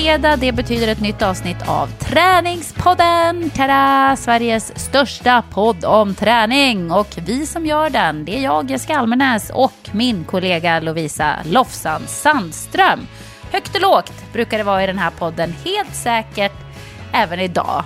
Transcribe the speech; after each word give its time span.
Det 0.00 0.04
fredag, 0.04 0.36
det 0.36 0.52
betyder 0.52 0.88
ett 0.88 1.00
nytt 1.00 1.22
avsnitt 1.22 1.68
av 1.68 1.86
Träningspodden. 1.86 3.50
Tada! 3.50 4.16
Sveriges 4.16 4.78
största 4.78 5.42
podd 5.50 5.84
om 5.84 6.14
träning. 6.14 6.92
Och 6.92 7.06
vi 7.26 7.46
som 7.46 7.66
gör 7.66 7.90
den, 7.90 8.24
det 8.24 8.38
är 8.38 8.42
jag, 8.42 8.70
Jessica 8.70 8.98
Almenäs 8.98 9.50
och 9.54 9.72
min 9.92 10.24
kollega 10.24 10.80
Lovisa 10.80 11.36
Lofsan 11.44 12.02
Sandström. 12.06 13.00
Högt 13.52 13.74
och 13.74 13.80
lågt 13.80 14.32
brukar 14.32 14.58
det 14.58 14.64
vara 14.64 14.84
i 14.84 14.86
den 14.86 14.98
här 14.98 15.10
podden, 15.10 15.54
helt 15.64 15.94
säkert 15.94 16.56
även 17.12 17.40
idag. 17.40 17.84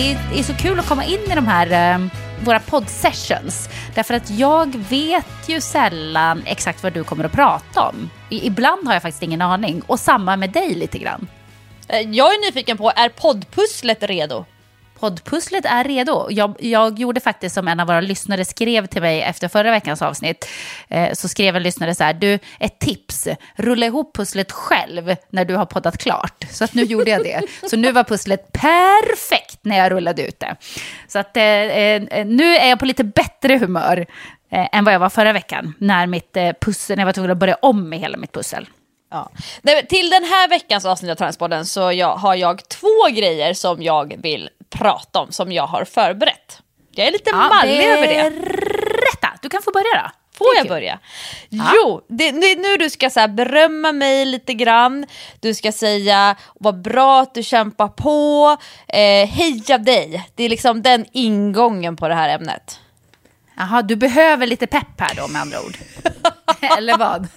Det 0.00 0.38
är 0.38 0.42
så 0.42 0.54
kul 0.54 0.78
att 0.78 0.88
komma 0.88 1.04
in 1.04 1.20
i 1.32 1.34
de 1.34 1.46
här 1.46 1.94
eh, 1.94 2.06
våra 2.44 2.60
poddsessions. 2.60 3.68
Därför 3.94 4.14
att 4.14 4.30
jag 4.30 4.76
vet 4.76 5.48
ju 5.48 5.60
sällan 5.60 6.42
exakt 6.46 6.82
vad 6.82 6.92
du 6.92 7.04
kommer 7.04 7.24
att 7.24 7.32
prata 7.32 7.88
om. 7.88 8.10
I, 8.28 8.46
ibland 8.46 8.86
har 8.86 8.92
jag 8.92 9.02
faktiskt 9.02 9.22
ingen 9.22 9.42
aning. 9.42 9.82
Och 9.86 10.00
samma 10.00 10.36
med 10.36 10.50
dig 10.50 10.74
lite 10.74 10.98
grann. 10.98 11.28
Eh, 11.88 12.00
jag 12.00 12.34
är 12.34 12.46
nyfiken 12.46 12.76
på, 12.76 12.92
är 12.96 13.08
poddpusslet 13.08 14.02
redo? 14.02 14.44
Poddpusslet 15.00 15.64
är 15.64 15.84
redo. 15.84 16.26
Jag, 16.30 16.56
jag, 16.58 16.98
gjorde 16.98 17.20
faktiskt 17.20 17.54
som 17.54 17.68
en 17.68 17.80
av 17.80 17.86
våra 17.86 18.00
lyssnare 18.00 18.44
skrev 18.44 18.86
till 18.86 19.02
mig 19.02 19.22
efter 19.22 19.48
förra 19.48 19.70
veckans 19.70 20.02
avsnitt. 20.02 20.48
Eh, 20.88 21.12
så 21.12 21.28
skrev 21.28 21.56
en 21.56 21.62
lyssnare 21.62 21.94
så 21.94 22.04
här, 22.04 22.14
du, 22.14 22.38
ett 22.58 22.78
tips, 22.78 23.28
rulla 23.54 23.86
ihop 23.86 24.16
pusslet 24.16 24.52
själv 24.52 25.16
när 25.30 25.44
du 25.44 25.56
har 25.56 25.66
poddat 25.66 25.98
klart. 25.98 26.44
Så 26.50 26.64
att 26.64 26.74
nu 26.74 26.82
gjorde 26.82 27.10
jag 27.10 27.24
det. 27.24 27.42
Så 27.70 27.76
nu 27.76 27.92
var 27.92 28.04
pusslet 28.04 28.52
perfekt 28.52 29.58
när 29.62 29.78
jag 29.78 29.92
rullade 29.92 30.26
ut 30.26 30.40
det. 30.40 30.56
Så 31.08 31.18
att 31.18 31.36
eh, 31.36 31.44
eh 31.44 32.26
nu 32.26 32.56
är 32.56 32.68
jag 32.68 32.78
på 32.78 32.86
lite 32.86 33.04
bättre 33.04 33.58
humör 33.58 34.06
eh, 34.50 34.68
än 34.72 34.84
vad 34.84 34.94
jag 34.94 35.00
var 35.00 35.10
förra 35.10 35.32
veckan. 35.32 35.74
När, 35.78 36.06
mitt, 36.06 36.36
eh, 36.36 36.50
pussel, 36.60 36.96
när 36.96 37.02
jag 37.02 37.06
var 37.06 37.12
tvungen 37.12 37.30
att 37.30 37.38
börja 37.38 37.54
om 37.54 37.88
med 37.88 37.98
hela 37.98 38.16
mitt 38.16 38.32
pussel. 38.32 38.68
Ja. 39.10 39.30
Till 39.88 40.10
den 40.10 40.24
här 40.24 40.48
veckans 40.48 40.84
avsnitt 40.84 41.10
av 41.10 41.14
Träningspodden 41.14 41.66
så 41.66 41.92
jag, 41.92 42.16
har 42.16 42.34
jag 42.34 42.68
två 42.68 43.08
grejer 43.10 43.54
som 43.54 43.82
jag 43.82 44.14
vill 44.22 44.50
prata 44.70 45.20
om 45.20 45.32
som 45.32 45.52
jag 45.52 45.66
har 45.66 45.84
förberett. 45.84 46.62
Jag 46.94 47.06
är 47.06 47.12
lite 47.12 47.30
ja, 47.30 47.48
mallig 47.48 47.84
över 47.84 48.06
det. 48.06 48.30
Rätta, 49.12 49.28
du 49.42 49.48
kan 49.48 49.62
få 49.62 49.70
börja 49.70 50.02
då. 50.02 50.10
Får 50.38 50.56
jag 50.56 50.68
börja? 50.68 50.98
Ja. 51.48 51.72
Jo, 51.74 52.00
det, 52.08 52.30
det, 52.30 52.56
nu 52.56 52.76
du 52.76 52.90
ska 52.90 53.10
så 53.10 53.28
berömma 53.28 53.92
mig 53.92 54.24
lite 54.24 54.54
grann. 54.54 55.06
Du 55.40 55.54
ska 55.54 55.72
säga 55.72 56.36
vad 56.54 56.82
bra 56.82 57.20
att 57.20 57.34
du 57.34 57.42
kämpar 57.42 57.88
på. 57.88 58.56
Eh, 58.88 59.28
heja 59.28 59.78
dig. 59.78 60.28
Det 60.34 60.44
är 60.44 60.48
liksom 60.48 60.82
den 60.82 61.06
ingången 61.12 61.96
på 61.96 62.08
det 62.08 62.14
här 62.14 62.28
ämnet. 62.28 62.80
Jaha, 63.56 63.82
du 63.82 63.96
behöver 63.96 64.46
lite 64.46 64.66
pepp 64.66 65.00
här 65.00 65.14
då 65.14 65.28
med 65.28 65.40
andra 65.40 65.58
ord. 65.60 65.76
Eller 66.78 66.98
vad? 66.98 67.28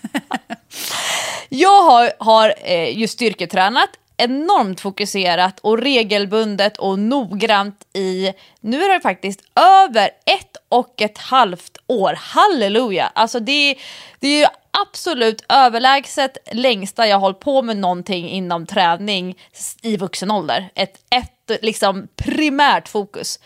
jag 1.49 1.83
har, 1.83 2.11
har 2.19 2.53
eh, 2.57 2.97
ju 2.99 3.07
styrketränat 3.07 3.89
enormt 4.17 4.81
fokuserat 4.81 5.59
och 5.59 5.77
regelbundet 5.77 6.77
och 6.77 6.99
noggrant 6.99 7.87
i, 7.93 8.33
nu 8.61 8.83
är 8.83 8.93
det 8.93 9.01
faktiskt 9.01 9.39
över 9.55 10.05
ett 10.25 10.57
och 10.69 11.01
ett 11.01 11.17
halvt 11.17 11.77
år. 11.87 12.13
Halleluja! 12.17 13.11
Alltså 13.15 13.39
det, 13.39 13.75
det 14.19 14.27
är 14.27 14.39
ju 14.39 14.45
absolut 14.71 15.45
överlägset 15.49 16.37
längsta 16.51 17.07
jag 17.07 17.19
hållit 17.19 17.39
på 17.39 17.61
med 17.61 17.77
någonting 17.77 18.29
inom 18.29 18.65
träning 18.65 19.37
i 19.81 19.97
vuxen 19.97 20.31
ålder. 20.31 20.69
Ett, 20.75 20.99
ett 21.09 21.61
liksom 21.61 22.07
primärt 22.15 22.87
fokus. 22.87 23.39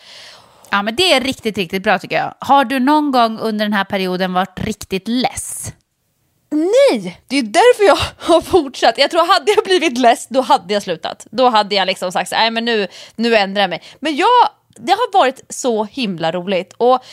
Ja 0.70 0.82
men 0.82 0.96
det 0.96 1.12
är 1.12 1.20
riktigt, 1.20 1.58
riktigt 1.58 1.82
bra 1.82 1.98
tycker 1.98 2.16
jag. 2.16 2.34
Har 2.40 2.64
du 2.64 2.78
någon 2.78 3.10
gång 3.10 3.38
under 3.38 3.64
den 3.64 3.72
här 3.72 3.84
perioden 3.84 4.32
varit 4.32 4.60
riktigt 4.60 5.08
less? 5.08 5.72
Nej, 6.50 7.20
det 7.26 7.38
är 7.38 7.42
därför 7.42 7.84
jag 7.84 7.98
har 8.18 8.40
fortsatt. 8.40 8.98
Jag 8.98 9.10
tror 9.10 9.32
hade 9.32 9.52
jag 9.52 9.64
blivit 9.64 9.98
less, 9.98 10.26
då 10.28 10.40
hade 10.40 10.74
jag 10.74 10.82
slutat. 10.82 11.26
Då 11.30 11.48
hade 11.48 11.74
jag 11.74 11.86
liksom 11.86 12.12
sagt, 12.12 12.30
nej 12.30 12.50
men 12.50 12.64
nu, 12.64 12.86
nu 13.16 13.36
ändrar 13.36 13.60
jag 13.60 13.70
mig. 13.70 13.82
Men 14.00 14.16
jag 14.16 14.48
det 14.80 14.92
har 14.92 15.20
varit 15.20 15.40
så 15.48 15.84
himla 15.84 16.32
roligt. 16.32 16.74
Och 16.76 17.04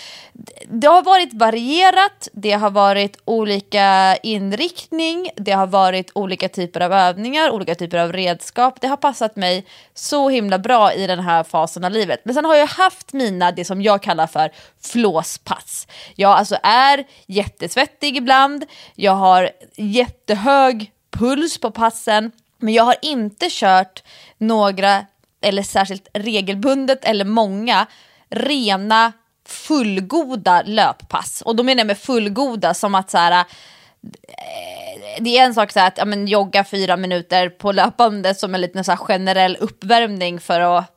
det 0.68 0.88
har 0.88 1.04
varit 1.04 1.34
varierat, 1.34 2.28
det 2.34 2.52
har 2.52 2.70
varit 2.70 3.18
olika 3.26 4.18
inriktning, 4.24 5.30
det 5.36 5.52
har 5.52 5.68
varit 5.68 6.12
olika 6.16 6.50
typer 6.50 6.82
av 6.82 6.94
övningar, 6.94 7.52
olika 7.52 7.76
typer 7.76 7.98
av 7.98 8.14
redskap. 8.14 8.82
Det 8.82 8.88
har 8.88 8.98
passat 8.98 9.36
mig 9.36 9.66
så 9.94 10.30
himla 10.30 10.60
bra 10.60 10.94
i 10.94 11.08
den 11.08 11.20
här 11.20 11.44
fasen 11.44 11.84
av 11.84 11.92
livet. 11.92 12.22
Men 12.24 12.36
sen 12.36 12.46
har 12.46 12.56
jag 12.56 12.68
haft 12.68 13.14
mina, 13.14 13.52
det 13.52 13.66
som 13.66 13.82
jag 13.82 14.04
kallar 14.04 14.28
för 14.28 14.52
flåspass. 14.82 15.88
Jag 16.16 16.32
alltså 16.32 16.58
är 16.64 17.04
jättesvettig 17.28 18.18
ibland, 18.18 18.66
jag 18.96 19.16
har 19.16 19.50
jättehög 19.76 20.92
puls 21.12 21.58
på 21.58 21.72
passen, 21.72 22.32
men 22.58 22.74
jag 22.74 22.84
har 22.84 22.96
inte 23.02 23.48
kört 23.50 24.04
några 24.38 25.06
eller 25.46 25.64
särskilt 25.64 26.08
regelbundet 26.14 27.06
eller 27.06 27.26
många 27.26 27.86
rena 28.30 29.12
fullgoda 29.48 30.62
löppass. 30.66 31.42
Och 31.46 31.56
då 31.56 31.64
menar 31.64 31.80
jag 31.80 31.88
med 31.88 31.98
fullgoda 31.98 32.74
som 32.74 32.96
att 32.96 33.12
så 33.12 33.18
här, 33.18 33.32
eh, 33.32 35.24
det 35.24 35.38
är 35.38 35.46
en 35.46 35.54
sak 35.54 35.72
så 35.72 35.80
här 35.80 35.88
att 35.88 35.98
ja, 35.98 36.06
men, 36.06 36.28
jogga 36.28 36.64
fyra 36.64 36.98
minuter 36.98 37.50
på 37.50 37.72
löpande 37.72 38.36
som 38.36 38.56
en 38.56 38.62
liten 38.62 38.84
så 38.84 38.98
generell 38.98 39.58
uppvärmning 39.60 40.40
för 40.40 40.60
att 40.60 40.92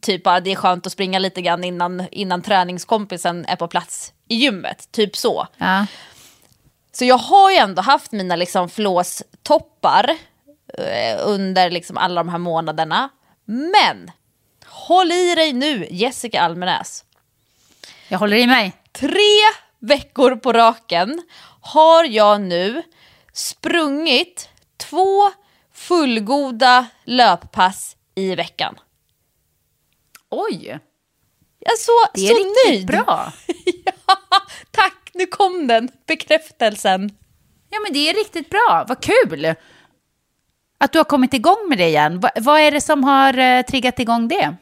typ 0.00 0.26
att 0.26 0.44
det 0.44 0.52
är 0.52 0.56
skönt 0.56 0.86
att 0.86 0.92
springa 0.92 1.18
lite 1.18 1.42
grann 1.42 1.64
innan, 1.64 2.06
innan 2.10 2.42
träningskompisen 2.42 3.44
är 3.44 3.56
på 3.56 3.68
plats 3.68 4.12
i 4.28 4.34
gymmet. 4.34 4.88
Typ 4.92 5.16
så. 5.16 5.46
Ja. 5.58 5.86
Så 6.92 7.04
jag 7.04 7.18
har 7.18 7.50
ju 7.50 7.56
ändå 7.56 7.82
haft 7.82 8.12
mina 8.12 8.36
liksom 8.36 8.68
flåstoppar 8.68 10.10
eh, 10.78 11.20
under 11.24 11.70
liksom 11.70 11.96
alla 11.96 12.20
de 12.20 12.28
här 12.28 12.38
månaderna. 12.38 13.08
Men 13.52 14.10
håll 14.66 15.12
i 15.12 15.34
dig 15.34 15.52
nu, 15.52 15.86
Jessica 15.90 16.40
Almenäs. 16.40 17.04
Jag 18.08 18.18
håller 18.18 18.36
i 18.36 18.46
mig. 18.46 18.72
Tre 18.92 19.38
veckor 19.78 20.36
på 20.36 20.52
raken 20.52 21.22
har 21.60 22.04
jag 22.04 22.40
nu 22.40 22.82
sprungit 23.32 24.48
två 24.76 25.30
fullgoda 25.74 26.86
löppass 27.04 27.96
i 28.14 28.34
veckan. 28.34 28.78
Oj! 30.28 30.78
Jag 31.58 31.72
är 31.72 31.76
så, 31.76 31.92
det 32.14 32.20
är 32.20 32.28
så 32.28 32.34
riktigt 32.34 32.68
nöjd. 32.68 32.86
bra. 32.86 33.32
ja, 33.84 34.16
tack, 34.70 35.10
nu 35.14 35.26
kom 35.26 35.66
den, 35.66 35.90
bekräftelsen. 36.06 37.18
Ja 37.70 37.80
men 37.80 37.92
det 37.92 38.10
är 38.10 38.14
riktigt 38.14 38.50
bra, 38.50 38.84
vad 38.88 39.02
kul! 39.02 39.54
Att 40.84 40.92
du 40.92 40.98
har 40.98 41.04
kommit 41.04 41.34
igång 41.34 41.68
med 41.68 41.78
det 41.78 41.88
igen. 41.88 42.20
Va, 42.20 42.30
vad 42.36 42.60
är 42.60 42.70
det 42.70 42.80
som 42.80 43.04
har 43.04 43.38
eh, 43.38 43.62
triggat 43.62 43.98
igång 43.98 44.28
det? 44.28 44.56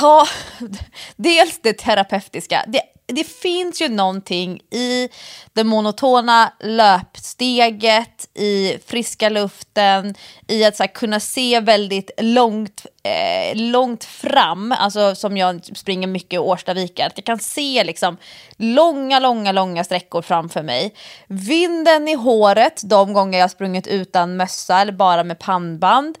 Ja, 0.00 0.26
dels 1.16 1.58
det 1.62 1.72
terapeutiska. 1.72 2.64
Det 2.66 2.82
det 3.12 3.24
finns 3.24 3.82
ju 3.82 3.88
någonting 3.88 4.60
i 4.70 5.08
det 5.52 5.64
monotona 5.64 6.52
löpsteget, 6.60 8.28
i 8.34 8.78
friska 8.86 9.28
luften, 9.28 10.14
i 10.48 10.64
att 10.64 10.76
så 10.76 10.82
här, 10.82 10.94
kunna 10.94 11.20
se 11.20 11.60
väldigt 11.60 12.10
långt, 12.18 12.86
eh, 13.02 13.56
långt 13.56 14.04
fram, 14.04 14.72
alltså 14.72 15.14
som 15.14 15.36
jag 15.36 15.76
springer 15.76 16.06
mycket 16.06 16.32
i 16.32 16.38
Årstavika, 16.38 17.06
att 17.06 17.12
jag 17.16 17.24
kan 17.24 17.38
se 17.38 17.84
liksom 17.84 18.16
långa, 18.56 19.18
långa, 19.18 19.52
långa 19.52 19.84
sträckor 19.84 20.22
framför 20.22 20.62
mig. 20.62 20.94
Vinden 21.26 22.08
i 22.08 22.14
håret 22.14 22.80
de 22.84 23.12
gånger 23.12 23.38
jag 23.38 23.50
sprungit 23.50 23.86
utan 23.86 24.36
mössa 24.36 24.80
eller 24.80 24.92
bara 24.92 25.24
med 25.24 25.38
pannband. 25.38 26.18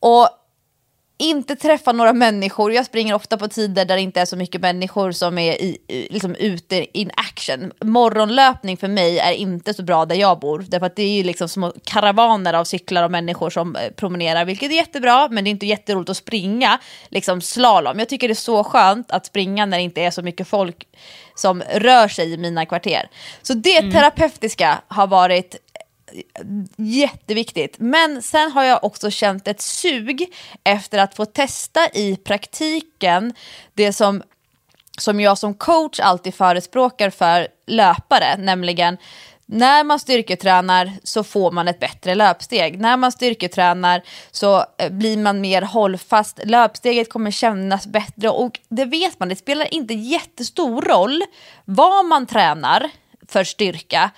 Och 0.00 0.28
inte 1.18 1.56
träffa 1.56 1.92
några 1.92 2.12
människor. 2.12 2.72
Jag 2.72 2.86
springer 2.86 3.14
ofta 3.14 3.36
på 3.36 3.48
tider 3.48 3.84
där 3.84 3.96
det 3.96 4.02
inte 4.02 4.20
är 4.20 4.24
så 4.24 4.36
mycket 4.36 4.60
människor 4.60 5.12
som 5.12 5.38
är 5.38 5.52
i, 5.52 5.78
liksom 6.10 6.34
ute 6.34 6.98
in 6.98 7.10
action. 7.14 7.72
Morgonlöpning 7.80 8.76
för 8.76 8.88
mig 8.88 9.18
är 9.18 9.32
inte 9.32 9.74
så 9.74 9.82
bra 9.82 10.04
där 10.04 10.16
jag 10.16 10.38
bor. 10.38 10.64
Därför 10.68 10.86
att 10.86 10.96
det 10.96 11.02
är 11.02 11.16
ju 11.16 11.22
liksom 11.22 11.48
små 11.48 11.72
karavaner 11.84 12.54
av 12.54 12.64
cyklar 12.64 13.02
och 13.02 13.10
människor 13.10 13.50
som 13.50 13.76
eh, 13.76 13.90
promenerar. 13.90 14.44
Vilket 14.44 14.70
är 14.70 14.74
jättebra, 14.74 15.28
men 15.28 15.44
det 15.44 15.48
är 15.48 15.52
inte 15.52 15.66
jätteroligt 15.66 16.10
att 16.10 16.16
springa 16.16 16.78
liksom 17.08 17.40
slalom. 17.40 17.98
Jag 17.98 18.08
tycker 18.08 18.28
det 18.28 18.32
är 18.32 18.34
så 18.34 18.64
skönt 18.64 19.10
att 19.10 19.26
springa 19.26 19.66
när 19.66 19.76
det 19.76 19.82
inte 19.84 20.02
är 20.02 20.10
så 20.10 20.22
mycket 20.22 20.48
folk 20.48 20.86
som 21.34 21.62
rör 21.74 22.08
sig 22.08 22.32
i 22.32 22.36
mina 22.36 22.66
kvarter. 22.66 23.08
Så 23.42 23.54
det 23.54 23.78
mm. 23.78 23.92
terapeutiska 23.92 24.78
har 24.88 25.06
varit 25.06 25.56
jätteviktigt. 26.76 27.74
Men 27.78 28.22
sen 28.22 28.52
har 28.52 28.64
jag 28.64 28.84
också 28.84 29.10
känt 29.10 29.48
ett 29.48 29.60
sug 29.60 30.34
efter 30.64 30.98
att 30.98 31.14
få 31.14 31.24
testa 31.24 31.88
i 31.88 32.16
praktiken 32.16 33.34
det 33.74 33.92
som, 33.92 34.22
som 34.98 35.20
jag 35.20 35.38
som 35.38 35.54
coach 35.54 36.00
alltid 36.00 36.34
förespråkar 36.34 37.10
för 37.10 37.48
löpare, 37.66 38.36
nämligen 38.36 38.96
när 39.48 39.84
man 39.84 39.98
styrketränar 39.98 40.92
så 41.02 41.24
får 41.24 41.50
man 41.50 41.68
ett 41.68 41.80
bättre 41.80 42.14
löpsteg. 42.14 42.80
När 42.80 42.96
man 42.96 43.12
styrketränar 43.12 44.02
så 44.30 44.64
eh, 44.78 44.90
blir 44.90 45.16
man 45.16 45.40
mer 45.40 45.62
hållfast. 45.62 46.40
Löpsteget 46.44 47.10
kommer 47.10 47.30
kännas 47.30 47.86
bättre 47.86 48.28
och 48.28 48.60
det 48.68 48.84
vet 48.84 49.18
man, 49.18 49.28
det 49.28 49.36
spelar 49.36 49.74
inte 49.74 49.94
jättestor 49.94 50.82
roll 50.82 51.22
vad 51.64 52.04
man 52.04 52.26
tränar 52.26 52.90
för 53.28 53.44
styrka 53.44 54.10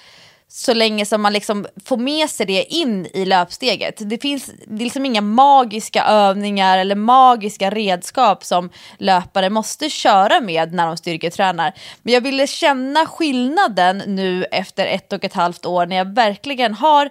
så 0.50 0.74
länge 0.74 1.06
som 1.06 1.22
man 1.22 1.32
liksom 1.32 1.66
får 1.84 1.96
med 1.96 2.30
sig 2.30 2.46
det 2.46 2.64
in 2.64 3.06
i 3.06 3.24
löpsteget. 3.24 3.94
Det 3.98 4.18
finns 4.18 4.50
liksom 4.66 5.06
inga 5.06 5.20
magiska 5.20 6.04
övningar 6.04 6.78
eller 6.78 6.94
magiska 6.94 7.70
redskap 7.70 8.44
som 8.44 8.70
löpare 8.98 9.50
måste 9.50 9.90
köra 9.90 10.40
med 10.40 10.72
när 10.72 10.86
de 10.86 10.96
styrketränar. 10.96 11.72
Men 12.02 12.14
jag 12.14 12.20
ville 12.20 12.46
känna 12.46 13.06
skillnaden 13.06 14.02
nu 14.06 14.44
efter 14.44 14.86
ett 14.86 15.12
och 15.12 15.24
ett 15.24 15.34
halvt 15.34 15.66
år 15.66 15.86
när 15.86 15.96
jag 15.96 16.14
verkligen 16.14 16.74
har, 16.74 17.10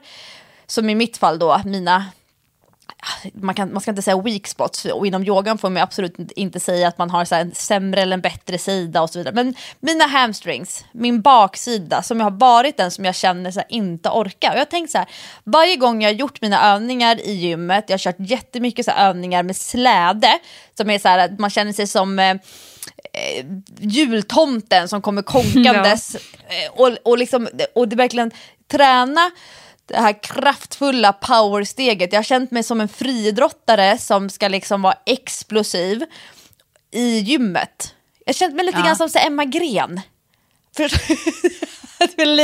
som 0.67 0.89
i 0.89 0.95
mitt 0.95 1.17
fall 1.17 1.39
då, 1.39 1.61
mina 1.65 2.05
man, 3.33 3.55
kan, 3.55 3.73
man 3.73 3.81
ska 3.81 3.91
inte 3.91 4.01
säga 4.01 4.21
weak 4.21 4.47
spots, 4.47 4.85
och 4.85 5.07
inom 5.07 5.23
yogan 5.23 5.57
får 5.57 5.69
man 5.69 5.83
absolut 5.83 6.31
inte 6.35 6.59
säga 6.59 6.87
att 6.87 6.97
man 6.97 7.09
har 7.09 7.25
så 7.25 7.35
en 7.35 7.55
sämre 7.55 8.01
eller 8.01 8.13
en 8.13 8.21
bättre 8.21 8.57
sida 8.57 9.01
och 9.01 9.09
så 9.09 9.19
vidare. 9.19 9.35
Men 9.35 9.55
mina 9.79 10.05
hamstrings, 10.05 10.85
min 10.91 11.21
baksida 11.21 12.01
som 12.01 12.19
jag 12.19 12.25
har 12.25 12.31
varit 12.31 12.77
den 12.77 12.91
som 12.91 13.05
jag 13.05 13.15
känner 13.15 13.51
så 13.51 13.61
inte 13.69 14.09
orkar. 14.09 14.51
Och 14.51 14.59
jag 14.59 14.69
tänkt 14.69 14.91
så 14.91 14.97
här, 14.97 15.07
varje 15.43 15.75
gång 15.75 16.01
jag 16.01 16.09
har 16.09 16.15
gjort 16.15 16.41
mina 16.41 16.73
övningar 16.73 17.21
i 17.21 17.31
gymmet, 17.31 17.85
jag 17.87 17.93
har 17.93 17.99
kört 17.99 18.19
jättemycket 18.19 18.85
så 18.85 18.91
övningar 18.91 19.43
med 19.43 19.55
släde, 19.55 20.39
som 20.77 20.89
är 20.89 20.99
så 20.99 21.07
här 21.07 21.19
att 21.19 21.39
man 21.39 21.49
känner 21.49 21.73
sig 21.73 21.87
som 21.87 22.19
eh, 22.19 22.29
eh 22.29 23.45
jultomten 23.79 24.87
som 24.87 25.01
kommer 25.01 25.21
konkandes. 25.33 26.15
Ja. 26.47 26.55
Eh, 26.55 26.71
och, 26.81 26.97
och, 27.03 27.17
liksom, 27.17 27.47
och 27.75 27.87
det 27.87 27.95
verkligen 27.95 28.31
träna 28.67 29.31
det 29.87 29.97
här 29.97 30.23
kraftfulla 30.23 31.13
powersteget. 31.13 32.13
Jag 32.13 32.19
har 32.19 32.23
känt 32.23 32.51
mig 32.51 32.63
som 32.63 32.81
en 32.81 32.87
friidrottare 32.87 33.97
som 33.97 34.29
ska 34.29 34.47
liksom 34.47 34.81
vara 34.81 34.97
explosiv 35.05 36.03
i 36.91 37.19
gymmet. 37.19 37.93
Jag 38.25 38.33
har 38.33 38.37
känt 38.37 38.55
mig 38.55 38.65
lite 38.65 38.77
ja. 38.77 38.85
grann 38.85 38.95
som 38.95 39.09
så 39.09 39.19
Emma 39.19 39.45
Gren. 39.45 40.01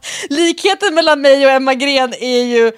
Likheten 0.28 0.94
mellan 0.94 1.20
mig 1.20 1.46
och 1.46 1.52
Emma 1.52 1.74
Gren 1.74 2.14
är 2.14 2.44
ju... 2.44 2.72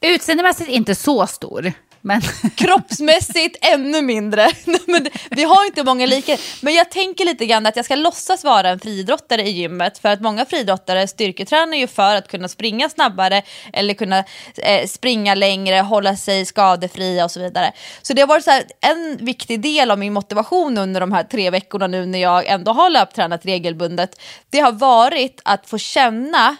Utseendemässigt 0.00 0.70
inte 0.70 0.94
så 0.94 1.26
stor. 1.26 1.72
Men... 2.02 2.20
Kroppsmässigt 2.56 3.56
ännu 3.60 4.02
mindre. 4.02 4.50
men 4.86 5.06
vi 5.30 5.44
har 5.44 5.66
inte 5.66 5.84
många 5.84 6.06
likheter. 6.06 6.64
Men 6.64 6.74
jag 6.74 6.90
tänker 6.90 7.24
lite 7.24 7.46
grann 7.46 7.66
att 7.66 7.76
jag 7.76 7.84
ska 7.84 7.94
låtsas 7.94 8.44
vara 8.44 8.68
en 8.68 8.80
friidrottare 8.80 9.42
i 9.42 9.50
gymmet. 9.50 9.98
För 9.98 10.08
att 10.08 10.20
många 10.20 10.44
friidrottare 10.44 11.08
styrketränar 11.08 11.76
ju 11.76 11.86
för 11.86 12.16
att 12.16 12.28
kunna 12.28 12.48
springa 12.48 12.88
snabbare 12.88 13.42
eller 13.72 13.94
kunna 13.94 14.24
eh, 14.56 14.86
springa 14.86 15.34
längre, 15.34 15.76
hålla 15.76 16.16
sig 16.16 16.44
skadefria 16.44 17.24
och 17.24 17.30
så 17.30 17.40
vidare. 17.40 17.72
Så 18.02 18.12
det 18.12 18.20
har 18.22 18.28
varit 18.28 18.44
så 18.44 18.50
här, 18.50 18.64
en 18.80 19.18
viktig 19.20 19.60
del 19.60 19.90
av 19.90 19.98
min 19.98 20.12
motivation 20.12 20.78
under 20.78 21.00
de 21.00 21.12
här 21.12 21.24
tre 21.24 21.50
veckorna 21.50 21.86
nu 21.86 22.06
när 22.06 22.18
jag 22.18 22.46
ändå 22.46 22.72
har 22.72 22.90
löptränat 22.90 23.46
regelbundet. 23.46 24.20
Det 24.50 24.60
har 24.60 24.72
varit 24.72 25.40
att 25.44 25.68
få 25.68 25.78
känna 25.78 26.56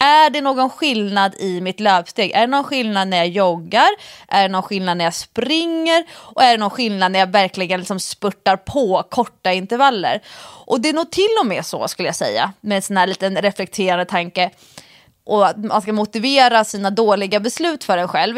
är 0.00 0.30
det 0.30 0.40
någon 0.40 0.70
skillnad 0.70 1.34
i 1.38 1.60
mitt 1.60 1.80
löpsteg? 1.80 2.30
Är 2.30 2.40
det 2.40 2.46
någon 2.46 2.64
skillnad 2.64 3.08
när 3.08 3.16
jag 3.16 3.28
joggar? 3.28 3.88
Är 4.28 4.42
det 4.42 4.48
någon 4.48 4.62
skillnad 4.62 4.96
när 4.96 5.04
jag 5.04 5.14
springer? 5.14 6.04
Och 6.12 6.42
är 6.42 6.50
det 6.50 6.56
någon 6.56 6.70
skillnad 6.70 7.12
när 7.12 7.18
jag 7.18 7.26
verkligen 7.26 7.80
liksom 7.80 8.00
spurtar 8.00 8.56
på 8.56 9.04
korta 9.10 9.52
intervaller? 9.52 10.20
Och 10.66 10.80
det 10.80 10.88
är 10.88 10.92
nog 10.92 11.10
till 11.10 11.36
och 11.40 11.46
med 11.46 11.66
så 11.66 11.88
skulle 11.88 12.08
jag 12.08 12.16
säga, 12.16 12.52
med 12.60 12.76
en 12.76 12.82
sån 12.82 12.96
här 12.96 13.06
liten 13.06 13.42
reflekterande 13.42 14.04
tanke 14.04 14.50
och 15.24 15.46
att 15.46 15.64
man 15.64 15.82
ska 15.82 15.92
motivera 15.92 16.64
sina 16.64 16.90
dåliga 16.90 17.40
beslut 17.40 17.84
för 17.84 17.98
en 17.98 18.08
själv. 18.08 18.36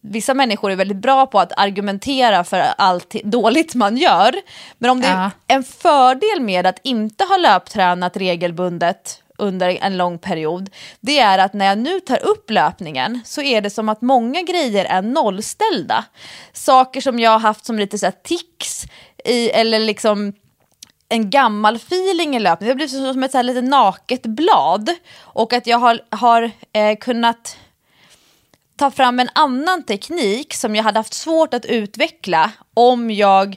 Vissa 0.00 0.34
människor 0.34 0.70
är 0.70 0.76
väldigt 0.76 0.96
bra 0.96 1.26
på 1.26 1.40
att 1.40 1.52
argumentera 1.56 2.44
för 2.44 2.64
allt 2.78 3.14
dåligt 3.24 3.74
man 3.74 3.96
gör. 3.96 4.34
Men 4.78 4.90
om 4.90 5.00
det 5.00 5.06
är 5.06 5.30
en 5.46 5.62
fördel 5.62 6.40
med 6.40 6.66
att 6.66 6.78
inte 6.82 7.24
ha 7.24 7.36
löptränat 7.36 8.16
regelbundet 8.16 9.20
under 9.44 9.78
en 9.80 9.96
lång 9.96 10.18
period, 10.18 10.70
det 11.00 11.18
är 11.18 11.38
att 11.38 11.52
när 11.52 11.66
jag 11.66 11.78
nu 11.78 12.00
tar 12.00 12.26
upp 12.26 12.50
löpningen 12.50 13.20
så 13.24 13.42
är 13.42 13.60
det 13.60 13.70
som 13.70 13.88
att 13.88 14.02
många 14.02 14.42
grejer 14.42 14.84
är 14.84 15.02
nollställda. 15.02 16.04
Saker 16.52 17.00
som 17.00 17.18
jag 17.18 17.30
har 17.30 17.38
haft 17.38 17.64
som 17.64 17.78
lite 17.78 17.98
så 17.98 18.06
här 18.06 18.14
tics 18.22 18.84
i, 19.24 19.50
eller 19.50 19.78
liksom 19.78 20.32
en 21.08 21.30
gammal 21.30 21.76
feeling 21.76 22.36
i 22.36 22.40
löpningen. 22.40 22.76
Det 22.76 22.84
har 22.84 22.88
blivit 22.88 23.14
som 23.14 23.22
ett 23.22 23.30
så 23.30 23.38
här 23.38 23.42
lite 23.42 23.62
naket 23.62 24.22
blad. 24.22 24.90
Och 25.20 25.52
att 25.52 25.66
jag 25.66 25.78
har, 25.78 26.00
har 26.10 26.50
eh, 26.72 26.96
kunnat 27.00 27.56
ta 28.76 28.90
fram 28.90 29.20
en 29.20 29.28
annan 29.32 29.82
teknik 29.82 30.54
som 30.54 30.76
jag 30.76 30.84
hade 30.84 30.98
haft 30.98 31.14
svårt 31.14 31.54
att 31.54 31.64
utveckla 31.64 32.50
om 32.74 33.10
jag 33.10 33.56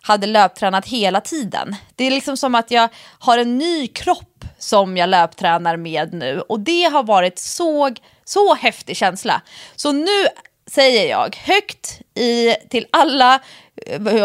hade 0.00 0.26
löptränat 0.26 0.86
hela 0.86 1.20
tiden. 1.20 1.76
Det 1.94 2.04
är 2.04 2.10
liksom 2.10 2.36
som 2.36 2.54
att 2.54 2.70
jag 2.70 2.88
har 3.18 3.38
en 3.38 3.58
ny 3.58 3.86
kropp 3.86 4.35
som 4.58 4.96
jag 4.96 5.08
löptränar 5.08 5.76
med 5.76 6.12
nu 6.12 6.40
och 6.40 6.60
det 6.60 6.84
har 6.84 7.02
varit 7.02 7.38
så, 7.38 7.94
så 8.24 8.54
häftig 8.54 8.96
känsla. 8.96 9.42
Så 9.76 9.92
nu 9.92 10.26
säger 10.66 11.10
jag 11.10 11.36
högt 11.36 12.00
i, 12.14 12.54
till 12.68 12.86
alla, 12.90 13.40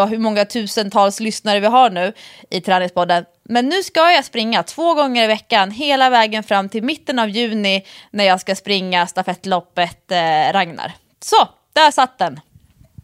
hur 0.10 0.18
många 0.18 0.45
tusentals 0.45 1.19
lyssnare 1.19 1.60
vi 1.60 1.68
har 1.68 1.89
nu 1.89 2.13
i 2.50 2.62
Träningspodden. 2.62 3.25
Men 3.44 3.69
nu 3.69 3.83
ska 3.83 4.12
jag 4.12 4.25
springa 4.25 4.63
två 4.63 4.94
gånger 4.94 5.24
i 5.24 5.28
veckan 5.28 5.72
hela 5.72 6.10
vägen 6.10 6.44
fram 6.44 6.69
till 6.69 6.84
mitten 6.84 7.19
av 7.19 7.30
juni 7.30 7.86
när 8.12 8.24
jag 8.24 8.42
ska 8.42 8.56
springa 8.56 9.07
stafettloppet 9.07 10.12
eh, 10.12 10.54
Ragnar. 10.54 10.94
Så, 11.19 11.50
där 11.74 11.92
satt 11.92 12.18
den. 12.18 12.39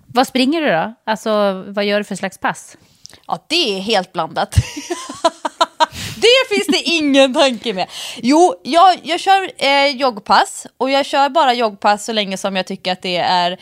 Vad 0.06 0.28
springer 0.28 0.62
du 0.62 0.68
då? 0.68 0.94
Alltså, 1.04 1.64
vad 1.68 1.86
gör 1.86 1.98
du 1.98 2.04
för 2.04 2.16
slags 2.16 2.38
pass? 2.38 2.78
Ja, 3.28 3.46
det 3.48 3.78
är 3.78 3.80
helt 3.80 4.14
blandat. 4.14 4.56
det 6.16 6.56
finns 6.56 6.68
det 6.68 6.82
ingen 6.82 7.34
tanke 7.34 7.74
med. 7.74 7.88
Jo, 8.18 8.62
jag, 8.64 9.00
jag 9.04 9.20
kör 9.20 9.52
eh, 9.58 9.88
joggpass 9.88 10.68
och 10.78 10.90
jag 10.90 11.06
kör 11.06 11.30
bara 11.30 11.54
joggpass 11.54 12.06
så 12.06 12.14
länge 12.14 12.38
som 12.38 12.56
jag 12.56 12.68
tycker 12.68 12.92
att 12.92 13.02
det 13.02 13.18
är 13.18 13.60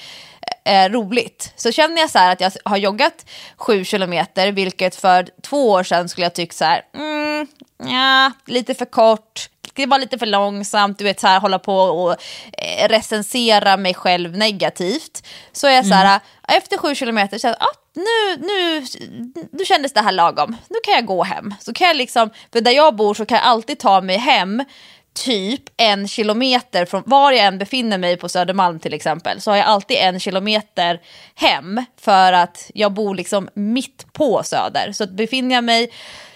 eh, 0.66 0.90
roligt. 0.90 1.54
Så 1.56 1.72
känner 1.72 2.02
jag 2.02 2.10
så 2.10 2.20
här 2.20 2.32
att 2.32 2.42
jag 2.42 2.52
har 2.66 2.78
joggat 2.78 3.26
sju 3.58 3.86
kilometer, 3.86 4.52
vilket 4.52 4.96
för 4.96 5.28
två 5.42 5.72
år 5.72 5.84
sedan 5.84 6.10
skulle 6.10 6.26
jag 6.26 6.36
tycka 6.36 6.54
så 6.54 6.66
här, 6.66 6.82
mm, 6.96 7.48
ja, 7.78 8.32
lite 8.46 8.74
för 8.74 8.86
kort, 8.86 9.50
det 9.74 9.86
var 9.86 10.00
lite 10.00 10.18
för 10.18 10.26
långsamt, 10.26 10.98
du 10.98 11.04
vet 11.04 11.20
så 11.20 11.28
här 11.28 11.40
hålla 11.40 11.60
på 11.60 11.78
och 11.78 12.12
eh, 12.58 12.88
recensera 12.88 13.78
mig 13.78 13.94
själv 13.94 14.38
negativt. 14.38 15.28
Så 15.52 15.68
är 15.68 15.72
jag 15.72 15.86
så 15.86 15.94
här, 15.94 16.06
mm. 16.06 16.22
efter 16.58 16.78
sju 16.78 16.96
kilometer, 16.96 17.38
så 17.38 17.48
här, 17.48 17.56
ah, 17.60 17.85
nu, 17.96 18.46
nu, 18.48 18.86
nu 19.52 19.66
kändes 19.66 19.94
det 19.94 20.02
här 20.02 20.12
lagom, 20.12 20.56
nu 20.70 20.78
kan 20.84 20.94
jag 20.94 21.06
gå 21.06 21.24
hem. 21.24 21.54
Så 21.60 21.74
kan 21.74 21.88
jag 21.88 21.96
liksom, 21.96 22.30
för 22.54 22.62
där 22.62 22.72
jag 22.72 22.96
bor 22.96 23.14
så 23.14 23.26
kan 23.26 23.36
jag 23.36 23.46
alltid 23.46 23.80
ta 23.80 24.02
mig 24.02 24.18
hem 24.18 24.64
typ 25.16 25.64
en 25.78 26.08
kilometer 26.08 26.86
från 26.86 27.04
var 27.06 27.32
jag 27.32 27.46
än 27.46 27.58
befinner 27.58 27.98
mig 27.98 28.18
på 28.18 28.30
Södermalm 28.30 28.80
till 28.80 28.94
exempel 28.94 29.42
så 29.42 29.52
har 29.52 29.58
jag 29.58 29.66
alltid 29.66 29.98
en 29.98 30.20
kilometer 30.20 31.02
hem 31.36 31.86
för 32.02 32.34
att 32.34 32.72
jag 32.74 32.94
bor 32.94 33.16
liksom 33.16 33.50
mitt 33.54 34.14
på 34.14 34.44
Söder. 34.44 34.92
Så 34.92 35.08
befinner 35.08 35.56
jag 35.56 35.64
mig 35.64 35.92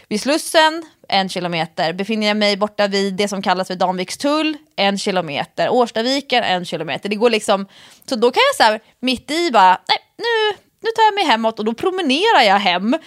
vid 0.07 0.21
Slussen, 0.21 0.85
en 1.09 1.29
kilometer. 1.29 1.93
Befinner 1.93 2.27
jag 2.27 2.37
mig 2.37 2.57
borta 2.57 2.87
vid 2.87 3.13
det 3.13 3.27
som 3.27 3.41
kallas 3.41 3.67
för 3.67 3.75
Danvikstull, 3.75 4.57
en 4.75 4.97
kilometer. 4.97 5.69
Årstaviken, 5.69 6.43
en 6.43 6.65
kilometer. 6.65 7.09
Det 7.09 7.15
går 7.15 7.29
liksom, 7.29 7.65
så 8.09 8.15
då 8.15 8.31
kan 8.31 8.41
jag 8.49 8.55
så 8.55 8.63
här, 8.63 8.79
mitt 8.99 9.31
i 9.31 9.51
bara, 9.51 9.81
nej, 9.87 9.97
nu, 10.17 10.57
nu 10.81 10.89
tar 10.95 11.03
jag 11.03 11.13
mig 11.13 11.23
hemåt 11.23 11.59
och 11.59 11.65
då 11.65 11.73
promenerar 11.73 12.41
jag 12.41 12.59
hem 12.59 12.97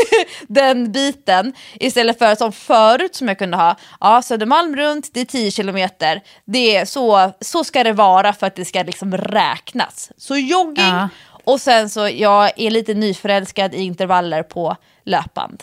den 0.46 0.92
biten 0.92 1.52
istället 1.74 2.18
för 2.18 2.34
som 2.34 2.52
förut 2.52 3.14
som 3.14 3.28
jag 3.28 3.38
kunde 3.38 3.56
ha, 3.56 3.76
ja 4.00 4.22
Södermalm 4.22 4.76
runt, 4.76 5.10
det 5.12 5.20
är 5.20 5.24
10 5.24 5.50
kilometer, 5.50 6.22
det 6.44 6.76
är 6.76 6.84
så, 6.84 7.32
så 7.40 7.64
ska 7.64 7.84
det 7.84 7.92
vara 7.92 8.32
för 8.32 8.46
att 8.46 8.56
det 8.56 8.64
ska 8.64 8.82
liksom 8.82 9.16
räknas. 9.16 10.12
Så 10.16 10.36
jogging 10.36 10.84
ja. 10.84 11.08
och 11.44 11.60
sen 11.60 11.90
så 11.90 12.08
jag 12.08 12.50
är 12.56 12.70
lite 12.70 12.94
nyförälskad 12.94 13.74
i 13.74 13.82
intervaller 13.82 14.42
på 14.42 14.76
löpband. 15.04 15.62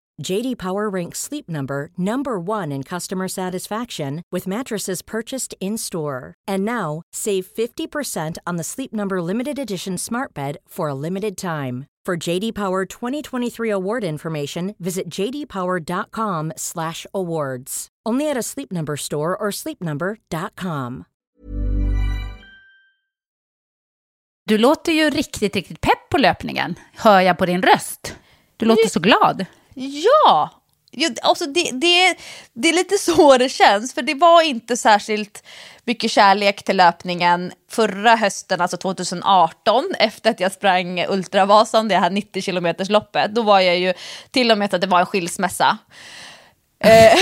JD 0.21 0.57
Power 0.57 0.89
ranks 0.89 1.19
Sleep 1.19 1.49
Number 1.49 1.89
number 1.97 2.39
1 2.39 2.71
in 2.71 2.83
customer 2.83 3.27
satisfaction 3.27 4.21
with 4.31 4.47
mattresses 4.47 5.01
purchased 5.01 5.53
in-store. 5.59 6.33
And 6.47 6.63
now, 6.63 7.01
save 7.13 7.45
50% 7.47 8.37
on 8.47 8.55
the 8.57 8.63
Sleep 8.63 8.93
Number 8.93 9.21
limited 9.21 9.59
edition 9.59 9.97
Smart 9.97 10.33
Bed 10.33 10.57
for 10.67 10.87
a 10.89 10.93
limited 10.93 11.37
time. 11.37 11.85
For 12.05 12.17
JD 12.29 12.53
Power 12.53 12.85
2023 12.85 13.69
award 13.71 14.03
information, 14.03 14.75
visit 14.79 15.09
jdpower.com/awards. 15.09 17.87
Only 18.09 18.29
at 18.29 18.37
a 18.37 18.43
Sleep 18.43 18.71
Number 18.71 18.97
store 18.97 19.37
or 19.37 19.51
sleepnumber.com. 19.51 21.03
Du 24.47 24.57
låter 24.57 24.91
ju 24.91 25.09
riktigt, 25.09 25.55
riktigt 25.55 25.81
pepp 25.81 26.09
på 26.09 26.17
löpningen, 26.17 26.75
hör 26.93 27.21
jag 27.21 27.37
på 27.37 27.45
din 27.45 27.61
röst. 27.61 28.15
Du 28.57 28.65
låter 28.65 28.89
så 28.89 28.99
glad. 28.99 29.45
Ja! 29.73 30.49
Alltså 31.21 31.45
det, 31.45 31.71
det, 31.73 32.15
det 32.53 32.69
är 32.69 32.73
lite 32.73 32.97
så 32.99 33.37
det 33.37 33.49
känns, 33.49 33.93
för 33.93 34.01
det 34.01 34.13
var 34.13 34.41
inte 34.41 34.77
särskilt 34.77 35.43
mycket 35.85 36.11
kärlek 36.11 36.63
till 36.63 36.77
löpningen 36.77 37.51
förra 37.69 38.15
hösten, 38.15 38.61
alltså 38.61 38.77
2018, 38.77 39.85
efter 39.99 40.29
att 40.29 40.39
jag 40.39 40.51
sprang 40.51 41.05
Ultravasan, 41.09 41.87
det 41.87 41.97
här 41.97 42.09
90 42.09 42.41
kilometers 42.41 42.89
loppet. 42.89 43.35
Då 43.35 43.41
var 43.41 43.59
jag 43.59 43.77
ju 43.77 43.93
till 44.31 44.51
och 44.51 44.57
med 44.57 44.73
att 44.73 44.81
det 44.81 44.87
var 44.87 44.99
en 44.99 45.05
skilsmässa. 45.05 45.77
Eh, 46.83 47.13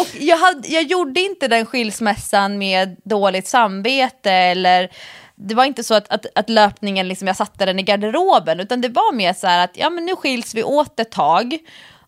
och 0.00 0.08
jag, 0.18 0.36
hade, 0.36 0.68
jag 0.68 0.82
gjorde 0.82 1.20
inte 1.20 1.48
den 1.48 1.66
skilsmässan 1.66 2.58
med 2.58 2.96
dåligt 3.04 3.48
samvete 3.48 4.32
eller 4.32 4.90
det 5.36 5.54
var 5.54 5.64
inte 5.64 5.84
så 5.84 5.94
att, 5.94 6.08
att, 6.12 6.26
att 6.34 6.48
löpningen, 6.50 7.08
liksom, 7.08 7.26
jag 7.28 7.36
satte 7.36 7.66
den 7.66 7.78
i 7.78 7.82
garderoben, 7.82 8.60
utan 8.60 8.80
det 8.80 8.88
var 8.88 9.14
mer 9.14 9.32
så 9.32 9.46
här 9.46 9.64
att 9.64 9.76
ja, 9.76 9.90
men 9.90 10.06
nu 10.06 10.16
skiljs 10.16 10.54
vi 10.54 10.62
åt 10.62 11.00
ett 11.00 11.10
tag 11.10 11.58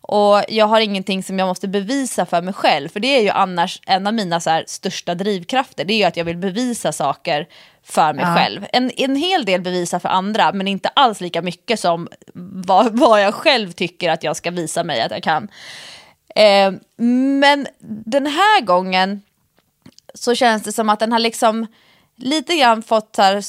och 0.01 0.43
jag 0.49 0.65
har 0.65 0.79
ingenting 0.79 1.23
som 1.23 1.39
jag 1.39 1.47
måste 1.47 1.67
bevisa 1.67 2.25
för 2.25 2.41
mig 2.41 2.53
själv, 2.53 2.89
för 2.89 2.99
det 2.99 3.07
är 3.07 3.21
ju 3.21 3.29
annars 3.29 3.81
en 3.85 4.07
av 4.07 4.13
mina 4.13 4.39
så 4.39 4.49
här, 4.49 4.63
största 4.67 5.15
drivkrafter, 5.15 5.85
det 5.85 5.93
är 5.93 5.97
ju 5.97 6.03
att 6.03 6.17
jag 6.17 6.25
vill 6.25 6.37
bevisa 6.37 6.91
saker 6.91 7.47
för 7.83 8.13
mig 8.13 8.25
Ja. 8.27 8.35
själv. 8.35 8.65
En, 8.73 8.91
en 8.97 9.15
hel 9.15 9.45
del 9.45 9.61
bevisa 9.61 9.99
för 9.99 10.09
andra, 10.09 10.53
men 10.53 10.67
inte 10.67 10.89
alls 10.89 11.21
lika 11.21 11.41
mycket 11.41 11.79
som 11.79 12.07
vad, 12.33 12.99
vad 12.99 13.21
jag 13.23 13.33
själv 13.33 13.71
tycker 13.71 14.09
att 14.09 14.23
jag 14.23 14.35
ska 14.35 14.51
visa 14.51 14.83
mig 14.83 15.01
att 15.01 15.11
jag 15.11 15.23
kan. 15.23 15.47
Eh, 16.35 16.71
men 17.39 17.67
den 18.09 18.27
här 18.27 18.61
gången 18.61 19.21
så 20.13 20.35
känns 20.35 20.63
det 20.63 20.71
som 20.71 20.89
att 20.89 20.99
den 20.99 21.11
har 21.11 21.19
liksom 21.19 21.67
lite 22.19 22.55
grann 22.55 22.83
fått 22.83 23.15
så 23.15 23.21
här, 23.21 23.43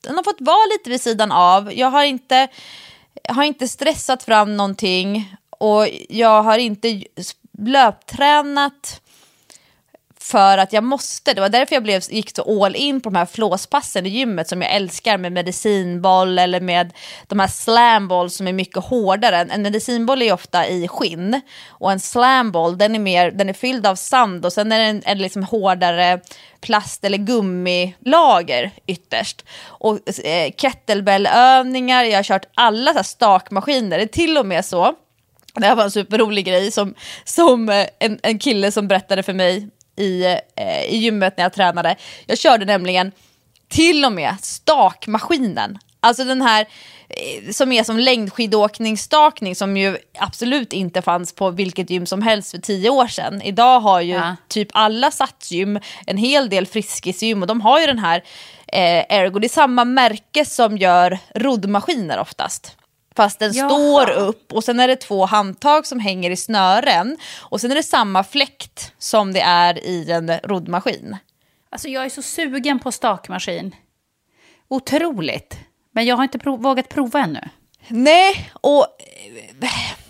den 0.00 0.16
har 0.16 0.22
fått 0.22 0.40
vara 0.40 0.66
lite 0.66 0.90
vid 0.90 1.00
sidan 1.00 1.32
av. 1.32 1.72
Jag 1.74 1.90
har 1.90 2.04
inte, 2.04 2.48
jag 3.22 3.34
har 3.34 3.44
inte 3.44 3.68
stressat 3.68 4.22
fram 4.22 4.56
någonting 4.56 5.36
och 5.50 5.88
jag 6.08 6.42
har 6.42 6.58
inte 6.58 7.02
löptränat 7.58 9.00
för 10.26 10.58
att 10.58 10.72
jag 10.72 10.84
måste. 10.84 11.34
Det 11.34 11.40
var 11.40 11.48
därför 11.48 11.76
jag 11.76 11.82
blev, 11.82 12.02
gick 12.10 12.36
så 12.36 12.64
all 12.64 12.76
in 12.76 13.00
på 13.00 13.10
de 13.10 13.16
här 13.16 13.26
flåspassen 13.26 14.06
i 14.06 14.08
gymmet 14.08 14.48
som 14.48 14.62
jag 14.62 14.74
älskar 14.74 15.18
med 15.18 15.32
medicinboll 15.32 16.38
eller 16.38 16.60
med 16.60 16.92
de 17.26 17.40
här 17.40 17.48
slamboll 17.48 18.30
som 18.30 18.48
är 18.48 18.52
mycket 18.52 18.84
hårdare. 18.84 19.36
En 19.36 19.62
medicinboll 19.62 20.22
är 20.22 20.32
ofta 20.32 20.66
i 20.66 20.88
skinn 20.88 21.40
och 21.68 21.92
en 21.92 22.00
slamboll 22.00 22.78
den 22.78 22.94
är, 22.94 22.98
mer, 22.98 23.30
den 23.30 23.48
är 23.48 23.52
fylld 23.52 23.86
av 23.86 23.94
sand 23.94 24.46
och 24.46 24.52
sen 24.52 24.72
är 24.72 24.78
det 24.78 24.84
en, 24.84 25.02
en 25.04 25.18
liksom 25.18 25.42
hårdare 25.42 26.20
plast 26.60 27.04
eller 27.04 27.18
gummilager 27.18 28.70
ytterst. 28.86 29.44
Och 29.64 30.24
eh, 30.24 30.50
kettlebellövningar, 30.56 32.04
jag 32.04 32.18
har 32.18 32.22
kört 32.22 32.46
alla 32.54 32.90
så 32.90 32.98
här 32.98 33.02
stakmaskiner. 33.02 33.98
Det 33.98 34.04
är 34.04 34.06
till 34.06 34.38
och 34.38 34.46
med 34.46 34.64
så 34.64 34.94
det 35.60 35.66
här 35.66 35.76
var 35.76 35.84
en 35.84 35.90
superrolig 35.90 36.44
grej 36.46 36.70
som, 36.70 36.94
som 37.24 37.68
eh, 37.68 37.86
en, 37.98 38.18
en 38.22 38.38
kille 38.38 38.72
som 38.72 38.88
berättade 38.88 39.22
för 39.22 39.32
mig 39.32 39.68
i, 39.96 40.24
eh, 40.56 40.84
i 40.88 40.96
gymmet 40.96 41.36
när 41.36 41.44
jag 41.44 41.52
tränade. 41.52 41.96
Jag 42.26 42.38
körde 42.38 42.64
nämligen 42.64 43.12
till 43.68 44.04
och 44.04 44.12
med 44.12 44.36
stakmaskinen. 44.42 45.78
Alltså 46.00 46.24
den 46.24 46.42
här 46.42 46.66
eh, 47.08 47.50
som 47.52 47.72
är 47.72 47.82
som 47.84 47.98
längdskidåkningsstakning 47.98 49.54
som 49.56 49.76
ju 49.76 49.96
absolut 50.18 50.72
inte 50.72 51.02
fanns 51.02 51.34
på 51.34 51.50
vilket 51.50 51.90
gym 51.90 52.06
som 52.06 52.22
helst 52.22 52.50
för 52.50 52.58
tio 52.58 52.90
år 52.90 53.06
sedan. 53.06 53.42
Idag 53.42 53.80
har 53.80 54.00
ju 54.00 54.14
Ja. 54.14 54.36
typ 54.48 54.68
alla 54.72 55.10
satsgym, 55.10 55.80
en 56.06 56.16
hel 56.16 56.48
del 56.48 56.66
friskisgym 56.66 57.42
och 57.42 57.46
de 57.48 57.60
har 57.60 57.80
ju 57.80 57.86
den 57.86 57.98
här 57.98 58.16
eh, 58.72 59.04
Ergo. 59.18 59.38
Det 59.38 59.46
är 59.46 59.48
samma 59.48 59.84
märke 59.84 60.44
som 60.44 60.78
gör 60.78 61.18
roddmaskiner 61.34 62.18
oftast. 62.18 62.76
Fast 63.16 63.38
den 63.38 63.52
Jaha. 63.52 63.68
står 63.68 64.10
upp 64.10 64.52
och 64.52 64.64
sen 64.64 64.80
är 64.80 64.88
det 64.88 64.96
två 64.96 65.24
handtag 65.26 65.86
som 65.86 66.00
hänger 66.00 66.30
i 66.30 66.36
snören. 66.36 67.16
Och 67.40 67.60
sen 67.60 67.70
är 67.70 67.74
det 67.74 67.82
samma 67.82 68.24
fläkt 68.24 68.92
som 68.98 69.32
det 69.32 69.40
är 69.40 69.84
i 69.84 70.10
en 70.10 70.32
roddmaskin. 70.44 71.16
Alltså 71.70 71.88
jag 71.88 72.04
är 72.04 72.08
så 72.10 72.22
sugen 72.22 72.78
på 72.78 72.92
stakmaskin. 72.92 73.74
Otroligt. 74.68 75.58
Men 75.92 76.04
jag 76.06 76.16
har 76.16 76.22
inte 76.22 76.38
prov- 76.38 76.62
vågat 76.62 76.88
prova 76.88 77.20
ännu. 77.20 77.48
Nej, 77.88 78.50
och 78.54 78.86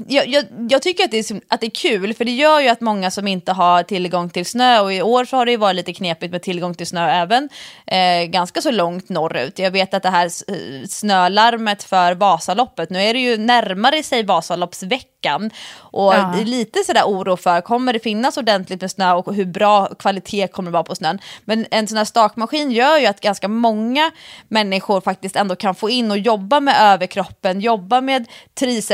jag, 0.08 0.26
jag, 0.26 0.44
jag 0.68 0.82
tycker 0.82 1.04
att 1.04 1.10
det, 1.10 1.30
är, 1.30 1.40
att 1.48 1.60
det 1.60 1.66
är 1.66 1.70
kul 1.70 2.14
för 2.14 2.24
det 2.24 2.30
gör 2.30 2.60
ju 2.60 2.68
att 2.68 2.80
många 2.80 3.10
som 3.10 3.28
inte 3.28 3.52
har 3.52 3.82
tillgång 3.82 4.30
till 4.30 4.46
snö 4.46 4.80
och 4.80 4.92
i 4.92 5.02
år 5.02 5.24
så 5.24 5.36
har 5.36 5.46
det 5.46 5.50
ju 5.50 5.56
varit 5.56 5.76
lite 5.76 5.92
knepigt 5.92 6.32
med 6.32 6.42
tillgång 6.42 6.74
till 6.74 6.86
snö 6.86 7.10
även 7.10 7.48
eh, 7.86 8.24
ganska 8.24 8.60
så 8.60 8.70
långt 8.70 9.08
norrut. 9.08 9.58
Jag 9.58 9.70
vet 9.70 9.94
att 9.94 10.02
det 10.02 10.10
här 10.10 10.26
eh, 10.26 10.86
snölarmet 10.88 11.82
för 11.82 12.14
Vasaloppet, 12.14 12.90
nu 12.90 13.02
är 13.02 13.14
det 13.14 13.20
ju 13.20 13.36
närmare 13.36 14.02
sig 14.02 14.22
Vasaloppsveckan 14.22 15.50
och 15.78 16.14
Ja. 16.14 16.34
lite 16.44 16.84
sådär 16.84 17.02
oro 17.04 17.36
för 17.36 17.60
kommer 17.60 17.92
det 17.92 17.98
finnas 17.98 18.36
ordentligt 18.36 18.80
med 18.80 18.90
snö 18.90 19.12
och 19.12 19.34
hur 19.34 19.44
bra 19.44 19.86
kvalitet 19.86 20.48
kommer 20.48 20.70
det 20.70 20.72
vara 20.72 20.84
på 20.84 20.94
snön. 20.94 21.18
Men 21.44 21.66
en 21.70 21.86
sån 21.86 21.98
här 21.98 22.04
stakmaskin 22.04 22.70
gör 22.70 22.98
ju 22.98 23.06
att 23.06 23.20
ganska 23.20 23.48
många 23.48 24.10
människor 24.48 25.00
faktiskt 25.00 25.36
ändå 25.36 25.56
kan 25.56 25.74
få 25.74 25.90
in 25.90 26.10
och 26.10 26.18
jobba 26.18 26.60
med 26.60 26.76
överkroppen, 26.80 27.60
jobba 27.60 28.00
med 28.00 28.26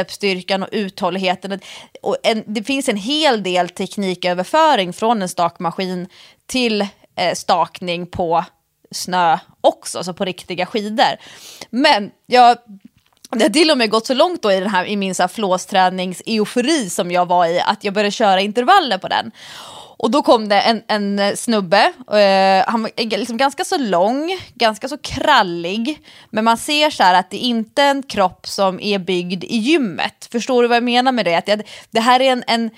bicepsstyrkan 0.03 0.63
och 0.63 0.69
uthålligheten. 0.73 1.61
Och 2.03 2.17
en, 2.23 2.45
det 2.47 2.63
finns 2.63 2.89
en 2.89 2.97
hel 2.97 3.43
del 3.43 3.69
tekniköverföring 3.69 4.93
från 4.93 5.23
en 5.23 5.29
stakmaskin 5.29 6.09
till 6.47 6.83
eh, 7.17 7.35
stakning 7.35 8.07
på 8.07 8.45
snö 8.91 9.39
också, 9.61 9.99
alltså 9.99 10.15
på 10.15 10.25
riktiga 10.25 10.67
skidor. 10.67 11.17
Men 11.71 12.11
jag 12.27 12.59
det 13.37 13.45
har 13.45 13.51
till 13.51 13.71
och 13.71 13.79
med 13.79 13.91
gått 13.91 14.07
så 14.07 14.15
långt 14.15 14.43
då 14.43 14.53
i, 14.53 14.61
den 14.61 14.71
här, 14.71 14.85
i 14.85 14.97
min 14.97 15.15
flåsträningseufori 15.15 16.91
som 16.91 17.11
jag 17.11 17.27
var 17.27 17.47
i 17.47 17.61
att 17.61 17.85
jag 17.85 17.95
började 17.95 18.11
köra 18.11 18.41
intervaller 18.41 18.99
på 18.99 19.09
den. 19.09 19.33
Och 20.03 20.11
då 20.11 20.23
kom 20.23 20.49
det 20.49 20.61
en, 20.61 20.83
en 20.89 21.19
eh, 21.19 21.35
snubbe, 21.35 21.93
eh, 22.13 22.71
han 22.71 22.83
var 22.83 22.91
eh, 22.97 23.09
liksom 23.09 23.37
ganska 23.37 23.65
så 23.65 23.79
lång, 23.79 24.39
ganska 24.55 24.89
så 24.89 24.99
krallig, 24.99 26.01
men 26.31 26.45
man 26.45 26.59
ser 26.59 26.91
så 26.91 27.03
här 27.03 27.15
att 27.15 27.31
det 27.31 27.37
inte 27.37 27.83
är 27.83 27.91
en 27.91 28.03
kropp 28.03 28.47
som 28.47 28.81
är 28.81 28.99
byggd 28.99 29.45
i 29.45 29.57
gymmet. 29.57 30.29
Förstår 30.33 30.63
du 30.63 30.69
vad 30.69 30.77
jag 30.77 30.85
menar 30.85 31.13
med 31.13 31.25
det? 31.25 31.35
Att 31.35 31.47
det, 31.47 31.63
det 31.91 32.01
här 32.01 32.21
är 32.21 32.33
en, 32.33 32.45
en, 32.47 32.71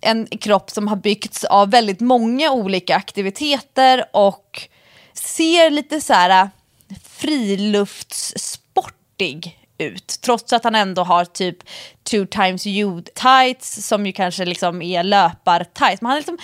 en 0.00 0.26
kropp 0.26 0.70
som 0.70 0.88
har 0.88 0.96
byggts 0.96 1.44
av 1.44 1.70
väldigt 1.70 2.00
många 2.00 2.52
olika 2.52 2.96
aktiviteter 2.96 4.04
och 4.12 4.68
ser 5.14 5.70
lite 5.70 6.00
så 6.00 6.12
här 6.12 6.42
eh, 6.42 6.48
friluftssportig 7.04 9.59
ut. 9.80 10.18
Trots 10.22 10.52
att 10.52 10.64
han 10.64 10.74
ändå 10.74 11.02
har 11.02 11.24
typ 11.24 11.56
two 12.10 12.26
times 12.30 12.66
you 12.66 13.02
tights 13.14 13.86
som 13.86 14.06
ju 14.06 14.12
kanske 14.12 14.44
liksom 14.44 14.82
är 14.82 15.02
löpar-tights. 15.02 16.00
Man, 16.00 16.16
liksom, 16.16 16.38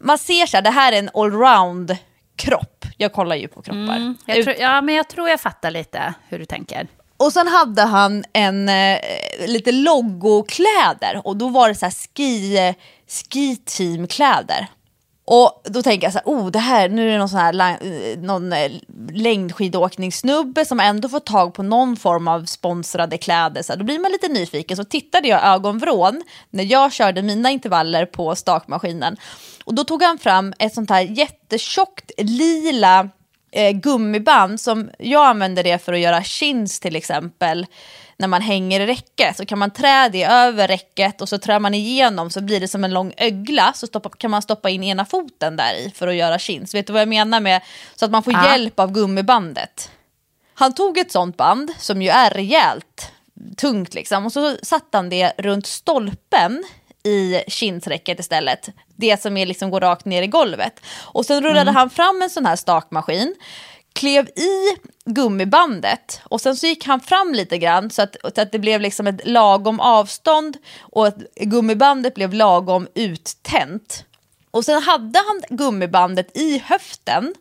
man 0.00 0.18
ser 0.18 0.46
så 0.46 0.56
här, 0.56 0.62
det 0.62 0.70
här 0.70 0.92
är 0.92 0.98
en 0.98 1.10
allround 1.14 1.96
kropp. 2.36 2.84
Jag 2.96 3.12
kollar 3.12 3.36
ju 3.36 3.48
på 3.48 3.62
kroppar. 3.62 4.14
Jag 4.26 4.36
Ut- 4.36 4.44
tror, 4.44 4.56
ja, 4.58 4.80
men 4.80 4.94
jag 4.94 5.08
tror 5.08 5.28
jag 5.28 5.40
fattar 5.40 5.70
lite 5.70 6.14
hur 6.28 6.38
du 6.38 6.44
tänker. 6.44 6.88
och 7.16 7.32
sen 7.32 7.48
hade 7.48 7.82
han 7.82 8.24
en 8.32 8.68
eh, 8.68 8.98
lite 9.46 9.72
logokläder 9.72 11.20
och 11.24 11.36
då 11.36 11.48
var 11.48 11.68
det 11.68 11.74
så 11.74 11.86
här 11.86 11.92
ski, 12.16 12.74
ski 13.08 13.56
teamkläder. 13.56 14.66
Och 15.28 15.62
då 15.64 15.82
tänker 15.82 16.06
jag 16.06 16.12
så 16.12 16.18
här, 16.18 16.26
oh 16.26 16.50
det 16.50 16.58
här, 16.58 16.88
nu 16.88 17.08
är 17.08 17.12
det 17.12 17.18
någon 17.18 17.28
sån 17.28 17.38
här 17.38 17.78
eh, 17.82 18.18
någon 18.18 18.52
eh, 18.52 18.72
längdskidåkningssnubbe 19.12 20.64
som 20.64 20.80
ändå 20.80 21.08
får 21.08 21.20
tag 21.20 21.54
på 21.54 21.62
någon 21.62 21.96
form 21.96 22.28
av 22.28 22.44
sponsrade 22.44 23.18
kläder. 23.18 23.62
Så 23.62 23.72
här, 23.72 23.78
då 23.78 23.84
blir 23.84 23.98
man 23.98 24.12
lite 24.12 24.28
nyfiken. 24.28 24.76
Så 24.76 24.84
tittade 24.84 25.28
jag 25.28 25.44
ögonvrån 25.44 26.22
när 26.50 26.64
jag 26.64 26.92
körde 26.92 27.22
mina 27.22 27.50
intervaller 27.50 28.06
på 28.06 28.36
stakmaskinen. 28.36 29.16
Och 29.64 29.74
då 29.74 29.84
tog 29.84 30.02
han 30.02 30.18
fram 30.18 30.52
ett 30.58 30.74
sånt 30.74 30.90
här 30.90 31.00
jättetjockt 31.00 32.10
lila 32.18 33.08
eh, 33.52 33.70
gummiband 33.72 34.60
som 34.60 34.90
jag 34.98 35.26
använder 35.26 35.62
det 35.62 35.78
för 35.78 35.92
att 35.92 35.98
göra 35.98 36.22
chins 36.22 36.80
till 36.80 36.96
exempel. 36.96 37.66
När 38.18 38.28
man 38.28 38.42
hänger 38.42 38.80
i 38.80 38.86
räcke 38.86 39.34
så 39.36 39.46
kan 39.46 39.58
man 39.58 39.70
trä 39.70 40.08
det 40.08 40.24
över 40.24 40.68
räcket 40.68 41.20
och 41.20 41.28
så 41.28 41.38
trär 41.38 41.58
man 41.58 41.74
igenom 41.74 42.30
så 42.30 42.40
blir 42.40 42.60
det 42.60 42.68
som 42.68 42.84
en 42.84 42.94
lång 42.94 43.12
ögla 43.16 43.72
så 43.74 43.86
stoppa, 43.86 44.08
kan 44.08 44.30
man 44.30 44.42
stoppa 44.42 44.70
in 44.70 44.84
ena 44.84 45.04
foten 45.04 45.56
där 45.56 45.74
i 45.74 45.92
för 45.94 46.08
att 46.08 46.14
göra 46.14 46.38
chins. 46.38 46.74
Vet 46.74 46.86
du 46.86 46.92
vad 46.92 47.02
jag 47.02 47.08
menar 47.08 47.40
med 47.40 47.62
så 47.96 48.04
att 48.04 48.10
man 48.10 48.22
får 48.22 48.32
Ja. 48.32 48.50
hjälp 48.52 48.80
av 48.80 48.92
gummibandet? 48.92 49.90
Han 50.54 50.74
tog 50.74 50.98
ett 50.98 51.12
sånt 51.12 51.36
band 51.36 51.70
som 51.78 52.02
ju 52.02 52.08
är 52.08 52.30
rejält 52.30 53.12
tungt 53.56 53.94
liksom 53.94 54.26
och 54.26 54.32
så 54.32 54.56
satte 54.62 54.98
han 54.98 55.08
det 55.08 55.32
runt 55.38 55.66
stolpen 55.66 56.64
i 57.02 57.42
kinsräcket 57.48 58.20
istället. 58.20 58.68
Det 58.96 59.22
som 59.22 59.36
är 59.36 59.46
liksom 59.46 59.70
går 59.70 59.80
rakt 59.80 60.04
ner 60.04 60.22
i 60.22 60.26
golvet. 60.26 60.80
Och 61.02 61.26
sen 61.26 61.42
rullade 61.42 61.70
han 61.70 61.90
fram 61.90 62.22
en 62.22 62.30
sån 62.30 62.46
här 62.46 62.56
stakmaskin, 62.56 63.34
klev 63.92 64.28
i 64.28 64.76
gummibandet 65.04 66.20
och 66.24 66.40
sen 66.40 66.56
så 66.56 66.66
gick 66.66 66.86
han 66.86 67.00
fram 67.00 67.32
lite 67.34 67.58
grann 67.58 67.90
så 67.90 68.02
att, 68.02 68.16
så 68.34 68.40
att 68.40 68.52
det 68.52 68.58
blev 68.58 68.80
liksom 68.80 69.06
ett 69.06 69.26
lagom 69.26 69.80
avstånd 69.80 70.56
och 70.80 71.06
att 71.06 71.18
gummibandet 71.40 72.14
blev 72.14 72.34
lagom 72.34 72.88
uttänt. 72.94 74.04
Och 74.50 74.64
sen 74.64 74.82
hade 74.82 75.18
han 75.18 75.56
gummibandet 75.56 76.36
i 76.36 76.62
höften 76.66 77.34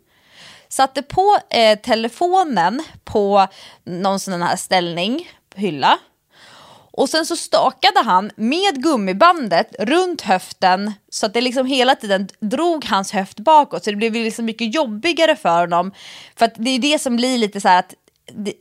satte 0.75 1.01
på 1.01 1.37
eh, 1.49 1.79
telefonen 1.79 2.83
på 3.03 3.47
någon 3.83 4.19
sån 4.19 4.41
här 4.41 4.55
ställning, 4.55 5.29
hylla. 5.55 5.99
Och 6.97 7.09
sen 7.09 7.25
så 7.25 7.35
stakade 7.35 7.99
han 8.05 8.31
med 8.35 8.83
gummibandet 8.83 9.75
runt 9.79 10.21
höften 10.21 10.93
så 11.09 11.25
att 11.25 11.33
det 11.33 11.41
liksom 11.41 11.65
hela 11.65 11.95
tiden 11.95 12.27
drog 12.39 12.85
hans 12.85 13.11
höft 13.11 13.39
bakåt. 13.39 13.83
Så 13.83 13.89
det 13.89 13.95
blev 13.95 14.13
liksom 14.13 14.45
mycket 14.45 14.75
jobbigare 14.75 15.35
för 15.35 15.59
honom. 15.59 15.91
För 16.35 16.45
att 16.45 16.53
det 16.55 16.69
är 16.69 16.79
det 16.79 16.99
som 16.99 17.15
blir 17.15 17.37
lite 17.37 17.61
så 17.61 17.67
här 17.67 17.79
att 17.79 17.93
det, 18.33 18.53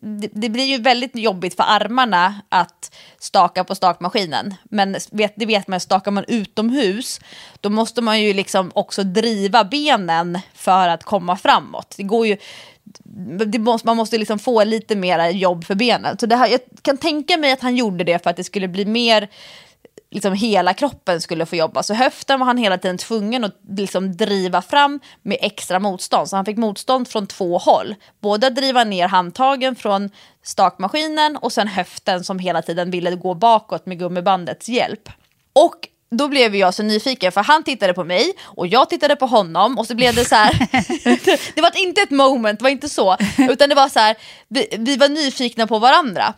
det, 0.00 0.28
det 0.32 0.48
blir 0.48 0.64
ju 0.64 0.78
väldigt 0.78 1.16
jobbigt 1.16 1.56
för 1.56 1.64
armarna 1.66 2.34
att 2.48 2.94
staka 3.18 3.64
på 3.64 3.74
stakmaskinen. 3.74 4.54
Men 4.64 4.96
vet, 5.10 5.32
det 5.36 5.46
vet 5.46 5.68
man, 5.68 5.80
stakar 5.80 6.10
man 6.10 6.24
utomhus 6.28 7.20
då 7.60 7.70
måste 7.70 8.00
man 8.00 8.22
ju 8.22 8.34
liksom 8.34 8.70
också 8.74 9.02
driva 9.02 9.64
benen 9.64 10.38
för 10.54 10.88
att 10.88 11.04
komma 11.04 11.36
framåt. 11.36 11.94
Det 11.96 12.02
går 12.02 12.26
ju, 12.26 12.36
måste, 13.58 13.86
man 13.86 13.96
måste 13.96 14.18
liksom 14.18 14.38
få 14.38 14.64
lite 14.64 14.96
mer 14.96 15.30
jobb 15.30 15.64
för 15.64 15.74
benen. 15.74 16.18
Så 16.18 16.26
det 16.26 16.36
här, 16.36 16.48
jag 16.48 16.60
kan 16.82 16.98
tänka 16.98 17.36
mig 17.36 17.52
att 17.52 17.60
han 17.60 17.76
gjorde 17.76 18.04
det 18.04 18.22
för 18.22 18.30
att 18.30 18.36
det 18.36 18.44
skulle 18.44 18.68
bli 18.68 18.84
mer 18.84 19.28
liksom 20.12 20.32
hela 20.32 20.74
kroppen 20.74 21.20
skulle 21.20 21.46
få 21.46 21.56
jobba. 21.56 21.82
Så 21.82 21.94
höften 21.94 22.38
var 22.38 22.46
han 22.46 22.56
hela 22.56 22.78
tiden 22.78 22.98
tvungen 22.98 23.44
att 23.44 23.56
liksom 23.68 24.16
driva 24.16 24.62
fram 24.62 25.00
med 25.22 25.36
extra 25.40 25.78
motstånd. 25.78 26.28
Så 26.28 26.36
han 26.36 26.44
fick 26.44 26.56
motstånd 26.56 27.08
från 27.08 27.26
två 27.26 27.58
håll. 27.58 27.94
Både 28.20 28.46
att 28.46 28.56
driva 28.56 28.84
ner 28.84 29.08
handtagen 29.08 29.76
från 29.76 30.10
stakmaskinen 30.42 31.36
och 31.36 31.52
sen 31.52 31.68
höften 31.68 32.24
som 32.24 32.38
hela 32.38 32.62
tiden 32.62 32.90
ville 32.90 33.16
gå 33.16 33.34
bakåt 33.34 33.86
med 33.86 33.98
gummibandets 33.98 34.68
hjälp. 34.68 35.08
Och 35.52 35.88
då 36.12 36.28
blev 36.28 36.56
jag 36.56 36.74
så 36.74 36.82
nyfiken 36.82 37.32
för 37.32 37.40
han 37.40 37.64
tittade 37.64 37.94
på 37.94 38.04
mig 38.04 38.32
och 38.42 38.66
jag 38.66 38.90
tittade 38.90 39.16
på 39.16 39.26
honom 39.26 39.78
och 39.78 39.86
så 39.86 39.94
blev 39.94 40.14
det 40.14 40.24
så 40.24 40.34
här. 40.34 40.52
det 41.54 41.60
var 41.60 41.76
inte 41.76 42.00
ett 42.00 42.10
moment, 42.10 42.58
det 42.58 42.62
var 42.62 42.70
inte 42.70 42.88
så. 42.88 43.16
Utan 43.38 43.68
det 43.68 43.74
var 43.74 43.88
så 43.88 43.98
här, 43.98 44.16
vi, 44.48 44.66
vi 44.78 44.96
var 44.96 45.08
nyfikna 45.08 45.66
på 45.66 45.78
varandra. 45.78 46.34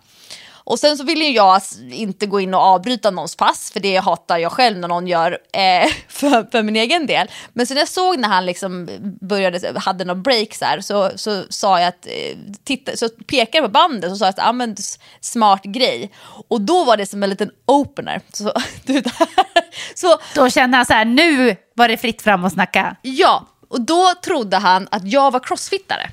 Och 0.64 0.78
sen 0.78 0.96
så 0.96 1.04
ville 1.04 1.24
jag 1.24 1.60
inte 1.90 2.26
gå 2.26 2.40
in 2.40 2.54
och 2.54 2.60
avbryta 2.60 3.10
någons 3.10 3.36
pass, 3.36 3.70
för 3.70 3.80
det 3.80 3.96
hatar 3.96 4.38
jag 4.38 4.52
själv 4.52 4.78
när 4.78 4.88
någon 4.88 5.06
gör 5.06 5.38
eh, 5.52 5.92
för, 6.08 6.50
för 6.50 6.62
min 6.62 6.76
egen 6.76 7.06
del. 7.06 7.30
Men 7.52 7.66
sen 7.66 7.76
jag 7.76 7.88
såg 7.88 8.18
när 8.18 8.28
han 8.28 8.46
liksom 8.46 8.88
började, 9.20 9.80
hade 9.80 10.04
någon 10.04 10.22
break 10.22 10.54
så, 10.54 10.64
här, 10.64 10.80
så, 10.80 11.10
så 11.14 11.42
sa 11.50 11.80
jag 11.80 11.88
att, 11.88 12.06
eh, 12.06 12.36
titta, 12.64 12.96
så 12.96 13.08
pekade 13.08 13.58
jag 13.58 13.64
på 13.64 13.70
bandet 13.70 14.10
och 14.10 14.18
sa 14.18 14.28
att, 14.28 14.38
ah, 14.38 14.52
men, 14.52 14.76
smart 15.20 15.62
grej. 15.64 16.12
Och 16.48 16.60
då 16.60 16.84
var 16.84 16.96
det 16.96 17.06
som 17.06 17.22
en 17.22 17.30
liten 17.30 17.50
opener. 17.66 18.20
Så, 18.32 18.52
du, 18.84 19.02
så 19.94 20.18
Då 20.34 20.50
kände 20.50 20.76
han 20.76 20.86
så 20.86 20.92
här, 20.92 21.04
nu 21.04 21.56
var 21.74 21.88
det 21.88 21.96
fritt 21.96 22.22
fram 22.22 22.44
att 22.44 22.52
snacka. 22.52 22.96
ja, 23.02 23.46
och 23.68 23.80
då 23.80 24.12
trodde 24.24 24.56
han 24.56 24.88
att 24.90 25.12
jag 25.12 25.30
var 25.30 25.40
crossfittare. 25.40 26.10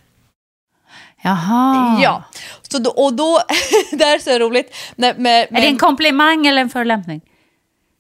Jaha. 1.22 2.00
Ja, 2.02 2.24
så 2.62 2.80
då, 2.80 2.90
och 2.90 3.14
då, 3.14 3.40
det 3.92 4.04
här 4.04 4.16
är 4.16 4.20
så 4.20 4.40
roligt. 4.40 4.76
Med, 4.96 5.20
med, 5.20 5.48
Är 5.52 5.62
det 5.62 5.68
en 5.68 5.78
komplimang 5.78 6.48
eller 6.48 6.62
en 6.62 6.70
förolämpning? 6.70 7.22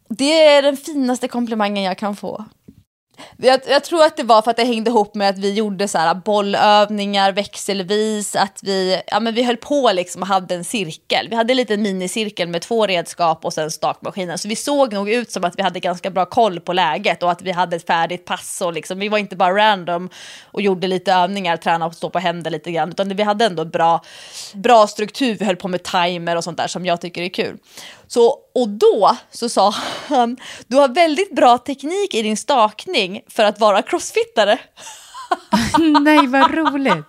Det 0.09 0.47
är 0.47 0.61
den 0.61 0.77
finaste 0.77 1.27
komplimangen 1.27 1.83
jag 1.83 1.97
kan 1.97 2.15
få. 2.15 2.45
Jag, 3.37 3.59
jag 3.67 3.83
tror 3.83 4.03
att 4.03 4.17
det 4.17 4.23
var 4.23 4.41
för 4.41 4.51
att 4.51 4.57
det 4.57 4.63
hängde 4.63 4.89
ihop 4.89 5.15
med 5.15 5.29
att 5.29 5.37
vi 5.37 5.53
gjorde 5.53 5.87
så 5.87 5.97
här 5.97 6.15
bollövningar 6.15 7.31
växelvis, 7.31 8.35
att 8.35 8.59
vi, 8.63 9.01
ja, 9.07 9.19
men 9.19 9.33
vi 9.33 9.43
höll 9.43 9.57
på 9.57 9.91
liksom 9.93 10.21
och 10.21 10.27
hade 10.27 10.55
en 10.55 10.63
cirkel. 10.63 11.27
Vi 11.29 11.35
hade 11.35 11.53
en 11.53 11.57
liten 11.57 11.81
minicirkel 11.81 12.47
med 12.47 12.61
två 12.61 12.87
redskap 12.87 13.45
och 13.45 13.53
sen 13.53 13.71
stakmaskinen. 13.71 14.37
Så 14.37 14.47
vi 14.47 14.55
såg 14.55 14.93
nog 14.93 15.09
ut 15.09 15.31
som 15.31 15.43
att 15.43 15.57
vi 15.57 15.63
hade 15.63 15.79
ganska 15.79 16.09
bra 16.09 16.25
koll 16.25 16.59
på 16.59 16.73
läget 16.73 17.23
och 17.23 17.31
att 17.31 17.41
vi 17.41 17.51
hade 17.51 17.75
ett 17.75 17.87
färdigt 17.87 18.25
pass. 18.25 18.61
Och 18.61 18.73
liksom, 18.73 18.99
vi 18.99 19.09
var 19.09 19.17
inte 19.17 19.35
bara 19.35 19.55
random 19.55 20.09
och 20.43 20.61
gjorde 20.61 20.87
lite 20.87 21.13
övningar, 21.13 21.57
tränade 21.57 21.85
och 21.85 21.95
stå 21.95 22.09
på 22.09 22.19
händer 22.19 22.51
lite 22.51 22.71
grann, 22.71 22.89
utan 22.89 23.15
vi 23.15 23.23
hade 23.23 23.45
ändå 23.45 23.65
bra, 23.65 24.03
bra 24.53 24.87
struktur. 24.87 25.37
Vi 25.39 25.45
höll 25.45 25.55
på 25.55 25.67
med 25.67 25.83
timer 25.83 26.35
och 26.35 26.43
sånt 26.43 26.57
där 26.57 26.67
som 26.67 26.85
jag 26.85 27.01
tycker 27.01 27.21
är 27.21 27.29
kul. 27.29 27.57
Så, 28.13 28.37
och 28.55 28.69
då 28.69 29.17
så 29.31 29.49
sa 29.49 29.73
han, 30.07 30.37
du 30.67 30.75
har 30.75 30.87
väldigt 30.87 31.35
bra 31.35 31.57
teknik 31.57 32.13
i 32.13 32.21
din 32.21 32.37
stakning 32.37 33.21
för 33.27 33.43
att 33.43 33.59
vara 33.59 33.81
crossfittare. 33.81 34.59
Nej, 36.01 36.27
vad 36.27 36.53
roligt. 36.53 37.05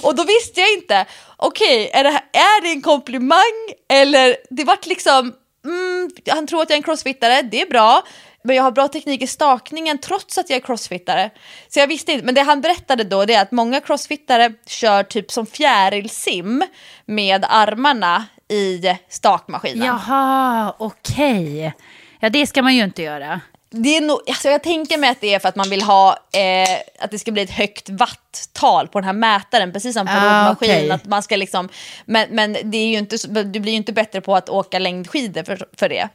Och 0.02 0.14
då 0.14 0.24
visste 0.24 0.60
jag 0.60 0.72
inte, 0.72 1.06
okej, 1.36 1.90
är, 1.92 2.04
det, 2.04 2.10
här- 2.10 2.24
är 2.32 2.62
det 2.62 2.68
en 2.68 2.82
komplimang 2.82 3.72
eller 3.88 4.36
det 4.50 4.64
vart 4.64 4.86
liksom, 4.86 5.32
mm, 5.64 6.10
han 6.30 6.46
tror 6.46 6.62
att 6.62 6.70
jag 6.70 6.74
är 6.76 6.80
en 6.80 6.82
crossfittare, 6.82 7.42
det 7.42 7.60
är 7.62 7.66
bra. 7.66 8.02
Men 8.44 8.56
jag 8.56 8.62
har 8.62 8.70
bra 8.70 8.88
teknik 8.88 9.22
i 9.22 9.26
stakningen 9.26 9.98
trots 9.98 10.38
att 10.38 10.50
jag 10.50 10.56
är 10.56 10.60
crossfittare. 10.60 11.30
Så 11.68 11.78
jag 11.78 11.86
visste 11.86 12.12
inte, 12.12 12.24
men 12.24 12.34
det 12.34 12.42
han 12.42 12.60
berättade 12.60 13.04
då 13.04 13.24
det 13.24 13.34
är 13.34 13.42
att 13.42 13.52
många 13.52 13.80
crossfittare 13.80 14.52
kör 14.66 15.02
typ 15.02 15.30
som 15.30 15.46
fjärilsim 15.46 16.64
med 17.06 17.46
armarna 17.48 18.24
i 18.48 18.82
stakmaskinen. 19.08 19.86
Jaha, 19.86 20.74
okej. 20.78 21.74
Ja, 22.20 22.28
det 22.28 22.46
ska 22.46 22.62
man 22.62 22.74
ju 22.74 22.84
inte 22.84 23.02
göra. 23.02 23.40
Det 23.70 23.96
är 23.96 24.00
nog, 24.00 24.20
alltså 24.28 24.48
jag 24.48 24.62
tänker 24.62 24.98
mig 24.98 25.10
att 25.10 25.20
det 25.20 25.34
är 25.34 25.38
för 25.38 25.48
att 25.48 25.56
man 25.56 25.70
vill 25.70 25.82
ha 25.82 26.10
eh, 26.12 26.78
att 27.04 27.10
det 27.10 27.18
ska 27.18 27.32
bli 27.32 27.42
ett 27.42 27.50
högt 27.50 27.88
watttal 27.90 28.88
på 28.88 28.98
den 29.00 29.04
här 29.06 29.12
mätaren, 29.12 29.72
precis 29.72 29.94
som 29.94 30.06
på 30.06 30.12
Ah, 30.12 30.38
roddmaskin. 30.48 30.70
okej. 30.70 30.90
Att 30.90 31.04
man 31.04 31.22
ska 31.22 31.36
liksom, 31.36 31.68
men 32.04 32.28
men 32.30 32.56
det 32.64 32.78
är 32.78 32.86
ju 32.86 32.98
inte, 32.98 33.16
du 33.44 33.60
blir 33.60 33.72
ju 33.72 33.76
inte 33.76 33.92
bättre 33.92 34.20
på 34.20 34.36
att 34.36 34.48
åka 34.48 34.78
längdskidor 34.78 35.42
för, 35.42 35.66
för 35.76 35.88
det. 35.88 36.08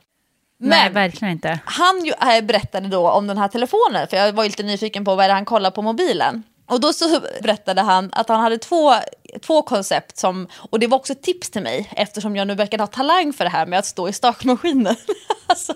Nej, 0.59 0.83
Men 0.83 0.93
verkligen 0.93 1.31
inte. 1.31 1.59
han 1.65 2.05
ju, 2.05 2.11
äh, 2.35 2.41
berättade 2.41 2.87
då 2.87 3.09
om 3.09 3.27
den 3.27 3.37
här 3.37 3.47
telefonen, 3.47 4.07
för 4.07 4.17
jag 4.17 4.33
var 4.33 4.43
ju 4.43 4.49
lite 4.49 4.63
nyfiken 4.63 5.05
på 5.05 5.15
vad 5.15 5.23
är 5.25 5.29
det 5.29 5.33
han 5.33 5.45
kollar 5.45 5.71
på 5.71 5.81
mobilen. 5.81 6.43
Och 6.71 6.79
då 6.79 6.93
så 6.93 7.19
berättade 7.41 7.81
han 7.81 8.09
att 8.13 8.29
han 8.29 8.39
hade 8.39 8.57
två, 8.57 8.93
två 9.41 9.61
koncept 9.61 10.17
som, 10.17 10.47
och 10.53 10.79
det 10.79 10.87
var 10.87 10.97
också 10.97 11.13
ett 11.13 11.23
tips 11.23 11.49
till 11.49 11.61
mig 11.61 11.91
eftersom 11.95 12.35
jag 12.35 12.47
nu 12.47 12.55
verkar 12.55 12.79
ha 12.79 12.87
talang 12.87 13.33
för 13.33 13.43
det 13.43 13.49
här 13.49 13.65
med 13.65 13.79
att 13.79 13.85
stå 13.85 14.09
i 14.09 14.13
stakmaskinen. 14.13 14.95
alltså, 15.47 15.73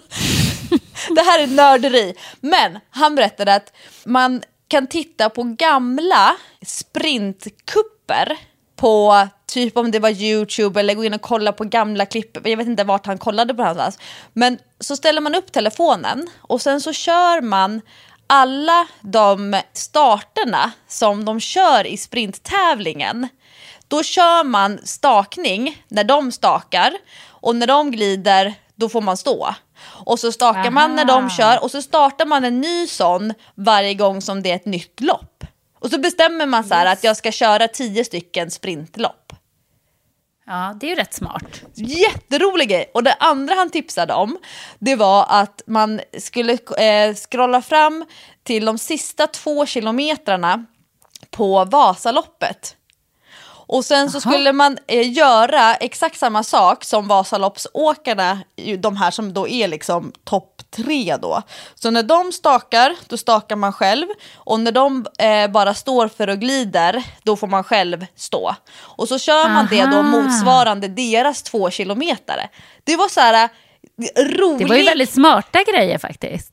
det 1.10 1.22
här 1.22 1.40
är 1.40 1.48
nörderi. 1.48 2.16
Men 2.40 2.80
han 2.90 3.16
berättade 3.16 3.56
att 3.56 3.74
man 4.06 4.44
kan 4.68 4.88
titta 4.88 5.30
på 5.30 5.44
gamla 5.44 6.36
sprintkupper 6.66 8.38
på 8.76 9.28
typ 9.48 9.78
om 9.78 9.92
det 9.92 10.00
var 10.00 10.10
YouTube 10.10 10.80
eller 10.80 10.94
gå 10.94 11.04
in 11.04 11.14
och 11.14 11.22
kolla 11.22 11.52
på 11.52 11.64
gamla 11.64 12.06
klipp. 12.06 12.48
Jag 12.48 12.58
vet 12.58 12.68
inte 12.68 12.84
vart 12.84 13.06
han 13.06 13.18
kollade 13.18 13.54
på 13.54 13.62
det 13.62 13.68
någonstans. 13.68 14.00
Men 14.34 14.58
så 14.80 14.96
ställer 14.96 15.22
man 15.22 15.36
upp 15.36 15.52
telefonen 15.52 16.28
och 16.38 16.62
sen 16.62 16.82
så 16.82 16.94
kör 16.94 17.42
man 17.42 17.82
alla 18.28 18.88
de 19.02 19.62
starterna 19.74 20.72
som 20.88 21.26
de 21.26 21.40
kör 21.40 21.88
i 21.88 21.98
sprinttävlingen. 21.98 23.28
Då 23.88 24.04
kör 24.04 24.44
man 24.44 24.80
stakning 24.84 25.84
när 25.88 26.04
de 26.04 26.32
stakar 26.32 26.94
och 27.28 27.56
när 27.56 27.68
de 27.68 27.92
glider 27.92 28.54
då 28.76 28.90
får 28.90 29.02
man 29.02 29.18
stå. 29.18 29.56
Och 29.88 30.20
så 30.20 30.32
stakar 30.32 30.72
man 30.72 30.96
när 30.96 31.06
de 31.06 31.20
Aha. 31.20 31.30
kör 31.30 31.64
och 31.64 31.72
så 31.72 31.82
startar 31.82 32.26
man 32.26 32.46
en 32.46 32.62
ny 32.62 32.88
sån 32.88 33.34
varje 33.56 33.94
gång 33.94 34.22
som 34.22 34.44
det 34.44 34.52
är 34.52 34.56
ett 34.56 34.66
nytt 34.66 35.02
lopp. 35.02 35.44
Och 35.80 35.90
så 35.90 36.00
bestämmer 36.00 36.46
man 36.46 36.64
så 36.64 36.74
här 36.74 36.86
att 36.86 37.04
jag 37.04 37.18
ska 37.18 37.32
köra 37.32 37.68
tio 37.68 38.06
stycken 38.06 38.52
sprintlopp. 38.52 39.25
Ja, 40.48 40.76
det 40.80 40.86
är 40.86 40.90
ju 40.90 40.96
rätt 40.96 41.14
smart. 41.14 41.62
Jätterolig 41.74 42.70
grej! 42.70 42.92
Och 42.94 43.04
det 43.04 43.14
andra 43.14 43.56
han 43.56 43.70
tipsade 43.70 44.14
om, 44.14 44.38
det 44.80 44.96
var 44.96 45.26
att 45.30 45.62
man 45.68 46.02
skulle 46.20 46.54
eh, 46.78 47.16
scrolla 47.16 47.62
fram 47.62 48.06
till 48.44 48.66
de 48.66 48.78
sista 48.78 49.28
två 49.28 49.66
kilometrarna 49.66 50.66
på 51.30 51.66
Vasaloppet. 51.66 52.76
Och 53.68 53.86
sen 53.86 54.12
så 54.12 54.22
skulle 54.22 54.54
man 54.54 54.78
eh, 54.88 55.12
göra 55.12 55.76
exakt 55.76 56.18
samma 56.18 56.44
sak 56.44 56.84
som 56.84 57.08
Vasaloppsåkarna, 57.08 58.40
de 58.80 58.98
här 58.98 59.12
som 59.12 59.34
då 59.34 59.48
är 59.48 59.68
liksom 59.68 60.12
topp 60.24 60.55
tre 60.76 61.18
då. 61.18 61.42
Så 61.76 61.92
när 61.92 62.04
de 62.04 62.32
stakar, 62.32 62.96
då 63.08 63.18
stakar 63.18 63.56
man 63.56 63.74
själv. 63.74 64.08
Och 64.36 64.60
när 64.60 64.72
de 64.72 65.06
eh, 65.20 65.48
bara 65.48 65.74
står 65.74 66.08
för 66.08 66.30
och 66.30 66.40
glider, 66.40 67.04
då 67.24 67.36
får 67.36 67.48
man 67.48 67.64
själv 67.64 68.06
stå. 68.16 68.56
Och 68.78 69.08
så 69.08 69.20
kör 69.20 69.50
man 69.50 69.68
det 69.70 69.82
då 69.86 69.98
Aha. 69.98 70.02
motsvarande 70.04 70.88
deras 70.88 71.44
två 71.44 71.70
kilometer. 71.70 72.50
Det 72.84 72.96
var 72.96 73.08
så 73.08 73.20
här 73.20 73.44
eh, 73.44 74.24
roligt 74.24 74.60
Det 74.60 74.66
var 74.66 74.76
ju 74.76 74.84
väldigt 74.84 75.14
smarta 75.14 75.60
grejer 75.64 75.98
faktiskt. 75.98 76.52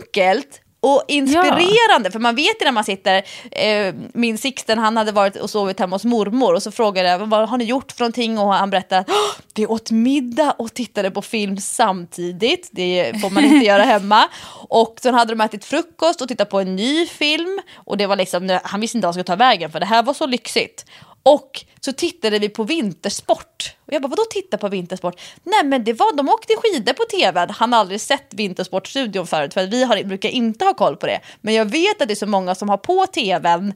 enkelt 0.00 0.60
och 0.84 1.02
inspirerande. 1.08 2.10
För 2.10 2.18
man 2.18 2.34
vet 2.34 2.60
ju 2.60 2.64
när 2.64 2.72
man 2.72 2.84
sitter, 2.84 3.22
eh, 3.50 3.94
min 4.14 4.38
Sixten 4.38 4.78
han 4.78 4.96
hade 4.96 5.12
varit 5.12 5.36
och 5.36 5.50
sovit 5.50 5.80
hemma 5.80 5.94
hos 5.96 6.04
mormor 6.04 6.54
och 6.54 6.62
så 6.62 6.70
frågade 6.70 7.08
jag 7.08 7.18
vad 7.18 7.48
har 7.48 7.58
ni 7.58 7.64
gjort 7.64 7.92
för 7.92 8.00
någonting 8.00 8.38
och 8.38 8.54
han 8.54 8.70
berättade 8.70 9.00
att 9.00 9.08
"Åh, 9.10 9.42
vi 9.54 9.66
åt 9.66 9.90
middag 9.90 10.54
och 10.58 10.74
tittade 10.74 11.10
på 11.10 11.22
film 11.22 11.56
samtidigt. 11.58 12.68
Det 12.72 13.20
får 13.20 13.30
man 13.30 13.44
inte 13.44 13.66
göra 13.66 13.82
hemma. 13.82 14.28
Och 14.68 14.98
sen 15.02 15.14
hade 15.14 15.32
de 15.34 15.40
ätit 15.40 15.64
frukost 15.64 16.20
och 16.20 16.28
tittat 16.28 16.50
på 16.50 16.60
en 16.60 16.76
ny 16.76 17.06
film 17.06 17.60
och 17.74 17.96
det 17.96 18.06
var 18.06 18.16
liksom, 18.16 18.58
han 18.64 18.80
visste 18.80 18.98
inte 18.98 19.06
vad 19.06 19.08
han 19.08 19.24
skulle 19.24 19.36
ta 19.36 19.44
vägen 19.44 19.70
för 19.70 19.80
det 19.80 19.86
här 19.86 20.02
var 20.02 20.14
så 20.14 20.26
lyxigt. 20.26 20.86
Och 21.26 21.64
så 21.80 21.92
tittade 21.92 22.38
vi 22.38 22.48
på 22.48 22.64
vintersport. 22.64 23.74
Och 23.86 23.92
jag 23.92 24.02
bara, 24.02 24.08
vadå 24.08 24.22
titta 24.30 24.58
på 24.58 24.68
vintersport? 24.68 25.20
Nej 25.42 25.64
men 25.64 25.84
det 25.84 25.92
var, 25.92 26.16
de 26.16 26.28
åkte 26.28 26.54
skidor 26.56 26.92
på 26.92 27.04
tv. 27.04 27.46
Han 27.50 27.72
har 27.72 27.80
aldrig 27.80 28.00
sett 28.00 28.26
Vintersportstudion 28.30 29.26
förut 29.26 29.54
för 29.54 29.66
vi 29.66 29.84
har, 29.84 30.04
brukar 30.04 30.28
inte 30.28 30.64
ha 30.64 30.74
koll 30.74 30.96
på 30.96 31.06
det. 31.06 31.20
Men 31.40 31.54
jag 31.54 31.64
vet 31.64 32.02
att 32.02 32.08
det 32.08 32.14
är 32.14 32.16
så 32.16 32.26
många 32.26 32.54
som 32.54 32.68
har 32.68 32.76
på 32.76 33.06
tvn 33.06 33.74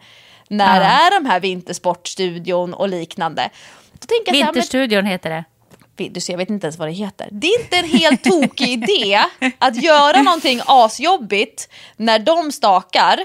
när 0.49 0.81
det 0.81 0.87
är 0.87 1.21
de 1.21 1.27
här 1.27 1.41
Vintersportstudion 1.41 2.75
och 2.75 2.89
liknande. 2.89 3.51
Då 3.93 4.07
så 4.09 4.33
här, 4.33 4.45
Vinterstudion 4.45 5.07
heter 5.07 5.31
det. 5.31 5.45
du 6.11 6.21
ser, 6.21 6.33
jag 6.33 6.39
vet 6.39 6.51
inte 6.51 6.67
ens 6.67 6.79
vad 6.79 6.89
det 6.89 6.93
heter. 6.93 7.29
Det 7.33 7.47
är 7.47 7.63
inte 7.63 7.77
en 7.77 8.01
helt 8.01 8.25
tokig 8.25 8.69
idé 8.69 9.21
att 9.59 9.83
göra 9.83 10.23
någonting 10.23 10.61
asjobbigt 10.67 11.69
när 11.97 12.19
de 12.19 12.53
stakar 12.53 13.25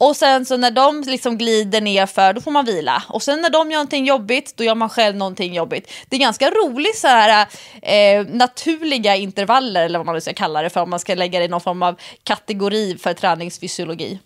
och 0.00 0.16
sen 0.16 0.44
så 0.44 0.56
när 0.56 0.70
de 0.70 1.02
liksom 1.06 1.38
glider 1.38 1.80
ner 1.80 2.06
för 2.06 2.32
då 2.32 2.40
får 2.40 2.50
man 2.50 2.64
vila. 2.64 3.02
Och 3.08 3.22
sen 3.22 3.40
när 3.40 3.50
de 3.50 3.70
gör 3.70 3.78
någonting 3.78 4.06
jobbigt, 4.06 4.56
då 4.56 4.64
gör 4.64 4.74
man 4.74 4.88
själv 4.88 5.16
någonting 5.16 5.54
jobbigt. 5.54 5.92
Det 6.08 6.16
är 6.16 6.20
ganska 6.20 6.50
roligt 6.50 6.98
så 6.98 7.08
här 7.08 7.46
eh, 7.82 8.26
naturliga 8.26 9.16
intervaller 9.16 9.84
eller 9.84 9.98
vad 9.98 10.06
man 10.06 10.14
nu 10.14 10.20
ska 10.20 10.32
kalla 10.32 10.62
det 10.62 10.70
för 10.70 10.80
om 10.80 10.90
man 10.90 11.00
ska 11.00 11.14
lägga 11.14 11.38
det 11.38 11.44
i 11.44 11.48
någon 11.48 11.60
form 11.60 11.82
av 11.82 12.00
kategori 12.24 12.98
för 12.98 13.14
träningsfysiologi. 13.14 14.18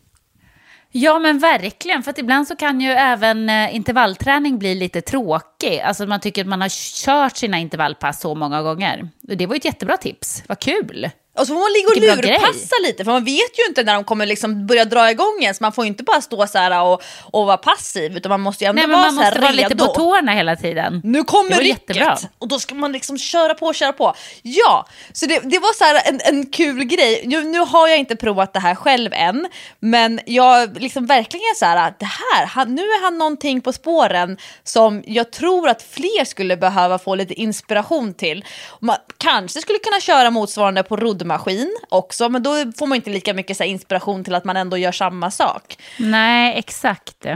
Ja 0.93 1.19
men 1.19 1.39
verkligen, 1.39 2.03
för 2.03 2.11
att 2.11 2.19
ibland 2.19 2.49
så 2.49 2.57
kan 2.57 2.81
ju 2.81 2.91
även 2.91 3.49
eh, 3.49 3.75
intervallträning 3.75 4.59
bli 4.59 4.75
lite 4.75 5.01
tråkig. 5.01 5.81
Alltså 5.81 6.07
man 6.07 6.21
tycker 6.21 6.43
att 6.43 6.49
man 6.49 6.61
har 6.61 7.05
kört 7.05 7.37
sina 7.37 7.59
intervallpass 7.59 8.21
så 8.21 8.35
många 8.35 8.63
gånger. 8.63 9.09
Det 9.21 9.47
var 9.47 9.55
ju 9.55 9.59
ett 9.59 9.65
jättebra 9.65 9.97
tips, 9.97 10.43
vad 10.47 10.59
kul. 10.59 11.11
Och 11.35 11.47
så 11.47 11.55
får 11.55 11.61
man 11.61 11.73
ligga 11.73 11.89
och 11.89 12.17
lurpassa 12.17 12.77
lite 12.83 13.05
för 13.05 13.13
man 13.13 13.25
vet 13.25 13.59
ju 13.59 13.65
inte 13.69 13.83
när 13.83 13.95
de 13.95 14.05
kommer 14.05 14.27
liksom 14.27 14.67
börja 14.67 14.85
dra 14.85 15.11
igång 15.11 15.39
ens. 15.43 15.61
Man 15.61 15.73
får 15.73 15.85
ju 15.85 15.89
inte 15.89 16.03
bara 16.03 16.21
stå 16.21 16.47
så 16.47 16.59
här 16.59 16.83
och, 16.83 17.03
och 17.23 17.47
vara 17.47 17.57
passiv 17.57 18.17
utan 18.17 18.31
man 18.31 18.41
måste 18.41 18.65
ju 18.65 18.69
ändå 18.69 18.83
Nej 18.83 18.91
vara 18.91 19.01
man 19.01 19.15
så 19.15 19.21
här 19.21 19.31
måste 19.31 19.41
vara 19.41 19.53
redo. 19.53 19.69
lite 19.69 19.77
på 19.77 19.87
tårna 19.87 20.33
hela 20.33 20.57
tiden. 20.57 21.01
Nu 21.05 21.25
kommer 21.25 21.57
rycket 21.57 22.31
och 22.39 22.49
då 22.49 22.59
ska 22.59 22.75
man 22.75 22.93
liksom 22.93 23.19
köra 23.19 23.55
på, 23.55 23.73
köra 23.73 23.93
på. 23.93 24.15
Ja, 24.43 24.87
så 25.13 25.27
det, 25.27 25.41
det 25.45 25.59
var 25.59 25.75
så 25.75 25.85
här 25.85 26.03
en, 26.05 26.21
en 26.25 26.47
kul 26.47 26.85
grej. 26.85 27.23
Nu, 27.27 27.45
nu 27.45 27.59
har 27.59 27.89
jag 27.89 27.99
inte 27.99 28.17
provat 28.17 28.53
det 28.53 28.61
här 28.61 28.75
själv 28.75 29.13
än, 29.13 29.49
men 29.81 30.21
jag 30.27 30.81
liksom 30.81 31.07
verkligen 31.07 31.55
så 31.57 31.65
här 31.65 31.95
det 31.99 32.07
här, 32.07 32.47
han, 32.47 32.75
nu 32.75 32.83
är 32.83 33.05
han 33.05 33.19
någonting 33.19 33.61
på 33.61 33.73
spåren 33.73 34.37
som 34.65 35.03
jag 35.07 35.31
tror 35.31 35.69
att 35.69 35.83
fler 35.83 36.25
skulle 36.25 36.57
behöva 36.57 36.99
få 36.99 37.15
lite 37.15 37.35
inspiration 37.35 38.15
till. 38.15 38.45
Man 38.81 38.97
kanske 39.19 39.61
skulle 39.61 39.79
kunna 39.79 40.01
köra 40.01 40.31
motsvarande 40.31 40.83
på 40.83 40.97
roddmaskin 41.25 41.77
också, 41.89 42.29
men 42.29 42.43
då 42.43 42.73
får 42.79 42.87
man 42.87 42.97
inte 42.97 43.11
lika 43.11 43.35
mycket 43.35 43.57
så 43.57 43.65
inspiration 43.65 44.25
till 44.25 44.35
att 44.35 44.45
man 44.45 44.57
ändå 44.57 44.77
gör 44.77 44.93
samma 44.93 45.31
sak. 45.31 45.79
Nej, 45.99 46.59
exakt. 46.59 47.27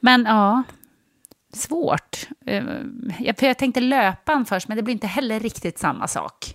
Men 0.00 0.24
ja, 0.24 0.62
svårt. 1.54 2.26
Eh, 2.46 2.62
Jag, 3.20 3.38
för 3.38 3.46
jag 3.46 3.58
tänkte 3.58 3.80
löpan 3.80 4.44
först, 4.46 4.68
men 4.68 4.76
det 4.76 4.82
blir 4.82 4.92
inte 4.94 5.06
heller 5.06 5.40
riktigt 5.40 5.78
samma 5.78 6.08
sak. 6.08 6.54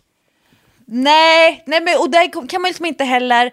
Nej, 0.85 1.63
nej 1.67 1.81
men, 1.81 1.97
och 1.99 2.09
där 2.09 2.47
kan 2.49 2.61
man 2.61 2.69
liksom 2.69 2.85
inte 2.85 3.03
heller 3.03 3.51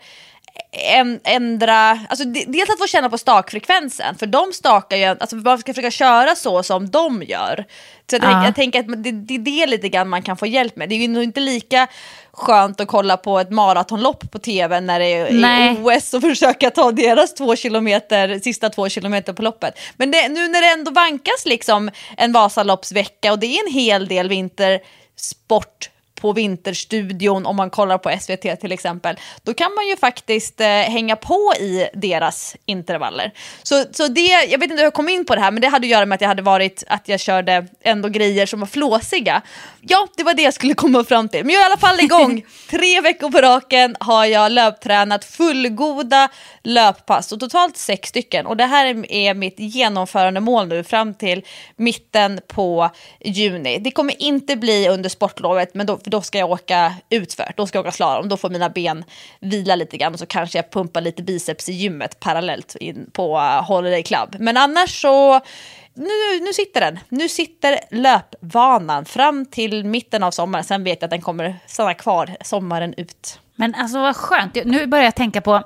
ändra, 1.25 1.91
alltså 1.91 2.25
de- 2.25 2.45
dels 2.49 2.71
att 2.71 2.79
få 2.79 2.87
känna 2.87 3.11
på 3.11 3.19
stakfrekvensen, 3.19 4.15
för 4.19 4.27
de 4.27 4.53
stakar 4.53 4.97
ju, 4.97 5.05
alltså 5.05 5.37
man 5.37 5.59
ska 5.59 5.75
försöka 5.75 5.91
köra 5.91 6.35
så 6.35 6.63
som 6.63 6.91
de 6.91 7.23
gör. 7.23 7.65
Så 8.11 8.17
jag, 8.17 8.23
Ja. 8.25 8.31
tänk, 8.33 8.47
jag 8.47 8.55
tänker 8.55 8.81
att 8.81 9.05
det, 9.05 9.11
det 9.13 9.35
är 9.35 9.39
det 9.39 9.67
lite 9.67 9.89
grann 9.89 10.09
man 10.09 10.23
kan 10.23 10.37
få 10.37 10.47
hjälp 10.47 10.77
med. 10.77 10.89
Det 10.89 10.95
är 10.95 10.99
ju 10.99 11.09
nog 11.09 11.23
inte 11.23 11.41
lika 11.41 11.87
skönt 12.33 12.81
att 12.81 12.89
kolla 12.89 13.17
på 13.17 13.39
ett 13.39 13.51
maratonlopp 13.51 14.31
på 14.31 14.39
tv 14.39 14.81
när 14.81 14.99
det 14.99 15.07
är 15.07 15.33
Nej. 15.33 15.77
OS 15.83 16.15
och 16.15 16.21
försöka 16.23 16.71
ta 16.71 16.93
deras 16.93 17.35
två 17.35 17.57
kilometer, 17.57 18.39
sista 18.39 18.71
två 18.71 18.89
kilometer 18.89 19.33
på 19.33 19.43
loppet. 19.43 19.79
Men 19.97 20.11
det, 20.11 20.29
nu 20.29 20.49
när 20.49 20.61
det 20.61 20.67
ändå 20.73 20.91
vankas 20.91 21.45
liksom 21.47 21.91
en 22.17 22.33
Vasaloppsvecka 22.33 23.33
och 23.33 23.39
det 23.39 23.47
är 23.47 23.67
en 23.67 23.73
hel 23.73 24.09
del 24.09 24.29
vintersport 24.29 25.91
på 26.21 26.33
Vinterstudion 26.33 27.47
om 27.47 27.57
man 27.57 27.71
kollar 27.71 27.99
på 27.99 28.11
SVT 28.21 28.61
till 28.61 28.73
exempel, 28.73 29.17
då 29.43 29.55
kan 29.55 29.75
man 29.75 29.89
ju 29.89 29.97
faktiskt 29.97 30.61
eh, 30.61 30.67
hänga 30.67 31.17
på 31.17 31.53
i 31.61 31.89
deras 31.95 32.57
intervaller. 32.67 33.33
Så, 33.63 33.85
så 33.93 34.09
det, 34.09 34.27
jag 34.49 34.59
vet 34.59 34.71
inte 34.71 34.77
hur 34.77 34.83
jag 34.83 34.95
kom 34.95 35.09
in 35.09 35.25
på 35.25 35.35
det 35.35 35.41
här, 35.41 35.51
men 35.51 35.61
det 35.61 35.69
hade 35.69 35.85
att 35.87 35.91
göra 35.91 36.07
med 36.07 36.15
att 36.15 36.21
jag 36.21 36.29
hade 36.29 36.43
varit, 36.43 36.85
att 36.87 37.09
jag 37.09 37.21
körde 37.21 37.67
ändå 37.83 38.09
grejer 38.09 38.47
som 38.47 38.61
var 38.61 38.67
flåsiga. 38.67 39.43
Ja, 39.81 40.09
det 40.17 40.23
var 40.23 40.35
det 40.35 40.43
jag 40.43 40.55
skulle 40.55 40.75
komma 40.75 41.05
fram 41.05 41.29
till. 41.29 41.45
Men 41.45 41.55
jag 41.55 41.61
är 41.61 41.69
i 41.69 41.73
alla 41.73 41.77
fall 41.81 42.01
igång. 42.01 42.45
Tre 42.71 43.01
veckor 43.01 43.31
på 43.31 43.39
raken 43.39 43.97
har 44.01 44.25
jag 44.25 44.53
löptränat 44.53 45.25
fullgoda 45.25 46.29
löppass, 46.63 47.33
och 47.33 47.41
totalt 47.41 47.77
sex 47.77 48.09
stycken. 48.09 48.47
Och 48.47 48.57
det 48.57 48.65
här 48.65 48.87
är- 49.09 49.35
mitt 49.35 49.55
genomförande 49.59 50.41
mål 50.41 50.69
nu 50.69 50.85
fram 50.85 51.15
till 51.15 51.43
mitten 51.77 52.41
på 52.47 52.91
juni. 53.21 53.79
Det 53.79 53.91
kommer 53.91 54.23
inte 54.23 54.57
bli 54.57 54.89
under 54.89 55.09
sportlovet, 55.09 55.75
men 55.75 55.87
då, 55.87 55.99
för 56.09 56.11
då 56.11 56.21
ska 56.21 56.39
jag 56.39 56.51
åka 56.51 56.95
utför. 57.11 57.53
Då 57.57 57.67
ska 57.67 57.79
jag 57.79 57.83
åka 57.87 57.93
slalom. 57.93 58.29
Då 58.29 58.37
får 58.37 58.51
mina 58.51 58.69
ben 58.69 59.05
vila 59.41 59.77
lite 59.77 59.97
grann 59.97 60.13
och 60.13 60.19
så 60.19 60.27
kanske 60.27 60.59
jag 60.59 60.71
pumpar 60.71 61.01
lite 61.01 61.23
biceps 61.23 61.69
i 61.69 61.73
gymmet 61.73 62.21
parallellt 62.21 62.77
in 62.81 63.11
på 63.13 63.37
eh, 63.37 63.65
Holiday 63.65 64.03
Club. 64.03 64.37
Men 64.39 64.57
annars 64.57 65.03
så 65.03 65.41
nu, 65.95 66.41
nu 66.41 66.53
sitter 66.53 66.81
den. 66.81 66.99
Nu 67.09 67.29
sitter 67.29 67.79
löpvanan 67.91 69.05
fram 69.05 69.47
till 69.47 69.85
mitten 69.85 70.23
av 70.23 70.31
sommaren. 70.31 70.65
Sen 70.65 70.85
vet 70.85 71.03
jag 71.03 71.07
att 71.07 71.11
den 71.11 71.21
kommer 71.21 71.57
stanna 71.67 71.95
kvar 71.95 72.37
sommaren 72.41 72.95
ut. 72.97 73.41
Men 73.57 73.75
alltså 73.75 73.99
vad 73.99 74.17
skönt. 74.17 74.55
Nu 74.65 74.87
börjar 74.87 75.05
jag 75.05 75.15
tänka 75.15 75.41
på 75.41 75.63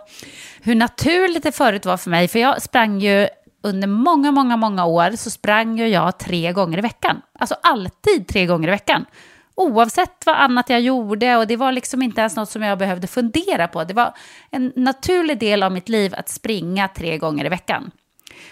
hur 0.62 0.74
naturligt 0.74 1.42
det 1.42 1.52
förut 1.52 1.86
var 1.86 1.96
för 1.96 2.10
mig. 2.10 2.28
För 2.28 2.38
jag 2.38 2.62
sprang 2.62 3.00
ju 3.00 3.28
under 3.62 3.88
många, 3.88 4.30
många, 4.30 4.56
många 4.56 4.84
år 4.84 5.16
så 5.16 5.30
sprang 5.30 5.78
ju 5.78 5.88
jag 5.88 6.18
tre 6.18 6.52
gånger 6.52 6.78
i 6.78 6.80
veckan. 6.80 7.22
Alltså 7.38 7.56
alltid 7.62 8.28
tre 8.28 8.46
gånger 8.46 8.68
i 8.68 8.70
veckan. 8.70 9.06
Oavsett 9.54 10.26
vad 10.26 10.36
annat 10.36 10.70
jag 10.70 10.80
gjorde 10.80 11.36
och 11.36 11.46
det 11.46 11.56
var 11.56 11.72
liksom 11.72 12.02
inte 12.02 12.20
ens 12.20 12.36
något 12.36 12.50
som 12.50 12.62
jag 12.62 12.78
behövde 12.78 13.06
fundera 13.06 13.68
på. 13.68 13.84
Det 13.84 13.94
var 13.94 14.14
en 14.50 14.72
naturlig 14.76 15.38
del 15.38 15.62
av 15.62 15.72
mitt 15.72 15.88
liv 15.88 16.14
att 16.16 16.28
springa 16.28 16.88
tre 16.88 17.18
gånger 17.18 17.44
i 17.44 17.48
veckan. 17.48 17.90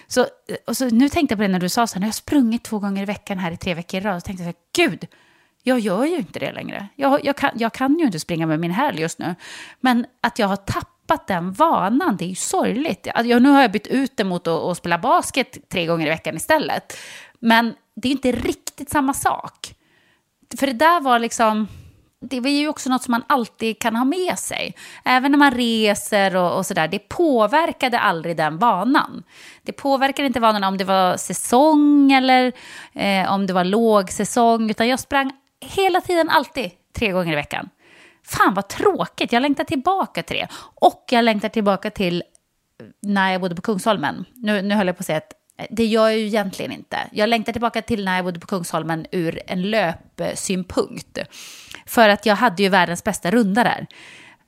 Så, 0.07 0.27
och 0.67 0.77
så 0.77 0.89
nu 0.89 1.09
tänkte 1.09 1.33
jag 1.33 1.39
på 1.39 1.43
det 1.43 1.49
när 1.49 1.61
du 1.61 1.69
sa 1.69 1.87
så 1.87 1.95
här, 1.95 2.01
när 2.01 2.07
jag 2.07 2.09
har 2.09 2.13
sprungit 2.13 2.63
två 2.63 2.79
gånger 2.79 3.03
i 3.03 3.07
veckan 3.07 3.39
här 3.39 3.53
i 3.53 3.57
tre 3.57 3.75
veckor 3.75 4.01
i 4.01 4.05
rad, 4.05 4.23
så 4.23 4.27
tänkte 4.27 4.45
jag 4.45 4.55
så 4.55 4.59
här, 4.81 4.89
gud, 4.89 5.07
jag 5.63 5.81
gör 5.81 6.05
ju 6.05 6.17
inte 6.17 6.39
det 6.39 6.53
längre. 6.53 6.89
Jag, 6.97 7.25
jag, 7.25 7.37
kan, 7.37 7.51
jag 7.55 7.73
kan 7.73 7.99
ju 7.99 8.07
inte 8.07 8.21
springa 8.21 8.47
med 8.47 8.61
min 8.61 8.71
häl 8.71 8.99
just 8.99 9.19
nu. 9.19 9.35
Men 9.81 10.07
att 10.21 10.39
jag 10.39 10.47
har 10.47 10.57
tappat 10.57 11.27
den 11.27 11.53
vanan, 11.53 12.17
det 12.17 12.25
är 12.25 12.29
ju 12.29 12.35
sorgligt. 12.35 13.09
Jag, 13.25 13.43
nu 13.43 13.49
har 13.49 13.63
jag 13.63 13.73
bytt 13.73 13.87
ut 13.87 14.17
det 14.17 14.25
mot 14.25 14.47
att, 14.47 14.63
att 14.63 14.77
spela 14.77 14.99
basket 14.99 15.69
tre 15.69 15.87
gånger 15.87 16.07
i 16.07 16.11
veckan 16.11 16.37
istället. 16.37 16.97
Men 17.39 17.75
det 17.95 18.09
är 18.09 18.13
inte 18.13 18.33
riktigt 18.33 18.91
samma 18.91 19.15
sak. 19.15 19.75
För 20.59 20.67
det 20.67 20.73
där 20.73 21.01
var 21.01 21.19
liksom, 21.19 21.69
det 22.21 22.37
är 22.37 22.49
ju 22.49 22.69
också 22.69 22.91
något 22.91 23.03
som 23.03 23.13
man 23.13 23.25
alltid 23.27 23.79
kan 23.79 23.97
ha 23.97 24.05
med 24.05 24.39
sig. 24.39 24.75
Även 25.05 25.31
när 25.31 25.39
man 25.39 25.51
reser 25.51 26.37
och, 26.37 26.57
och 26.57 26.67
sådär, 26.67 26.89
det 26.89 26.99
påverkade 26.99 27.99
aldrig 27.99 28.37
den 28.37 28.59
vanan. 28.59 29.23
Det 29.63 29.73
påverkade 29.73 30.27
inte 30.27 30.41
vanan 30.41 30.65
om 30.65 30.79
det 30.79 30.85
var 30.85 31.17
säsong 31.17 32.13
eller 32.13 32.53
eh, 32.93 33.33
om 33.33 33.47
det 33.47 33.53
var 33.53 33.65
lågsäsong, 33.65 34.71
utan 34.71 34.89
jag 34.89 35.01
sprang 35.01 35.33
hela 35.61 36.01
tiden 36.01 36.29
alltid 36.31 36.71
tre 36.99 37.13
gånger 37.13 37.33
i 37.33 37.37
veckan. 37.37 37.69
Fan 38.25 38.55
vad 38.55 38.69
tråkigt, 38.69 39.33
jag 39.33 39.41
längtar 39.43 39.65
tillbaka 39.65 40.23
till 40.23 40.37
det. 40.37 40.49
Och 40.75 41.05
jag 41.11 41.25
längtar 41.25 41.49
tillbaka 41.49 41.91
till 41.91 42.23
eh, 42.81 42.87
när 43.03 43.33
jag 43.33 43.41
bodde 43.41 43.55
på 43.55 43.63
Kungsholmen. 43.63 44.25
Nu, 44.35 44.63
nu 44.63 44.75
höll 44.75 44.87
jag 44.87 44.97
på 44.97 45.01
att 45.01 45.07
säga 45.07 45.19
att 45.19 45.33
det 45.71 45.85
gör 45.85 46.09
jag 46.09 46.19
ju 46.19 46.27
egentligen 46.27 46.73
inte. 46.73 46.99
Jag 47.13 47.29
längtar 47.29 47.53
tillbaka 47.53 47.83
till 47.83 48.05
när 48.05 48.17
jag 48.17 48.25
bodde 48.25 48.41
på 48.41 48.47
Kungsholmen 48.47 49.07
ur 49.13 49.41
en 49.47 49.71
löpsynpunkt. 49.71 51.19
För 51.87 52.09
att 52.09 52.27
jag 52.27 52.37
hade 52.37 52.63
ju 52.63 52.69
världens 52.69 53.05
bästa 53.05 53.31
runda 53.31 53.65
där. 53.65 53.87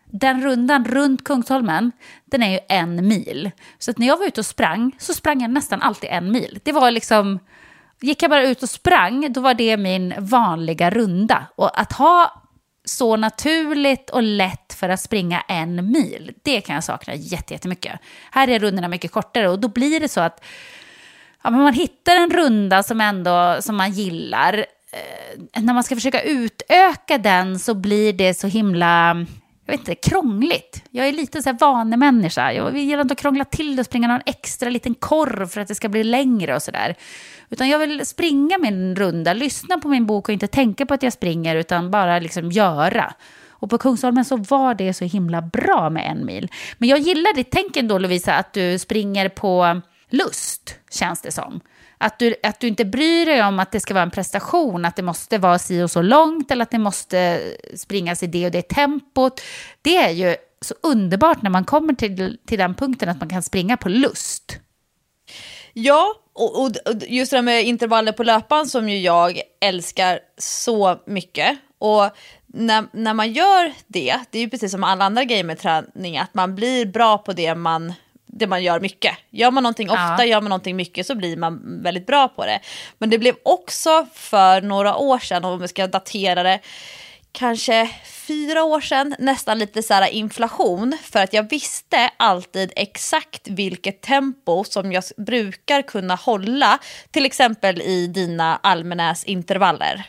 den 0.07 0.43
rundan 0.43 0.85
runt 0.85 1.25
Kungsholmen, 1.25 1.93
den 2.25 2.43
är 2.43 2.51
ju 2.51 2.59
en 2.69 3.09
mil. 3.09 3.51
Så 3.79 3.91
att 3.91 3.99
när 3.99 4.07
jag 4.07 4.17
var 4.17 4.27
ute 4.27 4.41
och 4.41 4.47
sprang 4.47 4.93
så 4.99 5.15
sprang 5.15 5.43
jag 5.43 5.51
nästan 5.51 5.83
alltid 5.83 6.11
en 6.13 6.33
mil. 6.33 6.61
Det 6.63 6.73
var 6.73 6.91
liksom, 6.91 7.39
gick 8.01 8.23
jag 8.23 8.31
bara 8.31 8.45
ut 8.45 8.63
och 8.63 8.71
sprang, 8.71 9.33
då 9.33 9.41
var 9.41 9.55
det 9.55 9.77
min 9.77 10.15
vanliga 10.19 10.91
runda. 10.91 11.47
Och 11.57 11.81
att 11.81 11.93
ha 11.93 12.43
så 12.85 13.17
naturligt 13.17 14.11
och 14.11 14.23
lätt 14.23 14.73
för 14.73 14.89
att 14.89 15.01
springa 15.01 15.41
en 15.41 15.93
mil, 15.93 16.33
det 16.43 16.61
kan 16.61 16.75
jag 16.75 16.85
sakna 16.85 17.15
jättemycket. 17.15 18.01
Här 18.31 18.49
är 18.49 18.59
rundorna 18.59 18.89
mycket 18.89 19.13
kortare 19.13 19.49
och 19.49 19.59
då 19.59 19.69
blir 19.69 20.01
det 20.01 20.09
så 20.09 20.21
att 20.21 20.45
ja, 21.43 21.51
men 21.51 21.61
man 21.61 21.75
hittar 21.75 22.17
en 22.17 22.31
runda 22.31 22.83
som, 22.83 23.01
ändå, 23.01 23.57
som 23.61 23.77
man 23.77 23.93
gillar. 23.93 24.67
Eh, 24.93 25.63
när 25.63 25.75
man 25.75 25.85
ska 25.85 25.95
försöka 25.95 26.23
utöka 26.23 27.19
den 27.19 27.59
så 27.59 27.75
blir 27.75 28.13
det 28.13 28.35
så 28.35 28.47
himla 28.47 29.27
jag 29.67 29.73
vet 29.73 29.89
inte, 29.89 29.95
krångligt. 29.95 30.85
Jag 30.91 31.09
är 31.09 31.13
lite 31.13 31.43
så 31.43 31.49
här 31.49 31.59
vanemänniska. 31.59 32.53
Jag 32.53 32.79
gillar 32.79 33.03
inte 33.03 33.13
att 33.13 33.21
krångla 33.21 33.45
till 33.45 33.77
det 33.77 33.81
och 33.81 33.87
springa 33.87 34.09
någon 34.09 34.21
extra 34.27 34.71
liten 34.71 34.95
korv 34.95 35.47
för 35.47 35.61
att 35.61 35.69
det 35.69 35.75
ska 35.75 35.89
bli 35.89 36.05
längre 36.05 36.55
och 36.55 36.63
sådär. 36.63 36.95
Utan 37.51 37.69
jag 37.69 37.79
vill 37.79 38.07
springa 38.07 38.59
min 38.59 38.97
runda, 38.97 39.33
lyssna 39.33 39.79
på 39.79 39.89
min 39.89 40.07
bok 40.07 40.29
och 40.29 40.33
inte 40.33 40.47
tänka 40.47 40.87
på 40.87 40.95
att 40.95 41.03
jag 41.03 41.13
springer 41.13 41.57
utan 41.57 41.91
bara 41.91 42.19
liksom 42.19 42.51
göra. 42.51 43.15
Och 43.51 43.71
på 43.71 43.79
Kungsholmen 43.79 44.25
så 44.25 44.37
var 44.37 44.75
det 44.75 44.95
så 44.95 45.05
himla 45.05 45.43
bra 45.43 45.91
med 45.91 46.11
en 46.11 46.27
mil. 46.27 46.49
Men 46.79 46.89
jag 46.89 46.99
gillar 46.99 47.35
ditt 47.35 47.51
tänk 47.51 47.77
ändå 47.77 47.99
Lovisa 47.99 48.35
att 48.35 48.53
du 48.53 48.79
springer 48.79 49.29
på 49.29 49.81
lust, 50.13 50.75
känns 50.91 51.21
det 51.21 51.33
som. 51.33 51.61
Att 51.99 52.19
du, 52.19 52.35
att 52.43 52.61
du 52.61 52.69
inte 52.69 52.85
bryr 52.85 53.27
dig 53.27 53.43
om 53.43 53.59
att 53.59 53.73
det 53.73 53.81
ska 53.81 53.95
vara 53.95 54.03
en 54.03 54.11
prestation, 54.11 54.85
att 54.85 54.97
det 54.97 55.03
måste 55.03 55.39
vara 55.39 55.59
si 55.59 55.83
och 55.83 55.91
så 55.91 56.03
långt 56.03 56.51
eller 56.51 56.63
att 56.63 56.71
det 56.71 56.79
måste 56.79 57.41
springas 57.77 58.23
i 58.23 58.27
det 58.27 58.47
och 58.47 58.53
det 58.53 58.63
tempot. 58.63 59.41
Det 59.83 59.97
är 59.97 60.11
ju 60.11 60.37
så 60.61 60.75
underbart 60.83 61.43
när 61.43 61.51
man 61.51 61.65
kommer 61.65 61.95
till, 61.95 62.39
till 62.47 62.59
den 62.59 62.75
punkten 62.75 63.09
att 63.09 63.21
man 63.21 63.29
kan 63.29 63.43
springa 63.43 63.77
på 63.77 63.89
lust. 63.89 64.59
Ja, 65.73 66.15
och, 66.33 66.63
och 66.63 66.73
just 67.09 67.31
det 67.31 67.37
här 67.37 67.43
med 67.43 67.65
intervaller 67.65 68.13
på 68.13 68.23
löpan 68.23 68.67
som 68.67 68.89
ju 68.89 68.99
jag 68.99 69.41
älskar 69.61 70.21
så 70.39 71.03
mycket. 71.07 71.59
Och 71.79 72.11
när, 72.47 72.85
när 72.93 73.15
man 73.15 73.33
gör 73.33 73.73
det, 73.87 74.21
det 74.31 74.39
är 74.39 74.43
ju 74.43 74.51
precis 74.51 74.73
som 74.73 74.85
alla 74.85 75.05
andra 75.05 75.25
grejer 75.25 75.45
med 75.45 75.59
träning, 75.59 76.19
att 76.19 76.35
man 76.35 76.55
blir 76.55 76.87
bra 76.87 77.19
på 77.19 77.33
det 77.33 77.55
man 77.55 77.93
det 78.33 78.47
man 78.47 78.63
gör 78.63 78.81
mycket. 78.81 79.17
Gör 79.31 79.51
man 79.51 79.63
någonting 79.63 79.91
ofta, 79.91 80.17
ja. 80.19 80.25
gör 80.25 80.41
man 80.41 80.49
någonting 80.49 80.77
mycket 80.77 81.07
så 81.07 81.15
blir 81.15 81.37
man 81.37 81.83
väldigt 81.83 82.07
bra 82.07 82.29
på 82.29 82.47
det. 82.47 82.61
Men 82.99 83.11
det 83.11 83.19
blev 83.19 83.35
också 83.43 84.07
för 84.15 84.61
några 84.61 84.97
år 84.97 85.19
sedan, 85.19 85.45
om 85.45 85.61
vi 85.61 85.69
ska 85.69 85.87
datera 85.87 86.43
det, 86.43 86.61
kanske 87.33 87.91
fyra 88.05 88.65
år 88.65 88.81
sedan, 88.81 89.15
nästan 89.19 89.59
lite 89.59 89.83
så 89.83 89.95
här 89.95 90.09
inflation. 90.09 90.99
För 91.03 91.23
att 91.23 91.33
jag 91.33 91.51
visste 91.51 92.11
alltid 92.17 92.73
exakt 92.77 93.49
vilket 93.49 94.01
tempo 94.01 94.65
som 94.65 94.93
jag 94.93 95.05
brukar 95.17 95.83
kunna 95.83 96.15
hålla. 96.15 96.79
Till 97.11 97.27
exempel 97.27 97.83
i 97.83 98.07
dina 98.07 98.57
Almenäs-intervaller. 98.63 100.07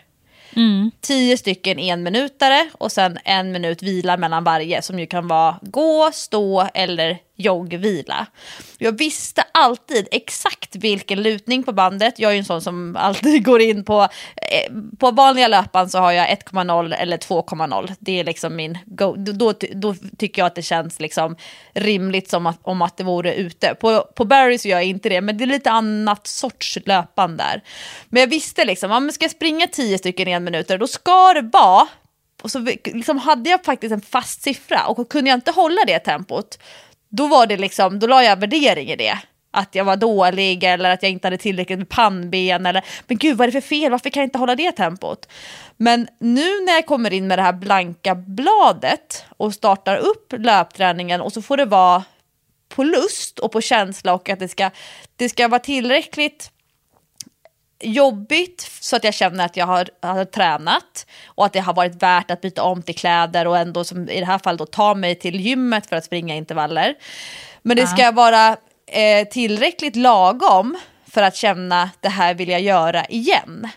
Mm. 0.55 0.91
Tio 1.01 1.37
stycken 1.37 1.79
enminutare 1.79 2.69
och 2.73 2.91
sen 2.91 3.17
en 3.25 3.51
minut 3.51 3.83
vila 3.83 4.17
mellan 4.17 4.43
varje 4.43 4.81
som 4.81 4.99
ju 4.99 5.05
kan 5.05 5.27
vara 5.27 5.59
gå, 5.61 6.09
stå 6.13 6.69
eller 6.73 7.17
joggvila. 7.45 8.27
Jag 8.77 8.97
visste 8.97 9.43
alltid 9.51 10.07
exakt 10.11 10.75
vilken 10.75 11.23
lutning 11.23 11.63
på 11.63 11.73
bandet. 11.73 12.19
Jag 12.19 12.29
är 12.29 12.33
ju 12.33 12.39
en 12.39 12.45
sån 12.45 12.61
som 12.61 12.95
alltid 12.95 13.45
går 13.45 13.61
in 13.61 13.85
på, 13.85 14.01
eh, 14.35 14.73
på 14.99 15.11
vanliga 15.11 15.47
löpan 15.47 15.89
så 15.89 15.97
har 15.97 16.11
jag 16.11 16.27
1,0 16.27 16.95
eller 16.95 17.17
2,0. 17.17 17.91
Det 17.99 18.19
är 18.19 18.23
liksom 18.23 18.55
min 18.55 18.77
go. 18.85 19.15
Då, 19.15 19.53
då, 19.73 19.95
tycker 20.17 20.41
jag 20.41 20.47
att 20.47 20.55
det 20.55 20.61
känns 20.61 20.99
liksom 20.99 21.35
rimligt 21.73 22.29
som 22.29 22.45
att, 22.45 22.59
om 22.61 22.81
att 22.81 22.97
det 22.97 23.03
vore 23.03 23.35
ute. 23.35 23.75
På, 23.75 24.01
på 24.15 24.25
Barry's 24.25 24.67
gör 24.67 24.77
jag 24.77 24.85
inte 24.85 25.09
det, 25.09 25.21
men 25.21 25.37
det 25.37 25.43
är 25.43 25.45
lite 25.45 25.71
annat 25.71 26.27
sorts 26.27 26.77
löpan 26.85 27.37
där. 27.37 27.61
Men 28.09 28.19
jag 28.19 28.27
visste 28.27 28.65
liksom, 28.65 28.91
om 28.91 29.05
jag 29.05 29.13
ska 29.13 29.29
springa 29.29 29.67
10 29.67 29.97
stycken 29.97 30.27
i 30.27 30.31
en 30.31 30.43
minut, 30.43 30.67
då 30.67 30.87
ska 30.87 31.33
det 31.33 31.49
vara 31.53 31.87
och 32.43 32.51
så 32.51 32.59
liksom 32.85 33.17
hade 33.17 33.49
jag 33.49 33.63
faktiskt 33.63 33.93
en 33.93 34.01
fast 34.01 34.41
siffra 34.41 34.85
och 34.85 35.09
kunde 35.09 35.29
jag 35.29 35.37
inte 35.37 35.51
hålla 35.51 35.85
det 35.87 35.99
tempot 35.99 36.59
då 37.15 37.27
var 37.27 37.47
det 37.47 37.57
liksom, 37.57 37.99
då 37.99 38.07
la 38.07 38.23
jag 38.23 38.39
värdering 38.39 38.89
i 38.89 38.95
det. 38.95 39.17
Att 39.51 39.75
jag 39.75 39.85
var 39.85 39.95
dålig 39.95 40.63
eller 40.63 40.89
att 40.89 41.03
jag 41.03 41.11
inte 41.11 41.27
hade 41.27 41.37
tillräckligt 41.37 41.79
med 41.79 41.89
pannben 41.89 42.65
eller 42.65 42.85
men 43.07 43.17
gud 43.17 43.37
vad 43.37 43.47
är 43.47 43.51
det 43.51 43.61
för 43.61 43.67
fel, 43.67 43.91
varför 43.91 44.09
kan 44.09 44.21
jag 44.21 44.27
inte 44.27 44.37
hålla 44.37 44.55
det 44.55 44.71
tempot? 44.71 45.27
Men 45.77 46.07
nu 46.19 46.61
när 46.65 46.73
jag 46.73 46.85
kommer 46.85 47.13
in 47.13 47.27
med 47.27 47.37
det 47.37 47.43
här 47.43 47.53
blanka 47.53 48.15
bladet 48.15 49.25
och 49.37 49.53
startar 49.53 49.97
upp 49.97 50.33
löpträningen 50.37 51.21
och 51.21 51.33
så 51.33 51.41
får 51.41 51.57
det 51.57 51.65
vara 51.65 52.03
på 52.69 52.83
lust 52.83 53.39
och 53.39 53.51
på 53.51 53.61
känsla 53.61 54.13
och 54.13 54.29
att 54.29 54.39
det 54.39 54.47
ska, 54.47 54.69
det 55.15 55.29
ska 55.29 55.47
vara 55.47 55.59
tillräckligt 55.59 56.51
jobbigt 57.83 58.69
så 58.79 58.95
att 58.95 59.03
jag 59.03 59.13
känner 59.13 59.45
att 59.45 59.57
jag 59.57 59.65
har, 59.65 59.89
har 60.01 60.25
tränat 60.25 61.05
och 61.25 61.45
att 61.45 61.53
det 61.53 61.59
har 61.59 61.73
varit 61.73 62.03
värt 62.03 62.31
att 62.31 62.41
byta 62.41 62.63
om 62.63 62.81
till 62.81 62.95
kläder 62.95 63.47
och 63.47 63.57
ändå 63.57 63.83
som 63.83 64.09
i 64.09 64.19
det 64.19 64.25
här 64.25 64.39
fallet 64.39 64.59
då 64.59 64.65
ta 64.65 64.95
mig 64.95 65.15
till 65.15 65.39
gymmet 65.39 65.89
för 65.89 65.95
att 65.95 66.05
springa 66.05 66.35
intervaller. 66.35 66.95
Men 67.61 67.77
det 67.77 67.87
ska 67.87 68.11
vara 68.11 68.57
eh, 68.87 69.27
tillräckligt 69.27 69.95
lagom 69.95 70.77
för 71.07 71.23
att 71.23 71.35
känna 71.35 71.89
det 71.99 72.09
här 72.09 72.33
vill 72.33 72.49
jag 72.49 72.61
göra 72.61 73.05
igen. 73.05 73.67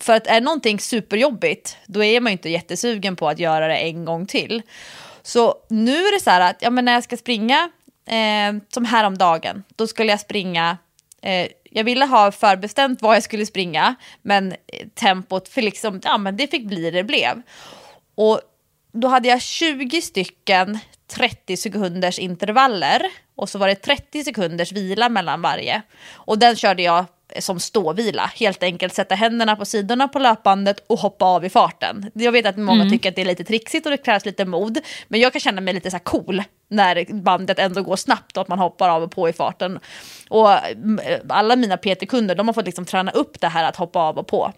För 0.00 0.12
att 0.12 0.26
är 0.26 0.40
någonting 0.40 0.78
superjobbigt 0.78 1.76
då 1.86 2.04
är 2.04 2.20
man 2.20 2.32
ju 2.32 2.32
inte 2.32 2.50
jättesugen 2.50 3.16
på 3.16 3.28
att 3.28 3.38
göra 3.38 3.68
det 3.68 3.76
en 3.76 4.04
gång 4.04 4.26
till. 4.26 4.62
Så 5.22 5.54
nu 5.68 5.96
är 5.96 6.18
det 6.18 6.24
så 6.24 6.30
här 6.30 6.40
att 6.40 6.62
ja, 6.62 6.70
men 6.70 6.84
när 6.84 6.92
jag 6.92 7.04
ska 7.04 7.16
springa, 7.16 7.70
eh, 8.06 8.62
som 8.68 8.84
häromdagen, 8.84 9.64
då 9.76 9.86
skulle 9.86 10.10
jag 10.10 10.20
springa 10.20 10.78
eh, 11.22 11.46
jag 11.70 11.84
ville 11.84 12.04
ha 12.04 12.32
förbestämt 12.32 13.02
vad 13.02 13.16
jag 13.16 13.22
skulle 13.22 13.46
springa, 13.46 13.94
men 14.22 14.54
tempot, 14.94 15.48
för 15.48 15.62
liksom, 15.62 16.00
ja, 16.04 16.18
men 16.18 16.36
det 16.36 16.50
fick 16.50 16.66
bli 16.66 16.90
det 16.90 17.04
blev. 17.04 17.42
Och 18.14 18.40
då 18.92 19.08
hade 19.08 19.28
jag 19.28 19.42
20 19.42 20.02
stycken 20.02 20.78
30 21.06 21.56
sekunders 21.56 22.18
intervaller 22.18 23.02
och 23.34 23.48
så 23.48 23.58
var 23.58 23.68
det 23.68 23.74
30 23.74 24.24
sekunders 24.24 24.72
vila 24.72 25.08
mellan 25.08 25.42
varje. 25.42 25.82
Och 26.12 26.38
den 26.38 26.56
körde 26.56 26.82
jag 26.82 27.04
som 27.38 27.60
ståvila, 27.60 28.30
helt 28.34 28.62
enkelt 28.62 28.94
sätta 28.94 29.14
händerna 29.14 29.56
på 29.56 29.64
sidorna 29.64 30.08
på 30.08 30.18
löpbandet 30.18 30.84
och 30.86 30.98
hoppa 30.98 31.24
av 31.24 31.44
i 31.44 31.50
farten. 31.50 32.10
Jag 32.14 32.32
vet 32.32 32.46
att 32.46 32.56
många 32.56 32.80
mm. 32.80 32.90
tycker 32.90 33.08
att 33.08 33.16
det 33.16 33.22
är 33.22 33.26
lite 33.26 33.44
trixigt 33.44 33.86
och 33.86 33.90
det 33.90 33.96
krävs 33.96 34.24
lite 34.24 34.44
mod, 34.44 34.78
men 35.08 35.20
jag 35.20 35.32
kan 35.32 35.40
känna 35.40 35.60
mig 35.60 35.74
lite 35.74 35.90
så 35.90 35.98
cool 35.98 36.42
när 36.70 37.14
bandet 37.22 37.58
ändå 37.58 37.82
går 37.82 37.96
snabbt 37.96 38.36
och 38.36 38.40
att 38.40 38.48
man 38.48 38.58
hoppar 38.58 38.88
av 38.88 39.02
och 39.02 39.10
på 39.10 39.28
i 39.28 39.32
farten. 39.32 39.78
Och 40.28 40.68
mm, 40.68 41.00
alla 41.28 41.56
mina 41.56 41.76
PT-kunder, 41.76 42.34
de 42.34 42.48
har 42.48 42.52
fått 42.52 42.66
liksom 42.66 42.84
träna 42.84 43.10
upp 43.10 43.40
det 43.40 43.48
här 43.48 43.64
att 43.64 43.76
hoppa 43.76 43.98
av 43.98 44.18
och 44.18 44.26
på. 44.26 44.52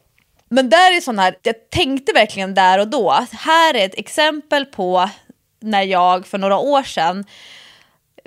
Men 0.48 0.70
där 0.70 0.96
är 0.96 1.01
sån 1.01 1.18
här, 1.18 1.37
jag 1.42 1.70
tänkte 1.70 2.12
verkligen 2.12 2.55
där 2.55 2.79
och 2.79 2.88
då, 2.88 3.27
här 3.33 3.75
är 3.75 3.85
ett 3.85 3.98
exempel 3.98 4.64
på 4.64 5.11
när 5.61 5.83
jag 5.83 6.27
för 6.27 6.38
några 6.38 6.59
år 6.59 6.83
sedan 6.83 7.25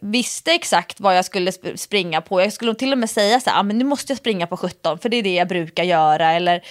visste 0.01 0.51
exakt 0.51 0.99
vad 0.99 1.17
jag 1.17 1.25
skulle 1.25 1.51
springa 1.75 2.21
på. 2.21 2.41
Jag 2.41 2.53
skulle 2.53 2.75
till 2.75 2.91
och 2.91 2.97
med 2.97 3.09
säga 3.09 3.39
så 3.39 3.49
här, 3.49 3.59
ah, 3.59 3.63
men 3.63 3.77
nu 3.77 3.85
måste 3.85 4.11
jag 4.11 4.17
springa 4.17 4.47
på 4.47 4.57
17 4.57 4.99
för 4.99 5.09
det 5.09 5.17
är 5.17 5.23
det 5.23 5.35
jag 5.35 5.47
brukar 5.47 5.83
göra. 5.83 6.31
Eller 6.31 6.65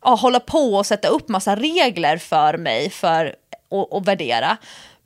ah, 0.00 0.14
hålla 0.14 0.40
på 0.40 0.74
och 0.74 0.86
sätta 0.86 1.08
upp 1.08 1.28
massa 1.28 1.56
regler 1.56 2.16
för 2.18 2.56
mig 2.56 2.90
för 2.90 3.34
att 3.70 4.06
värdera. 4.06 4.56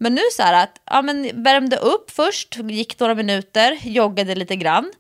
Men 0.03 0.15
nu 0.15 0.23
så 0.33 0.43
här 0.43 0.63
att, 0.63 0.81
ja 0.85 1.03
men 1.03 1.43
värmde 1.43 1.77
upp 1.77 2.11
först, 2.11 2.57
gick 2.57 3.01
några 3.01 3.15
minuter, 3.15 3.79
joggade 3.83 4.35
lite 4.35 4.57
grann. 4.57 4.93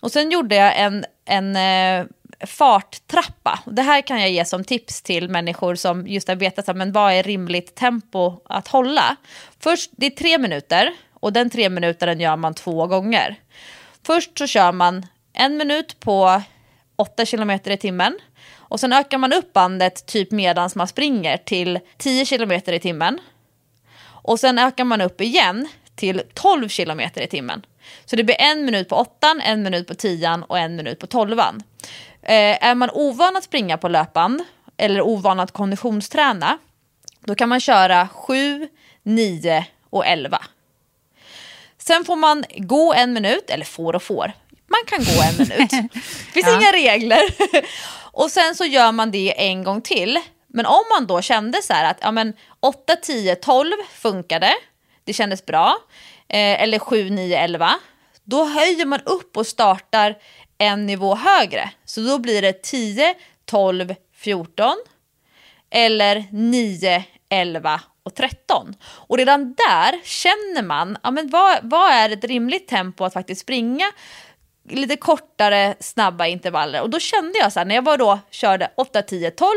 Och 0.00 0.12
sen 0.12 0.30
gjorde 0.30 0.54
jag 0.54 0.78
en, 0.78 1.04
en 1.24 1.56
eh, 1.56 2.06
farttrappa. 2.46 3.58
Det 3.66 3.82
här 3.82 4.00
kan 4.00 4.20
jag 4.20 4.30
ge 4.30 4.44
som 4.44 4.64
tips 4.64 5.02
till 5.02 5.28
människor 5.28 5.74
som 5.74 6.06
just 6.06 6.28
har 6.28 6.34
vetat 6.34 6.76
men 6.76 6.92
vad 6.92 7.12
är 7.12 7.22
rimligt 7.22 7.74
tempo 7.74 8.40
att 8.44 8.68
hålla. 8.68 9.16
Först, 9.60 9.90
det 9.96 10.06
är 10.06 10.10
tre 10.10 10.38
minuter 10.38 10.92
och 11.14 11.32
den 11.32 11.50
tre 11.50 11.68
minuteren 11.68 12.20
gör 12.20 12.36
man 12.36 12.54
två 12.54 12.86
gånger. 12.86 13.36
Först 14.06 14.38
så 14.38 14.46
kör 14.46 14.72
man 14.72 15.06
en 15.32 15.56
minut 15.56 16.00
på 16.00 16.42
8 16.96 17.26
km 17.26 17.50
i 17.50 17.76
timmen. 17.76 18.18
Och 18.54 18.80
sen 18.80 18.92
ökar 18.92 19.18
man 19.18 19.32
upp 19.32 19.52
bandet 19.52 20.06
typ 20.06 20.30
medans 20.30 20.74
man 20.74 20.88
springer 20.88 21.36
till 21.36 21.78
10 21.98 22.26
km 22.26 22.52
i 22.52 22.80
timmen. 22.80 23.18
Och 24.22 24.40
sen 24.40 24.58
ökar 24.58 24.84
man 24.84 25.00
upp 25.00 25.20
igen 25.20 25.68
till 25.94 26.22
12 26.34 26.68
km 26.68 27.00
i 27.00 27.26
timmen. 27.26 27.66
Så 28.04 28.16
det 28.16 28.24
blir 28.24 28.40
en 28.40 28.64
minut 28.64 28.88
på 28.88 28.96
åttan, 28.96 29.40
en 29.40 29.62
minut 29.62 29.86
på 29.86 29.94
tian 29.94 30.42
och 30.42 30.58
en 30.58 30.76
minut 30.76 30.98
på 30.98 31.06
tolvan. 31.06 31.62
Eh, 32.22 32.64
är 32.64 32.74
man 32.74 32.90
ovan 32.90 33.36
att 33.36 33.44
springa 33.44 33.78
på 33.78 33.88
löpband 33.88 34.42
eller 34.76 35.00
ovan 35.00 35.40
att 35.40 35.52
konditionsträna, 35.52 36.58
då 37.20 37.34
kan 37.34 37.48
man 37.48 37.60
köra 37.60 38.08
7, 38.08 38.68
9 39.02 39.66
och 39.90 40.06
11. 40.06 40.42
Sen 41.78 42.04
får 42.04 42.16
man 42.16 42.44
gå 42.56 42.94
en 42.94 43.12
minut, 43.12 43.50
eller 43.50 43.64
får 43.64 43.96
och 43.96 44.02
får, 44.02 44.32
man 44.66 44.80
kan 44.86 44.98
gå 44.98 45.22
en 45.22 45.48
minut. 45.48 45.70
Det 45.70 46.00
finns 46.32 46.46
ja. 46.46 46.60
inga 46.60 46.72
regler. 46.72 47.20
och 47.94 48.30
sen 48.30 48.54
så 48.54 48.64
gör 48.64 48.92
man 48.92 49.10
det 49.10 49.48
en 49.48 49.64
gång 49.64 49.82
till, 49.82 50.18
men 50.52 50.66
om 50.66 50.84
man 50.94 51.06
då 51.06 51.22
kände 51.22 51.62
så 51.62 51.72
här 51.72 51.90
att 51.90 51.98
ja, 52.02 52.10
men 52.10 52.32
8, 52.60 52.96
10, 52.96 53.34
12 53.34 53.72
funkade, 53.94 54.54
det 55.04 55.12
kändes 55.12 55.46
bra, 55.46 55.76
eh, 56.28 56.62
eller 56.62 56.78
7, 56.78 57.10
9, 57.10 57.38
11, 57.38 57.74
då 58.24 58.44
höjer 58.44 58.86
man 58.86 59.00
upp 59.00 59.36
och 59.36 59.46
startar 59.46 60.16
en 60.58 60.86
nivå 60.86 61.14
högre. 61.14 61.70
Så 61.84 62.00
då 62.00 62.18
blir 62.18 62.42
det 62.42 62.62
10, 62.62 63.14
12, 63.44 63.94
14 64.14 64.76
eller 65.70 66.24
9, 66.30 67.04
11 67.28 67.80
och 68.02 68.14
13. 68.14 68.74
Och 68.82 69.18
redan 69.18 69.54
där 69.54 70.00
känner 70.04 70.62
man, 70.62 70.98
ja, 71.02 71.10
men 71.10 71.30
vad, 71.30 71.58
vad 71.62 71.92
är 71.92 72.10
ett 72.10 72.24
rimligt 72.24 72.68
tempo 72.68 73.04
att 73.04 73.12
faktiskt 73.12 73.40
springa 73.40 73.86
lite 74.68 74.96
kortare, 74.96 75.74
snabba 75.80 76.26
intervaller. 76.26 76.82
Och 76.82 76.90
då 76.90 76.98
kände 76.98 77.38
jag 77.38 77.52
så 77.52 77.60
här, 77.60 77.66
när 77.66 77.74
jag 77.74 77.84
var 77.84 77.96
då 77.96 78.18
körde 78.30 78.70
8, 78.76 79.02
10, 79.02 79.30
12, 79.30 79.50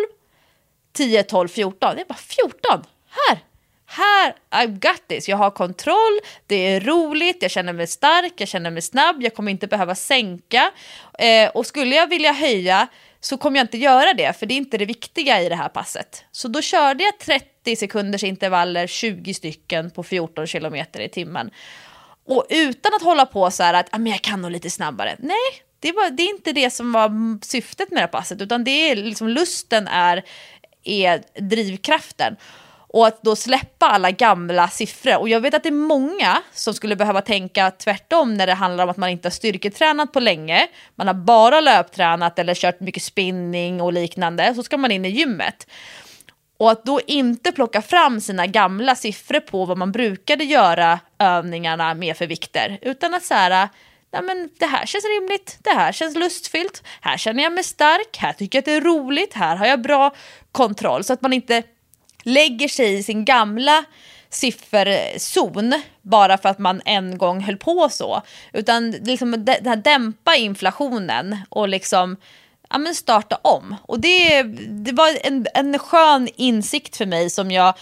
10, 0.93 1.23
12, 1.23 1.47
14. 1.47 1.97
Jag 1.97 2.07
bara 2.07 2.13
14! 2.13 2.85
Här! 3.09 3.39
Här, 3.85 4.35
I've 4.51 4.79
got 4.79 5.07
this. 5.07 5.29
Jag 5.29 5.37
har 5.37 5.51
kontroll, 5.51 6.19
det 6.47 6.55
är 6.55 6.79
roligt, 6.79 7.37
jag 7.41 7.51
känner 7.51 7.73
mig 7.73 7.87
stark, 7.87 8.33
jag 8.37 8.47
känner 8.47 8.71
mig 8.71 8.81
snabb, 8.81 9.23
jag 9.23 9.33
kommer 9.33 9.51
inte 9.51 9.67
behöva 9.67 9.95
sänka. 9.95 10.71
Eh, 11.19 11.49
och 11.49 11.65
skulle 11.65 11.95
jag 11.95 12.07
vilja 12.07 12.31
höja 12.31 12.87
så 13.19 13.37
kommer 13.37 13.57
jag 13.59 13.63
inte 13.63 13.77
göra 13.77 14.13
det, 14.13 14.39
för 14.39 14.45
det 14.45 14.53
är 14.53 14.57
inte 14.57 14.77
det 14.77 14.85
viktiga 14.85 15.41
i 15.41 15.49
det 15.49 15.55
här 15.55 15.69
passet. 15.69 16.25
Så 16.31 16.47
då 16.47 16.61
körde 16.61 17.03
jag 17.03 17.19
30 17.19 17.75
sekunders 17.75 18.23
intervaller, 18.23 18.87
20 18.87 19.33
stycken 19.33 19.91
på 19.91 20.03
14 20.03 20.47
kilometer 20.47 20.99
i 20.99 21.09
timmen. 21.09 21.51
Och 22.25 22.45
utan 22.49 22.93
att 22.93 23.01
hålla 23.01 23.25
på 23.25 23.51
så 23.51 23.63
här 23.63 23.73
att 23.73 23.87
ah, 23.91 23.97
men 23.97 24.11
jag 24.11 24.21
kan 24.21 24.41
nog 24.41 24.51
lite 24.51 24.69
snabbare. 24.69 25.15
Nej, 25.19 25.37
det, 25.79 25.91
var, 25.91 26.09
det 26.09 26.23
är 26.23 26.29
inte 26.29 26.51
det 26.51 26.69
som 26.69 26.91
var 26.91 27.11
syftet 27.45 27.91
med 27.91 27.97
det 27.97 28.01
här 28.01 28.07
passet, 28.07 28.41
utan 28.41 28.63
det 28.63 28.91
är 28.91 28.95
liksom 28.95 29.27
lusten 29.27 29.87
är, 29.87 30.23
är 30.83 31.23
drivkraften. 31.39 32.35
Och 32.93 33.07
att 33.07 33.23
då 33.23 33.35
släppa 33.35 33.85
alla 33.85 34.11
gamla 34.11 34.67
siffror. 34.67 35.17
Och 35.17 35.29
jag 35.29 35.39
vet 35.39 35.53
att 35.53 35.63
det 35.63 35.69
är 35.69 35.71
många 35.71 36.41
som 36.53 36.73
skulle 36.73 36.95
behöva 36.95 37.21
tänka 37.21 37.71
tvärtom 37.71 38.33
när 38.33 38.47
det 38.47 38.53
handlar 38.53 38.83
om 38.83 38.89
att 38.89 38.97
man 38.97 39.09
inte 39.09 39.25
har 39.25 39.31
styrketränat 39.31 40.13
på 40.13 40.19
länge. 40.19 40.67
Man 40.95 41.07
har 41.07 41.13
bara 41.13 41.61
löptränat 41.61 42.39
eller 42.39 42.55
kört 42.55 42.79
mycket 42.79 43.03
spinning 43.03 43.81
och 43.81 43.93
liknande. 43.93 44.55
Så 44.55 44.63
ska 44.63 44.77
man 44.77 44.91
in 44.91 45.05
i 45.05 45.09
gymmet. 45.09 45.67
Och 46.57 46.71
att 46.71 46.85
då 46.85 47.01
inte 47.07 47.51
plocka 47.51 47.81
fram 47.81 48.21
sina 48.21 48.47
gamla 48.47 48.95
siffror 48.95 49.39
på 49.39 49.65
vad 49.65 49.77
man 49.77 49.91
brukade 49.91 50.43
göra 50.43 50.99
övningarna 51.19 51.93
med 51.93 52.17
för 52.17 52.27
vikter. 52.27 52.79
Utan 52.81 53.13
att 53.13 53.23
så 53.23 53.33
här, 53.33 53.69
ja, 54.13 54.21
men 54.21 54.49
det 54.59 54.65
här 54.65 54.85
känns 54.85 55.05
rimligt, 55.05 55.57
det 55.61 55.69
här 55.69 55.91
känns 55.91 56.15
lustfyllt, 56.15 56.83
här 57.01 57.17
känner 57.17 57.43
jag 57.43 57.53
mig 57.53 57.63
stark, 57.63 58.17
här 58.17 58.33
tycker 58.33 58.57
jag 58.57 58.61
att 58.61 58.65
det 58.65 58.73
är 58.73 58.81
roligt, 58.81 59.33
här 59.33 59.55
har 59.55 59.65
jag 59.65 59.81
bra 59.81 60.13
kontroll. 60.51 61.03
Så 61.03 61.13
att 61.13 61.21
man 61.21 61.33
inte 61.33 61.63
lägger 62.23 62.67
sig 62.67 62.93
i 62.93 63.03
sin 63.03 63.25
gamla 63.25 63.83
sifferzon 64.29 65.81
bara 66.01 66.37
för 66.37 66.49
att 66.49 66.59
man 66.59 66.81
en 66.85 67.17
gång 67.17 67.41
höll 67.41 67.57
på 67.57 67.89
så. 67.89 68.21
Utan 68.53 68.91
liksom 68.91 69.45
dämpa 69.83 70.35
inflationen 70.35 71.37
och 71.49 71.67
liksom 71.67 72.17
ja, 72.69 72.77
men 72.77 72.95
starta 72.95 73.39
om. 73.41 73.75
Och 73.81 73.99
det, 73.99 74.43
det 74.67 74.91
var 74.91 75.17
en, 75.23 75.47
en 75.53 75.79
skön 75.79 76.29
insikt 76.35 76.97
för 76.97 77.05
mig 77.05 77.29
som 77.29 77.51
jag 77.51 77.73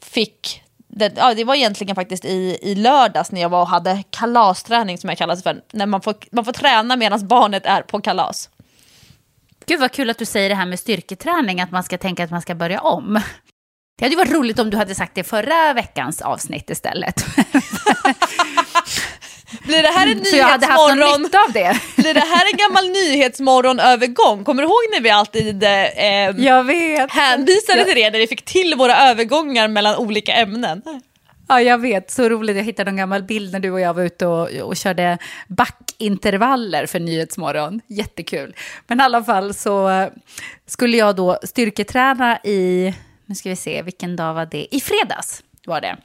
fick 0.00 0.62
det, 0.92 1.12
ja, 1.16 1.34
det 1.34 1.44
var 1.44 1.54
egentligen 1.54 1.96
faktiskt 1.96 2.24
i, 2.24 2.58
i 2.62 2.74
lördags 2.74 3.32
när 3.32 3.40
jag 3.40 3.48
var 3.48 3.60
och 3.60 3.68
hade 3.68 4.02
kalasträning 4.10 4.98
som 4.98 5.08
jag 5.08 5.18
kallar 5.18 5.36
det 5.36 5.42
för. 5.42 5.62
När 5.72 5.86
man 5.86 6.00
får, 6.00 6.14
man 6.32 6.44
får 6.44 6.52
träna 6.52 6.96
medan 6.96 7.28
barnet 7.28 7.66
är 7.66 7.82
på 7.82 8.00
kalas. 8.00 8.50
Gud 9.66 9.80
vad 9.80 9.92
kul 9.92 10.10
att 10.10 10.18
du 10.18 10.24
säger 10.24 10.48
det 10.48 10.54
här 10.54 10.66
med 10.66 10.78
styrketräning, 10.78 11.60
att 11.60 11.70
man 11.70 11.82
ska 11.82 11.98
tänka 11.98 12.24
att 12.24 12.30
man 12.30 12.42
ska 12.42 12.54
börja 12.54 12.80
om. 12.80 13.20
Det 13.98 14.04
hade 14.04 14.16
varit 14.16 14.32
roligt 14.32 14.58
om 14.58 14.70
du 14.70 14.76
hade 14.76 14.94
sagt 14.94 15.14
det 15.14 15.24
förra 15.24 15.72
veckans 15.72 16.22
avsnitt 16.22 16.70
istället. 16.70 17.24
Blir 19.64 19.82
det 19.82 19.88
här 19.88 20.06
en 20.12 20.24
Så 20.24 20.36
jag 20.36 20.44
hade 20.44 20.66
haft 20.66 20.78
någon 20.78 20.96
nyhetsmorgon? 20.98 21.22
nytta 21.22 21.38
av 21.46 21.52
det. 21.52 21.80
Blir 22.02 22.14
det 22.14 22.20
här 22.20 22.42
en 22.52 22.56
gammal 22.58 22.90
nyhetsmorgonövergång? 22.90 24.44
Kommer 24.44 24.62
du 24.62 24.68
ihåg 24.68 24.82
när 24.92 25.00
vi 25.00 25.10
alltid 25.10 25.62
eh, 25.64 26.44
Jag 26.46 26.64
vet. 26.64 27.10
hänvisade 27.12 27.84
till 27.84 27.94
det 27.94 28.10
när 28.10 28.18
vi 28.18 28.26
fick 28.26 28.44
till 28.44 28.74
våra 28.74 28.96
övergångar 28.96 29.68
mellan 29.68 29.96
olika 29.96 30.32
ämnen? 30.32 30.82
Ja, 31.48 31.60
jag 31.62 31.78
vet. 31.78 32.10
Så 32.10 32.28
roligt. 32.28 32.56
Jag 32.56 32.64
hittade 32.64 32.90
en 32.90 32.96
gammal 32.96 33.22
bild 33.22 33.52
när 33.52 33.60
du 33.60 33.70
och 33.70 33.80
jag 33.80 33.94
var 33.94 34.02
ute 34.02 34.26
och, 34.26 34.48
och 34.50 34.76
körde 34.76 35.18
backintervaller 35.48 36.86
för 36.86 37.00
Nyhetsmorgon. 37.00 37.80
Jättekul. 37.86 38.54
Men 38.86 39.00
i 39.00 39.02
alla 39.02 39.24
fall 39.24 39.54
så 39.54 39.88
eh, 39.90 40.08
skulle 40.66 40.96
jag 40.96 41.16
då 41.16 41.38
styrketräna 41.42 42.38
i, 42.44 42.94
nu 43.26 43.34
ska 43.34 43.48
vi 43.48 43.56
se, 43.56 43.82
vilken 43.82 44.16
dag 44.16 44.34
var 44.34 44.46
det? 44.46 44.74
I 44.76 44.80
fredags 44.80 45.42
var 45.66 45.80
det. 45.80 45.96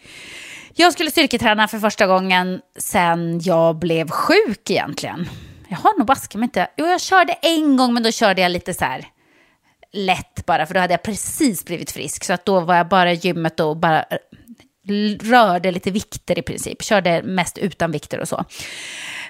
Jag 0.78 0.94
skulle 0.94 1.12
styrketräna 1.12 1.68
för 1.68 1.80
första 1.80 2.08
gången 2.08 2.62
sen 2.78 3.40
jag 3.44 3.80
blev 3.80 4.10
sjuk 4.10 4.70
egentligen. 4.70 5.30
Jag 5.70 5.78
har 5.78 5.98
nog 5.98 6.08
baske 6.08 6.38
mig 6.38 6.46
inte. 6.46 6.68
Jo, 6.78 6.86
jag 6.86 7.02
körde 7.02 7.34
en 7.34 7.78
gång, 7.78 7.94
men 7.94 8.04
då 8.04 8.12
körde 8.12 8.42
jag 8.42 8.52
lite 8.52 8.74
så 8.74 8.86
här 8.86 9.06
lätt 9.94 10.46
bara, 10.46 10.66
för 10.66 10.74
då 10.74 10.80
hade 10.80 10.94
jag 10.94 11.04
precis 11.04 11.66
blivit 11.66 11.92
frisk. 11.92 12.24
Så 12.24 12.34
att 12.34 12.46
då 12.46 12.60
var 12.60 12.76
jag 12.76 12.88
bara 12.88 13.12
i 13.12 13.16
gymmet 13.16 13.60
och 13.60 13.78
bara 13.78 14.04
eh, 14.04 15.18
rörde 15.22 15.72
lite 15.72 15.92
vikter 15.92 16.40
i 16.40 16.42
princip. 16.42 16.82
Körde 16.82 17.24
mest 17.24 17.58
utan 17.58 17.92
vikter 17.92 18.20
och 18.20 18.28
så. 18.28 18.46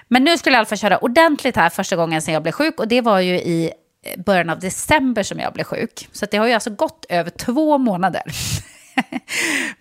Men 0.07 0.23
nu 0.23 0.37
skulle 0.37 0.53
jag 0.53 0.57
i 0.57 0.59
alla 0.59 0.65
fall 0.65 0.77
köra 0.77 0.97
ordentligt 0.97 1.55
här 1.55 1.69
första 1.69 1.95
gången 1.95 2.21
sen 2.21 2.33
jag 2.33 2.43
blev 2.43 2.51
sjuk. 2.51 2.79
Och 2.79 2.87
det 2.87 3.01
var 3.01 3.19
ju 3.19 3.35
i 3.35 3.71
eh, 4.03 4.23
början 4.23 4.49
av 4.49 4.59
december 4.59 5.23
som 5.23 5.39
jag 5.39 5.53
blev 5.53 5.63
sjuk. 5.63 6.09
Så 6.11 6.25
det 6.31 6.37
har 6.37 6.47
ju 6.47 6.53
alltså 6.53 6.69
gått 6.69 7.05
över 7.09 7.29
två 7.29 7.77
månader. 7.77 8.23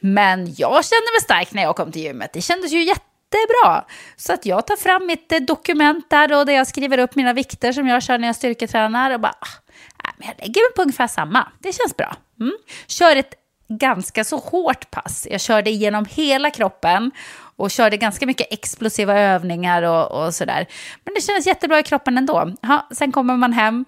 Men 0.01 0.55
jag 0.57 0.85
kände 0.85 1.13
mig 1.13 1.21
stark 1.23 1.53
när 1.53 1.63
jag 1.63 1.77
kom 1.77 1.93
till 1.93 2.03
gymmet. 2.03 2.33
Det 2.33 2.41
kändes 2.41 2.73
ju 2.73 2.83
jättebra. 2.83 3.85
Så 4.17 4.33
att 4.33 4.47
jag 4.47 4.67
tar 4.67 4.77
fram 4.77 5.07
mitt 5.07 5.33
eh, 5.33 5.39
dokument 5.39 6.11
där 6.11 6.39
och 6.39 6.47
där 6.47 6.53
jag 6.53 6.67
skriver 6.67 6.99
upp 6.99 7.15
mina 7.15 7.33
vikter 7.33 7.73
som 7.73 7.89
jag 7.89 8.03
kör 8.03 8.19
när 8.19 8.29
jag 8.29 8.37
styrketränar 8.37 9.11
och 9.11 9.21
bara, 9.21 9.35
ah, 9.39 10.11
men 10.17 10.29
jag 10.29 10.37
lägger 10.39 10.71
mig 10.71 10.75
på 10.77 10.83
ungefär 10.83 11.07
samma. 11.07 11.49
Det 11.59 11.73
känns 11.73 11.97
bra. 11.97 12.17
Mm. 12.41 12.55
Kör 12.87 13.17
ett 13.17 13.35
ganska 13.69 14.25
så 14.25 14.37
hårt 14.37 14.91
pass. 14.91 15.27
Jag 15.31 15.41
körde 15.41 15.71
igenom 15.71 16.07
hela 16.11 16.51
kroppen 16.51 17.11
och 17.57 17.71
körde 17.71 17.97
ganska 17.97 18.27
mycket 18.27 18.53
explosiva 18.53 19.19
övningar 19.21 19.83
och, 19.83 20.25
och 20.25 20.35
sådär. 20.35 20.67
Men 21.05 21.15
det 21.15 21.21
kändes 21.21 21.47
jättebra 21.47 21.79
i 21.79 21.83
kroppen 21.83 22.19
ändå. 22.19 22.53
Ha, 22.63 22.89
sen 22.91 23.13
kommer 23.13 23.37
man 23.37 23.53
hem 23.53 23.85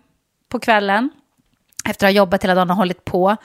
på 0.49 0.59
kvällen 0.59 1.11
efter 1.85 2.07
att 2.07 2.13
ha 2.13 2.17
jobbat 2.17 2.45
hela 2.45 2.55
dagen 2.55 2.71
och 2.71 2.77
hållit 2.77 3.05
på 3.05 3.37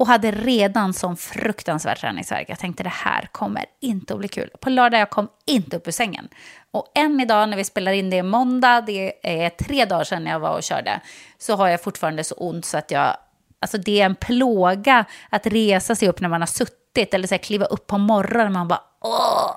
och 0.00 0.06
hade 0.06 0.30
redan 0.30 0.94
sån 0.94 1.16
fruktansvärd 1.16 1.98
träningsvärk. 1.98 2.50
Jag 2.50 2.58
tänkte 2.58 2.82
det 2.82 2.88
här 2.88 3.28
kommer 3.32 3.64
inte 3.80 4.12
att 4.12 4.18
bli 4.18 4.28
kul. 4.28 4.50
På 4.60 4.70
lördag 4.70 5.00
jag 5.00 5.10
kom 5.10 5.28
inte 5.46 5.76
upp 5.76 5.88
ur 5.88 5.92
sängen. 5.92 6.28
Och 6.70 6.92
än 6.94 7.20
idag 7.20 7.48
när 7.48 7.56
vi 7.56 7.64
spelar 7.64 7.92
in 7.92 8.10
det 8.10 8.18
är 8.18 8.22
måndag, 8.22 8.80
det 8.80 9.12
är 9.22 9.50
tre 9.50 9.84
dagar 9.84 10.04
sedan 10.04 10.26
jag 10.26 10.40
var 10.40 10.56
och 10.56 10.62
körde, 10.62 11.00
så 11.38 11.56
har 11.56 11.68
jag 11.68 11.82
fortfarande 11.82 12.24
så 12.24 12.34
ont 12.34 12.64
så 12.64 12.78
att 12.78 12.90
jag, 12.90 13.16
alltså 13.60 13.78
det 13.78 14.00
är 14.00 14.06
en 14.06 14.14
plåga 14.14 15.04
att 15.30 15.46
resa 15.46 15.94
sig 15.94 16.08
upp 16.08 16.20
när 16.20 16.28
man 16.28 16.42
har 16.42 16.46
suttit 16.46 17.14
eller 17.14 17.28
så 17.28 17.34
här, 17.34 17.42
kliva 17.42 17.64
upp 17.64 17.86
på 17.86 17.98
morgonen 17.98 18.52
man 18.52 18.68
bara 18.68 18.82
åh. 19.00 19.56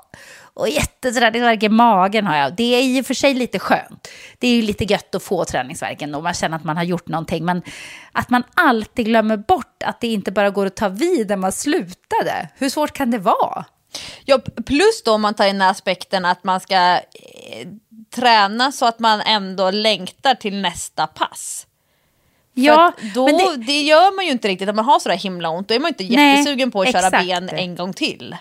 Och 0.56 0.70
jätteträningsvärk 0.70 1.64
i 1.64 1.70
magen 1.70 2.28
har 2.28 2.36
jag. 2.36 2.56
Det 2.56 2.76
är 2.76 2.82
i 2.82 3.02
och 3.02 3.06
för 3.06 3.14
sig 3.14 3.34
lite 3.34 3.60
skönt. 3.60 4.08
Det 4.40 4.48
är 4.48 4.56
ju 4.56 4.62
lite 4.62 4.84
gött 4.84 5.16
att 5.16 5.24
få 5.24 5.46
träningsvärken 5.46 6.16
och 6.16 6.24
man 6.24 6.34
känner 6.34 6.58
att 6.58 6.64
man 6.64 6.78
har 6.78 6.84
gjort 6.84 7.08
någonting. 7.08 7.46
Men 7.46 7.62
att 8.12 8.30
man 8.30 8.44
alltid 8.54 9.06
glömmer 9.06 9.38
bort 9.38 9.84
att 9.84 10.02
det 10.02 10.08
inte 10.08 10.32
bara 10.32 10.50
går 10.50 10.66
att 10.66 10.76
ta 10.76 10.90
vid 10.90 11.28
där 11.28 11.38
man 11.38 11.52
slutade. 11.52 12.50
Hur 12.56 12.70
svårt 12.70 12.92
kan 12.92 13.12
det 13.12 13.18
vara? 13.18 13.66
Ja, 14.26 14.40
plus 14.66 15.04
då 15.06 15.14
om 15.14 15.22
man 15.22 15.34
tar 15.34 15.48
in 15.48 15.62
aspekten 15.62 16.26
att 16.26 16.44
man 16.44 16.60
ska 16.60 16.76
eh, 16.76 17.68
träna 18.16 18.72
så 18.72 18.86
att 18.86 19.00
man 19.00 19.22
ändå 19.22 19.72
längtar 19.72 20.36
till 20.36 20.62
nästa 20.62 21.08
pass. 21.08 21.68
För 22.54 22.62
Ja, 22.62 22.94
då, 23.16 23.26
men 23.26 23.38
det... 23.38 23.58
det, 23.58 23.82
gör 23.82 24.16
man 24.16 24.26
ju 24.26 24.32
inte 24.32 24.48
riktigt, 24.48 24.70
om 24.70 24.76
man 24.76 24.86
har 24.86 25.00
sådär 25.00 25.16
himla 25.16 25.50
ont, 25.50 25.68
då 25.68 25.74
är 25.74 25.80
man 25.80 25.88
inte 25.88 26.04
Nej, 26.04 26.38
jättesugen 26.38 26.72
på 26.72 26.82
att 26.82 26.92
köra 26.92 27.10
ben 27.10 27.50
en 27.50 27.76
gång 27.76 27.94
till. 27.94 28.36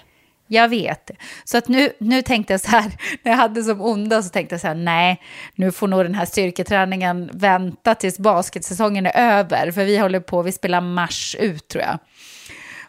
Jag 0.46 0.68
vet. 0.68 1.10
Så 1.44 1.58
att 1.58 1.68
nu, 1.68 1.92
nu 1.98 2.22
tänkte 2.22 2.52
jag 2.52 2.60
så 2.60 2.70
här, 2.70 2.92
när 3.22 3.32
jag 3.32 3.38
hade 3.38 3.64
som 3.64 3.80
onda 3.80 4.22
så 4.22 4.28
tänkte 4.28 4.54
jag 4.54 4.60
så 4.60 4.66
här, 4.66 4.74
nej, 4.74 5.22
nu 5.54 5.72
får 5.72 5.88
nog 5.88 6.04
den 6.04 6.14
här 6.14 6.24
styrketräningen 6.24 7.30
vänta 7.32 7.94
tills 7.94 8.18
basketsäsongen 8.18 9.06
är 9.06 9.38
över, 9.38 9.70
för 9.70 9.84
vi 9.84 9.98
håller 9.98 10.20
på, 10.20 10.42
vi 10.42 10.52
spelar 10.52 10.80
mars 10.80 11.36
ut 11.40 11.68
tror 11.68 11.84
jag. 11.84 11.98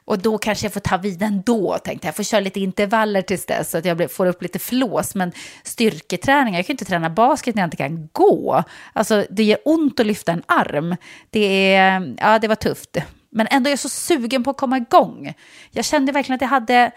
Och 0.05 0.19
då 0.19 0.37
kanske 0.37 0.65
jag 0.65 0.73
får 0.73 0.79
ta 0.79 0.97
vid 0.97 1.21
ändå, 1.21 1.77
tänkte 1.83 2.07
jag. 2.07 2.09
Jag 2.09 2.15
får 2.15 2.23
köra 2.23 2.39
lite 2.39 2.59
intervaller 2.59 3.21
tills 3.21 3.45
dess 3.45 3.71
så 3.71 3.77
att 3.77 3.85
jag 3.85 4.11
får 4.11 4.25
upp 4.25 4.41
lite 4.41 4.59
flås. 4.59 5.15
Men 5.15 5.31
styrketräning, 5.63 6.55
jag 6.55 6.65
kan 6.65 6.73
ju 6.73 6.73
inte 6.73 6.85
träna 6.85 7.09
basket 7.09 7.55
när 7.55 7.61
jag 7.61 7.67
inte 7.67 7.77
kan 7.77 8.09
gå. 8.11 8.63
Alltså 8.93 9.25
det 9.29 9.43
gör 9.43 9.59
ont 9.65 9.99
att 9.99 10.05
lyfta 10.05 10.31
en 10.31 10.43
arm. 10.47 10.95
Det, 11.29 11.75
är, 11.75 12.15
ja, 12.19 12.39
det 12.39 12.47
var 12.47 12.55
tufft. 12.55 12.97
Men 13.29 13.47
ändå 13.51 13.67
är 13.67 13.71
jag 13.71 13.79
så 13.79 13.89
sugen 13.89 14.43
på 14.43 14.49
att 14.49 14.57
komma 14.57 14.77
igång. 14.77 15.33
Jag 15.71 15.85
kände 15.85 16.11
verkligen 16.11 16.35
att 16.35 16.41
jag 16.41 16.49
hade 16.49 16.91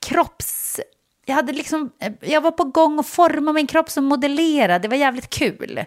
kropps... 0.00 0.80
Jag, 1.24 1.34
hade 1.34 1.52
liksom, 1.52 1.90
jag 2.20 2.40
var 2.40 2.50
på 2.50 2.64
gång 2.64 2.98
att 2.98 3.06
forma 3.06 3.52
min 3.52 3.66
kropp 3.66 3.90
som 3.90 4.04
modellerad. 4.04 4.82
Det 4.82 4.88
var 4.88 4.96
jävligt 4.96 5.30
kul. 5.30 5.84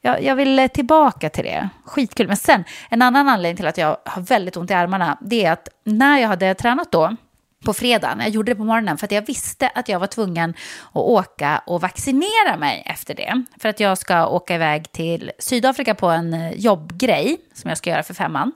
jag, 0.00 0.22
jag 0.22 0.36
vill 0.36 0.68
tillbaka 0.74 1.30
till 1.30 1.44
det. 1.44 1.68
Skitkul. 1.84 2.26
Men 2.26 2.36
sen, 2.36 2.64
en 2.90 3.02
annan 3.02 3.28
anledning 3.28 3.56
till 3.56 3.66
att 3.66 3.78
jag 3.78 3.96
har 4.04 4.22
väldigt 4.22 4.56
ont 4.56 4.70
i 4.70 4.74
armarna, 4.74 5.18
det 5.20 5.44
är 5.44 5.52
att 5.52 5.68
när 5.84 6.18
jag 6.18 6.28
hade 6.28 6.54
tränat 6.54 6.92
då, 6.92 7.16
på 7.64 7.72
fredagen. 7.74 8.20
Jag 8.20 8.28
gjorde 8.28 8.52
det 8.52 8.56
på 8.56 8.64
morgonen 8.64 8.98
för 8.98 9.06
att 9.06 9.12
jag 9.12 9.26
visste 9.26 9.68
att 9.68 9.88
jag 9.88 9.98
var 9.98 10.06
tvungen 10.06 10.54
att 10.88 10.96
åka 10.96 11.62
och 11.66 11.80
vaccinera 11.80 12.56
mig 12.58 12.82
efter 12.86 13.14
det. 13.14 13.44
För 13.58 13.68
att 13.68 13.80
jag 13.80 13.98
ska 13.98 14.26
åka 14.26 14.54
iväg 14.54 14.92
till 14.92 15.30
Sydafrika 15.38 15.94
på 15.94 16.08
en 16.08 16.52
jobbgrej 16.56 17.36
som 17.54 17.68
jag 17.68 17.78
ska 17.78 17.90
göra 17.90 18.02
för 18.02 18.14
femman. 18.14 18.52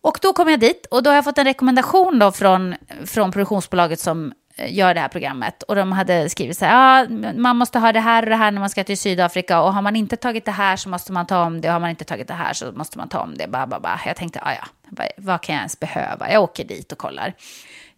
Och 0.00 0.18
då 0.22 0.32
kom 0.32 0.48
jag 0.48 0.60
dit 0.60 0.86
och 0.86 1.02
då 1.02 1.10
har 1.10 1.14
jag 1.14 1.24
fått 1.24 1.38
en 1.38 1.44
rekommendation 1.44 2.18
då 2.18 2.32
från, 2.32 2.74
från 3.06 3.32
produktionsbolaget 3.32 4.00
som 4.00 4.32
eh, 4.56 4.74
gör 4.74 4.94
det 4.94 5.00
här 5.00 5.08
programmet. 5.08 5.62
Och 5.62 5.76
de 5.76 5.92
hade 5.92 6.30
skrivit 6.30 6.58
så 6.58 6.64
här, 6.64 7.02
ah, 7.02 7.08
man 7.36 7.56
måste 7.56 7.78
ha 7.78 7.92
det 7.92 8.00
här 8.00 8.22
och 8.22 8.30
det 8.30 8.36
här 8.36 8.50
när 8.50 8.60
man 8.60 8.70
ska 8.70 8.84
till 8.84 8.98
Sydafrika. 8.98 9.60
Och 9.60 9.74
har 9.74 9.82
man 9.82 9.96
inte 9.96 10.16
tagit 10.16 10.44
det 10.44 10.52
här 10.52 10.76
så 10.76 10.88
måste 10.88 11.12
man 11.12 11.26
ta 11.26 11.44
om 11.44 11.60
det. 11.60 11.68
Och 11.68 11.72
har 11.72 11.80
man 11.80 11.90
inte 11.90 12.04
tagit 12.04 12.28
det 12.28 12.34
här 12.34 12.52
så 12.52 12.72
måste 12.72 12.98
man 12.98 13.08
ta 13.08 13.20
om 13.20 13.34
det. 13.34 13.48
Bah, 13.48 13.66
bah, 13.66 13.80
bah. 13.80 14.00
Jag 14.06 14.16
tänkte, 14.16 14.40
ah, 14.42 14.52
ja, 14.52 15.04
vad 15.16 15.40
kan 15.40 15.54
jag 15.54 15.60
ens 15.60 15.80
behöva? 15.80 16.32
Jag 16.32 16.42
åker 16.42 16.64
dit 16.64 16.92
och 16.92 16.98
kollar. 16.98 17.34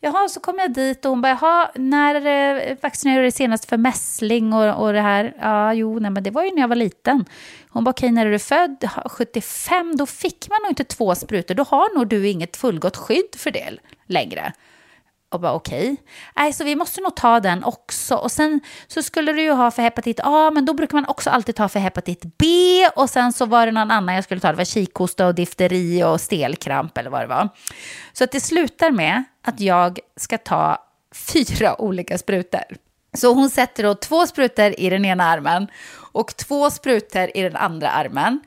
Jaha, 0.03 0.29
så 0.29 0.41
kom 0.41 0.59
jag 0.59 0.73
dit 0.73 1.05
och 1.05 1.11
hon 1.11 1.21
bara, 1.21 1.39
jaha, 1.41 1.71
när 1.75 2.15
eh, 2.27 2.77
vaccinerade 2.83 3.21
du 3.21 3.25
dig 3.25 3.33
senast 3.33 3.65
för 3.65 3.77
mässling 3.77 4.53
och, 4.53 4.83
och 4.83 4.93
det 4.93 5.01
här? 5.01 5.35
Ja, 5.41 5.75
jo, 5.75 5.99
nej, 5.99 6.11
men 6.11 6.23
det 6.23 6.31
var 6.31 6.45
ju 6.45 6.51
när 6.55 6.61
jag 6.61 6.69
var 6.69 6.77
liten. 6.77 7.25
Hon 7.73 7.85
bara, 7.85 7.91
okej, 7.91 8.07
okay, 8.07 8.15
när 8.15 8.27
är 8.27 8.31
du 8.31 8.39
född? 8.39 8.91
75, 9.07 9.97
då 9.97 10.07
fick 10.07 10.49
man 10.49 10.59
nog 10.63 10.71
inte 10.71 10.85
två 10.85 11.15
sprutor. 11.15 11.55
Då 11.55 11.63
har 11.63 11.95
nog 11.95 12.09
du 12.09 12.29
inget 12.29 12.57
fullgott 12.57 12.97
skydd 12.97 13.35
för 13.37 13.51
det 13.51 13.77
längre. 14.07 14.53
Och 15.31 15.41
bara 15.41 15.53
okej. 15.53 15.97
Okay. 16.35 16.53
så 16.53 16.65
vi 16.65 16.77
måste 16.77 17.01
nog 17.01 17.17
ta 17.17 17.41
den 17.41 17.65
också. 17.65 18.15
Och 18.15 18.33
sen 18.33 18.61
så 18.87 19.03
skulle 19.03 19.33
du 19.33 19.43
ju 19.43 19.53
ha 19.53 19.71
för 19.71 19.83
hepatit 19.83 20.21
A, 20.23 20.51
men 20.51 20.65
då 20.65 20.75
brukar 20.75 20.97
man 20.97 21.07
också 21.07 21.31
alltid 21.31 21.55
ta 21.55 21.69
för 21.69 21.81
hepatit 21.81 22.39
B. 22.39 22.47
Och 22.97 23.11
sen 23.11 23.33
så 23.33 23.47
var 23.47 23.67
det 23.67 23.73
någon 23.73 23.91
annan 23.91 24.15
jag 24.15 24.25
skulle 24.25 24.41
ta, 24.41 24.51
det 24.51 24.57
var 24.57 24.65
kikhosta 24.65 25.27
och 25.27 25.35
difteri 25.35 26.05
och 26.05 26.21
stelkramp 26.21 26.99
eller 26.99 27.11
vad 27.11 27.21
det 27.21 27.27
var. 27.27 27.49
Så 28.13 28.25
att 28.25 28.33
det 28.33 28.41
slutar 28.41 28.91
med 28.91 29.25
att 29.43 29.61
jag 29.61 29.99
ska 30.17 30.39
ta 30.39 30.79
fyra 31.33 31.81
olika 31.81 32.19
sprutor. 32.19 32.65
Så 33.13 33.35
hon 33.35 33.51
sätter 33.51 33.83
då 33.83 33.95
två 33.95 34.27
sprutor 34.27 34.75
i 34.81 34.91
den 34.91 35.05
ena 35.05 35.25
armen 35.25 35.67
och 36.13 36.37
två 36.37 36.71
sprutor 36.71 37.31
i 37.35 37.43
den 37.43 37.57
andra 37.57 37.91
armen. 37.91 38.41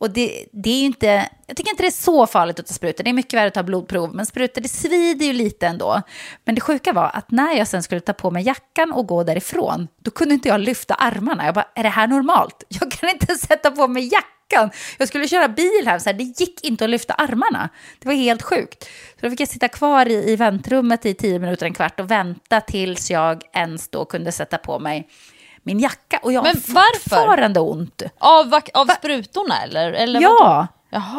Och 0.00 0.10
det, 0.10 0.44
det 0.52 0.70
är 0.70 0.84
inte, 0.84 1.28
jag 1.46 1.56
tycker 1.56 1.70
inte 1.70 1.82
det 1.82 1.88
är 1.88 1.90
så 1.90 2.26
farligt 2.26 2.60
att 2.60 2.66
ta 2.66 2.74
sprutor. 2.74 3.04
Det 3.04 3.10
är 3.10 3.14
mycket 3.14 3.34
värre 3.38 3.46
att 3.46 3.54
ta 3.54 3.62
blodprov, 3.62 4.14
men 4.14 4.26
sprutor 4.26 4.60
det 4.60 4.68
svider 4.68 5.26
ju 5.26 5.32
lite 5.32 5.66
ändå. 5.66 6.02
Men 6.44 6.54
det 6.54 6.60
sjuka 6.60 6.92
var 6.92 7.10
att 7.14 7.30
när 7.30 7.54
jag 7.54 7.68
sen 7.68 7.82
skulle 7.82 8.00
ta 8.00 8.12
på 8.12 8.30
mig 8.30 8.46
jackan 8.46 8.92
och 8.92 9.06
gå 9.06 9.24
därifrån, 9.24 9.88
då 10.02 10.10
kunde 10.10 10.34
inte 10.34 10.48
jag 10.48 10.60
lyfta 10.60 10.94
armarna. 10.94 11.44
Jag 11.44 11.54
bara, 11.54 11.68
är 11.74 11.82
det 11.82 11.88
här 11.88 12.06
normalt? 12.06 12.64
Jag 12.68 12.90
kan 12.90 13.10
inte 13.10 13.34
sätta 13.38 13.70
på 13.70 13.88
mig 13.88 14.04
jackan. 14.12 14.37
Jag 14.98 15.08
skulle 15.08 15.28
köra 15.28 15.48
bil 15.48 15.82
här, 15.86 15.98
så 15.98 16.08
här, 16.08 16.14
det 16.14 16.24
gick 16.24 16.64
inte 16.64 16.84
att 16.84 16.90
lyfta 16.90 17.14
armarna. 17.14 17.68
Det 17.98 18.08
var 18.08 18.14
helt 18.14 18.42
sjukt. 18.42 18.84
Så 18.84 19.20
då 19.20 19.30
fick 19.30 19.40
jag 19.40 19.48
sitta 19.48 19.68
kvar 19.68 20.06
i, 20.06 20.32
i 20.32 20.36
väntrummet 20.36 21.06
i 21.06 21.14
tio 21.14 21.38
minuter, 21.38 21.66
en 21.66 21.74
kvart 21.74 22.00
och 22.00 22.10
vänta 22.10 22.60
tills 22.60 23.10
jag 23.10 23.42
ens 23.52 23.88
då 23.88 24.04
kunde 24.04 24.32
sätta 24.32 24.58
på 24.58 24.78
mig 24.78 25.08
min 25.62 25.78
jacka 25.78 26.20
och 26.22 26.32
jag 26.32 26.42
men 26.42 26.54
har 26.76 26.98
fortfarande 26.98 27.60
ont. 27.60 28.02
Av, 28.18 28.60
av 28.74 28.86
sprutorna 28.86 29.62
eller? 29.62 29.92
eller 29.92 30.20
ja, 30.20 30.66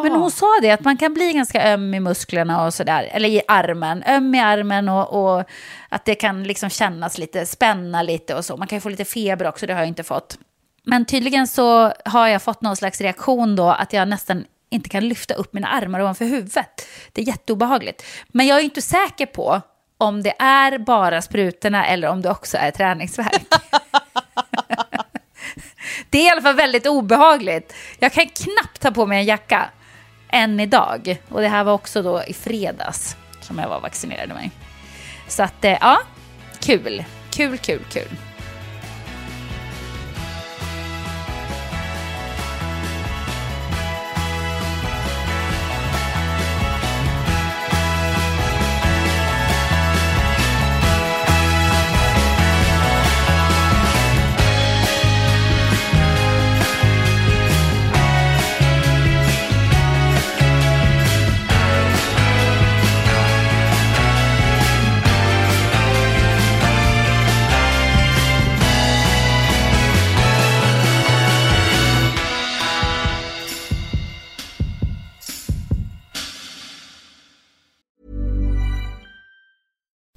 men 0.04 0.12
hon 0.12 0.32
sa 0.32 0.46
det 0.62 0.72
att 0.72 0.84
man 0.84 0.98
kan 0.98 1.14
bli 1.14 1.34
ganska 1.34 1.74
öm 1.74 1.94
i 1.94 2.00
musklerna 2.00 2.66
och 2.66 2.74
sådär, 2.74 3.10
eller 3.12 3.30
i 3.30 3.42
armen, 3.48 4.04
öm 4.08 4.36
i 4.36 4.40
armen 4.40 4.90
och, 4.90 5.38
och, 5.38 5.44
att 5.90 6.06
det 6.06 6.16
kan 6.16 6.44
liksom 6.44 6.70
kännas 6.70 7.18
lite, 7.18 7.46
spänna 7.46 8.02
lite 8.02 8.36
och 8.36 8.46
så. 8.46 8.58
Man 8.58 8.68
kan 8.68 8.76
ju 8.76 8.82
få 8.82 8.90
lite 8.90 9.06
feber 9.06 9.48
också, 9.48 9.68
det 9.68 9.74
har 9.74 9.80
jag 9.80 9.88
inte 9.88 10.04
fått. 10.04 10.38
Men 10.84 11.06
tydligen 11.06 11.48
så 11.48 11.94
har 12.06 12.28
jag 12.28 12.42
fått 12.42 12.62
någon 12.62 12.76
slags 12.76 13.02
reaktion 13.02 13.56
då 13.56 13.70
att 13.70 13.94
jag 13.94 14.08
nästan 14.08 14.46
inte 14.70 14.90
kan 14.90 15.08
lyfta 15.08 15.34
upp 15.34 15.54
mina 15.54 15.68
armar 15.68 16.00
ovanför 16.00 16.26
huvudet. 16.26 16.88
Det 17.12 17.22
är 17.22 17.26
jätteobehagligt. 17.26 18.06
Men 18.28 18.48
jag 18.48 18.60
är 18.60 18.64
inte 18.64 18.82
säker 18.82 19.26
på 19.26 19.62
om 19.98 20.24
det 20.24 20.34
är 20.40 20.78
bara 20.78 21.22
sprutorna 21.22 21.88
eller 21.88 22.08
om 22.08 22.22
det 22.22 22.30
också 22.30 22.58
är 22.58 22.72
träningsverk. 22.72 23.42
det 26.10 26.18
är 26.18 26.26
i 26.26 26.30
alla 26.30 26.42
fall 26.42 26.56
väldigt 26.56 26.88
obehagligt. 26.88 27.74
Jag 28.00 28.14
kan 28.14 28.26
knappt 28.26 28.82
ta 28.82 28.92
på 28.92 29.06
mig 29.06 29.20
en 29.20 29.26
jacka 29.26 29.70
än 30.30 30.60
idag. 30.60 31.22
Och 31.30 31.42
det 31.42 31.48
här 31.48 31.64
var 31.64 31.74
också 31.74 32.02
då 32.02 32.24
i 32.24 32.34
fredags 32.34 33.16
som 33.42 33.60
jag 33.60 33.70
var 33.70 33.80
vaccinerad 33.80 34.30
mig. 34.30 34.52
Så 35.28 35.44
att, 35.44 35.66
eh, 35.66 35.78
ja, 35.82 36.00
kul. 36.60 37.04
Kul, 37.32 37.58
kul, 37.58 37.84
kul. 37.90 38.29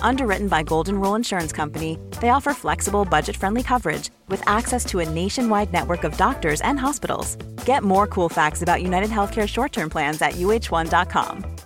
Underwritten 0.00 0.48
by 0.48 0.62
Golden 0.62 1.00
Rule 1.00 1.16
Insurance 1.16 1.52
Company, 1.52 1.98
they 2.20 2.30
offer 2.30 2.54
flexible, 2.54 3.04
budget 3.04 3.36
friendly 3.36 3.62
coverage 3.62 4.10
with 4.28 4.42
access 4.46 4.84
to 4.86 5.00
a 5.00 5.08
nationwide 5.10 5.72
network 5.72 6.04
of 6.04 6.16
doctors 6.16 6.60
and 6.62 6.78
hospitals. 6.78 7.36
Get 7.66 7.82
more 7.82 8.06
cool 8.06 8.28
facts 8.28 8.62
about 8.62 8.82
United 8.82 9.10
Healthcare 9.10 9.48
short 9.48 9.72
term 9.72 9.90
plans 9.90 10.22
at 10.22 10.32
uh1.com. 10.32 11.56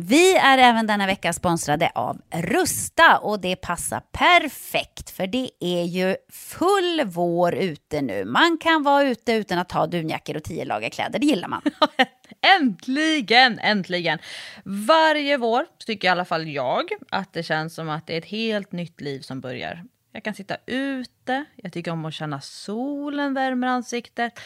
Vi 0.00 0.36
är 0.36 0.58
även 0.58 0.86
denna 0.86 1.06
vecka 1.06 1.32
sponsrade 1.32 1.90
av 1.94 2.20
Rusta 2.34 3.18
och 3.18 3.40
det 3.40 3.56
passar 3.56 4.00
perfekt 4.00 5.10
för 5.10 5.26
det 5.26 5.50
är 5.60 5.84
ju 5.84 6.16
full 6.32 7.02
vår 7.06 7.54
ute 7.54 8.02
nu. 8.02 8.24
Man 8.24 8.58
kan 8.58 8.82
vara 8.82 9.04
ute 9.04 9.32
utan 9.32 9.58
att 9.58 9.72
ha 9.72 9.86
dunjackor 9.86 10.36
och 10.36 10.44
tio 10.44 10.64
lager 10.64 10.90
kläder, 10.90 11.18
det 11.18 11.26
gillar 11.26 11.48
man. 11.48 11.62
Äntligen, 12.40 13.58
äntligen! 13.58 14.18
Varje 14.64 15.36
vår 15.36 15.66
tycker 15.86 16.08
i 16.08 16.10
alla 16.10 16.24
fall 16.24 16.48
jag 16.48 16.84
att 17.10 17.32
det 17.32 17.42
känns 17.42 17.74
som 17.74 17.88
att 17.88 18.06
det 18.06 18.14
är 18.14 18.18
ett 18.18 18.24
helt 18.24 18.72
nytt 18.72 19.00
liv 19.00 19.20
som 19.20 19.40
börjar. 19.40 19.84
Jag 20.12 20.24
kan 20.24 20.34
sitta 20.34 20.56
ute, 20.66 21.44
jag 21.56 21.72
tycker 21.72 21.90
om 21.90 22.04
att 22.04 22.14
känna 22.14 22.40
solen 22.40 23.34
värmer 23.34 23.68
ansiktet. 23.68 24.40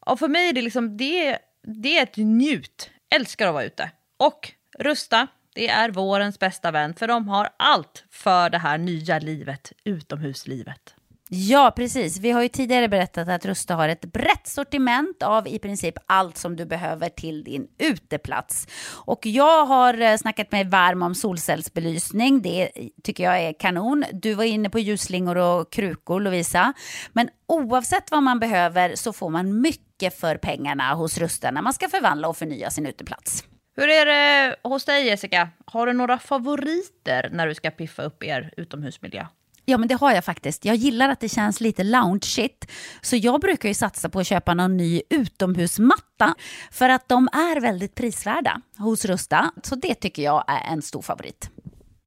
Och 0.00 0.18
för 0.18 0.28
mig 0.28 0.48
är 0.48 0.52
det 0.52 0.62
liksom, 0.62 0.96
det, 0.96 1.38
det 1.62 1.98
är 1.98 2.02
ett 2.02 2.16
njut. 2.16 2.90
Älskar 3.14 3.46
att 3.46 3.54
vara 3.54 3.64
ute. 3.64 3.90
Och 4.16 4.52
Rusta, 4.78 5.26
det 5.54 5.68
är 5.68 5.90
vårens 5.90 6.38
bästa 6.38 6.70
vän 6.70 6.94
för 6.94 7.08
de 7.08 7.28
har 7.28 7.48
allt 7.56 8.04
för 8.10 8.50
det 8.50 8.58
här 8.58 8.78
nya 8.78 9.18
livet, 9.18 9.72
utomhuslivet. 9.84 10.95
Ja, 11.28 11.72
precis. 11.76 12.18
Vi 12.18 12.30
har 12.30 12.42
ju 12.42 12.48
tidigare 12.48 12.88
berättat 12.88 13.28
att 13.28 13.46
Rusta 13.46 13.74
har 13.74 13.88
ett 13.88 14.04
brett 14.04 14.46
sortiment 14.46 15.22
av 15.22 15.48
i 15.48 15.58
princip 15.58 15.94
allt 16.06 16.36
som 16.36 16.56
du 16.56 16.64
behöver 16.64 17.08
till 17.08 17.44
din 17.44 17.68
uteplats. 17.78 18.66
Och 19.06 19.26
jag 19.26 19.66
har 19.66 20.00
eh, 20.00 20.16
snackat 20.16 20.52
mig 20.52 20.64
varm 20.64 21.02
om 21.02 21.14
solcellsbelysning. 21.14 22.42
Det 22.42 22.70
tycker 23.02 23.24
jag 23.24 23.40
är 23.40 23.52
kanon. 23.52 24.04
Du 24.12 24.34
var 24.34 24.44
inne 24.44 24.70
på 24.70 24.78
ljusslingor 24.78 25.36
och 25.36 25.72
krukor, 25.72 26.20
Lovisa. 26.20 26.72
Men 27.12 27.28
oavsett 27.46 28.10
vad 28.10 28.22
man 28.22 28.38
behöver 28.38 28.94
så 28.94 29.12
får 29.12 29.30
man 29.30 29.60
mycket 29.60 30.20
för 30.20 30.36
pengarna 30.36 30.94
hos 30.94 31.18
Rusta 31.18 31.50
när 31.50 31.62
man 31.62 31.72
ska 31.72 31.88
förvandla 31.88 32.28
och 32.28 32.36
förnya 32.36 32.70
sin 32.70 32.86
uteplats. 32.86 33.44
Hur 33.76 33.88
är 33.88 34.06
det 34.06 34.56
hos 34.62 34.84
dig 34.84 35.06
Jessica? 35.06 35.48
Har 35.64 35.86
du 35.86 35.92
några 35.92 36.18
favoriter 36.18 37.28
när 37.32 37.46
du 37.46 37.54
ska 37.54 37.70
piffa 37.70 38.02
upp 38.02 38.24
er 38.24 38.52
utomhusmiljö? 38.56 39.26
Ja, 39.68 39.78
men 39.78 39.88
det 39.88 39.94
har 39.94 40.12
jag 40.12 40.24
faktiskt. 40.24 40.64
Jag 40.64 40.76
gillar 40.76 41.08
att 41.08 41.20
det 41.20 41.28
känns 41.28 41.60
lite 41.60 41.84
loungeigt. 41.84 42.70
Så 43.00 43.16
jag 43.16 43.40
brukar 43.40 43.68
ju 43.68 43.74
satsa 43.74 44.08
på 44.08 44.20
att 44.20 44.26
köpa 44.26 44.54
någon 44.54 44.76
ny 44.76 45.02
utomhusmatta 45.10 46.34
för 46.70 46.88
att 46.88 47.08
de 47.08 47.28
är 47.32 47.60
väldigt 47.60 47.94
prisvärda 47.94 48.60
hos 48.78 49.04
Rusta. 49.04 49.50
Så 49.62 49.74
det 49.74 49.94
tycker 49.94 50.22
jag 50.22 50.44
är 50.48 50.72
en 50.72 50.82
stor 50.82 51.02
favorit. 51.02 51.50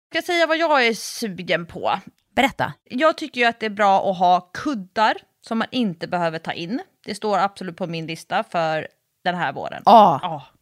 Ska 0.10 0.18
jag 0.18 0.24
säga 0.24 0.48
vad 0.48 0.58
jag 0.58 0.88
är 0.88 0.94
sugen 0.94 1.66
på? 1.66 2.00
Berätta. 2.36 2.74
Jag 2.84 3.18
tycker 3.18 3.42
ju 3.42 3.48
att 3.48 3.60
det 3.60 3.66
är 3.66 3.70
bra 3.70 4.12
att 4.12 4.18
ha 4.18 4.50
kuddar 4.54 5.18
som 5.48 5.58
man 5.58 5.68
inte 5.72 6.08
behöver 6.08 6.40
ta 6.40 6.54
in. 6.54 6.82
Det 7.06 7.16
står 7.16 7.38
absolut 7.38 7.78
på 7.78 7.88
min 7.88 8.08
lista 8.08 8.44
för 8.44 8.88
den 9.24 9.36
här 9.36 9.54
våren. 9.54 9.82
Ja. 9.86 10.20
Ja. 10.22 10.46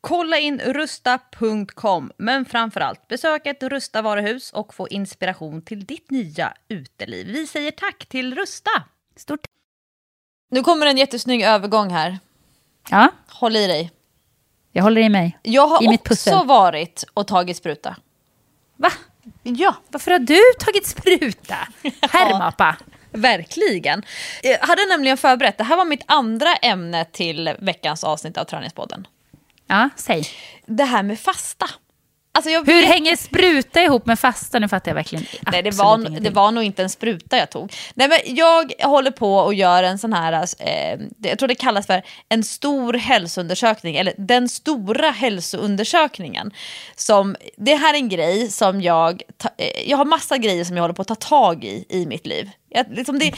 Kolla 0.00 0.38
in 0.38 0.60
rusta.com, 0.60 2.12
men 2.16 2.44
framförallt 2.44 3.08
besök 3.08 3.46
ett 3.46 3.62
Rusta 3.62 4.02
varuhus 4.02 4.52
och 4.52 4.74
få 4.74 4.88
inspiration 4.88 5.62
till 5.62 5.84
ditt 5.86 6.10
nya 6.10 6.52
uteliv. 6.68 7.26
Vi 7.26 7.46
säger 7.46 7.70
tack 7.70 8.06
till 8.06 8.34
Rusta! 8.34 8.70
Stort 9.16 9.40
Nu 10.50 10.62
kommer 10.62 10.86
en 10.86 10.96
jättesnygg 10.98 11.42
övergång 11.42 11.90
här. 11.90 12.18
Ja, 12.90 13.08
Håll 13.28 13.56
i 13.56 13.66
dig. 13.66 13.90
jag 14.72 14.82
håller 14.82 15.00
i 15.00 15.08
mig. 15.08 15.38
Jag 15.42 15.66
har 15.66 15.82
I 15.84 15.88
mitt 15.88 16.00
också 16.00 16.08
pussel. 16.30 16.46
varit 16.46 17.04
och 17.14 17.26
tagit 17.26 17.56
spruta. 17.56 17.96
Va? 18.76 18.90
Ja, 19.42 19.74
Varför 19.88 20.10
har 20.10 20.18
du 20.18 20.40
tagit 20.58 20.86
spruta? 20.86 21.56
Hermapa. 22.10 22.76
verkligen. 23.12 24.02
Jag 24.42 24.58
hade 24.58 24.86
nämligen 24.86 25.16
förberett, 25.16 25.58
det 25.58 25.64
här 25.64 25.76
var 25.76 25.84
mitt 25.84 26.04
andra 26.06 26.54
ämne 26.54 27.04
till 27.04 27.54
veckans 27.58 28.04
avsnitt 28.04 28.38
av 28.38 28.44
Träningspodden. 28.44 29.06
Ja, 29.68 29.88
säg. 29.96 30.24
Det 30.66 30.84
här 30.84 31.02
med 31.02 31.20
fasta. 31.20 31.66
Alltså 32.32 32.50
jag 32.50 32.66
Hur 32.66 32.82
hänger 32.82 33.16
spruta 33.16 33.82
ihop 33.82 34.06
med 34.06 34.18
fasta? 34.18 34.58
Nu 34.58 34.68
fattar 34.68 34.90
jag 34.90 34.94
verkligen 34.94 35.24
Nej, 35.52 35.62
det 35.62 35.70
var, 35.70 35.98
ingenting. 35.98 36.22
det 36.22 36.30
var 36.30 36.50
nog 36.50 36.64
inte 36.64 36.82
en 36.82 36.90
spruta 36.90 37.36
jag 37.38 37.50
tog. 37.50 37.72
Nej, 37.94 38.08
men 38.08 38.18
jag 38.36 38.72
håller 38.82 39.10
på 39.10 39.34
och 39.34 39.54
gör 39.54 39.82
en 39.82 39.98
sån 39.98 40.12
här, 40.12 40.32
eh, 40.32 40.98
det- 41.16 41.28
jag 41.28 41.38
tror 41.38 41.48
det 41.48 41.54
kallas 41.54 41.86
för 41.86 42.02
en 42.28 42.44
stor 42.44 42.92
hälsoundersökning, 42.94 43.96
eller 43.96 44.14
den 44.18 44.48
stora 44.48 45.10
hälsoundersökningen. 45.10 46.50
Som, 46.96 47.36
det 47.56 47.74
här 47.74 47.94
är 47.94 47.98
en 47.98 48.08
grej 48.08 48.50
som 48.50 48.82
jag, 48.82 49.22
ta, 49.36 49.48
eh, 49.58 49.90
jag 49.90 49.96
har 49.96 50.04
massa 50.04 50.38
grejer 50.38 50.64
som 50.64 50.76
jag 50.76 50.82
håller 50.82 50.94
på 50.94 51.02
att 51.02 51.08
ta 51.08 51.14
tag 51.14 51.64
i 51.64 51.84
i 51.88 52.06
mitt 52.06 52.26
liv. 52.26 52.50
Jag, 52.68 52.86
liksom 52.90 53.18
det, 53.18 53.32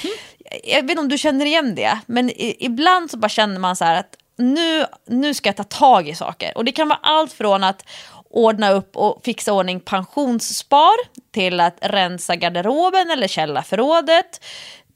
jag 0.65 0.83
vet 0.83 0.91
inte 0.91 1.01
om 1.01 1.09
du 1.09 1.19
känner 1.19 1.47
igen 1.47 1.75
det, 1.75 1.99
men 2.07 2.31
i, 2.31 2.57
ibland 2.61 3.11
så 3.11 3.17
bara 3.17 3.29
känner 3.29 3.59
man 3.61 3.77
så 3.77 3.85
här 3.85 3.95
att 4.01 4.17
nu, 4.41 4.85
nu 5.07 5.35
ska 5.35 5.49
jag 5.49 5.57
ta 5.57 5.65
tag 5.65 6.09
i 6.09 6.15
saker. 6.15 6.57
Och 6.57 6.65
det 6.65 6.73
kan 6.73 6.89
vara 6.89 6.99
allt 7.03 7.33
från 7.33 7.65
att 7.65 7.85
ordna 8.31 8.71
upp 8.71 8.97
och 8.97 9.21
fixa 9.25 9.53
ordning 9.53 9.81
pensionsspar 9.81 10.95
till 11.33 11.61
att 11.61 11.77
rensa 11.81 12.37
garderoben 12.37 13.11
eller 13.11 13.29
källarförrådet 13.29 14.45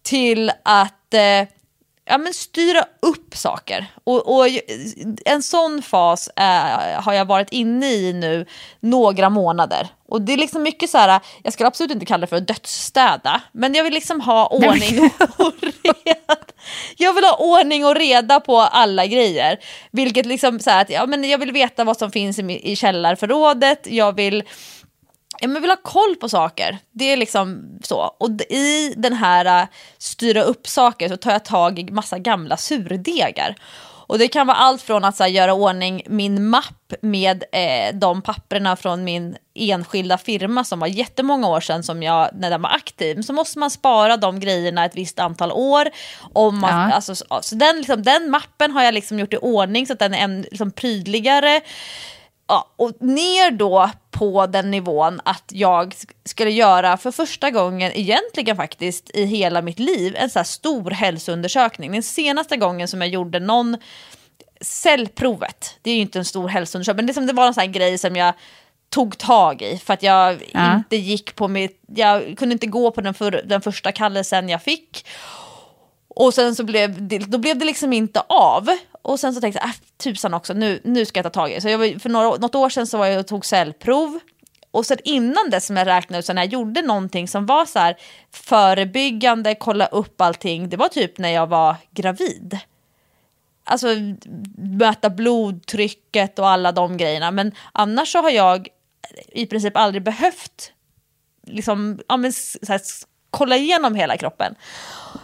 till 0.03 0.53
att 0.63 1.15
eh, 1.15 1.49
ja, 2.05 2.19
men 2.19 2.35
styra 2.35 2.85
upp 3.03 3.37
saker. 3.37 3.87
Och, 4.05 4.37
och 4.37 4.47
en 5.25 5.43
sån 5.43 5.83
fas 5.83 6.29
eh, 6.37 7.03
har 7.03 7.13
jag 7.13 7.25
varit 7.25 7.53
inne 7.53 7.87
i 7.87 8.13
nu 8.13 8.47
några 8.81 9.31
månader. 9.31 9.89
Och 10.09 10.23
det 10.23 10.33
är 10.33 10.37
liksom 10.37 10.63
mycket 10.63 10.91
så 10.91 10.99
här, 10.99 11.21
jag 11.43 11.53
skulle 11.53 11.67
absolut 11.67 11.93
inte 11.93 12.07
kalla 12.07 12.21
det 12.21 12.27
för 12.27 12.37
att 12.37 12.47
dödsstäda, 12.49 13.41
men 13.53 13.75
jag 13.75 13.85
vill 13.85 13.95
liksom 13.95 14.21
ha 14.21 14.47
ordning 14.47 15.11
och 15.37 15.53
reda. 15.63 16.37
Jag 16.97 17.15
vill 17.15 17.25
ha 17.25 17.37
ordning 17.37 17.87
och 17.87 17.95
reda 17.95 18.41
på 18.41 18.61
alla 18.61 19.07
grejer. 19.07 19.59
Vilket 19.91 20.27
liksom 20.27 20.61
så 20.61 20.71
här 20.71 20.83
att, 20.83 20.91
ja, 20.91 21.07
men 21.07 21.25
jag 21.25 21.39
vill 21.39 21.53
veta 21.53 21.85
vad 21.85 21.97
som 21.97 22.11
finns 22.11 22.39
i, 22.39 22.77
källarförrådet, 22.77 23.87
jag 23.91 24.17
vill 24.17 24.43
Ja, 25.45 25.49
men 25.49 25.63
vill 25.63 25.71
ha 25.71 25.77
koll 25.83 26.17
på 26.17 26.29
saker. 26.29 26.79
Det 26.93 27.13
är 27.13 27.17
liksom 27.17 27.79
så. 27.83 27.99
Och 28.19 28.31
i 28.51 28.95
den 28.97 29.13
här 29.13 29.63
uh, 29.63 29.69
styra 29.99 30.43
upp 30.43 30.69
saker 30.69 31.09
så 31.09 31.17
tar 31.17 31.33
jag 31.33 31.45
tag 31.45 31.79
i 31.79 31.91
massa 31.91 32.19
gamla 32.19 32.57
surdegar. 32.57 33.57
Och 34.07 34.19
det 34.19 34.29
kan 34.29 34.47
vara 34.47 34.57
allt 34.57 34.83
från 34.83 35.05
att 35.05 35.19
här, 35.19 35.27
göra 35.27 35.55
ordning 35.55 36.03
min 36.07 36.49
mapp 36.49 36.93
med 37.01 37.45
eh, 37.53 37.95
de 37.95 38.23
papperna 38.23 38.77
från 38.77 39.05
min 39.05 39.37
enskilda 39.55 40.19
firma 40.19 40.65
som 40.65 40.81
var 40.81 40.87
jättemånga 40.87 41.49
år 41.49 41.61
sedan 41.61 41.83
som 41.83 42.03
jag, 42.03 42.31
när 42.35 42.51
den 42.51 42.63
var 42.63 42.71
aktiv. 42.71 43.23
Så 43.23 43.33
måste 43.33 43.59
man 43.59 43.71
spara 43.71 44.17
de 44.17 44.41
grejerna 44.41 44.85
ett 44.85 44.97
visst 44.97 45.19
antal 45.19 45.53
år. 45.53 45.89
Om 46.33 46.59
man, 46.59 46.71
Ja. 46.71 46.95
alltså, 46.95 47.15
så, 47.15 47.39
så 47.43 47.55
den, 47.55 47.77
liksom, 47.77 48.03
den 48.03 48.31
mappen 48.31 48.71
har 48.71 48.83
jag 48.83 48.95
liksom 48.95 49.19
gjort 49.19 49.33
i 49.33 49.37
ordning 49.37 49.87
så 49.87 49.93
att 49.93 49.99
den 49.99 50.15
är 50.15 50.19
en, 50.19 50.43
liksom, 50.43 50.71
prydligare. 50.71 51.61
Ja, 52.49 52.71
och 52.77 52.93
ner 53.01 53.51
då 53.51 53.91
på 54.15 54.47
den 54.47 54.71
nivån 54.71 55.21
att 55.25 55.45
jag 55.53 55.93
sk- 55.93 56.11
skulle 56.25 56.51
göra 56.51 56.97
för 56.97 57.11
första 57.11 57.51
gången 57.51 57.93
egentligen 57.95 58.57
faktiskt 58.57 59.11
i 59.15 59.25
hela 59.25 59.62
mitt 59.62 59.79
liv 59.79 60.17
en 60.19 60.31
så 60.31 60.39
här 60.39 60.45
stor 60.45 60.91
hälsoundersökning. 60.91 61.93
Den 61.93 62.03
senaste 62.03 62.57
gången 62.57 62.89
som 62.89 63.01
jag 63.01 63.11
gjorde 63.11 63.41
någon 63.41 63.77
cellprovet, 64.61 65.79
det 65.83 65.91
är 65.91 65.95
ju 65.95 66.01
inte 66.01 66.19
en 66.19 66.25
stor 66.25 66.49
hälsoundersökning, 66.49 66.97
men 66.97 67.07
det, 67.07 67.15
som 67.15 67.27
det 67.27 67.33
var 67.33 67.47
en 67.47 67.55
sån 67.55 67.61
här 67.61 67.69
grej 67.69 67.99
som 67.99 68.17
jag 68.17 68.35
tog 68.91 69.19
tag 69.19 69.62
i 69.62 69.79
för 69.79 69.95
att 69.95 70.03
jag 70.03 70.43
Ja. 70.53 70.75
inte 70.77 70.97
gick 70.97 71.35
på 71.35 71.49
mitt, 71.49 71.81
jag 71.95 72.39
kunde 72.39 72.53
inte 72.53 72.67
gå 72.67 72.91
på 72.91 73.01
den, 73.01 73.15
för, 73.15 73.43
den 73.45 73.61
första 73.61 73.93
kallelsen 73.93 74.49
jag 74.49 74.62
fick. 74.62 75.07
Och 76.15 76.35
sen 76.35 76.55
så 76.55 76.65
blev 76.65 77.09
det, 77.09 77.19
då 77.19 77.39
blev 77.39 77.59
det 77.59 77.65
liksom 77.65 77.93
inte 77.93 78.21
av. 78.29 78.69
Och 79.03 79.21
sen 79.21 79.35
så 79.35 79.41
tänkte 79.41 79.61
jag, 79.61 79.69
äh, 79.69 79.75
tusan 79.97 80.35
också, 80.35 80.53
nu, 80.53 80.81
nu 80.85 81.07
ska 81.07 81.19
jag 81.19 81.25
ta 81.25 81.41
tag 81.41 81.51
i 81.51 81.55
det. 81.55 81.61
Så 81.61 81.69
jag 81.69 81.79
var, 81.79 81.99
för 81.99 82.09
några, 82.09 82.37
något 82.37 82.55
år 82.55 82.69
sedan 82.69 82.87
så 82.87 82.99
var 82.99 83.07
jag 83.07 83.21
och 83.21 83.27
tog 83.27 83.47
cellprov. 83.47 84.19
Och 84.71 84.87
sen 84.87 84.99
innan 85.05 85.51
det 85.51 85.61
som 85.61 85.77
jag 85.77 85.87
räknade 85.87 86.19
ut, 86.19 86.27
så 86.27 86.33
när 86.33 86.43
jag 86.43 86.53
gjorde 86.53 86.83
någonting 86.83 87.29
som 87.29 87.47
var 87.47 87.67
så 87.67 87.79
här 87.79 87.97
förebyggande, 88.33 89.55
kolla 89.55 89.87
upp 89.87 90.21
allting, 90.21 90.69
det 90.69 90.77
var 90.77 90.89
typ 90.89 91.19
när 91.19 91.29
jag 91.29 91.47
var 91.47 91.77
gravid. 91.91 92.59
Alltså 93.65 93.87
mäta 94.57 95.11
blodtrycket 95.11 96.39
och 96.39 96.49
alla 96.49 96.73
de 96.73 96.97
grejerna. 96.97 97.31
Men 97.31 97.53
annars 97.73 98.12
så 98.12 98.19
har 98.19 98.31
jag 98.31 98.69
i 99.29 99.47
princip 99.47 99.77
aldrig 99.77 100.03
behövt 100.03 100.73
liksom, 101.47 101.99
ja, 102.09 102.17
men, 102.17 102.33
så 102.33 102.59
här, 102.69 102.81
kolla 103.31 103.57
igenom 103.57 103.95
hela 103.95 104.17
kroppen. 104.17 104.55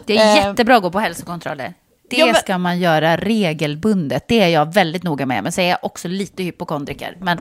Det 0.07 0.17
är 0.17 0.37
Eh, 0.39 0.47
jättebra 0.47 0.77
att 0.77 0.83
gå 0.83 0.91
på 0.91 0.99
hälsokontroller. 1.01 1.75
Det 2.11 2.17
ja, 2.17 2.27
men- 2.27 2.35
ska 2.35 2.59
man 2.59 2.79
göra 2.81 3.17
regelbundet. 3.17 4.29
Det 4.29 4.41
är 4.41 4.49
jag 4.49 4.75
väldigt 4.75 5.03
noga 5.03 5.27
med. 5.27 5.43
Men 5.43 5.53
så 5.53 5.61
är 5.61 5.69
jag 5.69 5.79
också 5.83 6.09
lite 6.09 6.43
hypokondriker. 6.43 7.17
Men, 7.21 7.41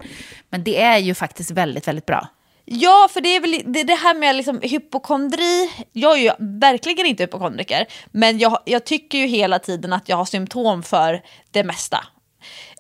men 0.49 0.63
det 0.63 0.81
är 0.81 0.97
ju 0.97 1.13
faktiskt 1.15 1.51
väldigt, 1.51 1.87
väldigt 1.87 2.05
bra. 2.05 2.27
Ja, 2.65 3.07
för 3.13 3.21
det 3.21 3.35
är 3.35 3.39
väl 3.41 3.61
det, 3.65 3.83
det 3.83 3.95
här 3.95 4.13
med 4.13 4.35
liksom 4.35 4.59
hypokondri. 4.63 5.71
Jag 5.91 6.17
är 6.17 6.21
ju 6.21 6.31
verkligen 6.39 7.05
inte 7.05 7.23
hypokondriker, 7.23 7.85
men 8.11 8.39
jag, 8.39 8.59
jag 8.65 8.85
tycker 8.85 9.17
ju 9.17 9.25
hela 9.27 9.59
tiden 9.59 9.93
att 9.93 10.09
jag 10.09 10.17
har 10.17 10.25
symptom 10.25 10.83
för 10.83 11.21
det 11.51 11.63
mesta. 11.63 12.03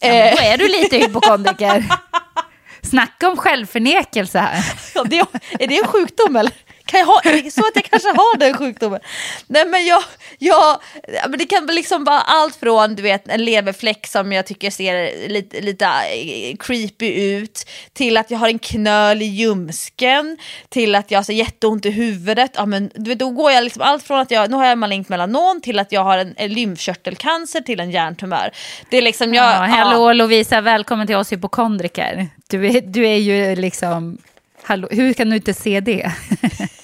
Ja, 0.01 0.07
men 0.07 0.35
då 0.35 0.41
är 0.41 0.57
du 0.57 0.67
lite 0.67 0.97
hypokondriker. 1.07 1.85
Snacka 2.81 3.29
om 3.29 3.37
självförnekelse 3.37 4.39
här. 4.39 4.65
Ja, 4.95 5.03
det, 5.03 5.19
är 5.59 5.67
det 5.67 5.77
en 5.77 5.87
sjukdom 5.87 6.35
eller? 6.35 6.53
Kan 6.89 6.99
jag 6.99 7.07
ha, 7.07 7.21
så 7.51 7.61
att 7.61 7.75
jag 7.75 7.83
kanske 7.83 8.09
har 8.09 8.37
den 8.37 8.57
sjukdomen? 8.57 8.99
Nej 9.47 9.65
men 9.65 9.85
jag, 9.85 10.03
jag 10.37 10.79
men 11.29 11.39
det 11.39 11.45
kan 11.45 11.65
liksom 11.65 12.03
vara 12.03 12.21
allt 12.21 12.55
från 12.55 12.95
du 12.95 13.03
vet 13.03 13.27
en 13.27 13.45
leverfläck 13.45 14.07
som 14.07 14.31
jag 14.31 14.45
tycker 14.45 14.71
ser 14.71 15.27
lite, 15.29 15.61
lite 15.61 15.85
eh, 15.85 16.55
creepy 16.59 17.33
ut 17.33 17.65
till 17.93 18.17
att 18.17 18.31
jag 18.31 18.39
har 18.39 18.47
en 18.47 18.59
knöl 18.59 19.21
i 19.21 19.25
ljumsken 19.25 20.37
till 20.69 20.95
att 20.95 21.11
jag 21.11 21.17
har 21.17 21.23
så 21.23 21.31
jätteont 21.31 21.85
i 21.85 21.89
huvudet. 21.89 22.51
Ja, 22.55 22.65
men, 22.65 22.91
du 22.95 23.09
vet, 23.09 23.19
då 23.19 23.29
går 23.29 23.51
jag 23.51 23.63
liksom 23.63 23.81
allt 23.81 24.03
från 24.03 24.19
att 24.19 24.31
jag, 24.31 24.49
nu 24.49 24.55
har 24.55 24.65
jag 24.65 24.77
malignt 24.77 25.09
melanom 25.09 25.61
till 25.61 25.79
att 25.79 25.91
jag 25.91 26.03
har 26.03 26.17
en, 26.17 26.33
en 26.37 26.53
lymfkörtelcancer 26.53 27.61
till 27.61 27.79
en 27.79 27.91
hjärntumör. 27.91 28.51
Det 28.89 28.97
är 28.97 29.01
liksom 29.01 29.33
jag, 29.33 29.45
ja, 29.45 29.65
hallå 29.65 30.13
Lovisa, 30.13 30.61
välkommen 30.61 31.07
till 31.07 31.15
oss 31.15 31.31
hypokondriker. 31.31 32.27
Du 32.47 32.67
är, 32.67 32.81
du 32.81 33.07
är 33.07 33.17
ju 33.17 33.55
liksom 33.55 34.17
Hallå, 34.63 34.87
hur 34.91 35.13
kan 35.13 35.29
du 35.29 35.35
inte 35.35 35.53
se 35.53 35.79
det? 35.79 36.11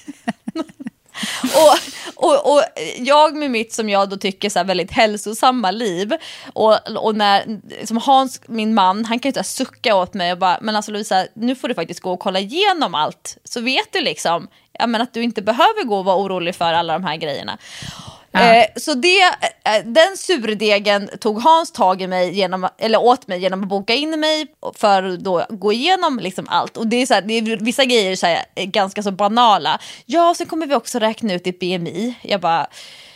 och, 1.55 2.25
och, 2.25 2.53
och 2.53 2.61
jag 2.97 3.35
med 3.35 3.51
mitt 3.51 3.73
som 3.73 3.89
jag 3.89 4.09
då 4.09 4.17
tycker 4.17 4.49
så 4.49 4.63
väldigt 4.63 4.91
hälsosamma 4.91 5.71
liv 5.71 6.13
och, 6.53 6.97
och 6.97 7.15
när 7.15 7.59
som 7.85 7.97
Hans, 7.97 8.41
min 8.45 8.73
man, 8.73 9.05
han 9.05 9.19
kan 9.19 9.31
ju 9.31 9.43
sucka 9.43 9.95
åt 9.95 10.13
mig 10.13 10.31
och 10.31 10.37
bara, 10.37 10.57
men 10.61 10.75
alltså 10.75 10.91
Lovisa, 10.91 11.25
nu 11.33 11.55
får 11.55 11.67
du 11.67 11.73
faktiskt 11.73 11.99
gå 11.99 12.11
och 12.11 12.19
kolla 12.19 12.39
igenom 12.39 12.95
allt 12.95 13.37
så 13.43 13.61
vet 13.61 13.93
du 13.93 14.01
liksom 14.01 14.47
ja, 14.79 14.87
men 14.87 15.01
att 15.01 15.13
du 15.13 15.23
inte 15.23 15.41
behöver 15.41 15.83
gå 15.83 15.97
och 15.97 16.05
vara 16.05 16.17
orolig 16.17 16.55
för 16.55 16.73
alla 16.73 16.93
de 16.93 17.03
här 17.03 17.15
grejerna. 17.15 17.57
Eh, 18.41 18.65
så 18.75 18.93
det, 18.93 19.21
eh, 19.21 19.83
den 19.85 20.17
surdegen 20.17 21.09
tog 21.19 21.41
Hans 21.41 21.71
tag 21.71 22.01
i 22.01 22.07
mig 22.07 22.33
genom, 22.33 22.67
eller 22.77 23.01
åt 23.01 23.27
mig 23.27 23.39
genom 23.39 23.63
att 23.63 23.69
boka 23.69 23.93
in 23.93 24.19
mig 24.19 24.47
för 24.75 25.03
att 25.03 25.19
då 25.19 25.45
gå 25.49 25.73
igenom 25.73 26.19
liksom 26.19 26.47
allt. 26.49 26.77
Och 26.77 26.87
det 26.87 27.01
är, 27.01 27.05
så 27.05 27.13
här, 27.13 27.21
det 27.21 27.33
är 27.33 27.57
vissa 27.57 27.85
grejer 27.85 28.15
så 28.15 28.25
här, 28.25 28.45
eh, 28.55 28.65
ganska 28.65 29.03
så 29.03 29.11
banala. 29.11 29.79
Ja, 30.05 30.33
så 30.37 30.45
kommer 30.45 30.67
vi 30.67 30.75
också 30.75 30.99
räkna 30.99 31.33
ut 31.33 31.43
ditt 31.43 31.59
BMI. 31.59 32.13
Jag 32.21 32.41
bara, 32.41 32.67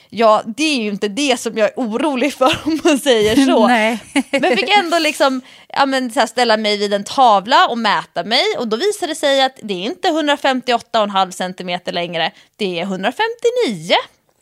ja 0.10 0.44
det 0.46 0.64
är 0.64 0.82
ju 0.82 0.90
inte 0.90 1.08
det 1.08 1.40
som 1.40 1.58
jag 1.58 1.68
är 1.68 1.74
orolig 1.76 2.34
för 2.34 2.60
om 2.66 2.80
man 2.84 3.00
säger 3.00 3.36
så. 3.46 3.68
men 4.40 4.58
fick 4.58 4.78
ändå 4.78 5.00
liksom, 5.00 5.42
ja, 5.68 5.86
men, 5.86 6.12
så 6.12 6.20
här, 6.20 6.28
ställa 6.28 6.58
mig 6.58 6.78
vid 6.78 6.94
en 6.94 7.04
tavla 7.04 7.68
och 7.68 7.78
mäta 7.78 8.24
mig 8.24 8.46
och 8.58 8.68
då 8.68 8.78
visade 8.78 9.12
det 9.12 9.16
sig 9.16 9.42
att 9.42 9.60
det 9.64 9.74
är 9.74 9.86
inte 9.86 10.08
158,5 10.08 11.32
centimeter 11.32 11.92
längre, 11.92 12.32
det 12.56 12.80
är 12.80 12.84
159. 12.84 13.96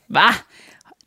Va? 0.07 0.35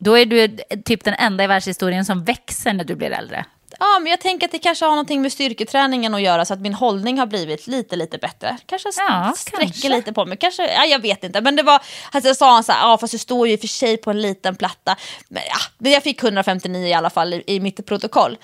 Då 0.03 0.17
är 0.17 0.25
du 0.25 0.57
typ 0.85 1.03
den 1.03 1.13
enda 1.13 1.43
i 1.43 1.47
världshistorien 1.47 2.05
som 2.05 2.23
växer 2.23 2.73
när 2.73 2.83
du 2.83 2.95
blir 2.95 3.11
äldre. 3.11 3.45
Ja, 3.79 3.99
men 3.99 4.09
jag 4.09 4.21
tänker 4.21 4.47
att 4.47 4.51
det 4.51 4.59
kanske 4.59 4.85
har 4.85 4.91
någonting 4.91 5.21
med 5.21 5.31
styrketräningen 5.31 6.15
att 6.15 6.21
göra 6.21 6.45
så 6.45 6.53
att 6.53 6.59
min 6.59 6.73
hållning 6.73 7.19
har 7.19 7.25
blivit 7.25 7.67
lite, 7.67 7.95
lite 7.95 8.17
bättre. 8.17 8.57
Kanske 8.65 8.89
ja, 8.97 9.33
sträcker 9.37 9.65
kanske. 9.65 9.89
lite 9.89 10.13
på 10.13 10.25
mig. 10.25 10.37
Kanske, 10.37 10.73
ja, 10.73 10.85
jag 10.85 10.99
vet 10.99 11.23
inte. 11.23 11.41
Men 11.41 11.55
det 11.55 11.63
var, 11.63 11.81
alltså 12.11 12.29
jag 12.29 12.37
sa 12.37 12.53
han 12.53 12.63
så 12.63 12.71
här, 12.71 12.89
ja 12.89 12.97
fast 12.97 13.11
du 13.11 13.17
står 13.17 13.47
ju 13.47 13.53
i 13.53 13.55
och 13.55 13.59
för 13.59 13.67
sig 13.67 13.97
på 13.97 14.11
en 14.11 14.21
liten 14.21 14.55
platta. 14.55 14.95
Men, 15.27 15.43
ja, 15.47 15.59
men 15.77 15.91
jag 15.91 16.03
fick 16.03 16.23
159 16.23 16.87
i 16.87 16.93
alla 16.93 17.09
fall 17.09 17.33
i, 17.33 17.43
i 17.47 17.59
mitt 17.59 17.85
protokoll. 17.85 18.37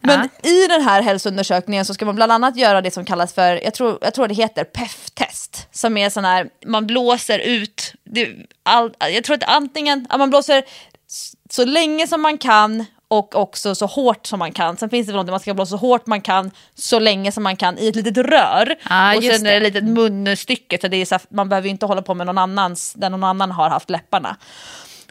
Men 0.00 0.28
ja. 0.42 0.50
i 0.50 0.66
den 0.66 0.82
här 0.82 1.02
hälsoundersökningen 1.02 1.84
så 1.84 1.94
ska 1.94 2.04
man 2.04 2.14
bland 2.14 2.32
annat 2.32 2.56
göra 2.56 2.80
det 2.80 2.90
som 2.90 3.04
kallas 3.04 3.34
för, 3.34 3.64
jag 3.64 3.74
tror, 3.74 3.98
jag 4.00 4.14
tror 4.14 4.28
det 4.28 4.34
heter 4.34 4.64
PEF-test. 4.64 5.68
Som 5.72 5.96
är 5.96 6.10
sån 6.10 6.24
här, 6.24 6.48
man 6.66 6.86
blåser 6.86 7.38
ut, 7.38 7.92
det, 8.14 8.28
all, 8.62 8.94
jag 8.98 9.24
tror 9.24 9.36
att 9.36 9.44
antingen, 9.44 10.06
man 10.18 10.30
blåser 10.30 10.62
så 11.50 11.64
länge 11.64 12.06
som 12.06 12.22
man 12.22 12.38
kan 12.38 12.84
och 13.08 13.34
också 13.34 13.74
så 13.74 13.86
hårt 13.86 14.26
som 14.26 14.38
man 14.38 14.52
kan. 14.52 14.76
Sen 14.76 14.90
finns 14.90 15.06
det 15.06 15.12
något 15.12 15.26
man 15.26 15.40
ska 15.40 15.54
blåsa 15.54 15.70
så 15.70 15.76
hårt 15.76 16.06
man 16.06 16.20
kan 16.20 16.50
så 16.74 16.98
länge 16.98 17.32
som 17.32 17.42
man 17.42 17.56
kan 17.56 17.78
i 17.78 17.88
ett 17.88 17.96
litet 17.96 18.16
rör. 18.16 18.74
Ah, 18.84 19.16
och 19.16 19.22
sen 19.22 19.46
är 19.46 19.50
det 19.50 19.56
ett 19.56 19.62
litet 19.62 19.84
munstycke 19.84 20.78
så 20.80 20.88
det 20.88 20.96
är 20.96 21.04
så 21.04 21.18
man 21.28 21.48
behöver 21.48 21.68
inte 21.68 21.86
hålla 21.86 22.02
på 22.02 22.14
med 22.14 22.26
någon 22.26 22.38
annans, 22.38 22.94
där 22.94 23.10
någon 23.10 23.24
annan 23.24 23.50
har 23.50 23.70
haft 23.70 23.90
läpparna. 23.90 24.36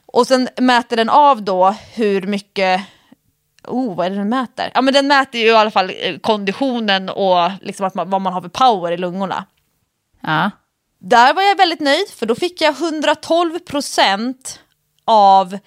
Och 0.06 0.28
sen 0.28 0.49
mäter 0.58 0.97
den 0.97 1.10
av 1.10 1.43
då 1.43 1.76
hur 1.93 2.22
mycket 2.22 2.82
Oh, 3.68 3.95
vad 3.95 4.06
är 4.06 4.10
det 4.10 4.16
den 4.16 4.30
mäter? 4.30 4.72
Ja, 4.74 4.82
men 4.82 4.93
den 4.93 5.08
mäter 5.08 5.41
ju 5.41 5.47
i 5.47 5.56
alla 5.56 5.72
fall 5.72 5.91
eh, 5.99 6.18
konditionen 6.18 7.10
och 7.10 7.51
liksom 7.62 7.86
att 7.86 7.93
man, 7.93 8.10
vad 8.10 8.22
man 8.22 8.34
har 8.34 8.41
för 8.41 8.49
power 8.49 8.91
i 8.91 8.97
lungorna. 8.97 9.45
Ja. 10.22 10.51
Där 11.06 11.34
var 11.34 11.43
jag 11.43 11.56
väldigt 11.56 11.80
nöjd, 11.80 12.10
för 12.10 12.26
då 12.26 12.36
fick 12.36 12.62
jag 12.62 12.82
112 12.82 13.60
procent 13.60 14.60
av 15.06 15.58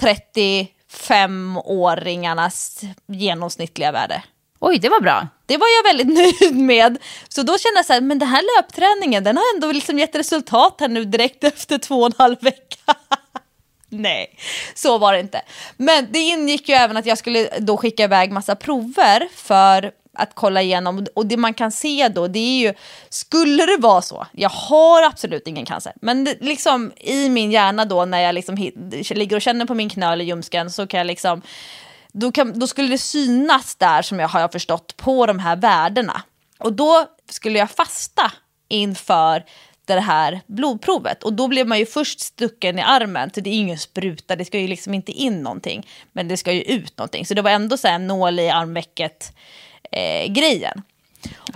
35-åringarnas 0.00 2.84
genomsnittliga 3.06 3.92
värde. 3.92 4.22
Oj, 4.60 4.78
det 4.78 4.88
var 4.88 5.00
bra. 5.00 5.28
Det 5.46 5.56
var 5.56 5.66
jag 5.76 5.82
väldigt 5.94 6.18
nöjd 6.40 6.56
med. 6.56 6.98
Så 7.28 7.42
då 7.42 7.58
kände 7.58 7.78
jag 7.78 7.86
så 7.86 7.92
här, 7.92 8.00
men 8.00 8.18
den 8.18 8.28
här 8.28 8.42
löpträningen 8.56 9.24
den 9.24 9.36
har 9.36 9.44
ändå 9.54 9.72
liksom 9.72 9.98
gett 9.98 10.14
resultat 10.14 10.76
här 10.80 10.88
nu 10.88 11.04
direkt 11.04 11.44
efter 11.44 11.78
två 11.78 12.00
och 12.00 12.06
en 12.06 12.14
halv 12.18 12.36
vecka. 12.40 12.94
Nej, 13.88 14.38
så 14.74 14.98
var 14.98 15.12
det 15.12 15.20
inte. 15.20 15.42
Men 15.76 16.08
det 16.10 16.18
ingick 16.18 16.68
ju 16.68 16.74
även 16.74 16.96
att 16.96 17.06
jag 17.06 17.18
skulle 17.18 17.48
då 17.58 17.76
skicka 17.76 18.04
iväg 18.04 18.32
massa 18.32 18.56
prover 18.56 19.28
för 19.34 19.90
att 20.14 20.30
kolla 20.34 20.62
igenom. 20.62 21.06
Och 21.14 21.26
det 21.26 21.36
man 21.36 21.54
kan 21.54 21.72
se 21.72 22.08
då, 22.08 22.28
det 22.28 22.38
är 22.38 22.60
ju, 22.60 22.74
skulle 23.08 23.66
det 23.66 23.76
vara 23.80 24.02
så, 24.02 24.26
jag 24.32 24.50
har 24.50 25.02
absolut 25.02 25.46
ingen 25.46 25.66
cancer, 25.66 25.92
men 26.00 26.24
det, 26.24 26.36
liksom 26.40 26.92
i 26.96 27.28
min 27.28 27.52
hjärna 27.52 27.84
då 27.84 28.04
när 28.04 28.20
jag 28.20 28.34
liksom 28.34 28.56
ligger 29.10 29.36
och 29.36 29.42
känner 29.42 29.66
på 29.66 29.74
min 29.74 29.88
knöl 29.88 30.20
i 30.20 30.24
ljumsken 30.24 30.70
så 30.70 30.86
kan 30.86 30.98
jag 30.98 31.06
liksom, 31.06 31.42
då, 32.12 32.32
kan, 32.32 32.58
då 32.58 32.66
skulle 32.66 32.88
det 32.88 32.98
synas 32.98 33.76
där 33.76 34.02
som 34.02 34.20
jag 34.20 34.28
har 34.28 34.48
förstått 34.48 34.96
på 34.96 35.26
de 35.26 35.38
här 35.38 35.56
värdena. 35.56 36.22
Och 36.58 36.72
då 36.72 37.06
skulle 37.30 37.58
jag 37.58 37.70
fasta 37.70 38.32
inför 38.68 39.44
det 39.84 40.00
här 40.00 40.40
blodprovet. 40.46 41.22
Och 41.22 41.32
då 41.32 41.48
blev 41.48 41.66
man 41.66 41.78
ju 41.78 41.86
först 41.86 42.20
stucken 42.20 42.78
i 42.78 42.82
armen, 42.82 43.30
så 43.34 43.40
det 43.40 43.50
är 43.50 43.54
ingen 43.54 43.78
spruta, 43.78 44.36
det 44.36 44.44
ska 44.44 44.58
ju 44.58 44.68
liksom 44.68 44.94
inte 44.94 45.12
in 45.12 45.42
någonting. 45.42 45.86
Men 46.12 46.28
det 46.28 46.36
ska 46.36 46.52
ju 46.52 46.62
ut 46.62 46.98
någonting. 46.98 47.26
Så 47.26 47.34
det 47.34 47.42
var 47.42 47.50
ändå 47.50 47.76
så 47.76 47.88
här 47.88 47.94
en 47.94 48.06
nål 48.06 48.40
i 48.40 48.50
armvecket 48.50 49.32
Eh, 49.96 50.32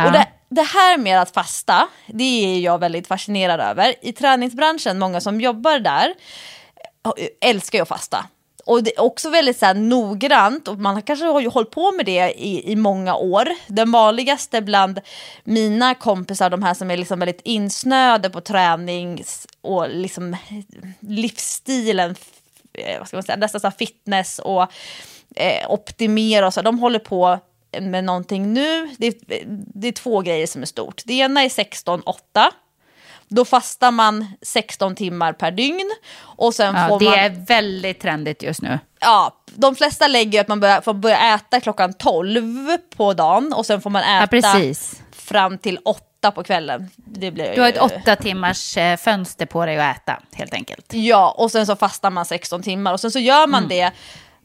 Och 0.07 0.13
det, 0.13 0.27
det, 0.49 0.63
här 0.63 0.99
med 0.99 1.23
att 1.23 1.31
fasta, 1.31 1.89
det 2.07 2.25
är 2.25 2.61
jag 2.61 2.79
väldigt 2.79 3.07
fascinerad 3.07 3.61
över. 3.61 3.95
I 4.03 4.13
träningsbranschen, 4.13 4.99
många 4.99 5.21
som 5.21 5.41
jobbar 5.41 5.79
där, 5.79 6.15
älskar 7.41 7.79
ju 7.79 7.83
att 7.83 7.89
fasta 7.89 8.27
och 8.69 8.83
det 8.83 8.97
är 8.97 9.01
också 9.01 9.31
väldigt 9.31 9.59
så 9.59 9.67
här, 9.67 9.75
noggrant 9.75 10.69
och 10.69 10.79
man 10.79 11.03
kanske 11.03 11.27
har 11.27 11.41
ju 11.41 11.49
hållit 11.49 11.71
på 11.71 11.93
med 11.93 12.07
det 12.07 12.33
i, 12.33 12.73
i 12.73 12.77
många 12.77 13.15
år. 13.15 13.49
Den 13.67 13.93
vanligaste 13.93 14.61
bland 14.61 15.01
mina 15.45 15.95
kompisar, 15.95 16.51
de 16.51 16.63
här 16.63 16.75
som 16.75 16.91
är 16.91 16.97
liksom 16.97 17.19
väldigt 17.19 17.41
insnöade 17.45 18.31
på 18.31 18.41
tränings 18.41 19.47
och 19.61 19.89
liksom 19.89 20.37
livsstilen, 21.01 22.15
eh, 22.73 22.99
vad 22.99 23.09
ska 23.09 23.17
man 23.17 23.23
säga, 23.25 23.37
nästan 23.37 23.61
så 23.61 23.71
fitness 23.71 24.39
och 24.39 24.63
eh, 25.37 25.71
optimera 25.71 26.47
och 26.47 26.55
så, 26.55 26.63
de 26.63 26.79
håller 26.79 26.99
på 26.99 27.39
med 27.81 28.05
någonting 28.05 28.53
nu. 28.53 28.91
Det, 28.99 29.19
det 29.75 29.89
är 29.89 29.93
två 29.93 30.21
grejer 30.21 30.47
som 30.47 30.63
är 30.63 30.67
stort. 30.67 31.03
Det 31.05 31.15
ena 31.15 31.43
är 31.43 31.49
16-8 31.49 32.51
då 33.29 33.45
fastar 33.45 33.91
man 33.91 34.27
16 34.43 34.95
timmar 34.95 35.33
per 35.33 35.51
dygn. 35.51 35.91
Och 36.21 36.55
sen 36.55 36.75
ja, 36.75 36.89
får 36.89 36.99
det 36.99 37.05
man... 37.05 37.19
är 37.19 37.31
väldigt 37.47 38.01
trendigt 38.01 38.43
just 38.43 38.63
nu. 38.63 38.79
Ja, 39.01 39.37
de 39.47 39.77
flesta 39.77 40.07
lägger 40.07 40.41
att 40.41 40.49
man 40.49 40.61
börjar, 40.61 40.81
får 40.81 40.95
börja 40.95 41.35
äta 41.35 41.61
klockan 41.61 41.93
12 41.93 42.77
på 42.97 43.13
dagen 43.13 43.53
och 43.53 43.67
sen 43.67 43.81
får 43.81 43.91
man 43.91 44.03
äta 44.03 44.37
ja, 44.37 44.75
fram 45.13 45.59
till 45.59 45.79
8 45.85 46.31
på 46.31 46.43
kvällen. 46.43 46.91
Det 46.97 47.31
blir 47.31 47.55
du 47.55 47.61
har 47.61 47.69
ett 47.69 47.81
åtta 47.81 48.17
timmars 48.17 48.77
eh, 48.77 48.97
fönster 48.97 49.47
på 49.47 49.67
dig 49.67 49.79
att 49.79 49.97
äta 49.97 50.23
helt 50.33 50.55
enkelt. 50.55 50.93
Ja, 50.93 51.35
och 51.39 51.51
sen 51.51 51.67
så 51.67 51.77
fastar 51.77 52.11
man 52.11 52.25
16 52.25 52.63
timmar 52.63 52.93
och 52.93 53.01
sen 53.01 53.11
så 53.11 53.19
gör 53.19 53.47
man 53.47 53.65
mm. 53.65 53.69
det 53.69 53.93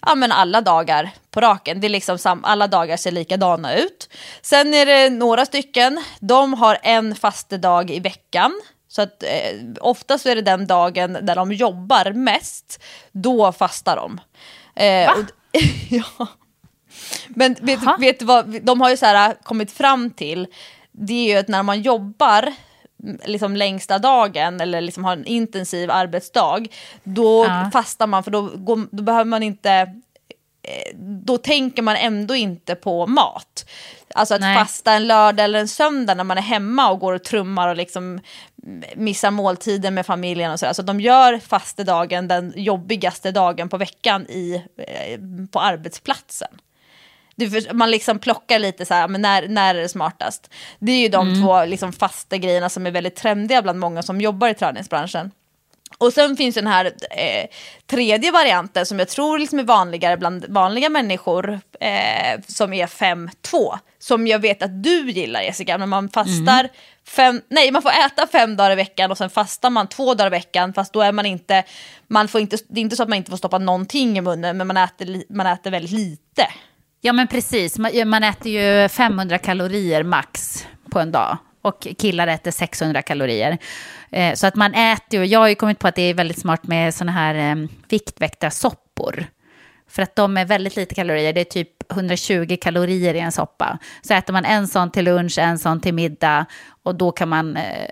ja, 0.05 0.15
men 0.15 0.31
alla 0.31 0.61
dagar 0.61 1.11
på 1.31 1.41
raken. 1.41 1.79
Det 1.81 1.87
är 1.87 1.89
liksom 1.89 2.17
sam- 2.17 2.43
alla 2.43 2.67
dagar 2.67 2.97
ser 2.97 3.11
likadana 3.11 3.75
ut. 3.75 4.09
Sen 4.41 4.73
är 4.73 4.85
det 4.85 5.09
några 5.09 5.45
stycken, 5.45 6.03
de 6.19 6.53
har 6.53 6.77
en 6.83 7.15
fastedag 7.15 7.91
i 7.91 7.99
veckan. 7.99 8.61
Så 8.87 9.01
att 9.01 9.23
eh, 9.23 9.59
oftast 9.81 10.25
är 10.25 10.35
det 10.35 10.41
den 10.41 10.67
dagen 10.67 11.17
där 11.21 11.35
de 11.35 11.51
jobbar 11.51 12.13
mest, 12.13 12.83
då 13.11 13.51
fastar 13.51 13.95
de. 13.95 14.19
Eh, 14.83 15.11
och, 15.11 15.25
ja. 15.89 16.27
Men 17.27 17.55
vet, 17.61 17.79
vet 17.99 18.19
du 18.19 18.25
vad, 18.25 18.61
de 18.61 18.81
har 18.81 18.89
ju 18.89 18.97
så 18.97 19.05
här 19.05 19.35
kommit 19.43 19.71
fram 19.71 20.09
till, 20.09 20.47
det 20.91 21.13
är 21.13 21.33
ju 21.33 21.39
att 21.39 21.47
när 21.47 21.63
man 21.63 21.81
jobbar 21.81 22.53
liksom 23.25 23.55
längsta 23.55 23.99
dagen 23.99 24.61
eller 24.61 24.81
liksom 24.81 25.05
har 25.05 25.13
en 25.13 25.25
intensiv 25.25 25.91
arbetsdag, 25.91 26.65
då 27.03 27.45
ja. 27.45 27.69
fastar 27.73 28.07
man 28.07 28.23
för 28.23 28.31
då, 28.31 28.41
går, 28.41 28.87
då 28.91 29.03
behöver 29.03 29.25
man 29.25 29.43
inte 29.43 29.71
eh, 29.71 30.97
då 30.97 31.37
tänker 31.37 31.81
man 31.81 31.95
ändå 31.95 32.35
inte 32.35 32.75
på 32.75 33.07
mat. 33.07 33.69
Alltså 34.15 34.35
att 34.35 34.41
Nej. 34.41 34.57
fasta 34.57 34.93
en 34.93 35.07
lördag 35.07 35.43
eller 35.43 35.59
en 35.59 35.67
söndag 35.67 36.13
när 36.13 36.23
man 36.23 36.37
är 36.37 36.41
hemma 36.41 36.91
och 36.91 36.99
går 36.99 37.13
och 37.13 37.23
trummar 37.23 37.67
och 37.67 37.75
liksom 37.75 38.19
missar 38.95 39.31
måltiden 39.31 39.93
med 39.93 40.05
familjen 40.05 40.51
och. 40.51 40.59
Så 40.59 40.81
de 40.81 41.01
gör 41.01 41.39
fastedagen 41.39 42.27
den 42.27 42.53
jobbigaste 42.55 43.31
dagen 43.31 43.69
på 43.69 43.77
veckan 43.77 44.27
i, 44.27 44.63
eh, 44.77 45.19
på 45.51 45.59
arbetsplatsen. 45.59 46.57
För- 47.39 47.73
man 47.73 47.91
liksom 47.91 48.19
plockar 48.19 48.59
lite 48.59 48.85
så 48.85 48.93
här, 48.93 49.07
men 49.07 49.21
när, 49.21 49.47
när 49.47 49.75
är 49.75 49.81
det 49.81 49.89
smartast? 49.89 50.49
Det 50.79 50.91
är 50.91 50.99
ju 50.99 51.09
de 51.09 51.41
två 51.43 51.65
liksom 51.65 51.93
fasta 51.93 52.37
grejerna 52.37 52.69
som 52.69 52.87
är 52.87 52.91
väldigt 52.91 53.15
trendiga 53.15 53.61
bland 53.61 53.79
många 53.79 54.03
som 54.03 54.21
jobbar 54.21 54.47
i 54.47 54.53
träningsbranschen. 54.53 55.31
Och 55.97 56.13
sen 56.13 56.37
finns 56.37 56.55
den 56.55 56.67
här 56.67 56.85
eh, 57.11 57.45
tredje 57.87 58.31
varianten 58.31 58.85
som 58.85 58.99
jag 58.99 59.07
tror 59.07 59.39
liksom 59.39 59.59
är 59.59 59.63
vanligare 59.63 60.17
bland 60.17 60.45
vanliga 60.49 60.89
människor 60.89 61.59
eh, 61.79 62.41
som 62.47 62.73
är 62.73 62.87
5-2. 62.87 63.77
Som 63.99 64.27
jag 64.27 64.39
vet 64.39 64.63
att 64.63 64.83
du 64.83 65.11
gillar 65.11 65.41
Jessica, 65.41 65.77
när 65.77 65.85
man 65.85 66.09
fastar 66.09 66.69
fem, 67.07 67.41
nej 67.49 67.71
man 67.71 67.81
får 67.81 67.91
äta 67.91 68.27
fem 68.27 68.55
dagar 68.55 68.71
i 68.71 68.75
veckan 68.75 69.11
och 69.11 69.17
sen 69.17 69.29
fastar 69.29 69.69
man 69.69 69.87
två 69.87 70.13
dagar 70.13 70.27
i 70.27 70.29
veckan 70.29 70.73
fast 70.73 70.93
då 70.93 71.01
är 71.01 71.11
man 71.11 71.25
inte, 71.25 71.63
man 72.07 72.27
får 72.27 72.41
inte, 72.41 72.57
det 72.67 72.79
är 72.79 72.81
inte 72.81 72.95
så 72.95 73.03
att 73.03 73.09
man 73.09 73.17
inte 73.17 73.31
får 73.31 73.37
stoppa 73.37 73.57
någonting 73.57 74.17
i 74.17 74.21
munnen 74.21 74.57
men 74.57 74.67
man 74.67 74.77
äter, 74.77 75.23
man 75.33 75.47
äter 75.47 75.71
väldigt 75.71 75.91
lite. 75.91 76.47
Ja 77.05 77.13
men 77.13 77.27
precis, 77.27 77.79
man, 77.79 77.91
man 78.05 78.23
äter 78.23 78.51
ju 78.51 78.89
500 78.89 79.37
kalorier 79.37 80.03
max 80.03 80.65
på 80.91 80.99
en 80.99 81.11
dag. 81.11 81.37
Och 81.61 81.87
killar 81.97 82.27
äter 82.27 82.51
600 82.51 83.01
kalorier. 83.01 83.57
Eh, 84.11 84.33
så 84.33 84.47
att 84.47 84.55
man 84.55 84.73
äter 84.73 85.19
ju, 85.19 85.25
jag 85.25 85.39
har 85.39 85.47
ju 85.47 85.55
kommit 85.55 85.79
på 85.79 85.87
att 85.87 85.95
det 85.95 86.01
är 86.01 86.13
väldigt 86.13 86.39
smart 86.39 86.67
med 86.67 86.93
sådana 86.93 87.11
här 87.11 87.35
eh, 87.35 87.67
viktväktarsoppor. 87.89 89.25
För 89.87 90.01
att 90.01 90.15
de 90.15 90.37
är 90.37 90.45
väldigt 90.45 90.75
lite 90.75 90.95
kalorier, 90.95 91.33
det 91.33 91.41
är 91.41 91.45
typ 91.45 91.91
120 91.91 92.57
kalorier 92.61 93.13
i 93.13 93.19
en 93.19 93.31
soppa. 93.31 93.79
Så 94.01 94.13
äter 94.13 94.33
man 94.33 94.45
en 94.45 94.67
sån 94.67 94.91
till 94.91 95.05
lunch, 95.05 95.37
en 95.37 95.59
sån 95.59 95.81
till 95.81 95.93
middag 95.93 96.45
och 96.83 96.95
då 96.95 97.11
kan 97.11 97.29
man 97.29 97.57
eh, 97.57 97.89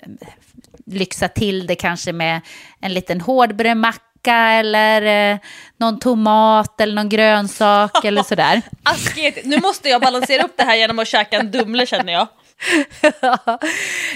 lyxa 0.86 1.28
till 1.28 1.68
det 1.68 1.76
kanske 1.76 2.14
med 2.14 2.42
en 2.80 2.94
liten 2.94 3.22
hårdbrödmacka 3.22 4.11
eller 4.28 5.32
eh, 5.34 5.40
någon 5.78 6.00
tomat 6.00 6.82
eller 6.82 6.96
någon 6.96 7.10
grönsak 7.10 7.92
eller 8.06 8.24
sådär. 8.24 8.62
Asket, 8.84 9.46
nu 9.46 9.60
måste 9.60 9.90
jag 9.90 10.02
balansera 10.02 10.44
upp 10.44 10.58
det 10.58 10.64
här 10.64 10.76
genom 10.76 11.00
att 11.00 11.08
käka 11.08 11.40
en 11.40 11.52
Dumle 11.52 11.86
känner 11.86 12.14
jag. 12.14 12.28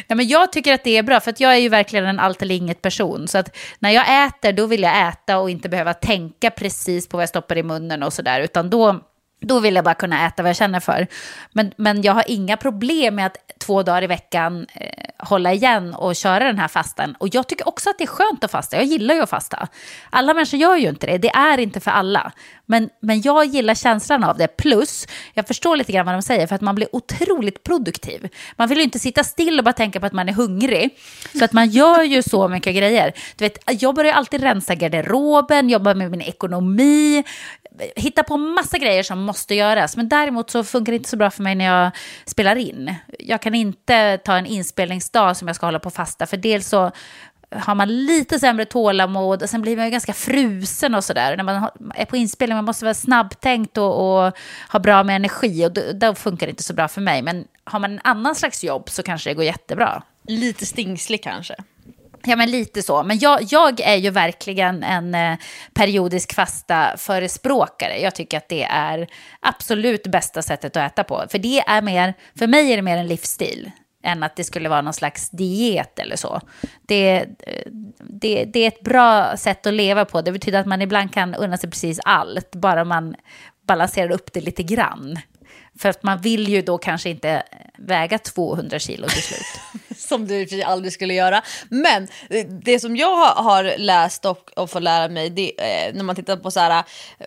Nej, 0.08 0.18
men 0.18 0.28
jag 0.28 0.52
tycker 0.52 0.74
att 0.74 0.84
det 0.84 0.98
är 0.98 1.04
bra, 1.04 1.20
för 1.20 1.32
att 1.32 1.40
jag 1.40 1.54
är 1.54 1.58
ju 1.58 1.70
verkligen 1.70 2.06
en 2.06 2.20
allt 2.20 2.42
eller 2.42 2.56
inget 2.56 2.82
person. 2.82 3.28
Så 3.28 3.38
att 3.38 3.58
när 3.80 3.90
jag 3.90 4.26
äter, 4.28 4.54
då 4.54 4.66
vill 4.66 4.82
jag 4.82 5.08
äta 5.08 5.38
och 5.38 5.50
inte 5.50 5.70
behöva 5.70 5.94
tänka 5.94 6.52
precis 6.52 7.08
på 7.08 7.18
vad 7.18 7.22
jag 7.22 7.30
stoppar 7.30 7.58
i 7.58 7.64
munnen 7.64 8.04
och 8.04 8.14
sådär. 8.14 8.42
Utan 8.42 8.70
då, 8.70 9.00
då 9.42 9.60
vill 9.60 9.76
jag 9.76 9.84
bara 9.84 9.96
kunna 9.96 10.28
äta 10.28 10.44
vad 10.44 10.50
jag 10.50 10.56
känner 10.56 10.80
för. 10.80 11.08
Men, 11.52 11.72
men 11.78 12.02
jag 12.02 12.14
har 12.14 12.24
inga 12.28 12.58
problem 12.58 13.16
med 13.16 13.26
att 13.26 13.38
två 13.66 13.84
dagar 13.84 14.04
i 14.04 14.08
veckan 14.08 14.66
eh, 14.74 15.06
hålla 15.18 15.54
igen 15.54 15.94
och 15.94 16.16
köra 16.16 16.44
den 16.46 16.60
här 16.60 16.68
fastan. 16.68 17.16
Och 17.20 17.36
jag 17.36 17.48
tycker 17.48 17.68
också 17.68 17.90
att 17.90 17.98
det 17.98 18.04
är 18.04 18.08
skönt 18.08 18.44
att 18.44 18.52
fasta. 18.52 18.76
Jag 18.76 18.86
gillar 18.86 19.16
ju 19.16 19.22
att 19.22 19.30
fasta. 19.30 19.68
Alla 20.10 20.34
människor 20.34 20.60
gör 20.60 20.76
ju 20.76 20.90
inte 20.90 21.08
det. 21.08 21.18
Det 21.18 21.30
är 21.30 21.58
inte 21.58 21.80
för 21.80 21.92
alla. 21.92 22.32
Men, 22.66 22.90
men 23.00 23.22
jag 23.22 23.46
gillar 23.46 23.76
känslan 23.76 24.24
av 24.24 24.38
det. 24.38 24.48
Plus, 24.48 25.08
jag 25.34 25.48
förstår 25.48 25.76
lite 25.76 25.92
grann 25.92 26.06
vad 26.06 26.16
de 26.16 26.22
säger, 26.22 26.48
för 26.48 26.56
att 26.56 26.62
man 26.62 26.76
blir 26.76 26.96
otroligt 26.96 27.64
produktiv. 27.64 28.30
Man 28.56 28.70
vill 28.70 28.78
ju 28.78 28.84
inte 28.84 29.00
sitta 29.00 29.24
still 29.24 29.60
och 29.60 29.66
bara 29.66 29.74
tänka 29.74 30.00
på 30.00 30.06
att 30.06 30.14
man 30.14 30.30
är 30.30 30.34
hungrig. 30.34 30.98
Så 31.40 31.46
att 31.46 31.54
man 31.54 31.70
gör 31.70 32.04
ju 32.04 32.24
så 32.24 32.48
mycket 32.48 32.76
grejer. 32.76 33.14
Du 33.36 33.46
vet, 33.46 33.82
jag 33.82 33.96
börjar 33.96 34.14
alltid 34.14 34.42
rensa 34.42 34.76
garderoben, 34.76 35.70
jobba 35.70 35.94
med 35.94 36.12
min 36.12 36.22
ekonomi, 36.22 37.24
hitta 37.96 38.24
på 38.24 38.38
massa 38.38 38.78
grejer 38.78 39.04
som 39.04 39.20
måste 39.20 39.56
göras. 39.56 39.98
Men 39.98 40.10
däremot 40.10 40.50
så 40.50 40.64
funkar 40.64 40.92
det 40.92 40.96
inte 40.96 41.10
så 41.10 41.18
bra 41.18 41.32
för 41.32 41.44
mig 41.44 41.56
när 41.56 41.66
jag 41.66 41.92
spelar 42.26 42.56
in. 42.56 42.96
Jag 43.20 43.42
kan 43.42 43.55
inte 43.56 44.18
ta 44.18 44.38
en 44.38 44.46
inspelningsdag 44.46 45.38
som 45.38 45.48
jag 45.48 45.56
ska 45.56 45.66
hålla 45.66 45.80
på 45.80 45.90
fasta, 45.90 46.26
för 46.26 46.38
dels 46.38 46.68
så 46.68 46.92
har 47.52 47.76
man 47.76 48.06
lite 48.06 48.40
sämre 48.40 48.66
tålamod 48.66 49.44
och 49.44 49.50
sen 49.50 49.62
blir 49.62 49.76
man 49.76 49.86
ju 49.86 49.92
ganska 49.92 50.14
frusen 50.14 50.96
och 50.96 51.04
sådär. 51.04 51.38
När 51.38 51.44
man 51.44 51.70
är 51.96 52.06
på 52.06 52.18
inspelning 52.18 52.56
man 52.56 52.66
måste 52.66 52.86
vara 52.86 52.94
snabbtänkt 52.94 53.78
och, 53.78 54.26
och 54.26 54.34
ha 54.72 54.80
bra 54.80 55.04
med 55.04 55.16
energi 55.16 55.66
och 55.66 55.74
då, 55.74 55.82
då 55.94 56.16
funkar 56.16 56.48
det 56.48 56.50
inte 56.50 56.64
så 56.64 56.74
bra 56.74 56.88
för 56.88 57.02
mig. 57.02 57.22
Men 57.22 57.48
har 57.64 57.80
man 57.80 57.92
en 57.92 58.02
annan 58.04 58.36
slags 58.36 58.64
jobb 58.64 58.90
så 58.90 59.04
kanske 59.04 59.30
det 59.30 59.34
går 59.34 59.46
jättebra. 59.46 60.04
Lite 60.28 60.66
stingslig 60.66 61.24
kanske. 61.24 61.56
Ja, 62.26 62.36
men 62.36 62.52
lite 62.52 62.82
så. 62.82 63.04
Men 63.04 63.20
jag, 63.20 63.40
jag 63.50 63.80
är 63.80 63.96
ju 63.96 64.10
verkligen 64.10 64.84
en 64.84 65.16
eh, 65.16 65.38
periodisk 65.74 66.34
fasta 66.34 66.98
förespråkare. 66.98 68.02
Jag 68.02 68.16
tycker 68.16 68.38
att 68.38 68.50
det 68.50 68.64
är 68.64 69.08
absolut 69.40 70.08
bästa 70.08 70.42
sättet 70.42 70.78
att 70.78 70.92
äta 70.92 71.04
på. 71.04 71.26
För 71.30 71.38
det 71.38 71.60
är 71.60 71.82
mer, 71.82 72.14
för 72.40 72.48
mig 72.48 72.72
är 72.72 72.76
det 72.76 72.82
mer 72.82 72.98
en 72.98 73.08
livsstil 73.08 73.72
än 74.04 74.24
att 74.24 74.36
det 74.36 74.44
skulle 74.44 74.70
vara 74.70 74.82
någon 74.82 74.94
slags 74.94 75.30
diet 75.30 76.00
eller 76.00 76.16
så. 76.16 76.42
Det, 76.82 77.18
eh, 77.18 77.72
det, 78.00 78.46
det 78.46 78.60
är 78.60 78.68
ett 78.68 78.82
bra 78.82 79.38
sätt 79.38 79.66
att 79.66 79.74
leva 79.74 80.06
på. 80.06 80.22
Det 80.22 80.32
betyder 80.32 80.60
att 80.60 80.68
man 80.68 80.82
ibland 80.82 81.14
kan 81.14 81.36
unna 81.36 81.58
sig 81.58 81.70
precis 81.70 82.00
allt, 82.06 82.52
bara 82.52 82.84
man 82.84 83.16
balanserar 83.68 84.12
upp 84.12 84.34
det 84.34 84.42
lite 84.42 84.64
grann. 84.64 85.20
För 85.80 85.90
att 85.90 86.04
man 86.04 86.22
vill 86.22 86.50
ju 86.50 86.62
då 86.62 86.78
kanske 86.78 87.10
inte 87.10 87.44
väga 87.78 88.18
200 88.18 88.80
kilo 88.80 89.08
till 89.08 89.24
slut. 89.24 89.82
Som 90.10 90.28
du 90.28 90.36
i 90.42 90.46
och 90.46 90.50
för 90.50 90.56
sig 90.56 90.64
aldrig 90.64 90.94
skulle 90.94 91.14
göra. 91.14 91.42
Men 91.70 92.08
eh, 92.30 92.46
det 92.48 92.80
som 92.80 92.96
jag 92.96 93.16
har- 93.34 93.78
läst 93.78 94.26
och, 94.26 94.52
och 94.56 94.70
får 94.70 94.80
lära 94.80 95.08
mig 95.08 95.30
det, 95.30 95.52
eh, 95.58 95.94
när 95.94 96.04
man 96.04 96.16
tittar 96.16 96.38
på 96.38 96.52
så 96.52 96.60
här, 96.60 96.84
eh, 97.20 97.26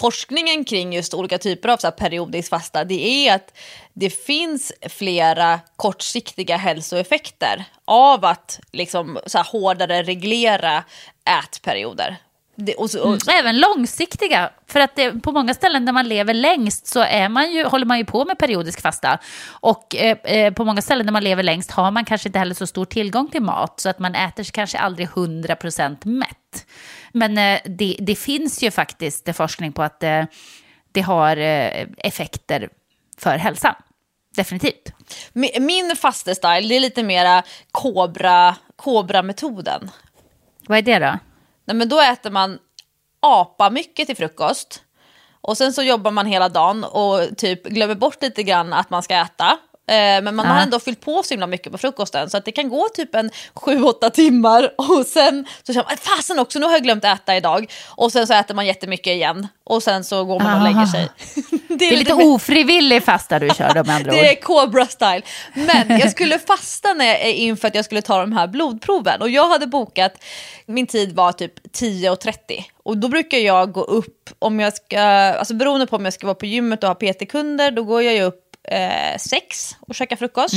forskningen 0.00 0.64
kring 0.64 0.92
just 0.92 1.14
olika 1.14 1.38
typer 1.38 1.68
av 1.68 1.76
så 1.76 1.86
här, 1.86 1.92
periodisk 1.92 2.50
fasta 2.50 2.84
det 2.84 3.28
är 3.28 3.34
att 3.34 3.58
det 3.94 4.10
finns 4.10 4.72
flera 4.88 5.60
kortsiktiga 5.76 6.56
hälsoeffekter 6.56 7.64
av 7.84 8.24
att 8.24 8.60
liksom, 8.72 9.18
så 9.26 9.38
här, 9.38 9.44
hårdare 9.44 10.02
reglera 10.02 10.84
ätperioder. 11.44 12.16
Det, 12.60 12.74
och 12.74 12.94
och, 12.94 13.12
Och 13.12 13.32
även 13.32 13.60
långsiktiga. 13.60 14.50
För 14.66 14.80
att 14.80 14.96
det, 14.96 15.12
på 15.22 15.32
många 15.32 15.54
ställen 15.54 15.84
där 15.84 15.92
man 15.92 16.08
lever 16.08 16.34
längst 16.34 16.86
så 16.86 17.00
är 17.00 17.28
man 17.28 17.52
ju, 17.52 17.64
håller 17.64 17.86
man 17.86 17.98
ju 17.98 18.04
på 18.04 18.24
med 18.24 18.38
periodisk 18.38 18.80
fasta. 18.80 19.18
Och 19.48 19.96
eh, 19.96 20.18
eh, 20.24 20.52
på 20.52 20.64
många 20.64 20.82
ställen 20.82 21.06
där 21.06 21.12
man 21.12 21.24
lever 21.24 21.42
längst 21.42 21.70
har 21.70 21.90
man 21.90 22.04
kanske 22.04 22.28
inte 22.28 22.38
heller 22.38 22.54
så 22.54 22.66
stor 22.66 22.84
tillgång 22.84 23.28
till 23.28 23.42
mat. 23.42 23.80
Så 23.80 23.88
att 23.88 23.98
man 23.98 24.14
äter 24.14 24.42
sig 24.42 24.52
kanske 24.52 24.78
aldrig 24.78 25.08
100% 25.08 25.96
mätt. 26.06 26.66
Men 27.12 27.38
eh, 27.38 27.60
det, 27.64 27.96
det 28.00 28.14
finns 28.14 28.62
ju 28.62 28.70
faktiskt 28.70 29.36
forskning 29.36 29.72
på 29.72 29.82
att 29.82 30.02
eh, 30.02 30.24
det 30.92 31.00
har 31.00 31.36
eh, 31.36 31.86
effekter 31.98 32.68
för 33.18 33.36
hälsan. 33.36 33.74
Definitivt. 34.36 34.92
min, 35.32 35.96
fastestil 35.96 36.68
det 36.68 36.76
är 36.76 36.80
lite 36.80 37.02
mera 37.02 37.42
kobra, 37.72 38.56
kobra-metoden. 38.76 39.90
Vad 40.66 40.78
är 40.78 40.82
det 40.82 40.98
då? 40.98 41.18
Nej, 41.64 41.76
men 41.76 41.88
då 41.88 42.00
äter 42.00 42.30
man 42.30 42.58
apa 43.20 43.70
mycket 43.70 44.06
till 44.06 44.16
frukost. 44.16 44.82
Och 45.40 45.56
sen 45.56 45.72
så 45.72 45.82
jobbar 45.82 46.10
man 46.10 46.26
hela 46.26 46.48
dagen 46.48 46.84
och 46.84 47.36
typ 47.36 47.64
glömmer 47.64 47.94
bort 47.94 48.22
lite 48.22 48.42
grann 48.42 48.72
att 48.72 48.90
man 48.90 49.02
ska 49.02 49.14
äta. 49.14 49.58
Eh, 49.90 50.22
Men 50.22 50.34
man 50.34 50.46
har 50.46 50.56
Ja. 50.56 50.62
ändå 50.62 50.80
fyllt 50.80 51.00
på 51.00 51.22
så 51.22 51.34
himla 51.34 51.46
mycket 51.46 51.72
på 51.72 51.78
frukosten 51.78 52.30
så 52.30 52.36
att 52.36 52.44
det 52.44 52.52
kan 52.52 52.68
gå 52.68 52.88
typ 52.94 53.14
en 53.14 53.30
7-8 53.54 54.10
timmar 54.10 54.70
och 54.78 55.06
sen 55.06 55.46
så 55.62 55.72
känner 55.72 55.86
man 55.88 55.96
fasen 55.96 56.38
också 56.38 56.58
nu 56.58 56.66
har 56.66 56.72
jag 56.72 56.82
glömt 56.82 57.04
äta 57.04 57.36
idag. 57.36 57.72
Och 57.88 58.12
sen 58.12 58.26
så 58.26 58.34
äter 58.34 58.54
man 58.54 58.66
jättemycket 58.66 59.06
igen 59.06 59.48
och 59.64 59.82
sen 59.82 60.04
så 60.04 60.24
går 60.24 60.40
man 60.40 60.56
och 60.56 60.64
lägger 60.72 60.86
sig. 60.86 61.08
Det 61.68 61.84
är 61.88 61.96
lite 61.96 62.14
mer- 62.14 62.26
ofrivillig 62.26 63.04
fasta 63.04 63.38
du 63.38 63.48
kör 63.48 63.74
då 63.74 63.84
med 63.84 63.90
andra 63.96 64.10
ord. 64.12 64.16
det 64.18 64.30
är 64.36 64.40
Cobra 64.40 64.86
style. 64.86 65.22
Men 65.54 65.98
jag 66.00 66.10
skulle 66.10 66.38
fasta 66.38 66.92
när 66.92 67.04
jag, 67.04 67.32
inför 67.32 67.68
att 67.68 67.74
jag 67.74 67.84
skulle 67.84 68.02
ta 68.02 68.20
de 68.20 68.32
här 68.32 68.46
blodproven. 68.46 69.22
Och 69.22 69.30
jag 69.30 69.48
hade 69.48 69.66
bokat, 69.66 70.12
min 70.66 70.86
tid 70.86 71.14
var 71.14 71.32
typ 71.32 71.66
10.30. 71.66 72.34
Och 72.82 72.96
då 72.98 73.08
brukar 73.08 73.38
jag 73.38 73.72
gå 73.72 73.80
upp, 73.82 74.30
om 74.38 74.60
jag 74.60 74.72
ska, 74.76 75.00
alltså 75.00 75.54
beroende 75.54 75.86
på 75.86 75.96
om 75.96 76.04
jag 76.04 76.14
ska 76.14 76.26
vara 76.26 76.34
på 76.34 76.46
gymmet 76.46 76.82
och 76.82 76.88
ha 76.88 76.94
PT-kunder, 76.94 77.70
då 77.70 77.84
går 77.84 78.02
jag 78.02 78.14
ju 78.14 78.22
upp 78.22 78.49
eh, 78.68 79.18
sex 79.18 79.76
och 79.80 79.94
käkar 79.94 80.16
frukost. 80.16 80.54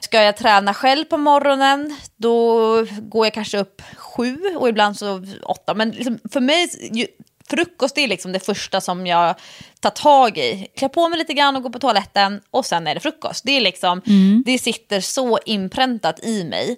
Ska 0.00 0.22
jag 0.22 0.36
träna 0.36 0.74
själv 0.74 1.04
på 1.04 1.16
morgonen, 1.16 1.96
då 2.16 2.86
går 3.00 3.26
jag 3.26 3.34
kanske 3.34 3.58
upp 3.58 3.82
sju 3.96 4.38
och 4.56 4.68
ibland 4.68 4.96
så 4.96 5.24
åtta. 5.42 5.74
Men 5.74 5.90
liksom 5.90 6.18
för 6.32 6.40
mig, 6.40 6.68
ju, 6.92 7.06
frukost 7.50 7.98
är 7.98 8.08
liksom 8.08 8.32
det 8.32 8.46
första 8.46 8.80
som 8.80 9.06
jag 9.06 9.34
tar 9.80 9.90
tag 9.90 10.38
i. 10.38 10.66
Klär 10.76 10.88
på 10.88 11.08
mig 11.08 11.18
lite 11.18 11.34
grann 11.34 11.56
och 11.56 11.62
går 11.62 11.70
på 11.70 11.78
toaletten 11.78 12.40
och 12.50 12.66
sen 12.66 12.86
är 12.86 12.94
det 12.94 13.00
frukost. 13.00 13.44
Det, 13.44 13.52
är 13.52 13.60
liksom, 13.60 14.02
det 14.44 14.58
sitter 14.58 15.00
så 15.00 15.38
inpräntat 15.46 16.24
i 16.24 16.44
mig. 16.44 16.76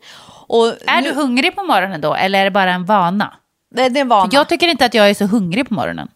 Och 0.49 0.67
Är 0.67 1.03
nu, 1.03 1.09
du 1.09 1.15
hungrig 1.15 1.55
på 1.57 1.63
morgonen 1.63 2.01
då, 2.01 2.15
eller 2.15 2.41
är 2.41 2.45
det 2.45 2.51
bara 2.51 2.73
en 2.73 2.85
vana? 2.85 3.35
det, 3.75 3.89
det 3.89 3.99
är 3.99 4.03
en 4.03 4.09
vana. 4.09 4.31
Jag 4.33 4.49
tycker 4.49 4.69
inte 4.69 4.85
att 4.85 4.95
jag 4.95 5.11
är 5.11 5.15
så 5.15 5.27
hungrig 5.27 5.69
på 5.69 5.75
morgonen. 5.75 6.09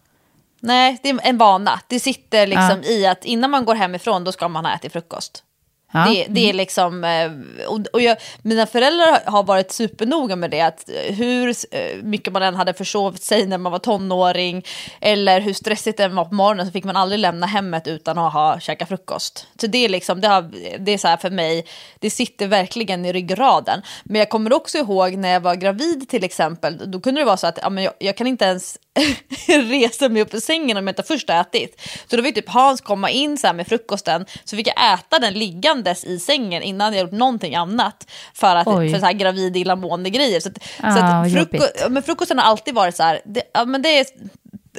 Nej, 0.61 0.99
det 1.03 1.09
är 1.09 1.19
en 1.23 1.37
vana. 1.37 1.79
Det 1.87 1.99
sitter 1.99 2.47
liksom 2.47 2.83
i 2.83 3.05
att 3.05 3.25
innan 3.25 3.51
man 3.51 3.65
går 3.65 3.75
hemifrån 3.75 4.23
då 4.23 4.31
ska 4.31 4.47
man 4.47 4.65
ha 4.65 4.73
ätit 4.73 4.93
frukost. 4.93 5.43
Ja. 5.91 6.05
Det, 6.09 6.25
det 6.29 6.49
är 6.49 6.53
liksom, 6.53 7.03
eh, 7.03 7.31
och, 7.67 7.79
och 7.93 8.01
jag, 8.01 8.17
mina 8.41 8.65
föräldrar 8.65 9.19
har 9.25 9.43
varit 9.43 9.71
supernoga 9.71 10.35
med 10.35 10.51
det, 10.51 10.61
att 10.61 10.89
hur 11.09 11.49
eh, 11.71 12.03
mycket 12.03 12.33
man 12.33 12.43
än 12.43 12.55
hade 12.55 12.73
försovit 12.73 13.23
sig 13.23 13.45
när 13.45 13.57
man 13.57 13.71
var 13.71 13.79
tonåring, 13.79 14.65
eller 15.01 15.41
hur 15.41 15.53
stressigt 15.53 15.97
det 15.97 16.03
än 16.03 16.15
var 16.15 16.25
på 16.25 16.35
morgonen, 16.35 16.65
så 16.65 16.71
fick 16.71 16.83
man 16.83 16.95
aldrig 16.95 17.19
lämna 17.19 17.47
hemmet 17.47 17.87
utan 17.87 18.17
att 18.17 18.33
ha 18.33 18.59
käkat 18.59 18.87
frukost. 18.87 19.47
Så 19.61 19.67
det 19.67 19.85
är 19.85 19.89
liksom, 19.89 20.21
det, 20.21 20.27
har, 20.27 20.51
det 20.79 20.91
är 20.91 20.97
så 20.97 21.07
här 21.07 21.17
för 21.17 21.29
mig, 21.29 21.65
det 21.99 22.09
sitter 22.09 22.47
verkligen 22.47 23.05
i 23.05 23.13
ryggraden. 23.13 23.81
Men 24.03 24.19
jag 24.19 24.29
kommer 24.29 24.53
också 24.53 24.77
ihåg 24.77 25.17
när 25.17 25.29
jag 25.29 25.39
var 25.39 25.55
gravid 25.55 26.09
till 26.09 26.23
exempel, 26.23 26.91
då 26.91 26.99
kunde 26.99 27.21
det 27.21 27.25
vara 27.25 27.37
så 27.37 27.47
att 27.47 27.59
ja, 27.61 27.69
men 27.69 27.83
jag, 27.83 27.93
jag 27.99 28.17
kan 28.17 28.27
inte 28.27 28.45
ens 28.45 28.77
resa 29.47 30.09
mig 30.09 30.21
upp 30.21 30.33
ur 30.33 30.39
sängen 30.39 30.77
om 30.77 30.87
jag 30.87 30.91
inte 30.91 31.03
först 31.03 31.29
har 31.29 31.41
ätit. 31.41 31.81
Så 32.07 32.17
då 32.17 32.23
fick 32.23 32.35
typ 32.35 32.49
Hans 32.49 32.81
komma 32.81 33.09
in 33.09 33.37
så 33.37 33.53
med 33.53 33.67
frukosten, 33.67 34.25
så 34.43 34.55
fick 34.55 34.67
jag 34.67 34.93
äta 34.93 35.19
den 35.19 35.33
liggandes 35.81 36.03
i 36.03 36.19
sängen 36.19 36.63
innan 36.63 36.93
jag 36.93 37.01
gjort 37.01 37.11
någonting 37.11 37.55
annat. 37.55 38.07
För, 38.33 38.55
att, 38.55 38.67
Oj. 38.67 38.91
för 38.91 38.99
så 38.99 39.05
här 39.05 39.13
gravid 39.13 39.57
illamående 39.57 40.09
grejer. 40.09 40.39
Så, 40.39 40.49
att, 40.49 40.63
så 40.93 40.99
Ah, 40.99 41.21
att 41.21 41.31
fruko 41.31 41.55
jobbigt. 41.57 41.85
men 41.89 42.03
frukosten 42.03 42.39
har 42.39 42.45
alltid 42.45 42.73
varit 42.75 42.95
så 42.95 43.03
här, 43.03 43.21
det, 43.25 43.43
ja, 43.53 43.65
men 43.65 43.81
det 43.81 43.99
är 43.99 44.05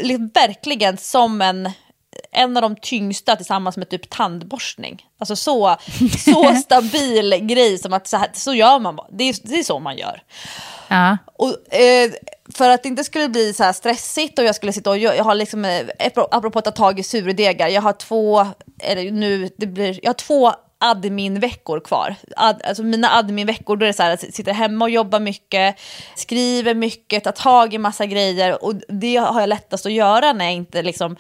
liksom 0.00 0.30
verkligen 0.34 0.96
som 0.96 1.40
en 1.42 1.70
en 2.32 2.57
av 2.57 2.62
de 2.62 2.76
tyngsta 2.76 3.36
tillsammans 3.36 3.76
med 3.76 3.88
typ 3.90 4.11
tandborstning. 4.11 5.03
Alltså 5.18 5.36
så, 5.36 5.76
så 6.24 6.55
stabil 6.64 7.34
grej 7.46 7.78
som 7.78 7.92
att 7.92 8.07
så, 8.09 8.16
här, 8.16 8.28
så 8.34 8.55
gör 8.55 8.78
man 8.78 8.96
bara. 8.96 9.07
Det 9.12 9.24
är, 9.28 9.34
det 9.42 9.59
är 9.59 9.62
så 9.62 9.78
man 9.78 9.96
gör. 9.96 10.22
Ja. 10.88 11.18
Och, 11.38 11.74
eh, 11.74 12.11
för 12.55 12.68
att 12.70 12.82
det 12.82 12.88
inte 12.88 13.05
skulle 13.05 13.28
bli 13.28 13.53
så 13.55 13.64
här 13.64 13.72
stressigt 13.72 14.38
och 14.38 14.44
jag 14.44 14.55
skulle 14.55 14.72
sitta 14.72 14.90
och 14.90 14.96
gö- 14.96 15.16
jag 15.16 15.24
har 15.24 15.34
liksom, 15.34 15.64
eh, 15.64 15.80
apro- 15.98 16.28
apropå 16.30 16.59
att 16.59 16.64
ta 16.64 16.70
tag 16.70 17.00
i 17.00 17.03
surdegar, 17.03 17.68
jag 17.68 17.82
har 17.82 17.92
två, 17.92 18.46
eller 18.80 19.11
nu, 19.11 19.50
det 19.57 19.66
blir, 19.66 19.98
jag 20.03 20.09
har 20.09 20.14
två 20.14 20.53
adminveckor 20.91 21.80
kvar. 21.80 22.14
Ad, 22.37 22.62
alltså 22.64 22.83
mina 22.83 23.11
adminveckor, 23.11 23.76
då 23.76 23.85
är 23.85 23.87
det 23.87 23.93
så 23.93 24.03
här 24.03 24.11
att 24.11 24.20
sitta 24.20 24.33
sitter 24.33 24.53
hemma 24.53 24.85
och 24.85 24.91
jobbar 24.91 25.20
mycket, 25.20 25.76
skriver 26.14 26.74
mycket, 26.74 27.24
tar 27.24 27.33
tag 27.33 27.74
i 27.74 27.78
massa 27.78 28.07
grejer 28.07 28.64
och 28.64 28.74
det 28.89 29.16
har 29.16 29.41
jag 29.41 29.49
lättast 29.49 29.87
att 29.87 29.93
göra 29.93 30.33
när 30.33 30.45
jag 30.45 30.55
inte 30.55 30.83
liksom 30.83 31.16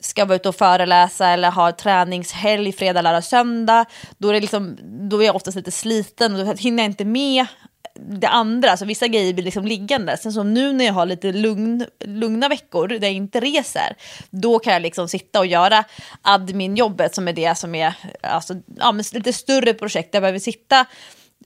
ska 0.00 0.24
vara 0.24 0.36
ute 0.36 0.48
och 0.48 0.56
föreläsa 0.56 1.28
eller 1.28 1.50
ha 1.50 1.72
träningshelg 1.72 2.72
fredag, 2.72 3.02
lördag, 3.02 3.24
söndag. 3.24 3.84
Då 4.18 4.28
är, 4.28 4.32
det 4.32 4.40
liksom, 4.40 4.78
då 5.08 5.22
är 5.22 5.26
jag 5.26 5.36
oftast 5.36 5.56
lite 5.56 5.70
sliten 5.70 6.34
och 6.34 6.46
då 6.46 6.52
hinner 6.52 6.82
jag 6.82 6.90
inte 6.90 7.04
med 7.04 7.46
det 7.94 8.28
andra, 8.28 8.76
så 8.76 8.84
vissa 8.84 9.06
grejer 9.06 9.34
blir 9.34 9.44
liksom 9.44 9.64
liggande. 9.64 10.16
Sen 10.16 10.32
så 10.32 10.42
nu 10.42 10.72
när 10.72 10.84
jag 10.84 10.92
har 10.92 11.06
lite 11.06 11.32
lugn, 11.32 11.86
lugna 12.04 12.48
veckor 12.48 12.88
där 12.88 13.02
jag 13.02 13.12
inte 13.12 13.40
reser, 13.40 13.96
då 14.30 14.58
kan 14.58 14.72
jag 14.72 14.82
liksom 14.82 15.08
sitta 15.08 15.38
och 15.38 15.46
göra 15.46 15.84
adminjobbet 16.22 17.14
som 17.14 17.28
är 17.28 17.32
det 17.32 17.58
som 17.58 17.74
är 17.74 17.94
alltså, 18.20 18.54
ja, 18.76 18.92
lite 19.12 19.32
större 19.32 19.74
projekt 19.74 20.12
där 20.12 20.16
jag 20.16 20.22
behöver 20.22 20.38
sitta, 20.38 20.86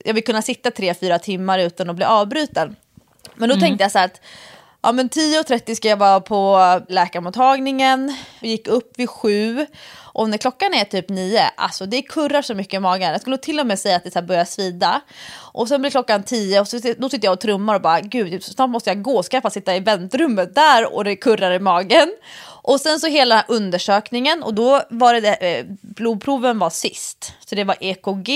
jag 0.04 0.14
vill 0.14 0.24
kunna 0.24 0.42
sitta 0.42 0.70
tre, 0.70 0.94
fyra 0.94 1.18
timmar 1.18 1.58
utan 1.58 1.90
att 1.90 1.96
bli 1.96 2.04
avbruten. 2.04 2.76
Men 3.34 3.48
då 3.48 3.56
tänkte 3.56 3.84
jag 3.84 3.92
så 3.92 3.98
här 3.98 4.04
att 4.04 4.20
ja, 4.86 4.92
men 4.92 5.08
10.30 5.08 5.74
ska 5.74 5.88
jag 5.88 5.96
vara 5.96 6.20
på 6.20 6.60
läkarmottagningen, 6.88 8.16
vi 8.40 8.48
gick 8.48 8.68
upp 8.68 8.92
vid 8.96 9.10
sju 9.10 9.66
och 9.98 10.30
när 10.30 10.38
klockan 10.38 10.74
är 10.74 10.84
typ 10.84 11.08
nio, 11.08 11.48
alltså 11.56 11.86
det 11.86 12.02
kurrar 12.02 12.42
så 12.42 12.54
mycket 12.54 12.74
i 12.74 12.80
magen. 12.80 13.12
Jag 13.12 13.20
skulle 13.20 13.38
till 13.38 13.60
och 13.60 13.66
med 13.66 13.78
säga 13.78 13.96
att 13.96 14.04
det 14.04 14.10
så 14.10 14.18
här 14.18 14.26
börjar 14.26 14.44
svida. 14.44 15.00
Och 15.52 15.68
sen 15.68 15.80
blir 15.80 15.90
klockan 15.90 16.22
tio 16.22 16.60
och 16.60 16.68
så, 16.68 16.78
då 16.98 17.08
sitter 17.08 17.26
jag 17.26 17.32
och 17.32 17.40
trummar 17.40 17.74
och 17.74 17.80
bara 17.80 18.00
gud, 18.00 18.44
snart 18.44 18.70
måste 18.70 18.90
jag 18.90 19.02
gå, 19.02 19.22
ska 19.22 19.36
jag 19.36 19.42
bara 19.42 19.50
sitta 19.50 19.76
i 19.76 19.80
väntrummet 19.80 20.54
där 20.54 20.94
och 20.94 21.04
det 21.04 21.16
kurrar 21.16 21.52
i 21.52 21.58
magen. 21.58 22.08
Och 22.62 22.80
sen 22.80 23.00
så 23.00 23.06
hela 23.06 23.44
undersökningen 23.48 24.42
och 24.42 24.54
då 24.54 24.82
var 24.90 25.14
det, 25.14 25.20
det 25.20 25.34
eh, 25.34 25.64
blodproven 25.80 26.58
var 26.58 26.70
sist. 26.70 27.32
Så 27.46 27.54
det 27.54 27.64
var 27.64 27.76
EKG, 27.80 28.28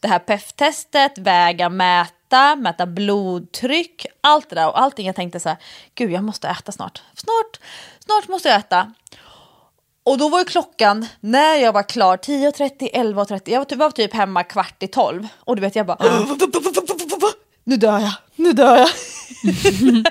det 0.00 0.08
här 0.08 0.18
PEF-testet, 0.18 1.18
väga, 1.18 1.68
mäta, 1.68 2.21
mäta 2.56 2.86
blodtryck, 2.86 4.06
allt 4.20 4.48
det 4.48 4.54
där 4.54 4.68
och 4.68 4.80
allting. 4.80 5.06
Jag 5.06 5.16
tänkte 5.16 5.40
så 5.40 5.48
här, 5.48 5.58
gud 5.94 6.12
jag 6.12 6.24
måste 6.24 6.48
äta 6.48 6.72
snart. 6.72 7.02
Snart, 7.14 7.60
snart 8.04 8.28
måste 8.28 8.48
jag 8.48 8.58
äta. 8.58 8.92
Och 10.04 10.18
då 10.18 10.28
var 10.28 10.38
ju 10.38 10.44
klockan, 10.44 11.06
när 11.20 11.54
jag 11.54 11.72
var 11.72 11.82
klar, 11.82 12.16
10.30, 12.16 12.92
11.30, 12.92 13.40
jag 13.44 13.58
var 13.58 13.64
typ, 13.64 13.78
var 13.78 13.90
typ 13.90 14.14
hemma 14.14 14.44
kvart 14.44 14.82
i 14.82 14.88
tolv. 14.88 15.28
Och 15.38 15.56
du 15.56 15.62
vet 15.62 15.76
jag 15.76 15.86
bara, 15.86 15.96
ah. 16.00 16.26
nu 17.64 17.76
dör 17.76 17.98
jag, 17.98 18.12
nu 18.36 18.52
dör 18.52 18.76
jag. 18.76 18.88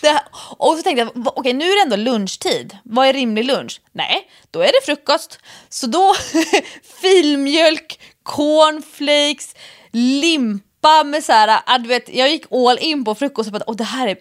det, 0.00 0.08
här- 0.08 0.22
och 0.56 0.76
så 0.76 0.82
tänkte 0.82 1.00
jag, 1.00 1.08
okej 1.08 1.32
okej 1.36 1.52
nu 1.52 1.64
är 1.64 1.76
det 1.76 1.94
ändå 1.94 2.10
lunchtid, 2.10 2.78
vad 2.84 3.06
är 3.06 3.12
rimlig 3.12 3.44
lunch? 3.44 3.80
Nej, 3.92 4.30
då 4.50 4.60
är 4.60 4.66
det 4.66 4.86
frukost. 4.86 5.38
Så 5.68 5.86
då 5.86 6.14
filmjölk, 7.02 8.00
cornflakes, 8.22 9.54
limpa 9.92 10.73
med 11.04 11.24
så 11.24 11.32
här, 11.32 11.60
ah, 11.66 11.78
du 11.78 11.88
vet, 11.88 12.08
jag 12.08 12.30
gick 12.30 12.52
all 12.52 12.78
in 12.78 13.04
på 13.04 13.14
frukost 13.14 13.46
och 13.46 13.52
bara, 13.52 13.64
och 13.64 13.76
det 13.76 13.84
här 13.84 14.08
är 14.08 14.16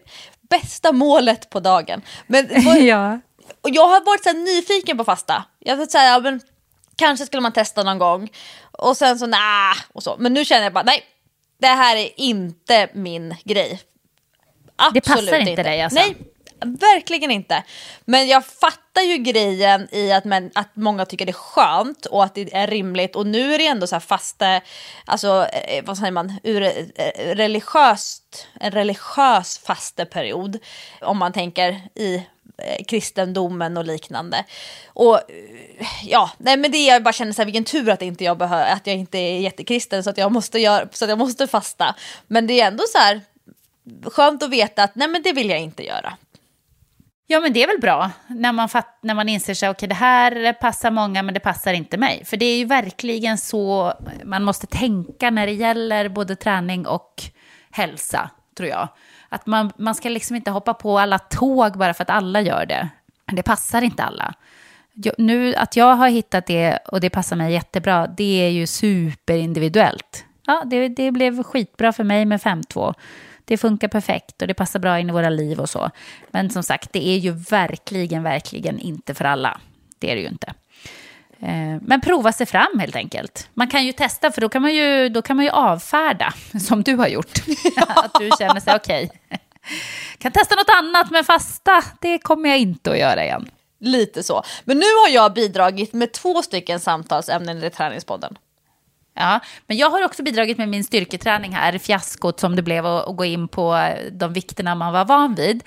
bästa 0.50 0.92
målet 0.92 1.50
på 1.50 1.60
dagen. 1.60 2.02
Men 2.28 2.48
var- 2.66 2.76
ja. 2.82 3.20
och 3.62 3.70
jag 3.70 3.88
har 3.88 4.06
varit 4.06 4.24
så 4.24 4.30
här 4.30 4.38
nyfiken 4.38 4.98
på 4.98 5.04
fasta. 5.04 5.44
Jag 5.60 5.78
har 5.78 5.86
sagt 5.86 5.94
ja, 6.04 6.20
men 6.20 6.42
kanske 6.96 7.26
skulle 7.26 7.42
man 7.42 7.52
testa 7.54 7.84
någon 7.84 7.98
gång. 8.00 8.30
Och 8.72 8.98
sen 8.98 9.20
så 9.20 9.26
nej 9.26 9.76
och 9.94 10.04
så. 10.04 10.16
Men 10.20 10.34
nu 10.34 10.46
känner 10.46 10.64
jag 10.64 10.74
bara 10.74 10.84
nej, 10.84 11.04
det 11.62 11.68
här 11.68 11.96
är 11.96 12.10
inte 12.20 12.90
min 12.94 13.36
grej. 13.44 13.82
Absolut 14.76 15.04
Det 15.04 15.10
passar 15.14 15.40
inte 15.40 15.64
dig, 15.64 15.82
alltså? 15.82 16.00
Nej, 16.00 16.16
verkligen 16.66 17.32
inte. 17.32 17.64
Men 18.06 18.28
jag 18.28 18.46
fattar 18.46 19.02
ju 19.02 19.18
grejen 19.18 19.88
i 19.92 20.12
att, 20.12 20.26
men, 20.26 20.52
att 20.56 20.70
många 20.74 21.06
tycker 21.06 21.26
det 21.26 21.32
är 21.32 21.34
skönt 21.34 22.06
och 22.06 22.24
att 22.24 22.36
det 22.36 22.56
är 22.56 22.68
rimligt. 22.68 23.16
Och 23.16 23.28
nu 23.28 23.54
är 23.54 23.58
det 23.58 23.68
ändå 23.68 23.88
så 23.88 23.96
här 23.96 24.00
fasta, 24.00 24.62
alltså 25.06 25.48
eh, 25.54 25.86
vad 25.86 25.98
säger 25.98 26.12
man, 26.12 26.34
ur 26.44 26.64
eh, 26.64 27.36
religiöst, 27.36 28.48
en 28.60 28.72
religiös 28.72 29.58
fasteperiod. 29.58 30.60
Om 31.02 31.18
man 31.18 31.34
tänker 31.34 31.82
i 31.96 32.16
eh, 32.58 32.86
kristendomen 32.88 33.78
och 33.78 33.86
liknande. 33.86 34.46
Och 34.88 35.20
ja, 36.04 36.32
nej 36.38 36.58
men 36.58 36.72
det 36.72 36.78
är 36.78 36.94
jag 36.94 37.04
bara 37.04 37.14
känner 37.14 37.34
så 37.34 37.42
här, 37.42 37.46
vilken 37.46 37.64
tur 37.64 37.90
att 37.90 38.02
inte 38.02 38.24
jag 38.24 38.38
behöver, 38.38 38.74
att 38.74 38.88
jag 38.88 38.96
inte 38.96 39.18
är 39.18 39.40
jättekristen 39.40 40.04
så 40.04 40.10
att 40.10 40.18
jag 40.18 40.32
måste 40.32 40.60
göra, 40.60 40.88
så 40.92 41.06
att 41.06 41.10
jag 41.10 41.20
måste 41.20 41.48
fasta. 41.48 41.96
Men 42.28 42.48
det 42.48 42.62
är 42.62 42.68
ändå 42.68 42.84
så 42.92 42.98
här 42.98 43.22
skönt 44.06 44.44
att 44.44 44.50
veta 44.50 44.84
att 44.84 44.96
nej 44.96 45.08
men 45.08 45.22
det 45.22 45.34
vill 45.34 45.50
jag 45.50 45.60
inte 45.60 45.84
göra. 45.84 46.14
Ja, 47.34 47.40
men 47.40 47.54
det 47.54 47.64
är 47.64 47.68
väl 47.68 47.80
bra 47.80 48.12
när 48.28 48.52
man, 48.52 48.70
fatt, 48.70 48.98
när 49.02 49.14
man 49.14 49.30
inser 49.30 49.54
sig, 49.54 49.70
okej 49.70 49.90
det 49.90 49.96
här 49.96 50.54
passar 50.54 50.92
många 50.92 51.24
men 51.24 51.34
det 51.34 51.40
passar 51.40 51.74
inte 51.74 51.98
mig. 51.98 52.26
För 52.26 52.38
det 52.38 52.46
är 52.46 52.58
ju 52.58 52.66
verkligen 52.66 53.38
så 53.38 53.94
man 54.24 54.44
måste 54.44 54.68
tänka 54.68 55.30
när 55.30 55.46
det 55.46 55.54
gäller 55.54 56.10
både 56.10 56.36
träning 56.36 56.88
och 56.88 57.24
hälsa, 57.72 58.30
tror 58.58 58.70
jag. 58.70 58.88
Att 59.30 59.46
man, 59.46 59.72
man 59.78 59.96
ska 59.96 60.10
liksom 60.10 60.36
inte 60.36 60.52
hoppa 60.52 60.74
på 60.74 61.00
alla 61.00 61.20
tåg 61.20 61.78
bara 61.78 61.94
för 61.94 62.04
att 62.04 62.10
alla 62.10 62.42
gör 62.42 62.66
det. 62.66 62.90
Det 63.26 63.44
passar 63.44 63.82
inte 63.82 64.04
alla. 64.04 64.34
Jag, 64.94 65.14
nu 65.18 65.56
att 65.56 65.76
jag 65.76 65.96
har 65.96 66.10
hittat 66.10 66.46
det 66.46 66.78
och 66.78 67.00
det 67.00 67.10
passar 67.10 67.36
mig 67.36 67.54
jättebra, 67.54 68.08
det 68.08 68.46
är 68.46 68.50
ju 68.50 68.68
superindividuellt. 68.68 70.26
Ja, 70.46 70.64
det, 70.66 70.88
det 70.88 71.12
blev 71.12 71.44
skitbra 71.44 71.94
för 71.94 72.04
mig 72.04 72.26
med 72.26 72.42
5-2. 72.42 72.94
Det 73.46 73.58
funkar 73.58 73.88
perfekt 73.88 74.42
och 74.42 74.48
det 74.48 74.54
passar 74.54 74.80
bra 74.80 75.00
in 75.00 75.10
i 75.10 75.12
våra 75.12 75.30
liv 75.30 75.60
och 75.60 75.70
så. 75.70 75.90
Men 76.32 76.50
som 76.50 76.64
sagt, 76.64 76.94
det 76.94 77.08
är 77.08 77.18
ju 77.18 77.32
verkligen, 77.32 78.24
verkligen 78.24 78.80
inte 78.80 79.14
för 79.14 79.26
alla. 79.26 79.60
Det 80.00 80.12
är 80.12 80.16
det 80.16 80.22
ju 80.22 80.28
inte. 80.28 80.54
Eh, 81.40 81.82
Men 81.82 82.02
prova 82.02 82.32
sig 82.32 82.46
fram 82.46 82.80
helt 82.80 82.96
enkelt. 82.96 83.50
Man 83.54 83.68
kan 83.68 83.86
ju 83.86 83.92
testa, 83.92 84.32
för 84.32 84.42
då 84.42 84.50
kan 84.50 84.62
man 84.62 84.76
ju, 84.76 85.10
då 85.10 85.22
kan 85.22 85.36
man 85.36 85.46
ju 85.46 85.52
avfärda, 85.52 86.34
som 86.68 86.84
du 86.84 86.96
har 86.96 87.08
gjort. 87.08 87.32
att 87.88 88.14
du 88.20 88.30
känner 88.40 88.60
sig 88.60 88.76
okej. 88.76 89.12
Kan 90.18 90.32
testa 90.32 90.56
något 90.56 90.76
annat, 90.78 91.12
men 91.12 91.24
fasta, 91.24 91.84
det 92.02 92.20
kommer 92.20 92.50
jag 92.50 92.60
inte 92.60 92.92
att 92.92 93.00
göra 93.00 93.24
igen. 93.24 93.50
Lite 93.80 94.24
så. 94.24 94.44
Men 94.64 94.78
nu 94.78 94.86
har 94.86 95.10
jag 95.10 95.34
bidragit 95.34 95.94
med 95.94 96.12
två 96.12 96.42
stycken 96.42 96.80
samtalsämnen 96.80 97.64
i 97.64 97.70
Träningspodden. 97.70 98.38
Ja, 99.14 99.40
men 99.68 99.78
jag 99.78 99.90
har 99.90 100.06
också 100.06 100.24
bidragit 100.24 100.58
med 100.58 100.70
min 100.70 100.84
styrketräning 100.84 101.52
här, 101.52 101.78
fiaskot 101.78 102.40
som 102.40 102.56
det 102.56 102.62
blev 102.62 102.86
att 102.86 103.16
gå 103.18 103.26
in 103.26 103.48
på 103.48 103.94
de 104.12 104.34
vikterna 104.34 104.76
man 104.76 104.94
var 104.94 105.06
van 105.06 105.36
vid. 105.36 105.64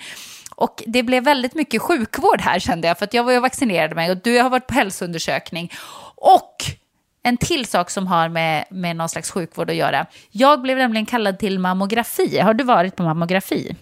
Och 0.55 0.83
det 0.87 1.03
blev 1.03 1.23
väldigt 1.23 1.55
mycket 1.55 1.81
sjukvård 1.81 2.41
här 2.41 2.59
kände 2.59 2.87
jag, 2.87 2.97
för 2.97 3.05
att 3.05 3.13
jag 3.13 3.23
var 3.23 3.31
ju 3.31 3.37
och 3.37 3.43
vaccinerade 3.43 3.95
mig 3.95 4.11
och 4.11 4.17
du 4.17 4.39
har 4.39 4.49
varit 4.49 4.67
på 4.67 4.73
hälsoundersökning. 4.73 5.71
Och 6.15 6.55
en 7.23 7.37
till 7.37 7.65
sak 7.65 7.89
som 7.89 8.07
har 8.07 8.29
med, 8.29 8.65
med 8.69 8.95
någon 8.95 9.09
slags 9.09 9.31
sjukvård 9.31 9.69
att 9.69 9.75
göra. 9.75 10.05
Jag 10.31 10.61
blev 10.61 10.77
nämligen 10.77 11.05
kallad 11.05 11.39
till 11.39 11.59
mammografi. 11.59 12.39
Har 12.39 12.53
du 12.53 12.63
varit 12.63 12.95
på 12.95 13.03
mammografi? 13.03 13.75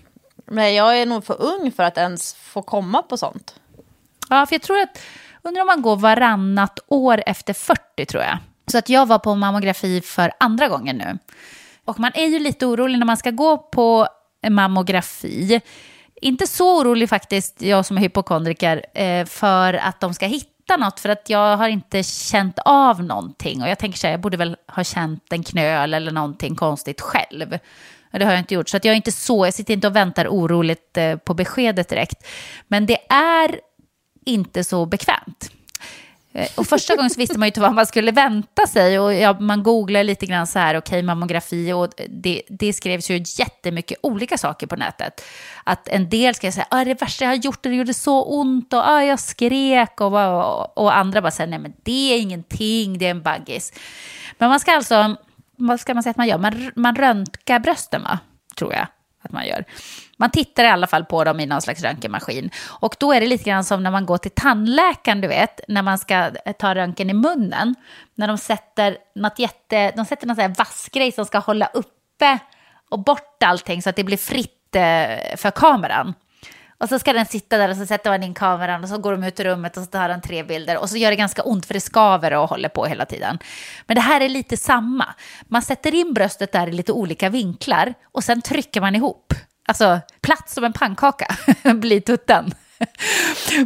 Men 0.45 0.73
jag 0.73 0.99
är 1.01 1.05
nog 1.05 1.25
för 1.25 1.41
ung 1.41 1.71
för 1.71 1.83
att 1.83 1.97
ens 1.97 2.33
få 2.33 2.61
komma 2.61 3.01
på 3.01 3.17
sånt. 3.17 3.55
Ja, 4.29 4.45
för 4.45 4.53
jag 4.53 4.61
tror 4.61 4.79
att, 4.79 5.01
undrar 5.41 5.61
om 5.61 5.67
man 5.67 5.81
går 5.81 5.95
varannat 5.95 6.79
år 6.87 7.23
efter 7.25 7.53
40 7.53 8.05
tror 8.05 8.23
jag. 8.23 8.37
Så 8.67 8.77
att 8.77 8.89
jag 8.89 9.05
var 9.05 9.19
på 9.19 9.35
mammografi 9.35 10.01
för 10.01 10.31
andra 10.39 10.67
gången 10.67 10.97
nu. 10.97 11.17
Och 11.85 11.99
man 11.99 12.11
är 12.15 12.25
ju 12.25 12.39
lite 12.39 12.65
orolig 12.65 12.99
när 12.99 13.05
man 13.05 13.17
ska 13.17 13.31
gå 13.31 13.57
på 13.57 14.07
mammografi. 14.49 15.61
Inte 16.21 16.47
så 16.47 16.79
orolig 16.79 17.09
faktiskt, 17.09 17.61
jag 17.61 17.85
som 17.85 17.97
är 17.97 18.01
hypokondriker, 18.01 18.85
eh, 18.93 19.25
för 19.25 19.73
att 19.73 19.99
de 19.99 20.13
ska 20.13 20.25
hitta 20.25 20.77
något 20.77 20.99
för 20.99 21.09
att 21.09 21.29
jag 21.29 21.57
har 21.57 21.67
inte 21.67 22.03
känt 22.03 22.59
av 22.65 23.03
någonting. 23.03 23.61
Och 23.61 23.69
jag 23.69 23.79
tänker 23.79 23.99
så 23.99 24.07
här, 24.07 24.11
jag 24.13 24.21
borde 24.21 24.37
väl 24.37 24.57
ha 24.67 24.83
känt 24.83 25.33
en 25.33 25.43
knöl 25.43 25.93
eller 25.93 26.11
någonting 26.11 26.55
konstigt 26.55 27.01
själv. 27.01 27.57
Och 28.13 28.19
det 28.19 28.25
har 28.25 28.31
jag 28.31 28.41
inte 28.41 28.53
gjort. 28.53 28.69
Så 28.69 28.77
att 28.77 28.85
jag 28.85 28.91
är 28.91 28.95
inte 28.95 29.11
så, 29.11 29.45
jag 29.45 29.53
sitter 29.53 29.73
inte 29.73 29.87
och 29.87 29.95
väntar 29.95 30.27
oroligt 30.27 30.97
eh, 30.97 31.15
på 31.15 31.33
beskedet 31.33 31.89
direkt. 31.89 32.27
Men 32.67 32.85
det 32.85 32.97
är 33.09 33.59
inte 34.25 34.63
så 34.63 34.85
bekvämt. 34.85 35.51
Eh, 36.35 36.47
och 36.55 36.67
första 36.67 36.95
gången 36.95 37.09
så 37.09 37.19
visste 37.19 37.39
man 37.39 37.45
ju 37.45 37.49
inte 37.49 37.61
vad 37.61 37.73
man 37.73 37.85
skulle 37.85 38.11
vänta 38.11 38.67
sig. 38.67 38.99
Och 38.99 39.13
ja, 39.13 39.39
man 39.39 39.63
googlade 39.63 40.03
lite 40.03 40.25
grann 40.25 40.47
så 40.47 40.59
här, 40.59 40.77
okej, 40.77 40.79
okay, 40.79 41.03
mammografi. 41.03 41.73
Och 41.73 41.89
det, 42.09 42.41
det 42.49 42.73
skrevs 42.73 43.09
ju 43.09 43.23
jättemycket 43.37 43.97
olika 44.01 44.37
saker 44.37 44.67
på 44.67 44.75
nätet. 44.75 45.23
Att 45.63 45.87
en 45.87 46.09
del 46.09 46.35
ska 46.35 46.51
säga, 46.51 46.67
ah, 46.71 46.85
det 46.85 47.01
värsta 47.01 47.25
jag 47.25 47.31
har 47.31 47.35
gjort, 47.35 47.63
det 47.63 47.69
gjorde 47.69 47.93
så 47.93 48.23
ont 48.23 48.73
och 48.73 48.89
ah, 48.89 49.03
jag 49.03 49.19
skrek. 49.19 50.01
Och, 50.01 50.13
och, 50.13 50.77
och 50.77 50.97
andra 50.97 51.21
bara 51.21 51.31
säger, 51.31 51.49
nej 51.49 51.59
men 51.59 51.73
det 51.83 52.13
är 52.13 52.19
ingenting, 52.19 52.97
det 52.97 53.05
är 53.05 53.11
en 53.11 53.21
baggis. 53.21 53.73
Men 54.37 54.49
man 54.49 54.59
ska 54.59 54.75
alltså, 54.75 55.15
vad 55.55 55.79
ska 55.79 55.93
man 55.93 56.03
säga 56.03 56.11
att 56.11 56.17
man 56.17 56.27
gör? 56.27 56.37
Man, 56.37 56.71
man 56.75 56.95
röntgar 56.95 57.59
brösten 57.59 58.03
va? 58.03 58.19
Tror 58.55 58.73
jag 58.73 58.87
att 59.21 59.31
man 59.31 59.47
gör. 59.47 59.65
Man 60.17 60.29
tittar 60.29 60.63
i 60.63 60.67
alla 60.67 60.87
fall 60.87 61.05
på 61.05 61.23
dem 61.23 61.39
i 61.39 61.45
någon 61.45 61.61
slags 61.61 61.81
röntgenmaskin. 61.81 62.49
Och 62.67 62.95
då 62.99 63.13
är 63.13 63.21
det 63.21 63.27
lite 63.27 63.43
grann 63.43 63.63
som 63.63 63.83
när 63.83 63.91
man 63.91 64.05
går 64.05 64.17
till 64.17 64.31
tandläkaren, 64.31 65.21
du 65.21 65.27
vet, 65.27 65.59
när 65.67 65.81
man 65.81 65.97
ska 65.97 66.15
eh, 66.15 66.53
ta 66.59 66.75
röntgen 66.75 67.09
i 67.09 67.13
munnen. 67.13 67.75
När 68.15 68.27
de 68.27 68.37
sätter 68.37 68.97
något 69.15 69.39
jätte, 69.39 69.91
de 69.91 70.05
sätter 70.05 70.27
någon 70.27 70.35
sån 70.35 70.41
här 70.41 70.55
vass 70.57 70.89
grej 70.91 71.11
som 71.11 71.25
ska 71.25 71.39
hålla 71.39 71.65
uppe 71.73 72.39
och 72.89 72.99
bort 72.99 73.43
allting 73.43 73.81
så 73.81 73.89
att 73.89 73.95
det 73.95 74.03
blir 74.03 74.17
fritt 74.17 74.75
eh, 74.75 75.37
för 75.37 75.51
kameran. 75.51 76.13
Och 76.77 76.89
så 76.89 76.99
ska 76.99 77.13
den 77.13 77.25
sitta 77.25 77.57
där 77.57 77.69
och 77.69 77.77
så 77.77 77.85
sätter 77.85 78.09
man 78.09 78.23
in 78.23 78.33
kameran 78.33 78.83
och 78.83 78.89
så 78.89 78.97
går 78.97 79.11
de 79.11 79.23
ut 79.23 79.39
i 79.39 79.43
rummet 79.43 79.77
och 79.77 79.83
så 79.83 79.89
tar 79.89 80.09
de 80.09 80.21
tre 80.21 80.43
bilder 80.43 80.77
och 80.77 80.89
så 80.89 80.97
gör 80.97 81.09
det 81.09 81.15
ganska 81.15 81.43
ont 81.43 81.65
för 81.65 81.73
det 81.73 81.79
skaver 81.79 82.33
och 82.33 82.49
håller 82.49 82.69
på 82.69 82.85
hela 82.85 83.05
tiden. 83.05 83.39
Men 83.87 83.95
det 83.95 84.01
här 84.01 84.21
är 84.21 84.29
lite 84.29 84.57
samma. 84.57 85.05
Man 85.47 85.61
sätter 85.61 85.95
in 85.95 86.13
bröstet 86.13 86.51
där 86.51 86.67
i 86.67 86.71
lite 86.71 86.91
olika 86.91 87.29
vinklar 87.29 87.93
och 88.11 88.23
sen 88.23 88.41
trycker 88.41 88.81
man 88.81 88.95
ihop. 88.95 89.33
Alltså 89.65 89.99
platt 90.21 90.49
som 90.49 90.63
en 90.63 90.73
pannkaka 90.73 91.37
blir 91.73 91.99
tutten. 91.99 92.53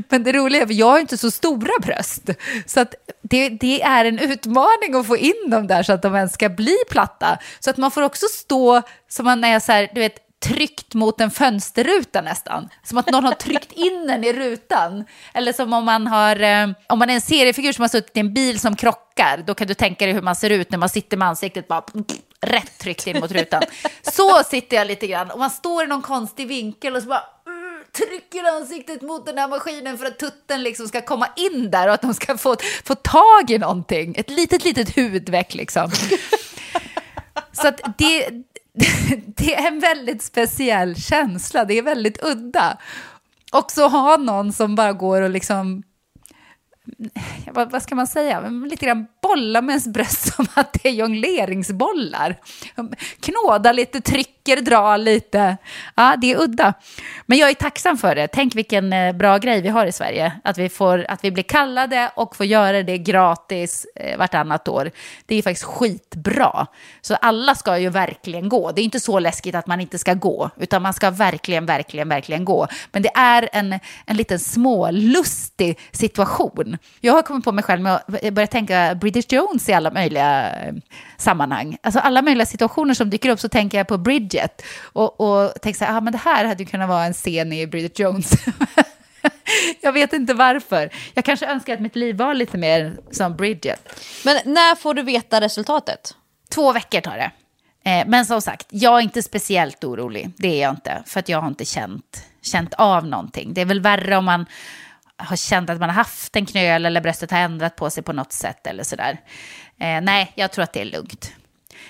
Men 0.09 0.23
det 0.23 0.31
roliga 0.31 0.61
är 0.61 0.65
att 0.65 0.73
jag 0.73 0.89
har 0.89 0.99
inte 0.99 1.17
så 1.17 1.31
stora 1.31 1.71
bröst. 1.81 2.29
Så 2.65 2.79
att 2.79 2.95
det, 3.21 3.49
det, 3.49 3.81
är 3.81 4.05
en 4.05 4.19
utmaning 4.19 4.95
att 4.95 5.07
få 5.07 5.17
in 5.17 5.49
dem 5.49 5.67
där 5.67 5.83
så 5.83 5.93
att 5.93 6.01
de 6.01 6.15
ens 6.15 6.33
ska 6.33 6.49
bli 6.49 6.75
platta. 6.89 7.37
Så 7.59 7.69
att 7.69 7.77
man 7.77 7.91
får 7.91 8.01
också 8.01 8.25
stå 8.31 8.81
som 9.09 9.25
man 9.25 9.43
är 9.43 9.59
så 9.59 9.71
här, 9.71 9.89
du 9.93 10.01
vet, 10.01 10.28
tryckt 10.39 10.93
mot 10.93 11.21
en 11.21 11.31
fönsterruta 11.31 12.21
nästan. 12.21 12.69
Som 12.83 12.97
att 12.97 13.11
någon 13.11 13.23
har 13.23 13.33
tryckt 13.33 13.71
in 13.71 14.07
den 14.07 14.23
i 14.23 14.33
rutan. 14.33 15.05
Eller 15.33 15.53
som 15.53 15.73
om 15.73 15.85
man, 15.85 16.07
har, 16.07 16.39
eh, 16.39 16.69
om 16.87 16.99
man 16.99 17.09
är 17.09 17.13
en 17.13 17.21
seriefigur 17.21 17.71
som 17.71 17.81
har 17.81 17.89
suttit 17.89 18.17
i 18.17 18.19
en 18.19 18.33
bil 18.33 18.59
som 18.59 18.75
krockar. 18.75 19.43
Då 19.47 19.53
kan 19.53 19.67
du 19.67 19.73
tänka 19.73 20.05
dig 20.05 20.13
hur 20.13 20.21
man 20.21 20.35
ser 20.35 20.49
ut 20.49 20.71
när 20.71 20.77
man 20.77 20.89
sitter 20.89 21.17
med 21.17 21.27
ansiktet 21.27 21.67
bara 21.67 21.83
rätt 22.41 22.77
tryckt 22.77 23.07
in 23.07 23.19
mot 23.19 23.31
rutan. 23.31 23.61
Så 24.01 24.43
sitter 24.43 24.77
jag 24.77 24.87
lite 24.87 25.07
grann. 25.07 25.31
Och 25.31 25.39
man 25.39 25.49
står 25.49 25.83
i 25.83 25.87
någon 25.87 26.01
konstig 26.01 26.47
vinkel 26.47 26.95
och 26.95 27.01
så 27.01 27.09
bara 27.09 27.23
mm, 27.47 27.83
trycker 27.91 28.43
ansiktet 28.43 29.01
mot 29.01 29.25
den 29.25 29.37
här 29.37 29.47
maskinen 29.47 29.97
för 29.97 30.05
att 30.05 30.19
tutten 30.19 30.63
liksom 30.63 30.87
ska 30.87 31.01
komma 31.01 31.27
in 31.35 31.71
där 31.71 31.87
och 31.87 31.93
att 31.93 32.01
de 32.01 32.13
ska 32.13 32.37
få, 32.37 32.55
få 32.83 32.95
tag 32.95 33.51
i 33.51 33.57
någonting. 33.57 34.15
Ett 34.17 34.29
litet, 34.29 34.63
litet 34.65 34.95
hudveck 34.95 35.53
liksom. 35.53 35.91
Så 37.51 37.67
att 37.67 37.81
det, 37.97 38.29
det 39.25 39.55
är 39.55 39.67
en 39.67 39.79
väldigt 39.79 40.21
speciell 40.21 40.95
känsla, 40.95 41.65
det 41.65 41.77
är 41.77 41.81
väldigt 41.81 42.23
udda. 42.23 42.77
Och 43.51 43.71
så 43.71 43.87
ha 43.87 44.17
någon 44.17 44.53
som 44.53 44.75
bara 44.75 44.93
går 44.93 45.21
och 45.21 45.29
liksom 45.29 45.83
vad, 47.51 47.71
vad, 47.71 47.83
ska 47.83 47.95
man 47.95 48.07
säga, 48.07 48.39
lite 48.49 48.85
grann 48.85 49.07
bolla 49.21 49.61
med 49.61 49.73
ens 49.73 49.87
bröst 49.87 50.35
som 50.35 50.47
att 50.53 50.73
det 50.73 50.89
är 50.89 50.93
jongleringsbollar. 50.93 52.35
Knåda 53.19 53.71
lite, 53.71 54.01
trycker, 54.01 54.61
dra 54.61 54.97
lite. 54.97 55.57
Ja, 55.95 56.15
det 56.21 56.31
är 56.31 56.41
udda. 56.41 56.73
Men 57.25 57.37
jag 57.37 57.49
är 57.49 57.53
tacksam 57.53 57.97
för 57.97 58.15
det. 58.15 58.27
Tänk 58.27 58.55
vilken 58.55 58.93
eh, 58.93 59.15
bra 59.15 59.37
grej 59.37 59.61
vi 59.61 59.69
har 59.69 59.85
i 59.85 59.91
Sverige. 59.91 60.33
Att 60.43 60.57
vi, 60.57 60.69
får, 60.69 61.05
att 61.09 61.23
vi 61.23 61.31
blir 61.31 61.43
kallade 61.43 62.11
och 62.15 62.35
får 62.35 62.45
göra 62.45 62.83
det 62.83 62.97
gratis 62.97 63.85
eh, 63.95 64.17
vartannat 64.17 64.67
år. 64.67 64.91
Det 65.25 65.35
är 65.35 65.41
faktiskt 65.41 65.65
skitbra. 65.65 66.67
Så 67.01 67.15
alla 67.15 67.55
ska 67.55 67.77
ju 67.77 67.89
verkligen 67.89 68.49
gå. 68.49 68.71
Det 68.71 68.81
är 68.81 68.83
inte 68.83 68.99
så 68.99 69.19
läskigt 69.19 69.55
att 69.55 69.67
man 69.67 69.81
inte 69.81 69.97
ska 69.97 70.13
gå, 70.13 70.49
utan 70.57 70.81
man 70.81 70.93
ska 70.93 71.11
verkligen, 71.11 71.65
verkligen, 71.65 72.09
verkligen 72.09 72.45
gå. 72.45 72.67
Men 72.91 73.01
det 73.01 73.11
är 73.15 73.49
en, 73.51 73.79
en 74.05 74.17
liten 74.17 74.39
smålustig 74.39 75.79
situation. 75.91 76.77
Jag 77.01 77.13
har 77.13 77.21
kommit 77.21 77.45
på 77.45 77.51
mig 77.51 77.63
själv 77.63 77.81
med 77.81 77.95
att 77.95 78.33
börja 78.33 78.47
tänka 78.47 78.95
Bridget 78.95 79.31
Jones 79.31 79.69
i 79.69 79.73
alla 79.73 79.91
möjliga 79.91 80.51
eh, 80.51 80.73
sammanhang. 81.17 81.77
Alltså 81.83 81.99
alla 81.99 82.21
möjliga 82.21 82.45
situationer 82.45 82.93
som 82.93 83.09
dyker 83.09 83.29
upp 83.29 83.39
så 83.39 83.49
tänker 83.49 83.77
jag 83.77 83.87
på 83.87 83.97
Bridget 83.97 84.61
och, 84.83 85.21
och 85.21 85.53
tänker 85.61 85.77
så 85.77 85.85
här, 85.85 85.97
ah, 85.97 86.01
men 86.01 86.13
det 86.13 86.19
här 86.19 86.45
hade 86.45 86.63
ju 86.63 86.69
kunnat 86.69 86.89
vara 86.89 87.05
en 87.05 87.13
scen 87.13 87.53
i 87.53 87.67
Bridget 87.67 87.99
Jones. 87.99 88.31
jag 89.81 89.93
vet 89.93 90.13
inte 90.13 90.33
varför. 90.33 90.89
Jag 91.13 91.25
kanske 91.25 91.45
önskar 91.45 91.73
att 91.73 91.79
mitt 91.79 91.95
liv 91.95 92.17
var 92.17 92.33
lite 92.33 92.57
mer 92.57 92.97
som 93.11 93.35
Bridget. 93.35 94.01
Men 94.25 94.39
när 94.45 94.75
får 94.75 94.93
du 94.93 95.01
veta 95.01 95.41
resultatet? 95.41 96.15
Två 96.49 96.73
veckor 96.73 97.01
tar 97.01 97.17
det. 97.17 97.31
Eh, 97.89 98.07
men 98.07 98.25
som 98.25 98.41
sagt, 98.41 98.67
jag 98.69 98.97
är 98.97 99.01
inte 99.01 99.23
speciellt 99.23 99.83
orolig. 99.83 100.31
Det 100.37 100.47
är 100.47 100.61
jag 100.61 100.71
inte, 100.71 101.03
för 101.05 101.19
att 101.19 101.29
jag 101.29 101.41
har 101.41 101.47
inte 101.47 101.65
känt, 101.65 102.23
känt 102.41 102.73
av 102.73 103.05
någonting. 103.05 103.53
Det 103.53 103.61
är 103.61 103.65
väl 103.65 103.81
värre 103.81 104.17
om 104.17 104.25
man 104.25 104.45
har 105.19 105.35
känt 105.35 105.69
att 105.69 105.79
man 105.79 105.89
har 105.89 105.95
haft 105.95 106.35
en 106.35 106.45
knöl 106.45 106.85
eller 106.85 107.01
bröstet 107.01 107.31
har 107.31 107.39
ändrat 107.39 107.75
på 107.75 107.89
sig 107.89 108.03
på 108.03 108.13
något 108.13 108.31
sätt 108.31 108.67
eller 108.67 108.83
sådär. 108.83 109.19
Eh, 109.79 110.01
nej, 110.01 110.31
jag 110.35 110.51
tror 110.51 110.63
att 110.63 110.73
det 110.73 110.81
är 110.81 110.85
lugnt. 110.85 111.33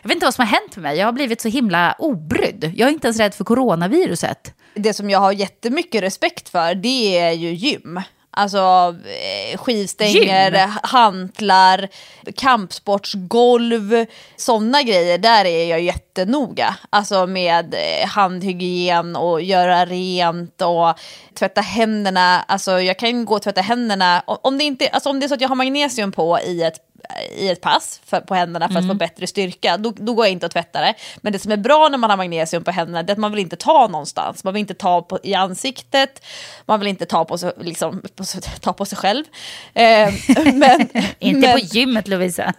Jag 0.01 0.09
vet 0.09 0.15
inte 0.15 0.25
vad 0.25 0.33
som 0.33 0.41
har 0.41 0.59
hänt 0.59 0.75
med 0.75 0.83
mig. 0.83 0.97
Jag 0.97 1.07
har 1.07 1.11
blivit 1.11 1.41
så 1.41 1.49
himla 1.49 1.95
obrydd. 1.99 2.73
Jag 2.75 2.89
är 2.89 2.93
inte 2.93 3.07
ens 3.07 3.17
rädd 3.19 3.33
för 3.33 3.43
coronaviruset. 3.43 4.53
Det 4.73 4.93
som 4.93 5.09
jag 5.09 5.19
har 5.19 5.31
jättemycket 5.31 6.03
respekt 6.03 6.49
för, 6.49 6.75
det 6.75 7.17
är 7.17 7.31
ju 7.31 7.53
gym. 7.53 8.01
Alltså 8.31 8.95
eh, 9.05 9.57
skivstänger, 9.57 10.51
Gym. 10.51 10.69
hantlar, 10.83 11.87
kampsportsgolv, 12.35 14.05
sådana 14.35 14.83
grejer. 14.83 15.17
Där 15.17 15.45
är 15.45 15.65
jag 15.65 15.81
jättenoga. 15.81 16.75
Alltså 16.89 17.27
med 17.27 17.73
eh, 17.73 18.07
handhygien 18.07 19.15
och 19.15 19.41
göra 19.41 19.85
rent 19.85 20.61
och 20.61 20.99
tvätta 21.39 21.61
händerna. 21.61 22.41
Alltså 22.47 22.81
jag 22.81 22.99
kan 22.99 23.25
gå 23.25 23.35
och 23.35 23.41
tvätta 23.41 23.61
händerna. 23.61 24.23
Om 24.25 24.57
det, 24.57 24.63
inte, 24.63 24.87
alltså 24.87 25.09
om 25.09 25.19
det 25.19 25.25
är 25.25 25.27
så 25.27 25.33
att 25.33 25.41
jag 25.41 25.49
har 25.49 25.55
magnesium 25.55 26.11
på 26.11 26.39
i 26.39 26.63
ett 26.63 26.88
i 27.37 27.49
ett 27.49 27.61
pass 27.61 28.01
för, 28.05 28.19
på 28.19 28.35
händerna 28.35 28.67
för 28.67 28.71
mm. 28.71 28.77
att 28.77 28.85
få 28.85 28.91
mm. 28.91 28.97
bättre 28.97 29.27
styrka, 29.27 29.77
då, 29.77 29.93
då 29.95 30.13
går 30.13 30.25
jag 30.25 30.31
inte 30.31 30.45
och 30.45 30.51
tvättar 30.51 30.81
det. 30.81 30.93
Men 31.21 31.33
det 31.33 31.39
som 31.39 31.51
är 31.51 31.57
bra 31.57 31.89
när 31.89 31.97
man 31.97 32.09
har 32.09 32.17
magnesium 32.17 32.63
på 32.63 32.71
händerna 32.71 32.99
är 32.99 33.11
att 33.11 33.17
man 33.17 33.31
vill 33.31 33.39
inte 33.39 33.55
ta 33.55 33.87
någonstans. 33.87 34.43
Man 34.43 34.53
vill 34.53 34.59
inte 34.59 34.73
ta 34.73 35.01
på, 35.01 35.19
i 35.23 35.33
ansiktet, 35.33 36.25
man 36.65 36.79
vill 36.79 36.89
inte 36.89 37.05
ta 37.05 37.25
på 37.25 37.37
sig, 37.37 37.51
liksom, 37.61 38.01
på, 38.15 38.23
ta 38.61 38.73
på 38.73 38.85
sig 38.85 38.97
själv. 38.97 39.25
Eh, 39.73 40.13
men, 40.53 40.89
inte 41.19 41.47
men, 41.47 41.59
på 41.59 41.59
gymmet 41.59 42.07
Lovisa. 42.07 42.53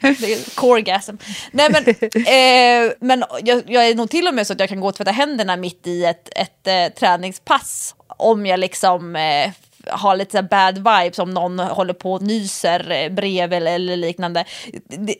Coregasm. 0.54 1.16
Nej 1.50 1.68
men, 1.70 1.84
eh, 1.86 2.92
men 3.00 3.24
jag, 3.42 3.62
jag, 3.66 3.88
är 3.88 3.94
nog 3.94 4.10
till 4.10 4.28
och 4.28 4.34
med 4.34 4.46
så 4.46 4.52
att 4.52 4.60
jag 4.60 4.68
kan 4.68 4.80
gå 4.80 4.88
och 4.88 4.94
tvätta 4.94 5.10
händerna 5.10 5.56
mitt 5.56 5.86
i 5.86 6.04
ett, 6.04 6.28
ett, 6.36 6.66
eh, 6.66 6.98
träningspass 6.98 7.94
om 8.16 8.46
jag 8.46 8.60
liksom 8.60 9.16
eh, 9.16 9.50
har 9.86 10.16
lite 10.16 10.38
så 10.38 10.42
bad 10.42 10.76
vibes 10.76 11.18
om 11.18 11.30
någon 11.30 11.58
håller 11.58 11.94
på 11.94 12.12
och 12.12 12.22
nyser 12.22 12.90
eh, 12.90 13.12
bredvid 13.12 13.56
eller, 13.56 13.74
eller 13.74 13.96
liknande. 13.96 14.44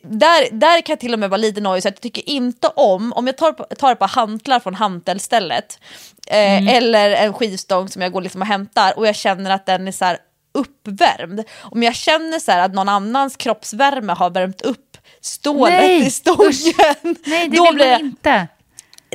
Där, 0.03 0.51
där 0.51 0.81
kan 0.81 0.93
jag 0.93 0.99
till 0.99 1.13
och 1.13 1.19
med 1.19 1.29
vara 1.29 1.37
lite 1.37 1.61
nojig, 1.61 1.83
så 1.83 1.87
jag 1.87 2.01
tycker 2.01 2.29
inte 2.29 2.67
om, 2.67 3.13
om 3.13 3.27
jag 3.27 3.37
tar, 3.37 3.75
tar 3.75 3.91
ett 3.91 3.99
par 3.99 4.07
hantlar 4.07 4.59
från 4.59 4.75
hantelstället 4.75 5.79
eh, 6.27 6.57
mm. 6.57 6.67
eller 6.67 7.11
en 7.11 7.33
skivstång 7.33 7.89
som 7.89 8.01
jag 8.01 8.11
går 8.11 8.21
liksom 8.21 8.41
och 8.41 8.47
hämtar 8.47 8.93
och 8.97 9.07
jag 9.07 9.15
känner 9.15 9.51
att 9.51 9.65
den 9.65 9.87
är 9.87 9.91
så 9.91 10.05
här 10.05 10.17
uppvärmd. 10.53 11.43
Om 11.59 11.83
jag 11.83 11.95
känner 11.95 12.39
så 12.39 12.51
att 12.51 12.73
någon 12.73 12.89
annans 12.89 13.35
kroppsvärme 13.35 14.13
har 14.13 14.29
värmt 14.29 14.61
upp 14.61 14.97
stålet 15.21 15.79
Nej, 15.79 16.05
i 16.05 16.11
stången. 16.11 17.15
Nej, 17.25 17.49
det 17.49 17.61
vill 17.61 17.77
man 17.77 17.99
inte 17.99 18.47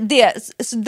det, 0.00 0.32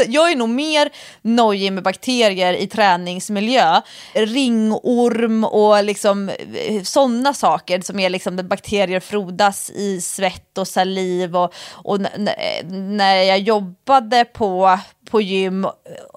jag 0.08 0.32
är 0.32 0.36
nog 0.36 0.48
mer 0.48 0.90
nojig 1.22 1.72
med 1.72 1.82
bakterier 1.82 2.52
i 2.52 2.66
träningsmiljö. 2.66 3.80
Ringorm 4.14 5.44
och 5.44 5.84
liksom 5.84 6.28
eh, 6.28 6.82
sådana 6.82 7.34
saker 7.34 7.80
som 7.80 7.98
är 7.98 8.10
liksom 8.10 8.36
bakterier 8.36 9.00
frodas 9.00 9.70
i 9.70 10.00
svett 10.00 10.58
och 10.58 10.68
saliv. 10.68 11.36
Och, 11.36 11.54
och 11.72 12.00
eh, 12.00 12.66
när 12.70 13.14
jag 13.14 13.38
jobbade 13.38 14.24
på, 14.24 14.78
på 15.10 15.20
gym, 15.20 15.64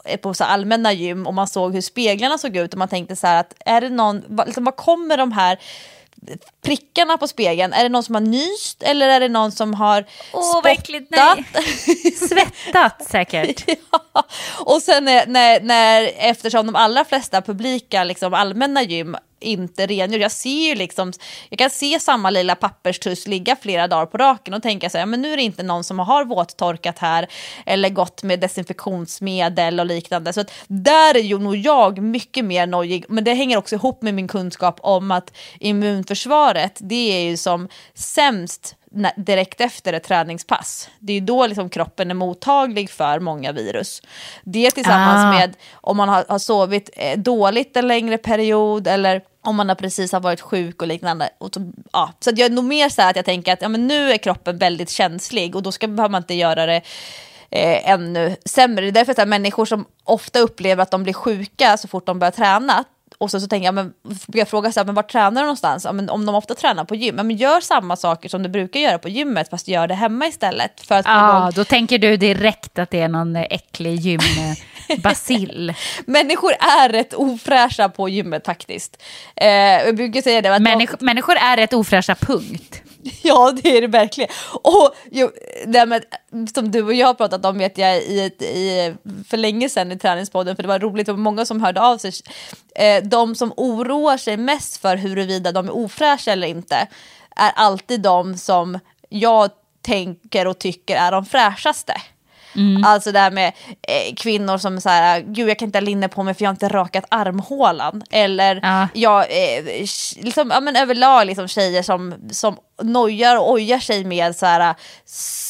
eh, 0.06 0.18
på 0.22 0.34
så 0.34 0.44
allmänna 0.44 0.94
gym 0.94 1.28
och 1.28 1.34
man 1.34 1.48
såg 1.48 1.74
hur 1.74 1.82
speglarna 1.82 2.38
såg 2.38 2.58
ut 2.58 2.74
och 2.74 2.80
man 2.80 2.88
tänkte 2.88 3.16
så 3.16 3.28
här 3.28 3.40
att 3.40 3.54
är 3.66 3.82
det 3.82 3.90
någon, 3.90 4.24
liksom, 4.46 4.64
var 4.64 4.72
kommer 4.72 5.18
de 5.18 5.32
här 5.32 5.60
prickarna 6.62 7.18
på 7.18 7.28
spegeln, 7.28 7.74
är 7.74 7.84
det 7.84 7.90
någon 7.90 8.04
som 8.04 8.16
har 8.16 8.22
nyst 8.22 8.84
eller 8.84 9.10
är 9.10 9.20
det 9.20 9.30
någon 9.30 9.52
som 9.52 9.74
har 9.74 10.06
Åh, 10.34 10.60
spottat? 10.60 11.40
Svettat 12.30 13.04
säkert. 13.10 13.64
ja. 13.92 14.24
Och 14.60 14.82
sen 14.82 15.06
när, 15.06 15.28
när, 15.28 15.62
när, 15.62 16.12
eftersom 16.18 16.66
de 16.66 16.76
allra 16.76 17.06
flesta 17.06 17.42
publika 17.42 18.04
liksom, 18.04 18.34
allmänna 18.34 18.84
gym 18.84 19.18
inte 19.42 19.88
rengjord. 19.88 20.22
Jag 20.22 20.32
ser 20.32 20.70
ju 20.70 20.76
liksom, 20.76 21.14
jag 21.50 21.60
kan 21.60 21.70
se 21.70 22.00
samma 22.00 22.30
lilla 22.30 22.56
papperstuss 22.56 23.28
ligga 23.28 23.56
flera 23.56 23.88
dagar 23.88 24.06
på 24.06 24.18
raken 24.18 24.54
och 24.54 24.64
tänka 24.64 24.90
så 24.90 24.98
här, 24.98 25.06
men 25.06 25.22
nu 25.22 25.34
är 25.34 25.38
det 25.38 25.44
inte 25.44 25.64
någon 25.64 25.84
som 25.84 26.00
har 26.00 26.26
våttorkat 26.26 27.00
här 27.00 27.28
eller 27.66 27.90
gått 27.90 28.24
med 28.24 28.40
desinfektionsmedel 28.40 29.80
och 29.80 29.86
liknande. 29.86 30.34
Så 30.34 30.42
att 30.42 30.52
där 30.68 31.16
är 31.16 31.24
ju 31.24 31.40
nog 31.40 31.56
jag 31.56 32.02
mycket 32.02 32.46
mer 32.46 32.68
nojig, 32.68 33.06
men 33.10 33.24
det 33.24 33.34
hänger 33.34 33.58
också 33.58 33.76
ihop 33.76 34.02
med 34.02 34.14
min 34.14 34.28
kunskap 34.28 34.80
om 34.82 35.12
att 35.12 35.34
immunförsvaret, 35.60 36.78
det 36.80 37.18
är 37.18 37.30
ju 37.30 37.38
som 37.38 37.68
sämst 37.94 38.76
direkt 39.16 39.62
efter 39.62 39.94
ett 39.94 40.04
träningspass. 40.04 40.90
Det 41.00 41.14
är 41.14 41.16
ju 41.20 41.26
då 41.26 41.48
liksom 41.48 41.70
kroppen 41.70 42.12
är 42.12 42.16
mottaglig 42.16 42.90
för 42.90 43.20
många 43.20 43.52
virus. 43.52 44.02
Det 44.44 44.72
tillsammans 44.72 45.24
ah. 45.26 45.32
med 45.40 45.56
om 45.74 45.98
man 45.98 46.10
har, 46.10 46.26
har 46.30 46.40
sovit 46.40 46.90
eh, 46.94 47.20
dåligt 47.20 47.78
en 47.78 47.88
längre 47.88 48.18
period 48.18 48.88
eller 48.88 49.22
om 49.42 49.56
man 49.56 49.70
har 49.70 49.76
precis 49.76 50.12
har 50.12 50.20
varit 50.20 50.42
sjuk 50.42 50.82
och 50.82 50.88
liknande. 50.88 51.30
Och 51.38 51.54
så, 51.54 51.72
ja. 51.92 52.14
så 52.20 52.30
jag 52.30 52.40
är 52.40 52.50
nog 52.50 52.64
mer 52.66 52.90
så 52.90 53.02
här 53.02 53.10
att 53.10 53.16
jag 53.16 53.26
tänker 53.26 53.54
att 53.54 53.62
ja, 53.62 53.70
men 53.70 53.88
nu 53.88 54.12
är 54.12 54.18
kroppen 54.18 54.58
väldigt 54.58 54.90
känslig 54.90 55.56
och 55.56 55.64
då 55.64 55.72
ska, 55.72 55.88
behöver 55.88 56.12
man 56.12 56.22
inte 56.22 56.34
göra 56.34 56.66
det 56.66 56.82
eh, 57.50 57.90
ännu 57.90 58.36
sämre. 58.46 58.82
Det 58.82 58.90
är 58.90 59.06
därför 59.06 59.22
att 59.22 59.28
människor 59.28 59.66
som 59.66 59.86
ofta 60.04 60.40
upplever 60.40 60.84
att 60.84 60.92
de 60.92 61.04
blir 61.04 61.14
sjuka 61.14 61.78
så 61.78 61.88
fort 61.88 62.06
de 62.06 62.20
börjar 62.20 62.32
träna, 62.32 62.84
och 63.18 63.32
så, 63.32 63.40
så 63.40 63.48
tänker 63.48 63.66
jag, 63.66 63.74
men, 63.74 63.94
jag 64.28 64.48
frågar 64.48 64.72
så 64.72 64.80
här, 64.80 64.86
men 64.86 64.96
var 64.96 65.04
tränar 65.04 65.42
du 65.42 65.46
någonstans? 65.46 65.86
Ja, 65.86 65.92
men 65.92 66.10
om 66.10 66.26
de 66.26 66.36
ofta 66.36 66.56
tränar 66.56 66.86
på 66.86 66.96
gym, 66.96 67.16
men 67.16 67.32
gör 67.32 67.60
samma 67.60 67.96
saker 67.96 68.30
som 68.30 68.44
du 68.44 68.50
brukar 68.50 68.80
göra 68.80 69.00
på 69.00 69.10
gymmet 69.10 69.50
fast 69.50 69.68
gör 69.68 69.88
det 69.88 69.94
hemma 69.94 70.28
istället. 70.28 70.82
För 70.82 70.96
att 70.96 71.06
ja, 71.06 71.38
igång... 71.40 71.52
då 71.56 71.64
tänker 71.64 72.00
du 72.00 72.18
direkt 72.18 72.80
att 72.80 72.90
det 72.90 73.02
är 73.02 73.08
någon 73.08 73.36
äcklig 73.36 74.00
gymbacill. 74.00 75.74
människor 76.06 76.52
är 76.52 76.90
rätt 76.90 77.14
ofräscha 77.14 77.90
på 77.90 78.10
gymmet 78.10 78.46
faktiskt. 78.46 79.04
Eh, 79.36 79.50
jag 79.50 79.96
brukar 79.96 80.22
säga 80.22 80.42
det. 80.42 80.56
Att 80.56 80.62
Människ 80.62 81.00
de... 81.00 81.06
Människor 81.06 81.36
är 81.36 81.58
rätt 81.58 81.74
ofräscha, 81.74 82.16
punkt. 82.16 82.84
Ja, 83.24 83.52
det 83.64 83.78
är 83.78 83.82
det 83.82 83.88
verkligen. 83.88 84.30
Och 84.64 84.96
jo, 85.12 85.30
det 85.68 85.86
med, 85.86 86.06
som 86.54 86.72
du 86.72 86.84
och 86.84 86.94
jag 86.94 87.08
har 87.08 87.14
pratat 87.14 87.46
om 87.46 87.58
vet 87.58 87.78
jag 87.78 88.02
i, 88.04 88.22
ett, 88.22 88.42
i, 88.42 88.96
för 89.28 89.38
länge 89.38 89.70
sedan 89.70 89.92
i 89.92 90.00
träningspodden, 90.00 90.56
för 90.56 90.64
det 90.64 90.70
var 90.70 90.80
roligt, 90.80 91.06
det 91.06 91.12
var 91.12 91.20
många 91.20 91.46
som 91.46 91.62
hörde 91.62 91.82
av 91.82 91.98
sig. 91.98 92.12
Eh, 92.76 93.04
de 93.04 93.36
som 93.36 93.54
oroar 93.58 94.18
sig 94.18 94.38
mest 94.38 94.78
för 94.78 94.96
huruvida 94.96 95.52
de 95.52 95.66
är 95.66 95.76
ofräscha 95.76 96.32
eller 96.32 96.48
inte 96.48 96.88
är 97.36 97.52
alltid 97.56 98.02
de 98.02 98.38
som 98.38 98.80
jag 99.10 99.50
tänker 99.82 100.48
och 100.48 100.60
tycker 100.60 100.96
är 100.96 101.12
de 101.12 101.26
fräschaste. 101.26 101.94
Mm. 102.56 102.84
Alltså 102.84 103.12
det 103.12 103.20
här 103.20 103.32
med 103.32 103.54
eh, 103.88 104.16
kvinnor 104.16 104.58
som 104.58 104.82
så 104.82 104.90
här, 104.90 105.22
gud 105.22 105.50
jag 105.50 105.60
kan 105.60 105.66
inte 105.66 105.78
ha 105.78 105.84
linne 105.84 106.08
på 106.08 106.24
mig 106.24 106.34
för 106.34 106.44
jag 106.44 106.50
har 106.50 106.56
inte 106.56 106.68
rakat 106.68 107.06
armhålan. 107.10 108.04
Eller 108.12 108.60
ja. 108.64 108.88
jag, 108.94 109.22
eh, 109.22 109.86
liksom, 110.22 110.52
ja, 110.54 110.60
men 110.60 110.76
överlag 110.76 111.28
liksom 111.28 111.48
tjejer 111.48 111.84
som, 111.84 112.14
som 112.32 112.58
nojar 112.82 113.38
och 113.38 113.52
ojar 113.52 113.80
sig 113.80 114.04
med 114.04 114.36
så 114.36 114.46
här, 114.46 114.76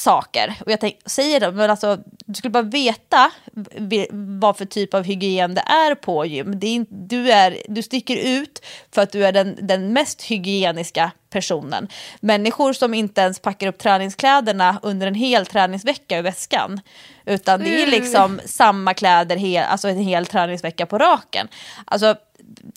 saker. 0.01 0.55
Och 0.65 0.71
jag 0.71 0.79
tänk, 0.79 0.99
säger 1.05 1.39
det, 1.39 1.51
men 1.51 1.69
alltså, 1.69 1.97
du 2.25 2.33
skulle 2.33 2.51
bara 2.51 2.63
veta 2.63 3.31
vad 4.11 4.57
för 4.57 4.65
typ 4.65 4.93
av 4.93 5.03
hygien 5.03 5.55
det 5.55 5.61
är 5.61 5.95
på 5.95 6.25
gym. 6.25 6.59
Det 6.59 6.67
är, 6.67 6.85
du, 6.89 7.31
är, 7.31 7.57
du 7.67 7.81
sticker 7.81 8.15
ut 8.15 8.65
för 8.91 9.01
att 9.01 9.11
du 9.11 9.25
är 9.25 9.31
den, 9.31 9.57
den 9.61 9.93
mest 9.93 10.21
hygieniska 10.21 11.11
personen. 11.29 11.87
Människor 12.19 12.73
som 12.73 12.93
inte 12.93 13.21
ens 13.21 13.39
packar 13.39 13.67
upp 13.67 13.77
träningskläderna 13.77 14.79
under 14.83 15.07
en 15.07 15.15
hel 15.15 15.45
träningsvecka 15.45 16.17
i 16.17 16.21
väskan. 16.21 16.81
Utan 17.25 17.59
det 17.59 17.69
är 17.69 17.87
mm. 17.87 17.89
liksom 17.89 18.33
mm. 18.33 18.41
samma 18.45 18.93
kläder 18.93 19.35
hel, 19.35 19.63
alltså 19.63 19.87
en 19.87 19.97
hel 19.97 20.25
träningsvecka 20.25 20.85
på 20.85 20.97
raken. 20.97 21.47
Alltså, 21.85 22.15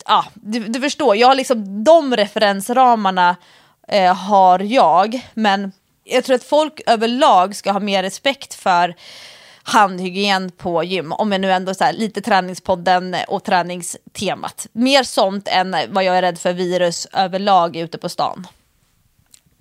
ja, 0.07 0.25
du, 0.35 0.61
du 0.61 0.81
förstår, 0.81 1.17
jag 1.17 1.29
har 1.29 1.35
liksom 1.35 1.85
de 1.85 2.17
referensramarna 2.17 3.37
eh, 3.89 4.15
har 4.15 4.59
jag. 4.59 5.29
Men 5.35 5.73
jag 6.05 6.25
tror 6.25 6.37
att 6.37 6.45
folk 6.45 6.81
överlag 6.87 7.57
ska 7.57 7.73
ha 7.73 7.81
mer 7.81 8.03
respekt 8.03 8.55
för 8.55 8.95
handhygien 9.63 10.51
på 10.51 10.85
gym. 10.85 11.13
Om 11.13 11.33
jag 11.33 11.41
nu 11.41 11.53
ändå 11.53 11.75
så 11.75 11.85
här, 11.85 11.93
lite 11.93 12.21
träningspodden 12.21 13.17
och 13.29 13.45
träningstemat. 13.45 14.67
Mer 14.73 15.03
sånt 15.03 15.49
än 15.49 15.77
vad 15.89 16.05
jag 16.05 16.19
är 16.19 16.23
rädd 16.23 16.39
för 16.39 16.53
virus 16.53 17.07
överlag 17.13 17.77
ute 17.77 17.99
på 17.99 18.09
stan. 18.09 18.47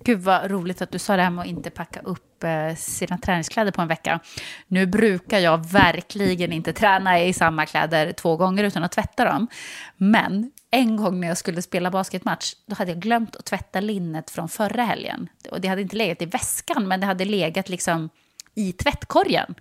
Gud 0.04 0.20
vad 0.20 0.50
roligt 0.50 0.82
att 0.82 0.90
du 0.90 0.98
sa 0.98 1.16
det 1.16 1.22
här 1.22 1.30
med 1.30 1.42
att 1.42 1.48
inte 1.48 1.70
packa 1.70 2.00
upp 2.00 2.33
Eh, 2.44 2.74
sina 2.76 3.18
träningskläder 3.18 3.72
på 3.72 3.82
en 3.82 3.88
vecka. 3.88 4.20
Nu 4.66 4.86
brukar 4.86 5.38
jag 5.38 5.66
verkligen 5.66 6.52
inte 6.52 6.72
träna 6.72 7.20
i 7.20 7.32
samma 7.32 7.66
kläder 7.66 8.12
två 8.12 8.36
gånger 8.36 8.64
utan 8.64 8.84
att 8.84 8.92
tvätta 8.92 9.24
dem. 9.24 9.48
Men 9.96 10.50
en 10.70 10.96
gång 10.96 11.20
när 11.20 11.28
jag 11.28 11.38
skulle 11.38 11.62
spela 11.62 11.90
basketmatch, 11.90 12.54
då 12.66 12.74
hade 12.76 12.90
jag 12.90 13.00
glömt 13.00 13.36
att 13.36 13.44
tvätta 13.44 13.80
linnet 13.80 14.30
från 14.30 14.48
förra 14.48 14.82
helgen. 14.82 15.28
Och 15.50 15.60
det 15.60 15.68
hade 15.68 15.82
inte 15.82 15.96
legat 15.96 16.22
i 16.22 16.26
väskan, 16.26 16.88
men 16.88 17.00
det 17.00 17.06
hade 17.06 17.24
legat 17.24 17.68
liksom 17.68 18.08
i 18.54 18.72
tvättkorgen. 18.72 19.54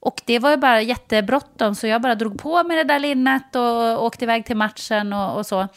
Och 0.00 0.22
det 0.24 0.38
var 0.38 0.50
ju 0.50 0.56
bara 0.56 0.82
jättebråttom, 0.82 1.74
så 1.74 1.86
jag 1.86 2.02
bara 2.02 2.14
drog 2.14 2.38
på 2.38 2.62
mig 2.62 2.76
det 2.76 2.84
där 2.84 2.98
linnet 2.98 3.56
och 3.56 4.04
åkte 4.04 4.24
iväg 4.24 4.46
till 4.46 4.56
matchen 4.56 5.12
och, 5.12 5.36
och 5.36 5.46
så. 5.46 5.68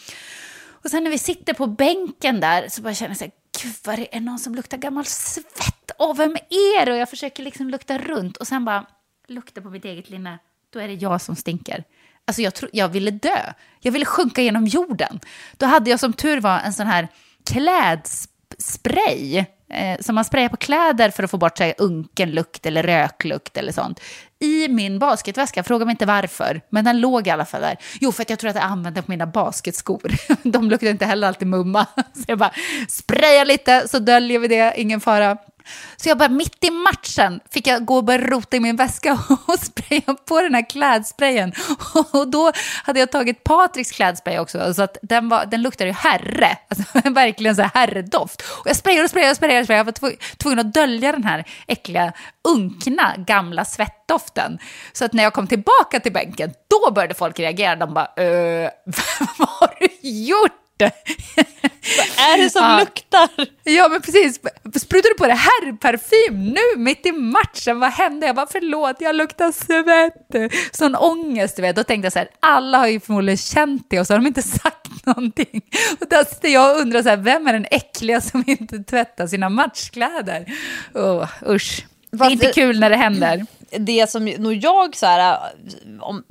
Och 0.84 0.90
sen 0.90 1.04
när 1.04 1.12
vi 1.12 1.18
sitter 1.18 1.54
på 1.54 1.68
bänken 1.68 2.40
där 2.40 2.66
så 2.70 2.82
bara 2.82 2.94
känner 2.94 3.10
jag 3.10 3.18
så 3.18 3.24
här, 3.24 3.32
gud 3.64 3.76
vad 3.84 4.00
det 4.00 4.16
är 4.16 4.20
någon 4.20 4.40
som 4.40 4.56
luktar 4.56 4.78
gammal 4.78 5.06
svett. 5.06 5.92
Åh, 5.98 6.16
vem 6.16 6.36
är 6.50 6.86
det? 6.86 6.92
Och 6.92 6.98
jag 6.98 7.10
försöker 7.10 7.44
liksom 7.44 7.70
lukta 7.70 7.98
runt 7.98 8.38
och 8.38 8.48
sen 8.48 8.66
bara 8.66 8.86
lukta 9.28 9.62
på 9.62 9.70
mitt 9.70 9.86
eget 9.86 10.10
linne. 10.10 10.40
Då 10.70 10.80
är 10.80 10.88
det 10.88 10.94
jag 10.94 11.22
som 11.22 11.36
stinker. 11.36 11.84
Alltså 12.26 12.42
jag, 12.42 12.54
tro, 12.54 12.70
jag 12.74 12.90
ville 12.90 13.12
dö. 13.12 13.54
Jag 13.80 13.92
ville 13.92 14.06
sjunka 14.06 14.42
genom 14.42 14.68
jorden. 14.68 15.20
Då 15.58 15.66
hade 15.66 15.90
jag 15.90 16.00
som 16.00 16.14
tur 16.14 16.42
var 16.42 16.60
en 16.60 16.74
sån 16.74 16.88
här 16.88 17.08
klädspray 17.46 19.38
eh, 19.70 20.00
som 20.00 20.16
man 20.16 20.26
sprayar 20.26 20.50
på 20.50 20.58
kläder 20.58 21.10
för 21.10 21.24
att 21.24 21.32
få 21.32 21.38
bort 21.38 21.58
sig, 21.58 21.74
unken 21.78 22.32
lukt 22.32 22.66
eller 22.66 22.84
röklukt 22.84 23.58
eller 23.58 23.72
sånt. 23.72 24.00
I 24.42 24.68
min 24.68 25.00
basketväska, 25.00 25.64
fråga 25.64 25.86
mig 25.86 25.92
inte 25.92 26.06
varför, 26.06 26.62
men 26.70 26.86
den 26.86 27.02
låg 27.02 27.28
i 27.28 27.30
alla 27.30 27.46
fall 27.46 27.62
där. 27.62 27.78
Jo, 28.00 28.12
för 28.12 28.22
att 28.22 28.30
jag 28.30 28.40
tror 28.40 28.50
att 28.50 28.56
jag 28.56 28.66
använde 28.66 28.98
den 28.98 29.04
på 29.04 29.12
mina 29.12 29.28
basketskor. 29.28 30.12
De 30.44 30.70
luktar 30.70 30.88
inte 30.88 31.06
heller 31.06 31.28
alltid 31.28 31.48
mumma. 31.48 31.86
Så 32.14 32.24
jag 32.28 32.38
bara 32.38 32.52
sprayar 32.90 33.46
lite 33.46 33.88
så 33.88 34.00
döljer 34.00 34.40
vi 34.40 34.48
det, 34.48 34.74
ingen 34.78 35.02
fara. 35.02 35.38
Så 35.98 36.10
jag 36.10 36.18
bara 36.18 36.30
mitt 36.30 36.64
i 36.64 36.72
matchen 36.72 37.40
fick 37.50 37.68
jag 37.68 37.86
gå 37.86 37.96
och 37.96 38.04
börja 38.04 38.28
rota 38.28 38.58
i 38.58 38.60
min 38.60 38.76
väska 38.76 39.14
och 39.46 39.60
spraya 39.60 40.16
på 40.28 40.42
den 40.42 40.54
här 40.54 40.70
klädsprayen. 40.70 41.54
Och 42.12 42.28
då 42.28 42.52
hade 42.84 43.00
jag 43.00 43.12
tagit 43.12 43.44
Patriks 43.44 43.92
klädspray 43.92 44.40
också, 44.40 44.74
så 44.74 44.84
att 44.84 44.98
den, 45.02 45.30
var, 45.30 45.46
den 45.46 45.62
luktade 45.62 45.90
ju 45.90 45.96
herre. 45.96 46.58
Alltså, 46.72 47.10
verkligen 47.10 47.56
så 47.56 47.62
här 47.62 47.72
herredoft. 47.74 48.42
Och 48.42 48.68
jag 48.68 48.76
sprayade 48.76 49.04
och 49.04 49.10
sprayade 49.10 49.32
och 49.32 49.38
sprayade. 49.38 49.60
Och 49.60 49.66
sprayade. 49.66 49.90
Jag 49.90 50.04
var 50.04 50.38
tvungen 50.38 50.60
att 50.60 50.74
dölja 50.74 51.12
den 51.12 51.24
här 51.24 51.46
äckliga, 51.68 52.14
unkna, 52.48 53.14
gamla 53.18 53.66
svettdoften. 53.66 54.58
Så 54.94 55.06
att 55.06 55.14
när 55.14 55.24
jag 55.24 55.34
kom 55.34 55.48
tillbaka 55.48 56.00
till 56.00 56.14
bänken, 56.14 56.54
då 56.70 56.92
började 56.92 57.14
folk 57.14 57.40
reagera. 57.40 57.76
De 57.76 57.94
bara, 57.94 58.06
äh, 58.06 58.70
vad 59.38 59.50
har 59.50 59.76
du 59.80 60.10
gjort? 60.10 60.52
Vad 61.98 62.30
är 62.30 62.44
det 62.44 62.50
som 62.50 62.64
ja. 62.64 62.80
luktar? 62.80 63.30
Ja, 63.64 63.90
men 63.90 64.02
precis. 64.02 64.40
Sprutar 64.76 65.10
du 65.10 65.16
på 65.18 65.28
det 65.28 65.34
här 65.34 65.78
parfym 65.78 66.46
nu, 66.46 66.82
mitt 66.82 67.06
i 67.06 67.12
matchen? 67.12 67.80
Vad 67.80 67.92
hände? 67.92 68.26
Jag 68.26 68.36
bara, 68.36 68.48
förlåt, 68.52 68.96
jag 69.00 69.16
luktar 69.16 69.52
svett. 69.52 70.52
Sån 70.76 70.96
ångest, 70.96 71.56
du 71.56 71.62
vet. 71.62 71.76
Då 71.76 71.84
tänkte 71.84 72.06
jag 72.06 72.14
så 72.14 72.20
här, 72.20 72.30
alla 72.40 72.78
har 72.78 72.88
ju 72.88 73.00
förmodligen 73.00 73.38
känt 73.38 73.86
det 73.90 74.00
och 74.00 74.08
så 74.08 74.14
har 74.14 74.20
de 74.20 74.28
inte 74.28 74.42
sagt 74.64 75.06
någonting. 75.06 75.62
Och 76.00 76.08
där 76.10 76.50
jag 76.50 76.78
undrar 76.78 77.04
så 77.04 77.10
här, 77.10 77.18
vem 77.18 77.48
är 77.48 77.54
den 77.54 77.68
äckliga 77.72 78.22
som 78.22 78.44
inte 78.48 78.80
tvättar 78.80 79.28
sina 79.28 79.50
matchkläder? 79.50 80.46
Oh, 80.94 81.30
usch. 81.48 81.86
Det 82.12 82.26
är 82.26 82.32
inte 82.32 82.52
kul 82.54 82.80
när 82.80 82.90
det 82.90 82.96
händer. 82.96 83.46
Det 83.80 84.10
som 84.10 84.26
nog 84.26 84.54
jag 84.54 84.96
så 84.96 85.06
här, 85.06 85.40
om, 86.02 86.24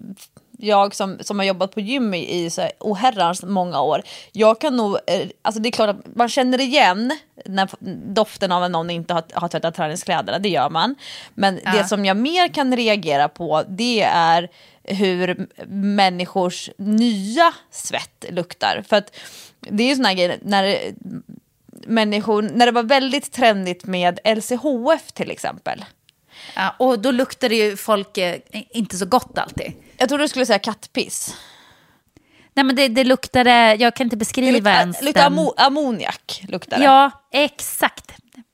jag 0.60 0.94
som, 0.94 1.18
som 1.20 1.38
har 1.38 1.46
jobbat 1.46 1.74
på 1.74 1.80
gym 1.80 2.14
i, 2.14 2.44
i 2.44 2.50
så 2.50 2.60
här, 2.60 2.72
oherrans 2.78 3.42
många 3.42 3.80
år, 3.80 4.02
jag 4.32 4.60
kan 4.60 4.76
nog, 4.76 4.98
eh, 5.06 5.28
alltså 5.42 5.60
det 5.60 5.68
är 5.68 5.70
klart 5.70 5.90
att 5.90 6.16
man 6.16 6.28
känner 6.28 6.60
igen 6.60 7.18
när 7.44 7.68
doften 8.14 8.52
av 8.52 8.62
att 8.62 8.70
någon 8.70 8.90
inte 8.90 9.14
har, 9.14 9.24
har 9.32 9.48
tvättat 9.48 9.74
träningskläderna, 9.74 10.38
det 10.38 10.48
gör 10.48 10.70
man. 10.70 10.94
Men 11.34 11.60
ja. 11.64 11.72
det 11.72 11.84
som 11.84 12.04
jag 12.04 12.16
mer 12.16 12.48
kan 12.48 12.76
reagera 12.76 13.28
på 13.28 13.64
det 13.68 14.02
är 14.02 14.48
hur 14.82 15.46
människors 15.66 16.70
nya 16.78 17.52
svett 17.70 18.24
luktar. 18.28 18.84
För 18.88 18.96
att 18.96 19.16
det 19.60 19.82
är 19.82 19.88
ju 19.88 19.94
sådana 19.94 20.14
grejer, 20.14 20.38
när 20.42 20.78
människor, 21.86 22.42
när 22.42 22.66
det 22.66 22.72
var 22.72 22.82
väldigt 22.82 23.32
trendigt 23.32 23.84
med 23.84 24.18
LCHF 24.24 25.12
till 25.12 25.30
exempel. 25.30 25.84
Ja, 26.56 26.74
och 26.78 26.98
då 26.98 27.10
luktar 27.10 27.48
det 27.48 27.54
ju 27.54 27.76
folk 27.76 28.18
eh, 28.18 28.36
inte 28.70 28.96
så 28.96 29.06
gott 29.06 29.38
alltid. 29.38 29.72
Jag 30.00 30.08
trodde 30.08 30.24
du 30.24 30.28
skulle 30.28 30.46
säga 30.46 30.58
kattpiss. 30.58 31.36
Nej 32.54 32.64
men 32.64 32.76
det, 32.76 32.88
det 32.88 33.04
luktade, 33.04 33.74
jag 33.74 33.96
kan 33.96 34.06
inte 34.06 34.16
beskriva 34.16 34.46
det 34.46 34.58
luktar, 34.58 34.80
ens. 34.80 35.00
Den. 35.14 35.50
ammoniak. 35.56 36.42
Luktar 36.48 36.78
det. 36.78 36.84
Ja, 36.84 37.10
exakt. 37.32 38.12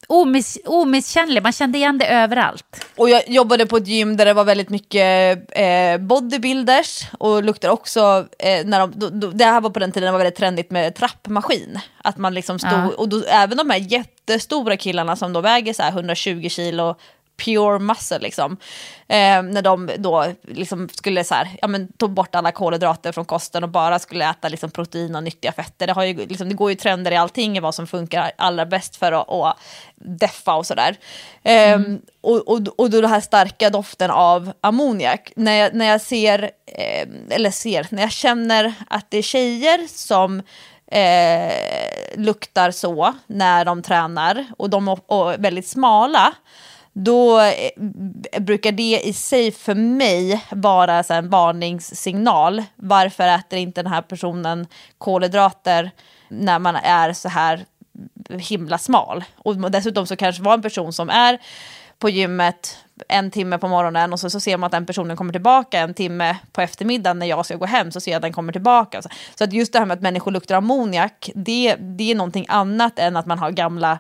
Omiss, 0.08 0.58
omisskännlig, 0.64 1.42
man 1.42 1.52
kände 1.52 1.78
igen 1.78 1.98
det 1.98 2.06
överallt. 2.06 2.86
Och 2.96 3.10
jag 3.10 3.28
jobbade 3.28 3.66
på 3.66 3.76
ett 3.76 3.86
gym 3.86 4.16
där 4.16 4.24
det 4.24 4.32
var 4.32 4.44
väldigt 4.44 4.68
mycket 4.68 5.38
eh, 5.58 5.98
bodybuilders 5.98 7.06
och 7.18 7.42
luktade 7.42 7.72
också, 7.72 8.26
eh, 8.38 8.66
när 8.66 8.80
de, 8.80 8.92
då, 8.94 9.08
då, 9.08 9.30
det 9.30 9.44
här 9.44 9.60
var 9.60 9.70
på 9.70 9.78
den 9.78 9.92
tiden 9.92 10.06
det 10.06 10.12
var 10.12 10.18
väldigt 10.18 10.36
trendigt 10.38 10.70
med 10.70 10.94
trappmaskin. 10.94 11.80
Att 12.04 12.18
man 12.18 12.34
liksom 12.34 12.58
stod, 12.58 12.72
Ja. 12.72 12.90
och 12.96 13.08
då, 13.08 13.22
även 13.28 13.56
de 13.58 13.70
här 13.70 13.78
jättestora 13.78 14.76
killarna 14.76 15.16
som 15.16 15.32
då 15.32 15.40
väger 15.40 15.72
så 15.72 15.82
här 15.82 15.90
120 15.92 16.48
kilo 16.48 16.96
pure 17.36 17.78
muscle 17.78 18.18
liksom. 18.18 18.56
Eh, 19.08 19.42
när 19.42 19.62
de 19.62 19.90
då 19.98 20.26
liksom 20.42 20.88
skulle 20.88 21.24
så 21.24 21.34
här, 21.34 21.48
ja 21.62 21.68
men 21.68 21.92
tog 21.92 22.10
bort 22.10 22.34
alla 22.34 22.52
kolhydrater 22.52 23.12
från 23.12 23.24
kosten 23.24 23.64
och 23.64 23.68
bara 23.68 23.98
skulle 23.98 24.30
äta 24.30 24.48
liksom 24.48 24.70
protein 24.70 25.16
och 25.16 25.22
nyttiga 25.22 25.52
fetter. 25.52 25.86
Det, 25.86 25.92
har 25.92 26.04
ju, 26.04 26.26
liksom, 26.26 26.48
det 26.48 26.54
går 26.54 26.70
ju 26.70 26.76
trender 26.76 27.12
i 27.12 27.16
allting 27.16 27.56
i 27.56 27.60
vad 27.60 27.74
som 27.74 27.86
funkar 27.86 28.32
allra 28.38 28.66
bäst 28.66 28.96
för 28.96 29.12
att, 29.12 29.30
att 29.30 29.56
deffa 29.94 30.54
och 30.54 30.66
sådär. 30.66 30.96
Eh, 31.42 31.80
och, 32.20 32.48
och, 32.48 32.60
och 32.76 32.90
då 32.90 33.00
den 33.00 33.10
här 33.10 33.20
starka 33.20 33.70
doften 33.70 34.10
av 34.10 34.52
ammoniak. 34.60 35.32
När 35.36 35.52
jag, 35.52 35.74
när 35.74 35.86
jag 35.86 36.00
ser, 36.00 36.42
eh, 36.66 37.08
eller 37.30 37.50
ser, 37.50 37.86
när 37.90 38.02
jag 38.02 38.12
känner 38.12 38.74
att 38.88 39.10
det 39.10 39.18
är 39.18 39.22
tjejer 39.22 39.86
som 39.88 40.42
eh, 40.92 41.52
luktar 42.16 42.70
så 42.70 43.14
när 43.26 43.64
de 43.64 43.82
tränar 43.82 44.46
och 44.58 44.70
de 44.70 44.88
är 44.88 45.38
väldigt 45.38 45.68
smala 45.68 46.34
då 46.98 47.40
eh, 47.40 48.40
brukar 48.40 48.72
det 48.72 49.00
i 49.04 49.12
sig 49.12 49.52
för 49.52 49.74
mig 49.74 50.44
vara 50.50 51.02
så 51.02 51.12
här 51.12 51.22
en 51.22 51.30
varningssignal. 51.30 52.62
Varför 52.76 53.28
äter 53.28 53.58
inte 53.58 53.82
den 53.82 53.92
här 53.92 54.02
personen 54.02 54.66
kolhydrater 54.98 55.90
när 56.28 56.58
man 56.58 56.76
är 56.76 57.12
så 57.12 57.28
här 57.28 57.64
himla 58.28 58.78
smal? 58.78 59.24
Och 59.36 59.70
dessutom 59.70 60.06
så 60.06 60.16
kanske 60.16 60.42
det 60.42 60.46
var 60.46 60.54
en 60.54 60.62
person 60.62 60.92
som 60.92 61.10
är 61.10 61.38
på 61.98 62.10
gymmet 62.10 62.78
en 63.08 63.30
timme 63.30 63.58
på 63.58 63.68
morgonen 63.68 64.12
och 64.12 64.20
så, 64.20 64.30
så 64.30 64.40
ser 64.40 64.56
man 64.56 64.66
att 64.66 64.72
den 64.72 64.86
personen 64.86 65.16
kommer 65.16 65.32
tillbaka 65.32 65.78
en 65.78 65.94
timme 65.94 66.36
på 66.52 66.60
eftermiddagen 66.60 67.18
när 67.18 67.26
jag 67.26 67.46
ska 67.46 67.56
gå 67.56 67.66
hem 67.66 67.92
så 67.92 68.00
ser 68.00 68.10
jag 68.10 68.16
att 68.16 68.22
den 68.22 68.32
kommer 68.32 68.52
tillbaka. 68.52 69.02
Så, 69.02 69.08
så 69.34 69.44
att 69.44 69.52
just 69.52 69.72
det 69.72 69.78
här 69.78 69.86
med 69.86 69.94
att 69.94 70.02
människor 70.02 70.30
luktar 70.30 70.54
ammoniak 70.54 71.30
det, 71.34 71.76
det 71.78 72.10
är 72.10 72.14
någonting 72.14 72.46
annat 72.48 72.98
än 72.98 73.16
att 73.16 73.26
man 73.26 73.38
har 73.38 73.50
gamla 73.50 73.98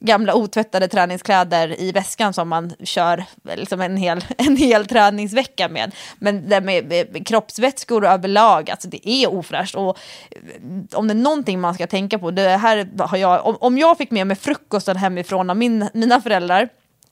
gamla 0.00 0.34
otvättade 0.34 0.88
träningskläder 0.88 1.80
i 1.80 1.92
väskan 1.92 2.32
som 2.32 2.48
man 2.48 2.72
kör 2.84 3.24
liksom 3.56 3.80
en, 3.80 3.96
hel, 3.96 4.24
en 4.38 4.56
hel 4.56 4.86
träningsvecka 4.86 5.68
med. 5.68 5.94
Men 6.18 6.48
det 6.48 6.60
med, 6.60 6.84
med 7.12 7.26
kroppsvätskor 7.26 8.06
överlag, 8.06 8.70
alltså 8.70 8.88
det 8.88 9.08
är 9.08 9.32
ofräscht. 9.32 9.74
Och 9.74 9.98
eh, 10.30 10.98
om 10.98 11.08
det 11.08 11.12
är 11.12 11.16
någonting 11.16 11.60
man 11.60 11.74
ska 11.74 11.86
tänka 11.86 12.18
på, 12.18 12.30
det 12.30 12.48
här 12.48 12.88
har 12.98 13.18
jag, 13.18 13.46
om, 13.46 13.56
om 13.60 13.78
jag 13.78 13.98
fick 13.98 14.10
med 14.10 14.26
mig 14.26 14.36
frukosten 14.36 14.96
hemifrån 14.96 15.50
av 15.50 15.56
min, 15.56 15.88
mina 15.94 16.20
föräldrar, 16.20 16.68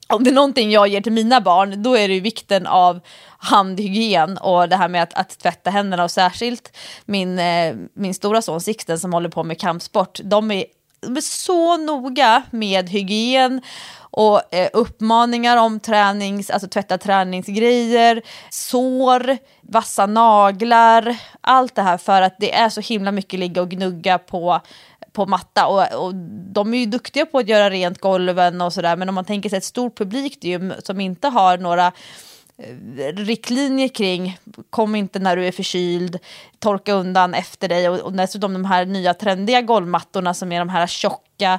om 0.08 0.24
det 0.24 0.30
är 0.30 0.34
någonting 0.34 0.70
jag 0.70 0.88
ger 0.88 1.00
till 1.00 1.12
mina 1.12 1.40
barn, 1.40 1.82
då 1.82 1.96
är 1.96 2.08
det 2.08 2.14
ju 2.14 2.20
vikten 2.20 2.66
av 2.66 3.00
handhygien 3.38 4.38
och 4.38 4.68
det 4.68 4.76
här 4.76 4.88
med 4.88 5.02
att, 5.02 5.14
att 5.14 5.38
tvätta 5.38 5.70
händerna 5.70 6.04
och 6.04 6.10
särskilt 6.10 6.76
min, 7.04 7.38
eh, 7.38 7.74
min 7.94 8.14
stora 8.14 8.42
son 8.42 8.60
Sixten 8.60 8.98
som 8.98 9.12
håller 9.12 9.28
på 9.28 9.44
med 9.44 9.60
kampsport, 9.60 10.20
de 10.24 10.50
är 10.50 10.64
de 11.00 11.16
är 11.16 11.20
så 11.20 11.76
noga 11.76 12.42
med 12.50 12.88
hygien 12.88 13.62
och 14.10 14.54
eh, 14.54 14.70
uppmaningar 14.72 15.56
om 15.56 15.80
tränings, 15.80 16.50
alltså 16.50 16.68
tvätta 16.68 16.98
träningsgrejer, 16.98 18.22
sår, 18.50 19.38
vassa 19.60 20.06
naglar, 20.06 21.16
allt 21.40 21.74
det 21.74 21.82
här 21.82 21.98
för 21.98 22.22
att 22.22 22.34
det 22.38 22.54
är 22.54 22.68
så 22.68 22.80
himla 22.80 23.12
mycket 23.12 23.40
ligga 23.40 23.62
och 23.62 23.70
gnugga 23.70 24.18
på 24.18 24.60
på 25.12 25.26
matta 25.26 25.66
och, 25.66 26.06
och 26.06 26.14
de 26.54 26.74
är 26.74 26.78
ju 26.78 26.86
duktiga 26.86 27.26
på 27.26 27.38
att 27.38 27.48
göra 27.48 27.70
rent 27.70 27.98
golven 27.98 28.60
och 28.60 28.72
sådär 28.72 28.96
men 28.96 29.08
om 29.08 29.14
man 29.14 29.24
tänker 29.24 29.48
sig 29.48 29.56
ett 29.56 29.64
stort 29.64 29.98
publikgym 29.98 30.72
som 30.84 31.00
inte 31.00 31.28
har 31.28 31.58
några 31.58 31.92
riktlinjer 33.16 33.88
kring 33.88 34.38
kom 34.70 34.94
inte 34.94 35.18
när 35.18 35.36
du 35.36 35.46
är 35.46 35.52
förkyld, 35.52 36.18
torka 36.58 36.92
undan 36.92 37.34
efter 37.34 37.68
dig 37.68 37.88
och, 37.88 37.98
och 37.98 38.12
dessutom 38.12 38.52
de 38.52 38.64
här 38.64 38.86
nya 38.86 39.14
trendiga 39.14 39.62
golvmattorna 39.62 40.34
som 40.34 40.52
är 40.52 40.58
de 40.58 40.68
här 40.68 40.86
tjocka 40.86 41.58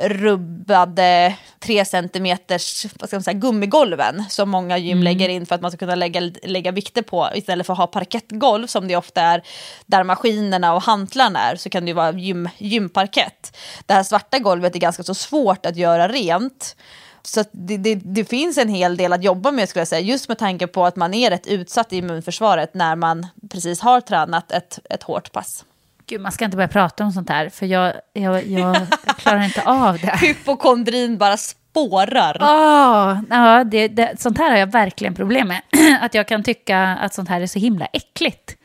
rubbade 0.00 1.36
tre 1.60 1.84
centimeters 1.84 2.86
vad 3.00 3.08
ska 3.08 3.16
man 3.16 3.22
säga, 3.22 3.38
gummigolven 3.38 4.24
som 4.28 4.50
många 4.50 4.78
gym 4.78 5.02
lägger 5.02 5.28
in 5.28 5.46
för 5.46 5.54
att 5.54 5.60
man 5.60 5.70
ska 5.70 5.78
kunna 5.78 5.94
lägga, 5.94 6.32
lägga 6.42 6.72
vikter 6.72 7.02
på 7.02 7.28
istället 7.34 7.66
för 7.66 7.72
att 7.72 7.78
ha 7.78 7.86
parkettgolv 7.86 8.66
som 8.66 8.88
det 8.88 8.96
ofta 8.96 9.20
är 9.20 9.42
där 9.86 10.04
maskinerna 10.04 10.74
och 10.74 10.82
hantlarna 10.82 11.38
är 11.38 11.56
så 11.56 11.70
kan 11.70 11.84
det 11.84 11.88
ju 11.88 11.94
vara 11.94 12.12
gym, 12.12 12.48
gymparkett. 12.58 13.56
Det 13.86 13.94
här 13.94 14.02
svarta 14.02 14.38
golvet 14.38 14.74
är 14.74 14.80
ganska 14.80 15.02
så 15.02 15.14
svårt 15.14 15.66
att 15.66 15.76
göra 15.76 16.08
rent. 16.08 16.76
Så 17.22 17.44
det, 17.52 17.76
det, 17.76 17.94
det 17.94 18.24
finns 18.24 18.58
en 18.58 18.68
hel 18.68 18.96
del 18.96 19.12
att 19.12 19.24
jobba 19.24 19.50
med 19.50 19.68
skulle 19.68 19.80
jag 19.80 19.88
säga, 19.88 20.00
just 20.00 20.28
med 20.28 20.38
tanke 20.38 20.66
på 20.66 20.86
att 20.86 20.96
man 20.96 21.14
är 21.14 21.30
rätt 21.30 21.46
utsatt 21.46 21.92
i 21.92 21.96
immunförsvaret 21.96 22.74
när 22.74 22.96
man 22.96 23.26
precis 23.50 23.80
har 23.80 24.00
tränat 24.00 24.52
ett, 24.52 24.78
ett 24.90 25.02
hårt 25.02 25.32
pass. 25.32 25.64
Gud, 26.06 26.20
man 26.20 26.32
ska 26.32 26.44
inte 26.44 26.56
börja 26.56 26.68
prata 26.68 27.04
om 27.04 27.12
sånt 27.12 27.28
här, 27.28 27.48
för 27.48 27.66
jag, 27.66 27.92
jag, 28.12 28.46
jag 28.46 28.76
klarar 29.16 29.44
inte 29.44 29.62
av 29.62 29.98
det. 29.98 30.16
Hypokondrin 30.20 31.18
bara 31.18 31.36
spårar. 31.36 32.36
Åh, 32.40 33.20
ja, 33.30 33.64
det, 33.64 33.88
det, 33.88 34.20
sånt 34.20 34.38
här 34.38 34.50
har 34.50 34.58
jag 34.58 34.72
verkligen 34.72 35.14
problem 35.14 35.48
med. 35.48 35.62
Att 36.00 36.14
jag 36.14 36.28
kan 36.28 36.42
tycka 36.42 36.78
att 36.80 37.14
sånt 37.14 37.28
här 37.28 37.40
är 37.40 37.46
så 37.46 37.58
himla 37.58 37.86
äckligt. 37.86 38.56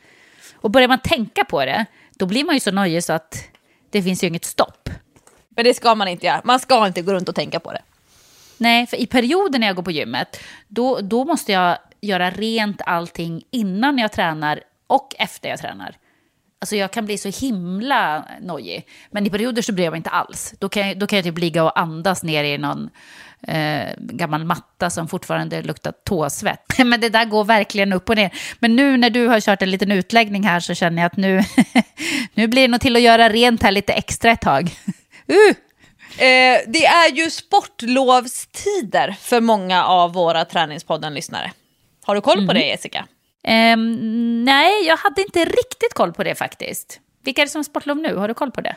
Och 0.54 0.70
börjar 0.70 0.88
man 0.88 0.98
tänka 0.98 1.44
på 1.44 1.64
det, 1.64 1.86
då 2.18 2.26
blir 2.26 2.44
man 2.44 2.54
ju 2.54 2.60
så 2.60 2.70
nöjd 2.70 3.04
så 3.04 3.12
att 3.12 3.44
det 3.90 4.02
finns 4.02 4.24
ju 4.24 4.28
inget 4.28 4.44
stopp. 4.44 4.88
Men 5.48 5.64
det 5.64 5.74
ska 5.74 5.94
man 5.94 6.08
inte 6.08 6.26
göra. 6.26 6.40
Man 6.44 6.60
ska 6.60 6.86
inte 6.86 7.02
gå 7.02 7.12
runt 7.12 7.28
och 7.28 7.34
tänka 7.34 7.60
på 7.60 7.72
det. 7.72 7.82
Nej, 8.58 8.86
för 8.86 8.96
i 8.96 9.06
perioder 9.06 9.58
när 9.58 9.66
jag 9.66 9.76
går 9.76 9.82
på 9.82 9.90
gymmet, 9.90 10.40
då, 10.68 11.00
då 11.00 11.24
måste 11.24 11.52
jag 11.52 11.78
göra 12.00 12.30
rent 12.30 12.80
allting 12.86 13.42
innan 13.50 13.98
jag 13.98 14.12
tränar 14.12 14.60
och 14.86 15.14
efter 15.18 15.48
jag 15.48 15.58
tränar. 15.58 15.96
Alltså 16.60 16.76
jag 16.76 16.90
kan 16.90 17.06
bli 17.06 17.18
så 17.18 17.28
himla 17.28 18.24
nojig. 18.40 18.86
Men 19.10 19.26
i 19.26 19.30
perioder 19.30 19.62
så 19.62 19.72
bryr 19.72 19.84
jag 19.84 19.90
mig 19.90 19.98
inte 19.98 20.10
alls. 20.10 20.54
Då 20.58 20.68
kan 20.68 20.88
jag, 20.88 20.98
då 20.98 21.06
kan 21.06 21.16
jag 21.16 21.24
typ 21.24 21.38
ligga 21.38 21.64
och 21.64 21.80
andas 21.80 22.22
ner 22.22 22.44
i 22.44 22.58
någon 22.58 22.90
eh, 23.42 23.88
gammal 23.98 24.44
matta 24.44 24.90
som 24.90 25.08
fortfarande 25.08 25.62
luktar 25.62 25.92
tåsvett. 26.04 26.78
Men 26.78 27.00
det 27.00 27.08
där 27.08 27.24
går 27.24 27.44
verkligen 27.44 27.92
upp 27.92 28.08
och 28.08 28.16
ner. 28.16 28.30
Men 28.58 28.76
nu 28.76 28.96
när 28.96 29.10
du 29.10 29.26
har 29.26 29.40
kört 29.40 29.62
en 29.62 29.70
liten 29.70 29.92
utläggning 29.92 30.42
här 30.42 30.60
så 30.60 30.74
känner 30.74 31.02
jag 31.02 31.06
att 31.06 31.16
nu, 31.16 31.42
nu 32.34 32.46
blir 32.46 32.62
det 32.62 32.68
nog 32.68 32.80
till 32.80 32.96
att 32.96 33.02
göra 33.02 33.28
rent 33.28 33.62
här 33.62 33.70
lite 33.70 33.92
extra 33.92 34.30
ett 34.30 34.40
tag. 34.40 34.70
Uh! 35.30 35.67
Eh, 36.12 36.60
det 36.66 36.86
är 36.86 37.12
ju 37.12 37.30
sportlovstider 37.30 39.16
för 39.20 39.40
många 39.40 39.84
av 39.84 40.12
våra 40.12 40.44
Träningspodden-lyssnare. 40.44 41.52
Har 42.04 42.14
du 42.14 42.20
koll 42.20 42.46
på 42.46 42.52
det 42.52 42.66
Jessica? 42.66 43.06
Ehm, 43.44 44.44
nej, 44.44 44.86
jag 44.86 44.96
hade 44.96 45.22
inte 45.22 45.44
riktigt 45.44 45.94
koll 45.94 46.12
på 46.12 46.24
det 46.24 46.34
faktiskt. 46.34 47.00
Vilka 47.24 47.42
är 47.42 47.46
det 47.46 47.50
som 47.50 47.58
har 47.58 47.64
sportlov 47.64 47.96
nu? 47.96 48.16
Har 48.16 48.28
du 48.28 48.34
koll 48.34 48.50
på 48.50 48.60
det? 48.60 48.76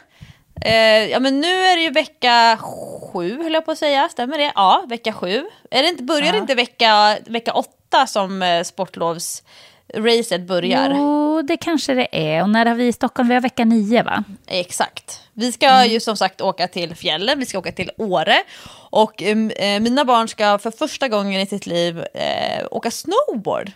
Eh, 0.66 1.08
ja 1.12 1.20
men 1.20 1.42
nu 1.42 1.48
är 1.48 1.76
det 1.76 1.82
ju 1.84 1.90
vecka 1.90 2.58
sju 2.62 3.44
höll 3.44 3.54
jag 3.54 3.66
på 3.66 3.72
att 3.72 3.78
säga, 3.78 4.10
stämmer 4.10 4.38
det? 4.38 4.52
Ja, 4.56 4.86
vecka 4.88 5.14
sju. 5.14 5.44
Är 5.72 5.84
det 5.84 5.90
inte, 5.90 6.04
börjar 6.04 6.32
det 6.32 6.38
inte 6.38 6.56
vecka, 6.56 7.18
vecka 7.26 7.54
åtta 7.54 8.08
som 8.08 8.42
eh, 8.42 8.64
sportlovsracet 8.64 10.42
börjar? 10.48 10.94
Jo, 10.98 11.42
det 11.42 11.58
kanske 11.58 11.94
det 11.94 12.08
är. 12.12 12.42
Och 12.42 12.50
när 12.50 12.66
har 12.66 12.76
vi 12.76 12.88
i 12.88 12.94
Stockholm? 12.94 13.30
Vi 13.30 13.34
har 13.34 13.42
vecka 13.42 13.66
nio, 13.66 14.04
va? 14.04 14.24
Exakt. 14.48 15.22
Vi 15.42 15.52
ska 15.52 15.86
ju 15.86 16.00
som 16.00 16.18
sagt 16.18 16.42
åka 16.42 16.68
till 16.68 16.96
fjällen, 16.96 17.40
vi 17.40 17.46
ska 17.46 17.60
åka 17.60 17.72
till 17.72 17.92
Åre. 17.98 18.44
Och 18.90 19.24
eh, 19.24 19.80
mina 19.80 20.06
barn 20.06 20.28
ska 20.28 20.58
för 20.58 20.72
första 20.72 21.08
gången 21.08 21.42
i 21.42 21.46
sitt 21.46 21.66
liv 21.66 22.06
eh, 22.14 22.68
åka 22.72 22.92
snowboard. 22.92 23.72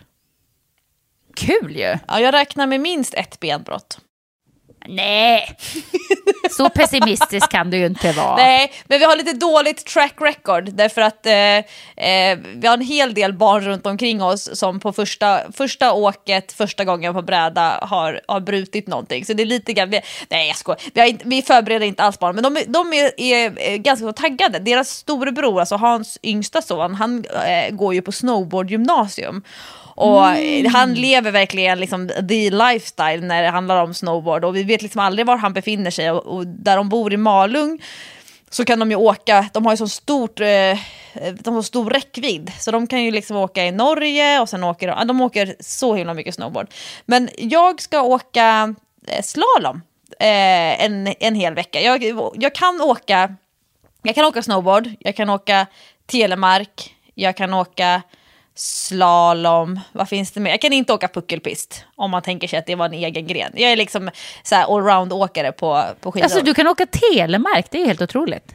Kul 1.36 1.76
ju! 1.76 1.98
Ja, 2.08 2.20
jag 2.20 2.34
räknar 2.34 2.66
med 2.66 2.80
minst 2.80 3.14
ett 3.14 3.40
benbrott. 3.40 3.98
Nej, 4.88 5.56
så 6.56 6.68
pessimistisk 6.68 7.50
kan 7.50 7.70
du 7.70 7.76
ju 7.78 7.86
inte 7.86 8.12
vara. 8.12 8.36
Nej, 8.36 8.72
men 8.84 8.98
vi 8.98 9.04
har 9.04 9.16
lite 9.16 9.32
dåligt 9.32 9.86
track 9.86 10.14
record 10.20 10.70
därför 10.72 11.00
att 11.02 11.26
eh, 11.26 11.34
eh, 12.06 12.38
vi 12.54 12.66
har 12.66 12.74
en 12.74 12.80
hel 12.80 13.14
del 13.14 13.32
barn 13.32 13.64
runt 13.64 13.86
omkring 13.86 14.22
oss 14.22 14.58
som 14.58 14.80
på 14.80 14.92
första, 14.92 15.40
första 15.52 15.92
åket, 15.92 16.52
första 16.52 16.84
gången 16.84 17.14
på 17.14 17.22
bräda 17.22 17.78
har, 17.82 18.20
har 18.28 18.40
brutit 18.40 18.86
någonting. 18.86 19.24
Så 19.24 19.32
det 19.32 19.42
är 19.42 19.46
lite 19.46 19.72
grann, 19.72 19.90
vi, 19.90 20.00
nej 20.30 20.46
jag 20.48 20.56
skojar, 20.56 20.80
vi, 20.94 21.00
har 21.00 21.08
inte, 21.08 21.28
vi 21.28 21.42
förbereder 21.42 21.86
inte 21.86 22.02
alls 22.02 22.18
barn, 22.18 22.34
men 22.34 22.44
de, 22.44 22.56
är- 22.56 22.64
de 22.66 22.92
är, 22.92 23.20
är, 23.20 23.76
ganska 23.76 24.12
taggade. 24.12 24.58
Deras 24.58 24.88
storebror, 24.88 25.60
alltså 25.60 25.76
Hans 25.76 26.18
yngsta 26.22 26.62
son, 26.62 26.94
han 26.94 27.24
eh, 27.46 27.70
går 27.74 27.94
ju 27.94 28.02
på 28.02 28.12
snowboardgymnasium. 28.12 29.42
Och 29.96 30.28
eh, 30.28 30.70
han 30.72 30.94
lever 30.94 31.30
verkligen 31.30 31.80
liksom 31.80 32.08
the 32.08 32.50
lifestyle 32.50 33.20
när 33.20 33.42
det 33.42 33.48
handlar 33.48 33.82
om 33.82 33.94
snowboard 33.94 34.44
och 34.44 34.56
vi 34.56 34.62
vet 34.62 34.82
liksom 34.82 35.00
aldrig 35.00 35.26
var 35.26 35.36
han 35.36 35.52
befinner 35.52 35.90
sig 35.90 36.10
och, 36.10 36.26
och 36.26 36.46
där 36.46 36.76
de 36.76 36.88
bor 36.88 37.12
i 37.12 37.16
Malung 37.16 37.82
så 38.50 38.64
kan 38.64 38.78
de 38.78 38.90
ju 38.90 38.96
åka, 38.96 39.48
de 39.52 39.64
har 39.66 39.72
ju 39.72 39.76
så 39.76 39.88
stort, 39.88 40.40
eh, 40.40 40.78
de 41.40 41.54
har 41.54 41.62
stor 41.62 41.90
räckvidd 41.90 42.52
så 42.58 42.70
de 42.70 42.86
kan 42.86 43.02
ju 43.02 43.10
liksom 43.10 43.36
åka 43.36 43.64
i 43.64 43.72
Norge 43.72 44.40
och 44.40 44.48
sen 44.48 44.64
åker 44.64 44.88
de, 44.88 45.06
de 45.06 45.20
åker 45.20 45.56
så 45.60 45.94
himla 45.94 46.14
mycket 46.14 46.34
snowboard. 46.34 46.66
Men 47.06 47.28
jag 47.36 47.80
ska 47.80 48.02
åka 48.02 48.74
eh, 49.06 49.22
slalom 49.22 49.82
eh, 50.20 50.84
en, 50.84 51.14
en 51.20 51.34
hel 51.34 51.54
vecka. 51.54 51.80
Jag, 51.80 52.04
jag 52.34 52.54
kan 52.54 52.80
åka 52.80 53.34
Jag 54.02 54.14
kan 54.14 54.24
åka 54.24 54.42
snowboard, 54.42 54.90
jag 54.98 55.16
kan 55.16 55.30
åka 55.30 55.66
telemark, 56.06 56.94
jag 57.14 57.36
kan 57.36 57.54
åka 57.54 58.02
slalom, 58.56 59.80
vad 59.92 60.08
finns 60.08 60.32
det 60.32 60.40
mer? 60.40 60.50
Jag 60.50 60.60
kan 60.60 60.72
inte 60.72 60.92
åka 60.92 61.08
puckelpist 61.08 61.84
om 61.96 62.10
man 62.10 62.22
tänker 62.22 62.48
sig 62.48 62.58
att 62.58 62.66
det 62.66 62.74
var 62.74 62.86
en 62.86 62.92
egen 62.92 63.26
gren. 63.26 63.52
Jag 63.54 63.72
är 63.72 63.76
liksom 63.76 64.10
så 64.42 64.54
allround-åkare 64.56 65.52
på, 65.52 65.82
på 66.00 66.12
skidor. 66.12 66.24
Alltså 66.24 66.40
du 66.40 66.54
kan 66.54 66.66
åka 66.66 66.86
telemark, 66.86 67.66
det 67.70 67.82
är 67.82 67.86
helt 67.86 68.02
otroligt. 68.02 68.54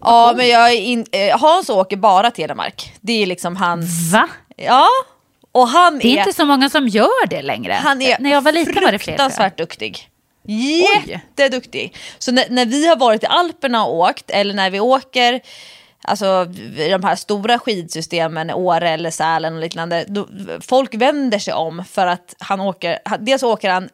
Ja, 0.00 0.34
men 0.36 0.48
jag 0.48 0.74
in, 0.76 1.06
eh, 1.12 1.38
Hans 1.40 1.68
åker 1.70 1.96
bara 1.96 2.30
telemark. 2.30 2.92
Det 3.00 3.22
är 3.22 3.26
liksom 3.26 3.56
hans... 3.56 4.12
Va? 4.12 4.28
Ja, 4.56 4.86
och 5.52 5.68
han 5.68 5.98
Det 5.98 6.08
är 6.08 6.14
är, 6.14 6.18
inte 6.18 6.32
så 6.32 6.44
många 6.44 6.70
som 6.70 6.88
gör 6.88 7.26
det 7.26 7.42
längre. 7.42 7.72
han 7.72 8.02
är 8.02 8.16
När 8.18 8.30
jag 8.30 8.40
var 8.40 8.52
liten 8.52 8.74
var 8.84 8.92
det 8.92 8.98
fler. 8.98 9.12
fruktansvärt 9.12 9.58
duktig. 9.58 10.08
Jätteduktig. 10.44 11.96
Så 12.18 12.32
när, 12.32 12.44
när 12.50 12.66
vi 12.66 12.86
har 12.86 12.96
varit 12.96 13.22
i 13.22 13.26
Alperna 13.26 13.84
och 13.84 13.96
åkt, 13.98 14.30
eller 14.30 14.54
när 14.54 14.70
vi 14.70 14.80
åker 14.80 15.40
alltså 16.08 16.44
de 16.90 17.04
här 17.04 17.16
stora 17.16 17.58
skidsystemen, 17.58 18.50
Åre 18.50 18.90
eller 18.90 19.10
Sälen 19.10 19.54
och 19.54 19.60
liknande, 19.60 20.04
då, 20.08 20.26
folk 20.60 20.94
vänder 20.94 21.38
sig 21.38 21.54
om 21.54 21.84
för 21.90 22.06
att 22.06 22.34
han 22.38 22.60
åker, 22.60 22.98
dels 23.18 23.42
åker 23.42 23.70
han 23.70 23.88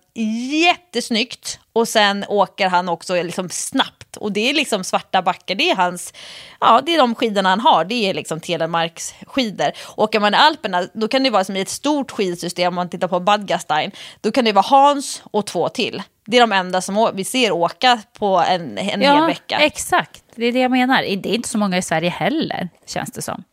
jättesnyggt 0.63 1.59
och 1.73 1.89
sen 1.89 2.25
åker 2.29 2.69
han 2.69 2.89
också 2.89 3.23
liksom 3.23 3.49
snabbt. 3.49 4.17
Och 4.17 4.33
det 4.33 4.51
är 4.51 4.55
liksom 4.55 4.85
svarta 4.85 5.23
backar, 5.23 5.55
det 5.55 5.71
är 5.71 5.77
hans, 5.77 6.13
ja 6.61 6.81
det 6.87 6.95
är 6.95 6.99
de 6.99 7.15
skidorna 7.15 7.49
han 7.49 7.61
har, 7.61 7.85
det 7.85 7.95
är 7.95 8.15
liksom 8.15 8.41
Telemarks 8.41 9.15
skidor. 9.27 9.73
Åker 9.97 10.21
man 10.21 10.35
i 10.35 10.37
Alperna, 10.37 10.87
då 10.93 11.09
kan 11.09 11.23
det 11.23 11.31
vara 11.31 11.45
som 11.45 11.57
i 11.57 11.61
ett 11.61 11.69
stort 11.69 12.11
skidsystem, 12.11 12.69
om 12.69 12.75
man 12.75 12.91
tittar 12.91 13.09
på 13.09 13.21
Badgastein, 13.21 13.91
då 14.21 14.31
kan 14.31 14.45
det 14.45 14.53
vara 14.53 14.67
Hans 14.69 15.23
och 15.31 15.47
två 15.47 15.69
till. 15.69 16.03
Det 16.27 16.37
är 16.37 16.41
de 16.41 16.53
enda 16.53 16.81
som 16.81 17.11
vi 17.15 17.25
ser 17.25 17.53
åka 17.53 18.03
på 18.19 18.45
en, 18.49 18.79
en 18.79 19.01
hel 19.01 19.03
Ja, 19.03 19.27
vecka. 19.27 19.59
exakt. 19.59 20.24
Det 20.37 20.47
är 20.47 20.53
det 20.53 20.61
jag 20.61 20.71
menar. 20.71 21.03
Det 21.03 21.29
är 21.29 21.35
inte 21.35 21.49
så 21.49 21.59
många 21.59 21.77
i 21.79 21.83
Sverige 21.83 22.11
heller, 22.11 22.69
känns 22.87 23.13
det 23.13 23.23
som. 23.23 23.45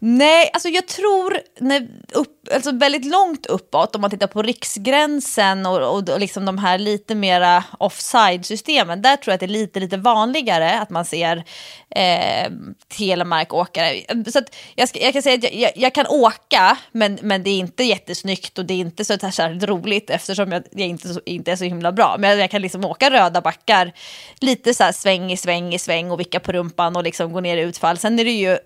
Nej, 0.00 0.50
alltså 0.52 0.68
jag 0.68 0.86
tror 0.86 1.40
när 1.60 1.88
upp, 2.12 2.48
alltså 2.54 2.72
väldigt 2.72 3.04
långt 3.04 3.46
uppåt, 3.46 3.94
om 3.94 4.00
man 4.00 4.10
tittar 4.10 4.26
på 4.26 4.42
riksgränsen 4.42 5.66
och, 5.66 5.96
och, 5.96 6.08
och 6.08 6.20
liksom 6.20 6.44
de 6.44 6.58
här 6.58 6.78
lite 6.78 7.14
mera 7.14 7.64
offside-systemen, 7.78 9.02
där 9.02 9.16
tror 9.16 9.32
jag 9.32 9.34
att 9.34 9.40
det 9.40 9.46
är 9.46 9.48
lite, 9.48 9.80
lite 9.80 9.96
vanligare 9.96 10.80
att 10.80 10.90
man 10.90 11.04
ser 11.04 11.44
eh, 11.90 12.52
telemarkåkare. 12.88 14.00
Så 14.32 14.38
att 14.38 14.56
jag, 14.74 14.88
ska, 14.88 15.00
jag 15.00 15.12
kan 15.12 15.22
säga 15.22 15.34
att 15.34 15.42
jag, 15.42 15.54
jag, 15.54 15.72
jag 15.76 15.94
kan 15.94 16.06
åka, 16.06 16.78
men, 16.92 17.18
men 17.22 17.42
det 17.42 17.50
är 17.50 17.58
inte 17.58 17.84
jättesnyggt 17.84 18.58
och 18.58 18.64
det 18.64 18.74
är 18.74 18.78
inte 18.78 19.04
så 19.04 19.18
särskilt 19.18 19.64
roligt 19.64 20.10
eftersom 20.10 20.52
jag, 20.52 20.62
jag 20.70 20.88
inte, 20.88 21.14
så, 21.14 21.20
inte 21.24 21.52
är 21.52 21.56
så 21.56 21.64
himla 21.64 21.92
bra. 21.92 22.16
Men 22.18 22.38
jag 22.38 22.50
kan 22.50 22.62
liksom 22.62 22.84
åka 22.84 23.10
röda 23.10 23.40
backar, 23.40 23.92
lite 24.40 24.74
så 24.74 24.84
här 24.84 24.92
sväng 24.92 25.32
i 25.32 25.36
sväng 25.36 25.74
i 25.74 25.78
sväng 25.78 26.10
och 26.10 26.20
vicka 26.20 26.40
på 26.40 26.52
rumpan 26.52 26.96
och 26.96 27.04
liksom 27.04 27.32
gå 27.32 27.40
ner 27.40 27.56
i 27.56 27.60
utfall. 27.60 27.98
Sen 27.98 28.18
är 28.18 28.24
det 28.24 28.30
ju 28.30 28.58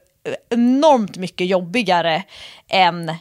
enormt 0.51 1.17
mycket 1.17 1.47
jobbigare 1.47 2.23
än 2.69 3.13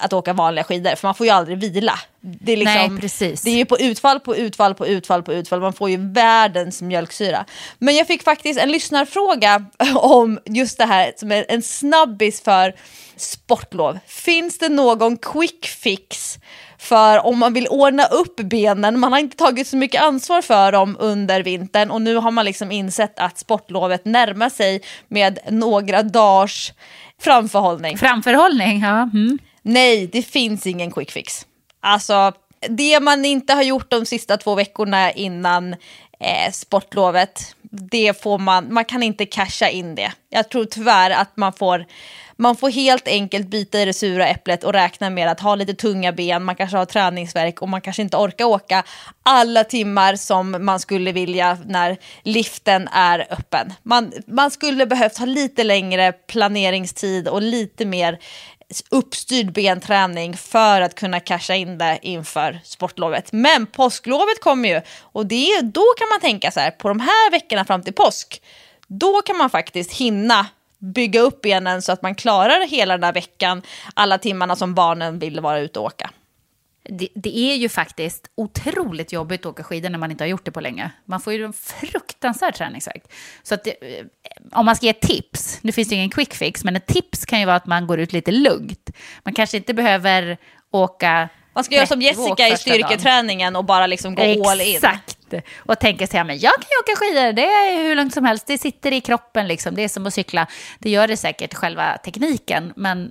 att 0.00 0.12
åka 0.12 0.32
vanliga 0.32 0.64
skidor, 0.64 0.94
för 0.94 1.08
man 1.08 1.14
får 1.14 1.26
ju 1.26 1.32
aldrig 1.32 1.58
vila. 1.58 1.98
Det 2.20 2.52
är, 2.52 2.56
liksom, 2.56 2.94
Nej, 2.94 3.00
precis. 3.00 3.42
det 3.42 3.50
är 3.50 3.56
ju 3.56 3.64
på 3.64 3.78
utfall 3.78 4.20
på 4.20 4.36
utfall 4.36 4.74
på 4.74 4.86
utfall 4.86 5.22
på 5.22 5.32
utfall, 5.32 5.60
man 5.60 5.72
får 5.72 5.90
ju 5.90 6.12
världens 6.12 6.82
mjölksyra. 6.82 7.44
Men 7.78 7.96
jag 7.96 8.06
fick 8.06 8.22
faktiskt 8.22 8.60
en 8.60 8.72
lyssnarfråga 8.72 9.64
om 9.94 10.38
just 10.44 10.78
det 10.78 10.86
här 10.86 11.12
som 11.16 11.32
är 11.32 11.46
en 11.48 11.62
snabbis 11.62 12.42
för 12.42 12.74
sportlov. 13.16 13.98
Finns 14.06 14.58
det 14.58 14.68
någon 14.68 15.16
quick 15.16 15.66
fix 15.66 16.38
för 16.80 17.26
om 17.26 17.38
man 17.38 17.52
vill 17.52 17.68
ordna 17.68 18.04
upp 18.06 18.36
benen, 18.36 18.98
man 18.98 19.12
har 19.12 19.18
inte 19.18 19.36
tagit 19.36 19.66
så 19.66 19.76
mycket 19.76 20.02
ansvar 20.02 20.42
för 20.42 20.72
dem 20.72 20.96
under 20.98 21.42
vintern 21.42 21.90
och 21.90 22.02
nu 22.02 22.16
har 22.16 22.30
man 22.30 22.44
liksom 22.44 22.72
insett 22.72 23.18
att 23.18 23.38
sportlovet 23.38 24.04
närmar 24.04 24.48
sig 24.48 24.82
med 25.08 25.38
några 25.50 26.02
dagars 26.02 26.72
framförhållning. 27.20 27.98
Framförhållning, 27.98 28.80
ja. 28.80 29.02
Mm. 29.02 29.38
Nej, 29.62 30.06
det 30.06 30.22
finns 30.22 30.66
ingen 30.66 30.90
quick 30.90 31.10
fix. 31.10 31.46
Alltså, 31.80 32.32
det 32.68 33.00
man 33.00 33.24
inte 33.24 33.54
har 33.54 33.62
gjort 33.62 33.90
de 33.90 34.06
sista 34.06 34.36
två 34.36 34.54
veckorna 34.54 35.12
innan 35.12 35.76
eh, 36.20 36.52
sportlovet, 36.52 37.54
det 37.62 38.22
får 38.22 38.38
man, 38.38 38.74
man 38.74 38.84
kan 38.84 39.02
inte 39.02 39.26
casha 39.26 39.68
in 39.68 39.94
det. 39.94 40.12
Jag 40.28 40.48
tror 40.48 40.64
tyvärr 40.64 41.10
att 41.10 41.36
man 41.36 41.52
får, 41.52 41.86
man 42.36 42.56
får 42.56 42.70
helt 42.70 43.08
enkelt 43.08 43.46
bita 43.46 43.80
i 43.80 43.84
det 43.84 43.92
sura 43.92 44.28
äpplet 44.28 44.64
och 44.64 44.72
räkna 44.72 45.10
med 45.10 45.28
att 45.28 45.40
ha 45.40 45.54
lite 45.54 45.74
tunga 45.74 46.12
ben, 46.12 46.44
man 46.44 46.56
kanske 46.56 46.76
har 46.76 46.84
träningsverk 46.84 47.62
och 47.62 47.68
man 47.68 47.80
kanske 47.80 48.02
inte 48.02 48.16
orkar 48.16 48.44
åka 48.44 48.82
alla 49.22 49.64
timmar 49.64 50.16
som 50.16 50.56
man 50.60 50.80
skulle 50.80 51.12
vilja 51.12 51.58
när 51.66 51.96
liften 52.22 52.88
är 52.88 53.26
öppen. 53.30 53.72
Man, 53.82 54.12
man 54.26 54.50
skulle 54.50 54.86
behövt 54.86 55.18
ha 55.18 55.26
lite 55.26 55.64
längre 55.64 56.12
planeringstid 56.12 57.28
och 57.28 57.42
lite 57.42 57.84
mer 57.84 58.18
uppstyrd 58.90 59.52
benträning 59.52 60.36
för 60.36 60.80
att 60.80 60.94
kunna 60.94 61.20
casha 61.20 61.54
in 61.54 61.78
det 61.78 61.98
inför 62.02 62.60
sportlovet. 62.64 63.32
Men 63.32 63.66
påsklovet 63.66 64.40
kommer 64.40 64.68
ju 64.68 64.80
och 65.00 65.26
det, 65.26 65.60
då 65.60 65.84
kan 65.98 66.08
man 66.08 66.20
tänka 66.20 66.50
så 66.50 66.60
här, 66.60 66.70
på 66.70 66.88
de 66.88 67.00
här 67.00 67.30
veckorna 67.30 67.64
fram 67.64 67.82
till 67.82 67.92
påsk, 67.92 68.42
då 68.86 69.22
kan 69.22 69.36
man 69.36 69.50
faktiskt 69.50 69.92
hinna 69.92 70.46
bygga 70.78 71.20
upp 71.20 71.40
benen 71.40 71.82
så 71.82 71.92
att 71.92 72.02
man 72.02 72.14
klarar 72.14 72.66
hela 72.66 72.96
den 72.96 73.04
här 73.04 73.12
veckan, 73.12 73.62
alla 73.94 74.18
timmarna 74.18 74.56
som 74.56 74.74
barnen 74.74 75.18
vill 75.18 75.40
vara 75.40 75.58
ute 75.58 75.78
och 75.78 75.84
åka. 75.84 76.10
Det, 76.90 77.08
det 77.14 77.38
är 77.38 77.56
ju 77.56 77.68
faktiskt 77.68 78.30
otroligt 78.34 79.12
jobbigt 79.12 79.40
att 79.40 79.46
åka 79.46 79.62
skidor 79.62 79.90
när 79.90 79.98
man 79.98 80.10
inte 80.10 80.24
har 80.24 80.28
gjort 80.28 80.44
det 80.44 80.50
på 80.50 80.60
länge. 80.60 80.90
Man 81.04 81.20
får 81.20 81.32
ju 81.32 81.44
en 81.44 81.52
fruktansvärd 81.52 82.54
träningsvärk. 82.54 83.02
Så 83.42 83.54
att 83.54 83.64
det, 83.64 83.70
eh, 83.70 84.06
om 84.52 84.66
man 84.66 84.76
ska 84.76 84.86
ge 84.86 84.92
tips, 84.92 85.58
nu 85.62 85.72
finns 85.72 85.88
det 85.88 85.94
ingen 85.94 86.10
quick 86.10 86.34
fix, 86.34 86.64
men 86.64 86.76
ett 86.76 86.86
tips 86.86 87.24
kan 87.24 87.40
ju 87.40 87.46
vara 87.46 87.56
att 87.56 87.66
man 87.66 87.86
går 87.86 88.00
ut 88.00 88.12
lite 88.12 88.30
lugnt. 88.30 88.90
Man 89.24 89.34
kanske 89.34 89.56
inte 89.56 89.74
behöver 89.74 90.38
åka... 90.72 91.28
Man 91.52 91.64
ska 91.64 91.74
göra 91.74 91.86
som 91.86 92.00
30 92.00 92.20
åk 92.20 92.40
Jessica 92.40 92.48
i 92.48 92.56
styrketräningen 92.56 93.56
och 93.56 93.64
bara 93.64 93.86
liksom 93.86 94.14
gå 94.14 94.50
all 94.50 94.60
in. 94.60 94.74
Exakt. 94.74 95.16
Och 95.56 95.78
tänka 95.78 96.06
sig, 96.06 96.18
ja, 96.18 96.24
men 96.24 96.38
jag 96.38 96.52
kan 96.52 96.68
ju 96.70 96.92
åka 96.92 96.98
skidor, 96.98 97.32
det 97.32 97.44
är 97.44 97.82
hur 97.82 97.96
lugnt 97.96 98.14
som 98.14 98.24
helst, 98.24 98.46
det 98.46 98.58
sitter 98.58 98.92
i 98.92 99.00
kroppen 99.00 99.48
liksom, 99.48 99.74
det 99.74 99.82
är 99.82 99.88
som 99.88 100.06
att 100.06 100.14
cykla. 100.14 100.46
Det 100.78 100.90
gör 100.90 101.08
det 101.08 101.16
säkert 101.16 101.54
själva 101.54 101.98
tekniken, 102.04 102.72
men 102.76 103.10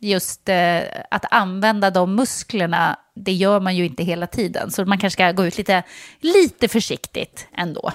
just 0.00 0.48
eh, 0.48 0.80
att 1.10 1.24
använda 1.30 1.90
de 1.90 2.14
musklerna, 2.14 2.98
det 3.14 3.32
gör 3.32 3.60
man 3.60 3.76
ju 3.76 3.86
inte 3.86 4.02
hela 4.02 4.26
tiden. 4.26 4.70
Så 4.70 4.84
man 4.84 4.98
kanske 4.98 5.16
ska 5.16 5.32
gå 5.32 5.46
ut 5.46 5.58
lite, 5.58 5.82
lite 6.20 6.68
försiktigt 6.68 7.46
ändå. 7.56 7.92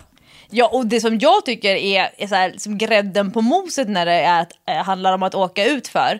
Ja, 0.49 0.67
och 0.67 0.85
det 0.85 1.01
som 1.01 1.19
jag 1.19 1.45
tycker 1.45 1.75
är, 1.75 2.09
är 2.17 2.27
så 2.27 2.35
här, 2.35 2.53
som 2.57 2.77
grädden 2.77 3.31
på 3.31 3.41
moset 3.41 3.89
när 3.89 4.05
det 4.05 4.13
är 4.13 4.41
att, 4.41 4.51
eh, 4.69 4.75
handlar 4.75 5.13
om 5.13 5.23
att 5.23 5.35
åka 5.35 5.65
ut 5.65 5.87
för, 5.87 6.19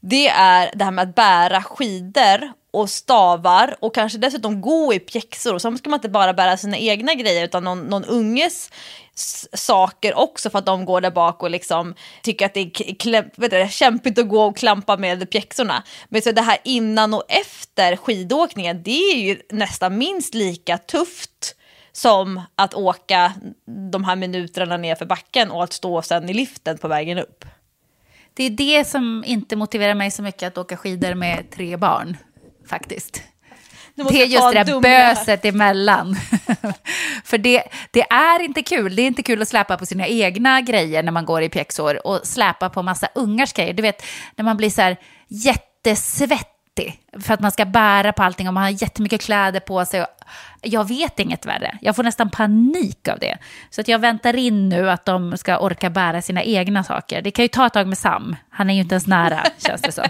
det 0.00 0.28
är 0.28 0.70
det 0.74 0.84
här 0.84 0.90
med 0.90 1.02
att 1.02 1.14
bära 1.14 1.62
skidor 1.62 2.52
och 2.70 2.90
stavar 2.90 3.76
och 3.80 3.94
kanske 3.94 4.18
dessutom 4.18 4.60
gå 4.60 4.94
i 4.94 4.98
pjäxor. 4.98 5.54
Och 5.54 5.62
så 5.62 5.76
ska 5.76 5.90
man 5.90 5.98
inte 5.98 6.08
bara 6.08 6.34
bära 6.34 6.56
sina 6.56 6.78
egna 6.78 7.14
grejer 7.14 7.44
utan 7.44 7.64
någon, 7.64 7.80
någon 7.80 8.04
unges 8.04 8.70
saker 9.52 10.18
också 10.18 10.50
för 10.50 10.58
att 10.58 10.66
de 10.66 10.84
går 10.84 11.00
där 11.00 11.10
bak 11.10 11.42
och 11.42 11.50
liksom 11.50 11.94
tycker 12.22 12.46
att 12.46 12.54
det 12.54 12.60
är 12.60 12.94
kläm, 12.94 13.24
vet 13.36 13.50
du, 13.50 13.68
kämpigt 13.70 14.18
att 14.18 14.28
gå 14.28 14.44
och 14.44 14.56
klampa 14.56 14.96
med 14.96 15.30
pjäxorna. 15.30 15.82
Men 16.08 16.22
så 16.22 16.32
det 16.32 16.40
här 16.40 16.58
innan 16.64 17.14
och 17.14 17.24
efter 17.28 17.96
skidåkningen, 17.96 18.82
det 18.82 19.12
är 19.12 19.16
ju 19.16 19.40
nästan 19.50 19.98
minst 19.98 20.34
lika 20.34 20.78
tufft 20.78 21.56
som 21.92 22.40
att 22.54 22.74
åka 22.74 23.32
de 23.90 24.04
här 24.04 24.16
minuterna 24.16 24.76
ner 24.76 24.94
för 24.94 25.06
backen 25.06 25.50
och 25.50 25.64
att 25.64 25.72
stå 25.72 26.02
sen 26.02 26.28
i 26.28 26.34
liften 26.34 26.78
på 26.78 26.88
vägen 26.88 27.18
upp. 27.18 27.44
Det 28.34 28.44
är 28.44 28.50
det 28.50 28.84
som 28.84 29.24
inte 29.26 29.56
motiverar 29.56 29.94
mig 29.94 30.10
så 30.10 30.22
mycket 30.22 30.46
att 30.46 30.58
åka 30.58 30.76
skidor 30.76 31.14
med 31.14 31.50
tre 31.50 31.76
barn, 31.76 32.16
faktiskt. 32.68 33.22
Det 33.96 34.22
är 34.22 34.26
just 34.26 34.52
det 34.52 34.64
där 34.64 34.80
böset 34.80 35.44
emellan. 35.44 36.16
För 37.24 37.38
det, 37.38 37.62
det 37.90 38.02
är 38.02 38.42
inte 38.42 38.62
kul. 38.62 38.96
Det 38.96 39.02
är 39.02 39.06
inte 39.06 39.22
kul 39.22 39.42
att 39.42 39.48
släpa 39.48 39.76
på 39.76 39.86
sina 39.86 40.06
egna 40.06 40.60
grejer 40.60 41.02
när 41.02 41.12
man 41.12 41.24
går 41.24 41.42
i 41.42 41.48
pjäxor 41.48 42.06
och 42.06 42.20
släpa 42.24 42.70
på 42.70 42.82
massa 42.82 43.08
ungars 43.14 43.52
grejer. 43.52 43.72
Du 43.72 43.82
vet, 43.82 44.02
när 44.36 44.44
man 44.44 44.56
blir 44.56 44.70
så 44.70 44.82
här 44.82 44.96
jättesvettig 45.28 46.53
för 47.20 47.34
att 47.34 47.40
man 47.40 47.52
ska 47.52 47.64
bära 47.64 48.12
på 48.12 48.22
allting 48.22 48.48
och 48.48 48.54
man 48.54 48.62
har 48.62 48.70
jättemycket 48.70 49.20
kläder 49.20 49.60
på 49.60 49.84
sig. 49.84 50.02
Och 50.02 50.08
jag 50.62 50.88
vet 50.88 51.20
inget 51.20 51.46
värre. 51.46 51.78
Jag 51.80 51.96
får 51.96 52.02
nästan 52.02 52.30
panik 52.30 53.08
av 53.08 53.18
det. 53.18 53.38
Så 53.70 53.80
att 53.80 53.88
jag 53.88 53.98
väntar 53.98 54.36
in 54.36 54.68
nu 54.68 54.90
att 54.90 55.04
de 55.04 55.36
ska 55.36 55.58
orka 55.58 55.90
bära 55.90 56.22
sina 56.22 56.42
egna 56.42 56.84
saker. 56.84 57.22
Det 57.22 57.30
kan 57.30 57.42
ju 57.44 57.48
ta 57.48 57.66
ett 57.66 57.72
tag 57.72 57.86
med 57.86 57.98
Sam. 57.98 58.36
Han 58.50 58.70
är 58.70 58.74
ju 58.74 58.80
inte 58.80 58.94
ens 58.94 59.06
nära, 59.06 59.44
känns 59.66 59.82
det 59.82 59.92
som. 59.92 60.04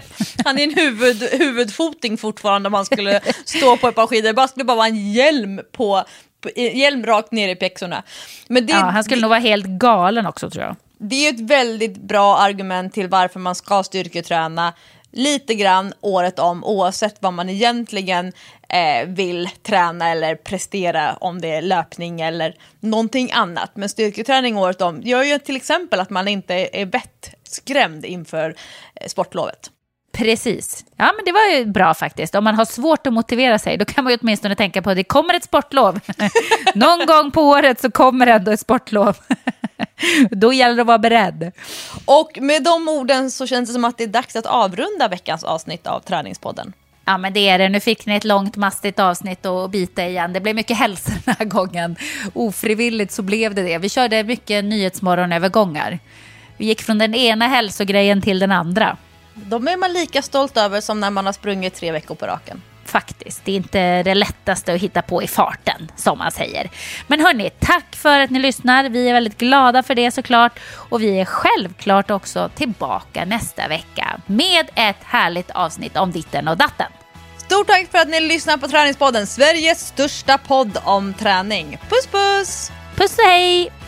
Han 0.45 0.59
är 0.59 0.63
en 0.63 0.73
huvud, 0.73 1.23
huvudfoting 1.31 2.17
fortfarande 2.17 2.67
om 2.67 2.73
han 2.73 2.85
skulle 2.85 3.21
stå 3.45 3.77
på 3.77 3.87
ett 3.87 3.95
par 3.95 4.07
skidor. 4.07 4.33
Det 4.33 4.47
skulle 4.47 4.65
bara 4.65 4.77
vara 4.77 4.87
en 4.87 5.11
hjälm 5.11 5.61
på, 5.71 6.03
på 6.41 6.49
hjälm 6.59 7.05
rakt 7.05 7.31
ner 7.31 7.49
i 7.49 7.55
pjäxorna. 7.55 8.03
Men 8.47 8.65
det, 8.65 8.73
Ja, 8.73 8.79
han 8.79 9.03
skulle 9.03 9.21
nog 9.21 9.29
vara 9.29 9.39
helt 9.39 9.65
galen 9.65 10.25
också, 10.25 10.49
tror 10.49 10.63
jag. 10.63 10.75
det 10.97 11.27
är 11.27 11.33
ett 11.33 11.39
väldigt 11.39 11.97
bra 11.97 12.37
argument 12.37 12.93
till 12.93 13.07
varför 13.07 13.39
man 13.39 13.55
ska 13.55 13.83
styrketräna 13.83 14.73
lite 15.15 15.55
grann 15.55 15.93
året 16.01 16.39
om 16.39 16.63
oavsett 16.63 17.15
vad 17.19 17.33
man 17.33 17.49
egentligen 17.49 18.33
eh, 18.69 19.07
vill 19.07 19.49
träna 19.63 20.09
eller 20.09 20.35
prestera 20.35 21.15
om 21.15 21.41
det 21.41 21.51
är 21.51 21.61
löpning 21.61 22.21
eller 22.21 22.55
någonting 22.79 23.31
annat. 23.31 23.71
Men 23.73 23.89
styrketräning 23.89 24.57
året 24.57 24.81
om 24.81 25.01
gör 25.01 25.23
ju 25.23 25.39
till 25.39 25.55
exempel 25.55 25.99
att 25.99 26.09
man 26.09 26.27
inte 26.27 26.69
är 26.73 26.85
vettskrämd 26.85 28.05
inför 28.05 28.55
eh, 28.95 29.07
sportlovet. 29.07 29.71
Precis. 30.17 30.85
Ja, 30.95 31.13
men 31.15 31.25
det 31.25 31.31
var 31.31 31.57
ju 31.57 31.65
bra 31.65 31.93
faktiskt. 31.93 32.35
Om 32.35 32.43
man 32.43 32.55
har 32.55 32.65
svårt 32.65 33.07
att 33.07 33.13
motivera 33.13 33.59
sig, 33.59 33.77
då 33.77 33.85
kan 33.85 34.03
man 34.03 34.13
ju 34.13 34.19
åtminstone 34.21 34.55
tänka 34.55 34.81
på 34.81 34.89
att 34.89 34.95
det 34.95 35.03
kommer 35.03 35.33
ett 35.33 35.43
sportlov. 35.43 35.99
Någon 36.75 37.05
gång 37.05 37.31
på 37.31 37.41
året 37.41 37.81
så 37.81 37.91
kommer 37.91 38.27
ändå 38.27 38.51
ett 38.51 38.59
sportlov. 38.59 39.17
då 40.31 40.53
gäller 40.53 40.75
det 40.75 40.81
att 40.81 40.87
vara 40.87 40.97
beredd. 40.97 41.51
Och 42.05 42.37
med 42.41 42.63
de 42.63 42.87
orden 42.89 43.31
så 43.31 43.47
känns 43.47 43.69
det 43.69 43.73
som 43.73 43.85
att 43.85 43.97
det 43.97 44.03
är 44.03 44.07
dags 44.07 44.35
att 44.35 44.45
avrunda 44.45 45.07
veckans 45.07 45.43
avsnitt 45.43 45.87
av 45.87 45.99
Träningspodden. 45.99 46.73
Ja, 47.05 47.17
men 47.17 47.33
det 47.33 47.49
är 47.49 47.57
det. 47.57 47.69
Nu 47.69 47.79
fick 47.79 48.05
ni 48.05 48.15
ett 48.15 48.23
långt, 48.23 48.55
mastigt 48.55 48.99
avsnitt 48.99 49.45
att 49.45 49.71
bita 49.71 50.05
igen. 50.05 50.33
Det 50.33 50.41
blev 50.41 50.55
mycket 50.55 50.77
hälsa 50.77 51.11
den 51.25 51.35
här 51.39 51.45
gången. 51.45 51.95
Ofrivilligt 52.33 53.11
så 53.11 53.21
blev 53.21 53.55
det 53.55 53.61
det. 53.61 53.77
Vi 53.77 53.89
körde 53.89 54.23
mycket 54.23 54.65
nyhetsmorgonövergångar. 54.65 55.99
Vi 56.57 56.65
gick 56.65 56.81
från 56.81 56.97
den 56.97 57.15
ena 57.15 57.47
hälsogrejen 57.47 58.21
till 58.21 58.39
den 58.39 58.51
andra. 58.51 58.97
De 59.33 59.67
är 59.67 59.77
man 59.77 59.93
lika 59.93 60.21
stolt 60.21 60.57
över 60.57 60.81
som 60.81 60.99
när 60.99 61.09
man 61.09 61.25
har 61.25 61.33
sprungit 61.33 61.75
tre 61.75 61.91
veckor 61.91 62.15
på 62.15 62.25
raken. 62.25 62.61
Faktiskt, 62.85 63.45
det 63.45 63.51
är 63.51 63.55
inte 63.55 64.03
det 64.03 64.15
lättaste 64.15 64.73
att 64.73 64.81
hitta 64.81 65.01
på 65.01 65.23
i 65.23 65.27
farten, 65.27 65.91
som 65.95 66.17
man 66.17 66.31
säger. 66.31 66.69
Men 67.07 67.19
hörni, 67.19 67.49
tack 67.59 67.95
för 67.95 68.19
att 68.19 68.29
ni 68.29 68.39
lyssnar. 68.39 68.89
Vi 68.89 69.09
är 69.09 69.13
väldigt 69.13 69.37
glada 69.37 69.83
för 69.83 69.95
det 69.95 70.11
såklart. 70.11 70.59
Och 70.89 71.01
vi 71.01 71.19
är 71.19 71.25
självklart 71.25 72.11
också 72.11 72.49
tillbaka 72.55 73.25
nästa 73.25 73.67
vecka 73.67 74.21
med 74.25 74.69
ett 74.75 75.03
härligt 75.03 75.51
avsnitt 75.51 75.97
om 75.97 76.11
ditten 76.11 76.47
och 76.47 76.57
datten. 76.57 76.91
Stort 77.37 77.67
tack 77.67 77.87
för 77.91 77.97
att 77.97 78.09
ni 78.09 78.19
lyssnar 78.19 78.57
på 78.57 78.67
Träningspodden, 78.67 79.27
Sveriges 79.27 79.87
största 79.87 80.37
podd 80.37 80.77
om 80.83 81.13
träning. 81.13 81.77
Puss 81.89 82.07
puss! 82.07 82.71
Puss 82.95 83.17
och 83.17 83.23
hej! 83.23 83.84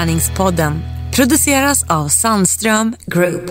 Träningspodden 0.00 0.82
produceras 1.16 1.90
av 1.90 2.08
Sandström 2.08 2.96
Group. 3.06 3.50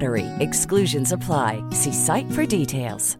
BUTTERY. 0.00 0.26
Exclusions 0.40 1.12
apply. 1.12 1.62
See 1.72 1.92
site 1.92 2.30
for 2.32 2.46
details. 2.46 3.19